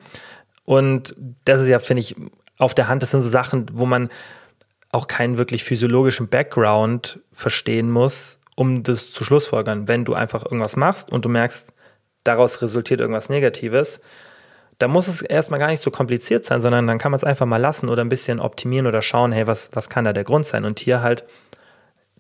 Und 0.65 1.15
das 1.45 1.61
ist 1.61 1.67
ja, 1.67 1.79
finde 1.79 2.01
ich, 2.01 2.15
auf 2.57 2.73
der 2.73 2.87
Hand. 2.87 3.03
Das 3.03 3.11
sind 3.11 3.21
so 3.21 3.29
Sachen, 3.29 3.67
wo 3.73 3.85
man 3.85 4.09
auch 4.91 5.07
keinen 5.07 5.37
wirklich 5.37 5.63
physiologischen 5.63 6.29
Background 6.29 7.19
verstehen 7.31 7.91
muss, 7.91 8.39
um 8.55 8.83
das 8.83 9.11
zu 9.11 9.23
schlussfolgern. 9.23 9.87
Wenn 9.87 10.05
du 10.05 10.13
einfach 10.13 10.43
irgendwas 10.43 10.75
machst 10.75 11.11
und 11.11 11.25
du 11.25 11.29
merkst, 11.29 11.73
daraus 12.23 12.61
resultiert 12.61 12.99
irgendwas 12.99 13.29
Negatives, 13.29 14.01
da 14.79 14.87
muss 14.87 15.07
es 15.07 15.21
erstmal 15.21 15.59
gar 15.59 15.67
nicht 15.67 15.83
so 15.83 15.91
kompliziert 15.91 16.45
sein, 16.45 16.61
sondern 16.61 16.87
dann 16.87 16.97
kann 16.97 17.11
man 17.11 17.17
es 17.17 17.25
einfach 17.25 17.45
mal 17.45 17.57
lassen 17.57 17.89
oder 17.89 18.03
ein 18.03 18.09
bisschen 18.09 18.39
optimieren 18.39 18.87
oder 18.87 19.01
schauen, 19.01 19.33
hey, 19.33 19.45
was, 19.45 19.69
was 19.73 19.89
kann 19.89 20.05
da 20.05 20.13
der 20.13 20.23
Grund 20.23 20.45
sein? 20.45 20.65
Und 20.65 20.79
hier 20.79 21.01
halt 21.01 21.25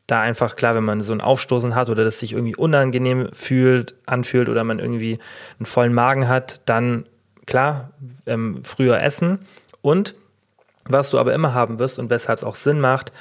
da 0.07 0.21
einfach 0.21 0.55
klar, 0.55 0.75
wenn 0.75 0.83
man 0.83 1.01
so 1.01 1.13
ein 1.13 1.21
Aufstoßen 1.21 1.73
hat 1.73 1.89
oder 1.89 2.03
das 2.03 2.19
sich 2.19 2.33
irgendwie 2.33 2.55
unangenehm 2.55 3.29
fühlt, 3.31 3.95
anfühlt 4.05 4.49
oder 4.49 4.63
man 4.63 4.79
irgendwie 4.79 5.19
einen 5.57 5.65
vollen 5.65 5.93
Magen 5.93 6.27
hat, 6.27 6.61
dann 6.65 7.05
klar, 7.45 7.91
ähm, 8.25 8.61
früher 8.63 9.01
essen. 9.01 9.39
Und 9.81 10.15
was 10.85 11.11
du 11.11 11.19
aber 11.19 11.33
immer 11.33 11.53
haben 11.53 11.79
wirst 11.79 11.97
und 11.97 12.09
weshalb 12.09 12.39
es 12.39 12.43
auch 12.43 12.55
Sinn 12.55 12.81
macht, 12.81 13.13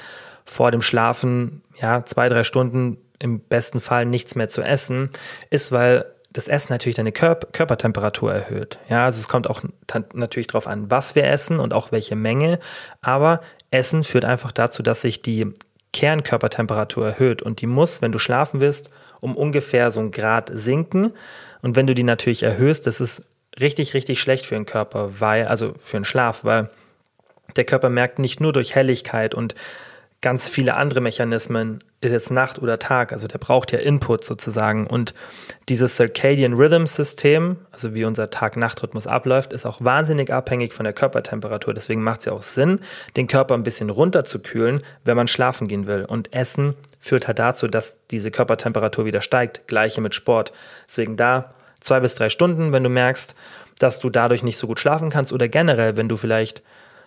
vor 0.43 0.71
dem 0.71 0.81
Schlafen, 0.81 1.61
ja, 1.79 2.03
zwei, 2.03 2.27
drei 2.27 2.43
Stunden 2.43 2.97
im 3.19 3.39
besten 3.39 3.79
Fall 3.79 4.05
nichts 4.05 4.35
mehr 4.35 4.49
zu 4.49 4.63
essen, 4.63 5.11
ist, 5.49 5.71
weil 5.71 6.05
das 6.31 6.47
Essen 6.47 6.71
natürlich 6.71 6.95
deine 6.95 7.11
Körper 7.11 7.47
Körpertemperatur 7.51 8.33
erhöht. 8.33 8.79
Ja, 8.87 9.05
also 9.05 9.19
es 9.19 9.27
kommt 9.27 9.49
auch 9.49 9.61
natürlich 10.13 10.47
darauf 10.47 10.67
an, 10.67 10.91
was 10.91 11.15
wir 11.15 11.25
essen 11.25 11.59
und 11.59 11.73
auch 11.73 11.91
welche 11.91 12.15
Menge. 12.15 12.59
Aber 13.01 13.41
Essen 13.71 14.03
führt 14.03 14.25
einfach 14.25 14.51
dazu, 14.51 14.83
dass 14.83 15.01
sich 15.01 15.21
die 15.21 15.47
Kernkörpertemperatur 15.91 17.07
erhöht 17.07 17.41
und 17.41 17.61
die 17.61 17.67
muss, 17.67 18.01
wenn 18.01 18.11
du 18.11 18.19
schlafen 18.19 18.61
willst, 18.61 18.91
um 19.21 19.35
ungefähr 19.35 19.89
so 19.91 19.99
einen 19.99 20.11
Grad 20.11 20.51
sinken. 20.53 21.13
Und 21.61 21.75
wenn 21.75 21.87
du 21.87 21.95
die 21.95 22.03
natürlich 22.03 22.43
erhöhst, 22.43 22.85
das 22.85 23.01
ist 23.01 23.23
richtig, 23.59 23.93
richtig 23.93 24.21
schlecht 24.21 24.45
für 24.45 24.55
den 24.55 24.65
Körper, 24.65 25.19
weil, 25.19 25.47
also 25.47 25.73
für 25.79 25.97
den 25.97 26.05
Schlaf, 26.05 26.43
weil 26.43 26.69
der 27.55 27.65
Körper 27.65 27.89
merkt 27.89 28.19
nicht 28.19 28.39
nur 28.39 28.53
durch 28.53 28.75
Helligkeit 28.75 29.33
und 29.33 29.55
ganz 30.21 30.49
viele 30.49 30.75
andere 30.75 30.99
Mechanismen, 31.01 31.79
ist 32.01 32.11
jetzt 32.11 32.31
Nacht 32.31 32.59
oder 32.59 32.79
Tag, 32.79 33.11
also 33.11 33.27
der 33.27 33.37
braucht 33.37 33.71
ja 33.71 33.79
Input 33.79 34.23
sozusagen. 34.23 34.87
Und 34.87 35.13
dieses 35.67 35.97
Circadian 35.97 36.53
Rhythm 36.53 36.85
System, 36.85 37.57
also 37.71 37.93
wie 37.93 38.05
unser 38.05 38.29
Tag-Nacht-Rhythmus 38.29 39.07
abläuft, 39.07 39.51
ist 39.51 39.65
auch 39.65 39.81
wahnsinnig 39.81 40.31
abhängig 40.31 40.73
von 40.73 40.85
der 40.85 40.93
Körpertemperatur. 40.93 41.73
Deswegen 41.73 42.01
macht 42.01 42.21
es 42.21 42.25
ja 42.25 42.33
auch 42.33 42.41
Sinn, 42.41 42.79
den 43.17 43.27
Körper 43.27 43.53
ein 43.53 43.63
bisschen 43.63 43.89
runterzukühlen, 43.89 44.81
wenn 45.03 45.17
man 45.17 45.27
schlafen 45.27 45.67
gehen 45.67 45.87
will. 45.87 46.05
Und 46.05 46.33
Essen 46.33 46.75
führt 46.99 47.27
halt 47.27 47.39
dazu, 47.39 47.67
dass 47.67 47.99
diese 48.11 48.31
Körpertemperatur 48.31 49.05
wieder 49.05 49.21
steigt. 49.21 49.67
Gleiche 49.67 49.99
mit 49.99 50.15
Sport. 50.15 50.53
Deswegen 50.87 51.17
da 51.17 51.53
zwei 51.81 51.99
bis 51.99 52.15
drei 52.15 52.29
Stunden, 52.29 52.71
wenn 52.71 52.83
du 52.83 52.89
merkst, 52.89 53.35
dass 53.77 53.99
du 53.99 54.09
dadurch 54.09 54.43
nicht 54.43 54.57
so 54.57 54.67
gut 54.67 54.79
schlafen 54.79 55.09
kannst 55.09 55.33
oder 55.33 55.47
generell, 55.47 55.97
wenn 55.97 56.09
du 56.09 56.17
vielleicht 56.17 56.61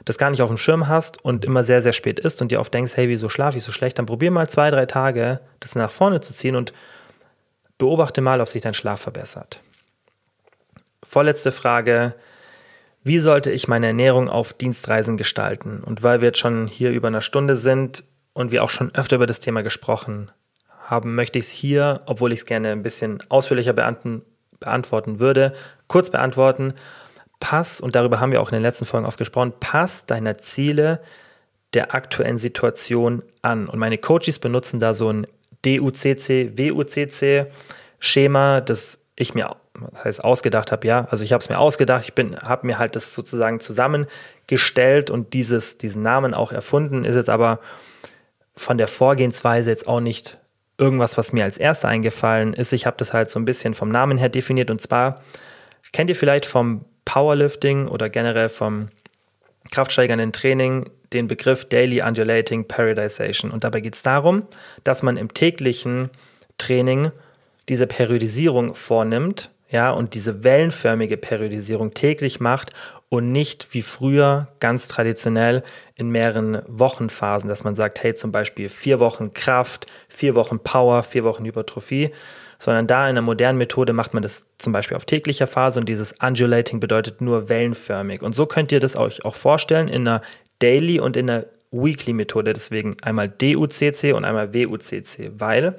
das 0.05 0.19
gar 0.19 0.31
nicht 0.31 0.43
auf 0.43 0.51
dem 0.51 0.57
Schirm 0.57 0.89
hast 0.89 1.25
und 1.25 1.45
immer 1.45 1.65
sehr, 1.65 1.83
sehr 1.83 1.93
spät 1.93 2.19
ist 2.19 2.43
und 2.43 2.51
dir 2.51 2.61
oft 2.61 2.73
denkst, 2.75 2.97
hey, 2.97 3.09
wieso 3.09 3.29
schlafe 3.29 3.59
ich 3.59 3.65
so 3.65 3.73
schlecht, 3.73 3.99
dann 3.99 4.07
probier 4.07 4.31
mal 4.31 4.49
zwei, 4.49 4.71
drei 4.71 4.87
Tage, 4.87 5.41
das 5.61 5.75
nach 5.75 5.91
vorne 5.91 6.21
zu 6.21 6.35
ziehen 6.35 6.57
und 6.57 6.73
beobachte 7.79 8.21
mal, 8.21 8.41
ob 8.41 8.49
sich 8.49 8.63
dein 8.63 8.75
Schlaf 8.75 9.01
verbessert. 9.01 9.61
Vorletzte 11.03 11.53
Frage. 11.53 12.15
Wie 13.05 13.19
sollte 13.19 13.51
ich 13.51 13.67
meine 13.67 13.89
Ernährung 13.89 14.29
auf 14.29 14.53
Dienstreisen 14.53 15.17
gestalten? 15.17 15.83
Und 15.85 16.05
weil 16.05 16.21
wir 16.21 16.29
jetzt 16.29 16.39
schon 16.39 16.69
hier 16.69 16.91
über 16.91 17.09
eine 17.09 17.21
Stunde 17.21 17.57
sind 17.57 18.05
und 18.33 18.53
wir 18.53 18.63
auch 18.63 18.71
schon 18.71 18.95
öfter 18.95 19.17
über 19.17 19.27
das 19.27 19.41
Thema 19.41 19.63
gesprochen 19.63 20.31
haben, 20.87 21.17
möchte 21.17 21.39
ich 21.39 21.47
es 21.47 21.51
hier, 21.51 22.03
obwohl 22.07 22.33
ich 22.33 22.41
es 22.41 22.47
gerne 22.47 22.71
ein 22.71 22.85
bisschen 22.85 23.19
ausführlicher 23.29 23.73
beantworten 23.73 25.19
würde, 25.19 25.53
kurz 25.89 26.11
beantworten 26.11 26.75
pass, 27.43 27.81
und 27.81 27.97
darüber 27.97 28.21
haben 28.21 28.31
wir 28.31 28.41
auch 28.41 28.51
in 28.51 28.55
den 28.55 28.63
letzten 28.63 28.87
Folgen 28.87 29.05
oft 29.05 29.19
gesprochen, 29.19 29.53
pass 29.59 30.07
deiner 30.07 30.39
Ziele 30.39 31.01
der 31.75 31.93
aktuellen 31.93 32.39
Situation 32.39 33.23
an. 33.43 33.69
Und 33.69 33.81
meine 33.81 33.99
Coaches 33.99 34.39
benutzen 34.39 34.79
da 34.79 34.95
so 34.95 35.13
ein 35.13 35.27
DUCC, 35.65 36.57
WUCC 36.57 37.47
Schema, 37.99 38.61
das 38.61 38.99
ich 39.17 39.35
mir 39.35 39.57
das 39.91 40.05
heißt 40.05 40.25
ausgedacht 40.25 40.71
habe, 40.71 40.87
ja, 40.87 41.09
also 41.11 41.25
ich 41.25 41.33
habe 41.33 41.43
es 41.43 41.49
mir 41.49 41.59
ausgedacht, 41.59 42.05
ich 42.05 42.15
bin 42.15 42.37
habe 42.37 42.67
mir 42.67 42.79
halt 42.79 42.95
das 42.95 43.13
sozusagen 43.13 43.59
zusammengestellt 43.59 45.11
und 45.11 45.33
dieses 45.33 45.79
diesen 45.79 46.03
Namen 46.03 46.35
auch 46.35 46.53
erfunden, 46.53 47.05
ist 47.05 47.17
jetzt 47.17 47.31
aber 47.31 47.59
von 48.55 48.79
der 48.79 48.87
Vorgehensweise 48.87 49.71
jetzt 49.71 49.89
auch 49.89 50.01
nicht 50.01 50.39
irgendwas, 50.79 51.17
was 51.19 51.33
mir 51.33 51.45
als 51.45 51.59
erster 51.59 51.89
eingefallen 51.89 52.55
ist. 52.55 52.73
Ich 52.73 52.87
habe 52.87 52.97
das 52.99 53.13
halt 53.13 53.31
so 53.31 53.41
ein 53.41 53.45
bisschen 53.45 53.75
vom 53.75 53.89
Namen 53.89 54.19
her 54.19 54.29
definiert 54.29 54.71
und 54.71 54.81
zwar 54.81 55.23
kennt 55.93 56.11
ihr 56.11 56.17
vielleicht 56.17 56.47
vom 56.47 56.85
Powerlifting 57.05 57.89
oder 57.89 58.09
generell 58.09 58.49
vom 58.49 58.89
kraftsteigernden 59.71 60.33
Training 60.33 60.91
den 61.13 61.29
Begriff 61.29 61.65
Daily 61.65 62.03
Undulating 62.03 62.67
Periodization. 62.67 63.51
Und 63.51 63.65
dabei 63.65 63.81
geht 63.81 63.95
es 63.95 64.03
darum, 64.03 64.45
dass 64.85 65.03
man 65.03 65.17
im 65.17 65.33
täglichen 65.33 66.11
Training 66.59 67.11
diese 67.69 67.87
Periodisierung 67.87 68.75
vornimmt, 68.75 69.51
ja, 69.71 69.91
und 69.91 70.15
diese 70.15 70.45
wellenförmige 70.45 71.17
Periodisierung 71.17 71.93
täglich 71.93 72.41
macht 72.41 72.73
und 73.09 73.33
nicht 73.33 73.73
wie 73.73 73.83
früher 73.83 74.49
ganz 74.61 74.89
traditionell 74.89 75.63
in 75.95 76.11
mehreren 76.11 76.63
Wochenphasen, 76.67 77.49
dass 77.49 77.65
man 77.65 77.75
sagt, 77.75 78.03
hey, 78.03 78.15
zum 78.15 78.33
Beispiel 78.33 78.69
vier 78.69 79.01
Wochen 79.01 79.33
Kraft, 79.33 79.87
vier 80.09 80.35
Wochen 80.35 80.59
Power, 80.59 81.03
vier 81.03 81.25
Wochen 81.25 81.45
Hypertrophie, 81.45 82.11
sondern 82.63 82.87
da 82.87 83.09
in 83.09 83.17
der 83.17 83.23
modernen 83.23 83.59
Methode 83.59 83.93
macht 83.93 84.15
man 84.15 84.23
das 84.23 84.47
zum 84.57 84.73
Beispiel 84.73 84.97
auf 84.97 85.05
täglicher 85.05 85.49
Phase 85.49 85.81
und 85.81 85.89
dieses 85.89 86.15
Undulating 86.23 86.79
bedeutet 86.79 87.21
nur 87.21 87.49
wellenförmig. 87.49 88.23
Und 88.23 88.37
so 88.37 88.47
könnt 88.47 88.71
ihr 88.71 88.79
das 88.79 88.95
euch 88.95 89.25
auch 89.25 89.35
vorstellen 89.35 89.89
in 89.89 90.07
einer 90.07 90.23
Daily 90.61 91.01
und 91.01 91.17
in 91.17 91.29
einer 91.29 91.47
Weekly 91.73 92.13
Methode, 92.13 92.53
deswegen 92.53 92.97
einmal 93.03 93.29
DUCC 93.29 94.15
und 94.15 94.25
einmal 94.25 94.55
WUCC, 94.55 95.33
weil 95.39 95.75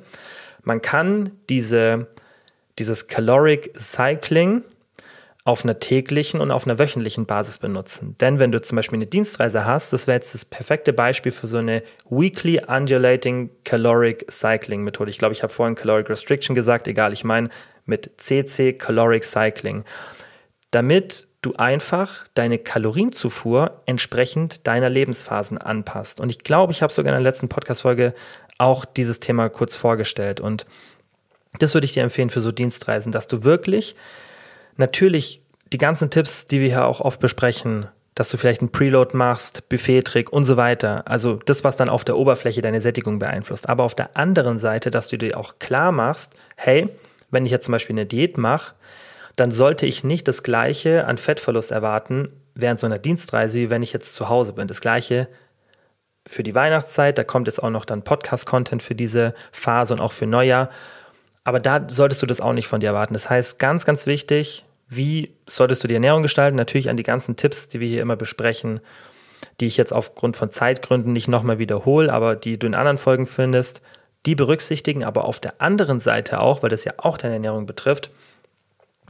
man 0.63 0.81
kann 0.81 1.31
diese, 1.49 2.07
dieses 2.77 3.07
Caloric 3.07 3.71
Cycling 3.79 4.63
auf 5.45 5.65
einer 5.65 5.79
täglichen 5.79 6.39
und 6.39 6.51
auf 6.51 6.65
einer 6.65 6.79
wöchentlichen 6.79 7.25
Basis 7.25 7.57
benutzen. 7.57 8.15
Denn 8.21 8.39
wenn 8.39 8.53
du 8.53 8.61
zum 8.61 8.77
Beispiel 8.77 8.97
eine 8.97 9.07
Dienstreise 9.07 9.65
hast, 9.65 9.91
das 9.91 10.07
wäre 10.07 10.15
jetzt 10.15 10.33
das 10.33 10.45
perfekte 10.45 10.93
Beispiel 10.93 11.33
für 11.33 11.47
so 11.47 11.57
eine 11.57 11.83
Weekly 12.09 12.61
Undulating 12.65 13.49
Caloric 13.65 14.25
Cycling 14.31 14.83
Methode. 14.83 15.09
Ich 15.09 15.17
glaube, 15.17 15.33
ich 15.33 15.43
habe 15.43 15.51
vorhin 15.51 15.75
Caloric 15.75 16.09
Restriction 16.09 16.55
gesagt, 16.55 16.87
egal, 16.87 17.11
ich 17.11 17.25
meine 17.25 17.49
mit 17.85 18.11
CC 18.17 18.71
Caloric 18.73 19.25
Cycling. 19.25 19.83
Damit 20.71 21.27
du 21.41 21.53
einfach 21.55 22.25
deine 22.35 22.57
Kalorienzufuhr 22.57 23.81
entsprechend 23.85 24.65
deiner 24.65 24.89
Lebensphasen 24.89 25.57
anpasst. 25.57 26.21
Und 26.21 26.29
ich 26.29 26.39
glaube, 26.39 26.71
ich 26.71 26.81
habe 26.81 26.93
sogar 26.93 27.11
in 27.11 27.21
der 27.21 27.29
letzten 27.29 27.49
Podcast-Folge 27.49 28.13
auch 28.57 28.85
dieses 28.85 29.19
Thema 29.19 29.49
kurz 29.49 29.75
vorgestellt. 29.75 30.39
Und 30.39 30.65
das 31.59 31.73
würde 31.73 31.83
ich 31.83 31.91
dir 31.91 32.03
empfehlen 32.03 32.29
für 32.29 32.39
so 32.39 32.53
Dienstreisen, 32.53 33.11
dass 33.11 33.27
du 33.27 33.43
wirklich 33.43 33.95
natürlich 34.77 35.41
die 35.71 35.77
ganzen 35.77 36.09
Tipps, 36.09 36.45
die 36.45 36.61
wir 36.61 36.69
hier 36.69 36.85
auch 36.85 37.01
oft 37.01 37.19
besprechen, 37.19 37.87
dass 38.15 38.29
du 38.29 38.37
vielleicht 38.37 38.61
einen 38.61 38.71
Preload 38.71 39.17
machst, 39.17 39.69
Buffet-Trick 39.69 40.31
und 40.31 40.43
so 40.43 40.55
weiter. 40.55 41.07
Also 41.07 41.39
das, 41.45 41.63
was 41.63 41.75
dann 41.75 41.89
auf 41.89 42.03
der 42.03 42.17
Oberfläche 42.17 42.61
deine 42.61 42.81
Sättigung 42.81 43.17
beeinflusst. 43.19 43.67
Aber 43.69 43.83
auf 43.83 43.95
der 43.95 44.15
anderen 44.15 44.59
Seite, 44.59 44.91
dass 44.91 45.07
du 45.07 45.17
dir 45.17 45.37
auch 45.37 45.57
klar 45.59 45.91
machst, 45.91 46.35
hey, 46.55 46.87
wenn 47.31 47.45
ich 47.45 47.51
jetzt 47.51 47.65
zum 47.65 47.71
Beispiel 47.71 47.95
eine 47.95 48.05
Diät 48.05 48.37
mache, 48.37 48.73
dann 49.35 49.49
sollte 49.49 49.87
ich 49.87 50.03
nicht 50.03 50.27
das 50.27 50.43
Gleiche 50.43 51.05
an 51.05 51.17
Fettverlust 51.17 51.71
erwarten 51.71 52.29
während 52.53 52.79
so 52.79 52.85
einer 52.85 52.99
Dienstreise, 52.99 53.59
wie 53.59 53.69
wenn 53.71 53.81
ich 53.81 53.93
jetzt 53.93 54.13
zu 54.13 54.29
Hause 54.29 54.53
bin. 54.53 54.67
Das 54.67 54.79
Gleiche 54.79 55.27
für 56.27 56.43
die 56.43 56.53
Weihnachtszeit, 56.53 57.17
da 57.17 57.23
kommt 57.23 57.47
jetzt 57.47 57.61
auch 57.61 57.71
noch 57.71 57.85
dann 57.85 58.03
Podcast-Content 58.03 58.83
für 58.83 58.93
diese 58.93 59.33
Phase 59.51 59.95
und 59.95 60.01
auch 60.01 60.11
für 60.11 60.27
Neujahr. 60.27 60.69
Aber 61.43 61.59
da 61.59 61.87
solltest 61.89 62.21
du 62.21 62.25
das 62.25 62.41
auch 62.41 62.53
nicht 62.53 62.67
von 62.67 62.79
dir 62.79 62.87
erwarten. 62.87 63.13
Das 63.13 63.29
heißt, 63.29 63.59
ganz, 63.59 63.85
ganz 63.85 64.07
wichtig, 64.07 64.65
wie 64.87 65.33
solltest 65.45 65.83
du 65.83 65.87
die 65.87 65.93
Ernährung 65.95 66.23
gestalten? 66.23 66.55
Natürlich 66.55 66.89
an 66.89 66.97
die 66.97 67.03
ganzen 67.03 67.35
Tipps, 67.35 67.67
die 67.67 67.79
wir 67.79 67.87
hier 67.87 68.01
immer 68.01 68.15
besprechen, 68.15 68.79
die 69.59 69.67
ich 69.67 69.77
jetzt 69.77 69.93
aufgrund 69.93 70.35
von 70.35 70.51
Zeitgründen 70.51 71.11
nicht 71.13 71.27
nochmal 71.27 71.59
wiederhole, 71.59 72.11
aber 72.11 72.35
die 72.35 72.57
du 72.57 72.67
in 72.67 72.75
anderen 72.75 72.97
Folgen 72.97 73.27
findest, 73.27 73.81
die 74.25 74.35
berücksichtigen, 74.35 75.03
aber 75.03 75.25
auf 75.25 75.39
der 75.39 75.61
anderen 75.61 75.99
Seite 75.99 76.39
auch, 76.39 76.63
weil 76.63 76.69
das 76.69 76.85
ja 76.85 76.93
auch 76.97 77.17
deine 77.17 77.35
Ernährung 77.35 77.65
betrifft, 77.65 78.09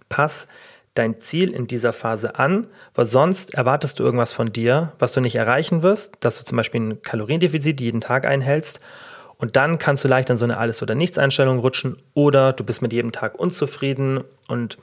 pass 0.10 0.48
dein 0.96 1.20
Ziel 1.20 1.52
in 1.52 1.68
dieser 1.68 1.94
Phase 1.94 2.38
an, 2.38 2.68
weil 2.94 3.06
sonst 3.06 3.54
erwartest 3.54 4.00
du 4.00 4.04
irgendwas 4.04 4.34
von 4.34 4.54
dir, 4.54 4.94
was 5.00 5.12
du 5.12 5.22
nicht 5.22 5.36
erreichen 5.36 5.82
wirst, 5.82 6.16
dass 6.20 6.38
du 6.38 6.46
zum 6.46 6.58
Beispiel 6.58 6.82
ein 6.82 7.02
Kaloriendefizit 7.02 7.82
jeden 7.82 8.02
Tag 8.02 8.26
einhältst 8.26 8.80
und 9.44 9.58
dann 9.58 9.78
kannst 9.78 10.06
du 10.06 10.08
leicht 10.08 10.30
in 10.30 10.38
so 10.38 10.46
eine 10.46 10.58
Alles- 10.58 10.82
oder 10.82 10.96
Nichts-Einstellung 10.96 11.60
rutschen 11.60 11.98
oder 12.14 12.54
du 12.54 12.64
bist 12.64 12.82
mit 12.82 12.94
jedem 12.94 13.12
Tag 13.12 13.38
unzufrieden 13.38 14.24
und 14.48 14.78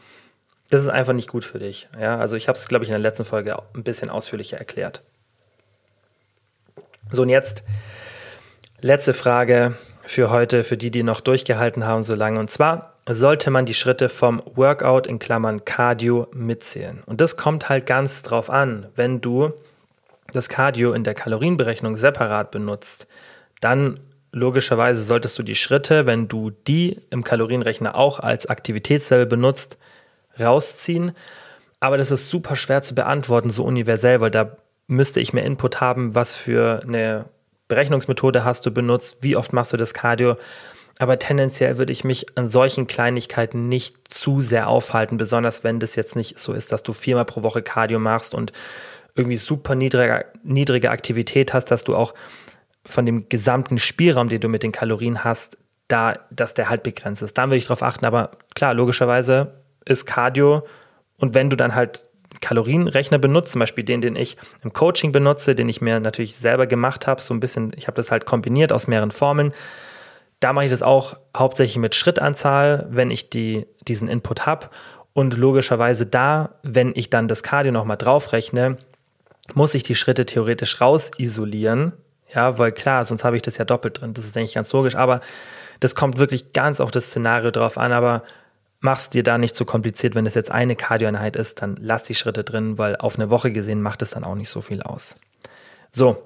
das 0.69 0.83
ist 0.83 0.89
einfach 0.89 1.15
nicht 1.15 1.31
gut 1.31 1.45
für 1.45 1.59
dich. 1.59 1.89
Ja, 1.99 2.19
also 2.19 2.37
ich 2.37 2.47
habe 2.47 2.59
es, 2.59 2.69
glaube 2.69 2.85
ich, 2.85 2.91
in 2.91 2.93
der 2.93 3.01
letzten 3.01 3.25
Folge 3.25 3.57
ein 3.75 3.85
bisschen 3.85 4.11
ausführlicher 4.11 4.59
erklärt. 4.59 5.03
So, 7.11 7.23
und 7.23 7.31
jetzt 7.31 7.63
letzte 8.83 9.15
Frage 9.15 9.79
für 10.03 10.29
heute, 10.29 10.63
für 10.63 10.77
die, 10.77 10.91
die 10.91 11.05
noch 11.05 11.23
durchgehalten 11.23 11.87
haben 11.87 12.03
so 12.03 12.15
lange. 12.15 12.39
Und 12.39 12.51
zwar 12.51 12.93
sollte 13.09 13.51
man 13.51 13.65
die 13.65 13.73
Schritte 13.73 14.11
vom 14.11 14.43
Workout 14.57 15.07
in 15.07 15.19
Klammern 15.19 15.65
Cardio 15.65 16.29
mitzählen. 16.35 17.03
Und 17.07 17.23
das 17.23 17.39
kommt 17.39 17.71
halt 17.71 17.87
ganz 17.87 18.21
drauf 18.21 18.51
an. 18.51 18.89
Wenn 18.95 19.23
du 19.23 19.55
das 20.33 20.51
Cardio 20.51 20.93
in 20.93 21.03
der 21.03 21.15
Kalorienberechnung 21.15 21.97
separat 21.97 22.51
benutzt, 22.51 23.09
dann 23.63 24.01
logischerweise 24.33 25.03
solltest 25.03 25.39
du 25.39 25.43
die 25.43 25.55
Schritte, 25.55 26.07
wenn 26.07 26.29
du 26.29 26.51
die 26.51 27.01
im 27.11 27.25
Kalorienrechner 27.25 27.95
auch 27.95 28.21
als 28.21 28.47
Aktivitätslevel 28.47 29.27
benutzt, 29.27 29.79
rausziehen. 30.39 31.13
Aber 31.81 31.97
das 31.97 32.11
ist 32.11 32.29
super 32.29 32.57
schwer 32.57 32.83
zu 32.83 32.95
beantworten, 32.95 33.51
so 33.51 33.65
universell, 33.65 34.21
weil 34.21 34.31
da 34.31 34.57
müsste 34.87 35.21
ich 35.21 35.33
mehr 35.33 35.45
Input 35.45 35.81
haben, 35.81 36.15
was 36.15 36.37
für 36.37 36.83
eine 36.83 37.27
Berechnungsmethode 37.69 38.45
hast 38.45 38.67
du 38.67 38.71
benutzt, 38.71 39.19
wie 39.23 39.37
oft 39.37 39.53
machst 39.53 39.73
du 39.73 39.77
das 39.77 39.95
Cardio. 39.95 40.37
Aber 40.99 41.19
tendenziell 41.19 41.79
würde 41.79 41.93
ich 41.93 42.05
mich 42.05 42.27
an 42.37 42.51
solchen 42.51 42.87
Kleinigkeiten 42.87 43.69
nicht 43.69 44.13
zu 44.13 44.43
sehr 44.43 44.69
aufhalten, 44.69 45.17
besonders 45.17 45.65
wenn 45.65 45.81
das 45.81 45.97
jetzt 45.97 46.17
nicht 46.17 46.39
so 46.39 46.53
ist, 46.53 46.73
dass 46.73 46.83
du 46.83 46.93
viermal 46.93 47.25
pro 47.25 47.43
Woche 47.43 47.63
Cardio 47.63 47.99
machst 47.99 48.35
und 48.35 48.53
irgendwie 49.15 49.37
super 49.37 49.75
niedrige, 49.75 50.27
niedrige 50.43 50.91
Aktivität 50.91 51.55
hast, 51.55 51.71
dass 51.71 51.85
du 51.85 51.97
auch 51.97 52.13
von 52.85 53.07
dem 53.07 53.29
gesamten 53.29 53.79
Spielraum, 53.79 54.29
den 54.29 54.41
du 54.41 54.49
mit 54.49 54.63
den 54.63 54.73
Kalorien 54.73 55.25
hast, 55.25 55.59
da, 55.89 56.19
dass 56.31 56.55
der 56.55 56.69
halt 56.71 56.83
begrenzt 56.83 57.23
ist. 57.23 57.37
Da 57.37 57.47
würde 57.47 57.57
ich 57.57 57.67
drauf 57.67 57.83
achten. 57.83 58.07
Aber 58.07 58.31
klar, 58.55 58.75
logischerweise 58.75 59.55
ist 59.85 60.07
Cardio 60.07 60.63
und 61.19 61.35
wenn 61.35 61.51
du 61.51 61.57
dann 61.57 61.75
halt 61.75 62.07
Kalorienrechner 62.41 63.19
benutzt, 63.19 63.53
zum 63.53 63.59
Beispiel 63.59 63.85
den, 63.85 64.01
den 64.01 64.17
ich 64.17 64.37
im 64.63 64.73
Coaching 64.73 65.13
benutze, 65.13 65.55
den 65.55 65.69
ich 65.69 65.81
mir 65.81 66.01
natürlich 66.01 66.37
selber 66.37 66.67
gemacht 66.67 67.07
habe, 67.07 67.21
so 67.21 67.35
ein 67.35 67.41
bisschen, 67.41 67.73
ich 67.77 67.87
habe 67.87 67.97
das 67.97 68.11
halt 68.11 68.25
kombiniert 68.25 68.73
aus 68.73 68.87
mehreren 68.87 69.11
Formeln. 69.11 69.53
Da 70.39 70.53
mache 70.53 70.65
ich 70.65 70.71
das 70.71 70.83
auch 70.83 71.19
hauptsächlich 71.37 71.77
mit 71.77 71.95
Schrittanzahl, 71.95 72.87
wenn 72.91 73.11
ich 73.11 73.29
die, 73.29 73.67
diesen 73.87 74.09
Input 74.09 74.47
habe. 74.47 74.71
Und 75.13 75.37
logischerweise 75.37 76.07
da, 76.07 76.55
wenn 76.63 76.93
ich 76.95 77.11
dann 77.11 77.29
das 77.29 77.43
Cardio 77.43 77.73
nochmal 77.73 77.99
draufrechne, 77.99 78.79
muss 79.55 79.75
ich 79.75 79.83
die 79.83 79.97
Schritte 79.97 80.25
theoretisch 80.25 80.81
raus 80.81 81.11
isolieren. 81.19 81.93
Ja, 82.35 82.59
weil 82.59 82.73
klar, 82.73 83.05
sonst 83.05 83.25
habe 83.25 83.37
ich 83.37 83.43
das 83.43 83.59
ja 83.59 83.65
doppelt 83.65 84.01
drin. 84.01 84.15
Das 84.15 84.25
ist, 84.25 84.37
denke 84.37 84.49
ich, 84.49 84.55
ganz 84.55 84.73
logisch. 84.73 84.95
Aber 84.95 85.21
das 85.81 85.95
kommt 85.95 86.19
wirklich 86.19 86.53
ganz 86.53 86.81
auf 86.81 86.91
das 86.91 87.07
Szenario 87.07 87.51
drauf 87.51 87.79
an. 87.79 87.93
Aber 87.93 88.23
mach's 88.81 89.11
dir 89.11 89.23
da 89.23 89.39
nicht 89.39 89.55
zu 89.55 89.65
so 89.65 89.67
kompliziert. 89.67 90.15
Wenn 90.15 90.27
es 90.27 90.35
jetzt 90.35 90.51
eine 90.51 90.77
Kardioeinheit 90.77 91.37
ist, 91.37 91.63
dann 91.63 91.77
lass 91.81 92.05
die 92.05 92.15
Schritte 92.15 92.45
drin, 92.45 92.79
weil 92.79 92.97
auf 92.97 93.17
eine 93.19 93.31
Woche 93.31 93.53
gesehen 93.53 93.83
macht 93.83 94.03
es 94.03 94.11
dann 94.11 94.25
auch 94.25 94.35
nicht 94.35 94.51
so 94.51 94.61
viel 94.61 94.83
aus. 94.83 95.17
So, 95.93 96.23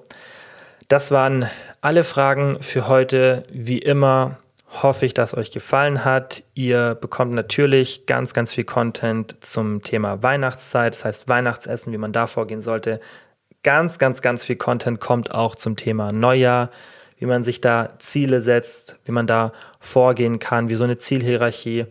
das 0.87 1.11
waren 1.11 1.49
alle 1.81 2.03
Fragen 2.03 2.61
für 2.61 2.87
heute. 2.87 3.43
Wie 3.51 3.79
immer 3.79 4.37
hoffe 4.83 5.05
ich, 5.05 5.13
dass 5.13 5.35
euch 5.35 5.51
gefallen 5.51 6.05
hat. 6.05 6.43
Ihr 6.53 6.95
bekommt 6.95 7.33
natürlich 7.33 8.05
ganz, 8.05 8.33
ganz 8.33 8.53
viel 8.53 8.65
Content 8.65 9.35
zum 9.41 9.83
Thema 9.83 10.21
Weihnachtszeit, 10.21 10.93
das 10.93 11.05
heißt 11.05 11.29
Weihnachtsessen, 11.29 11.93
wie 11.93 11.97
man 11.97 12.11
da 12.11 12.27
vorgehen 12.27 12.61
sollte. 12.61 12.99
Ganz, 13.65 13.97
ganz, 13.97 14.21
ganz 14.21 14.45
viel 14.45 14.57
Content 14.57 14.99
kommt 14.99 15.33
auch 15.33 15.55
zum 15.55 15.75
Thema 15.75 16.11
Neujahr, 16.11 16.69
wie 17.17 17.25
man 17.25 17.43
sich 17.43 17.61
da 17.61 17.95
Ziele 17.97 18.41
setzt, 18.41 18.99
wie 19.05 19.11
man 19.11 19.25
da 19.25 19.53
vorgehen 19.79 20.37
kann, 20.37 20.69
wie 20.69 20.75
so 20.75 20.83
eine 20.83 20.99
Zielhierarchie 20.99 21.87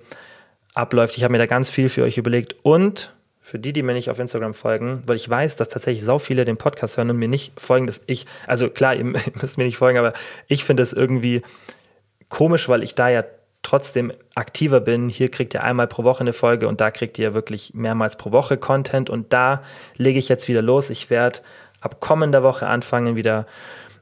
abläuft. 0.73 1.17
Ich 1.17 1.25
habe 1.25 1.33
mir 1.33 1.39
da 1.39 1.47
ganz 1.47 1.71
viel 1.71 1.89
für 1.89 2.05
euch 2.05 2.17
überlegt 2.17 2.55
und 2.63 3.13
für 3.41 3.59
die, 3.59 3.73
die 3.73 3.83
mir 3.83 3.93
nicht 3.93 4.09
auf 4.09 4.21
Instagram 4.21 4.55
folgen, 4.55 5.03
weil 5.07 5.17
ich 5.17 5.29
weiß, 5.29 5.57
dass 5.57 5.69
tatsächlich 5.69 6.05
so 6.05 6.21
viele 6.21 6.45
den 6.45 6.59
Podcast 6.59 6.97
hören 6.97 7.11
und 7.11 7.19
mir 7.19 7.27
nicht 7.27 7.61
folgen, 7.61 7.89
dass 7.89 8.03
ich, 8.07 8.27
also 8.47 8.71
klar, 8.71 8.95
ihr 8.95 9.05
müsst 9.43 9.59
mir 9.59 9.65
nicht 9.65 9.79
folgen, 9.79 9.99
aber 9.99 10.13
ich 10.47 10.65
finde 10.65 10.85
es 10.85 10.93
irgendwie 10.93 11.43
komisch, 12.29 12.69
weil 12.69 12.85
ich 12.85 12.95
da 12.95 13.09
ja 13.09 13.25
trotzdem 13.65 14.13
aktiver 14.37 14.79
bin. 14.79 15.09
Hier 15.09 15.29
kriegt 15.29 15.55
ihr 15.55 15.65
einmal 15.65 15.89
pro 15.89 16.05
Woche 16.05 16.21
eine 16.21 16.33
Folge 16.33 16.69
und 16.69 16.81
da 16.81 16.93
kriegt 16.93 17.19
ihr 17.19 17.35
wirklich 17.35 17.75
mehrmals 17.75 18.17
pro 18.17 18.31
Woche 18.31 18.59
Content 18.59 19.11
und 19.11 19.33
da 19.33 19.65
lege 19.97 20.21
ich 20.21 20.29
jetzt 20.29 20.47
wieder 20.47 20.63
los. 20.63 20.91
Ich 20.91 21.11
werde 21.11 21.41
ab 21.85 22.01
kommender 22.01 22.43
Woche 22.43 22.67
anfangen, 22.67 23.17
wieder 23.17 23.47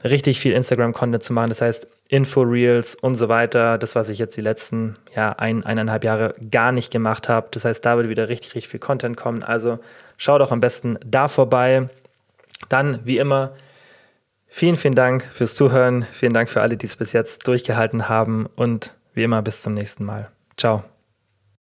richtig 0.04 0.40
viel 0.40 0.52
Instagram-Content 0.52 1.22
zu 1.22 1.32
machen. 1.32 1.50
Das 1.50 1.60
heißt, 1.60 1.86
Info-Reels 2.08 2.94
und 2.94 3.14
so 3.14 3.28
weiter. 3.28 3.78
Das, 3.78 3.94
was 3.94 4.08
ich 4.08 4.18
jetzt 4.18 4.36
die 4.36 4.42
letzten 4.42 4.96
ja, 5.16 5.32
ein, 5.32 5.64
eineinhalb 5.64 6.04
Jahre 6.04 6.34
gar 6.50 6.70
nicht 6.70 6.90
gemacht 6.90 7.28
habe. 7.28 7.48
Das 7.52 7.64
heißt, 7.64 7.84
da 7.84 7.96
wird 7.96 8.08
wieder 8.08 8.28
richtig, 8.28 8.54
richtig 8.54 8.70
viel 8.70 8.80
Content 8.80 9.16
kommen. 9.16 9.42
Also 9.42 9.78
schaut 10.18 10.40
doch 10.40 10.52
am 10.52 10.60
besten 10.60 10.98
da 11.04 11.28
vorbei. 11.28 11.88
Dann, 12.68 13.00
wie 13.04 13.18
immer, 13.18 13.52
vielen, 14.46 14.76
vielen 14.76 14.94
Dank 14.94 15.24
fürs 15.32 15.54
Zuhören. 15.54 16.06
Vielen 16.12 16.34
Dank 16.34 16.50
für 16.50 16.60
alle, 16.60 16.76
die 16.76 16.86
es 16.86 16.96
bis 16.96 17.12
jetzt 17.12 17.46
durchgehalten 17.48 18.08
haben. 18.08 18.46
Und 18.56 18.94
wie 19.14 19.22
immer, 19.22 19.40
bis 19.40 19.62
zum 19.62 19.74
nächsten 19.74 20.04
Mal. 20.04 20.30
Ciao. 20.56 20.84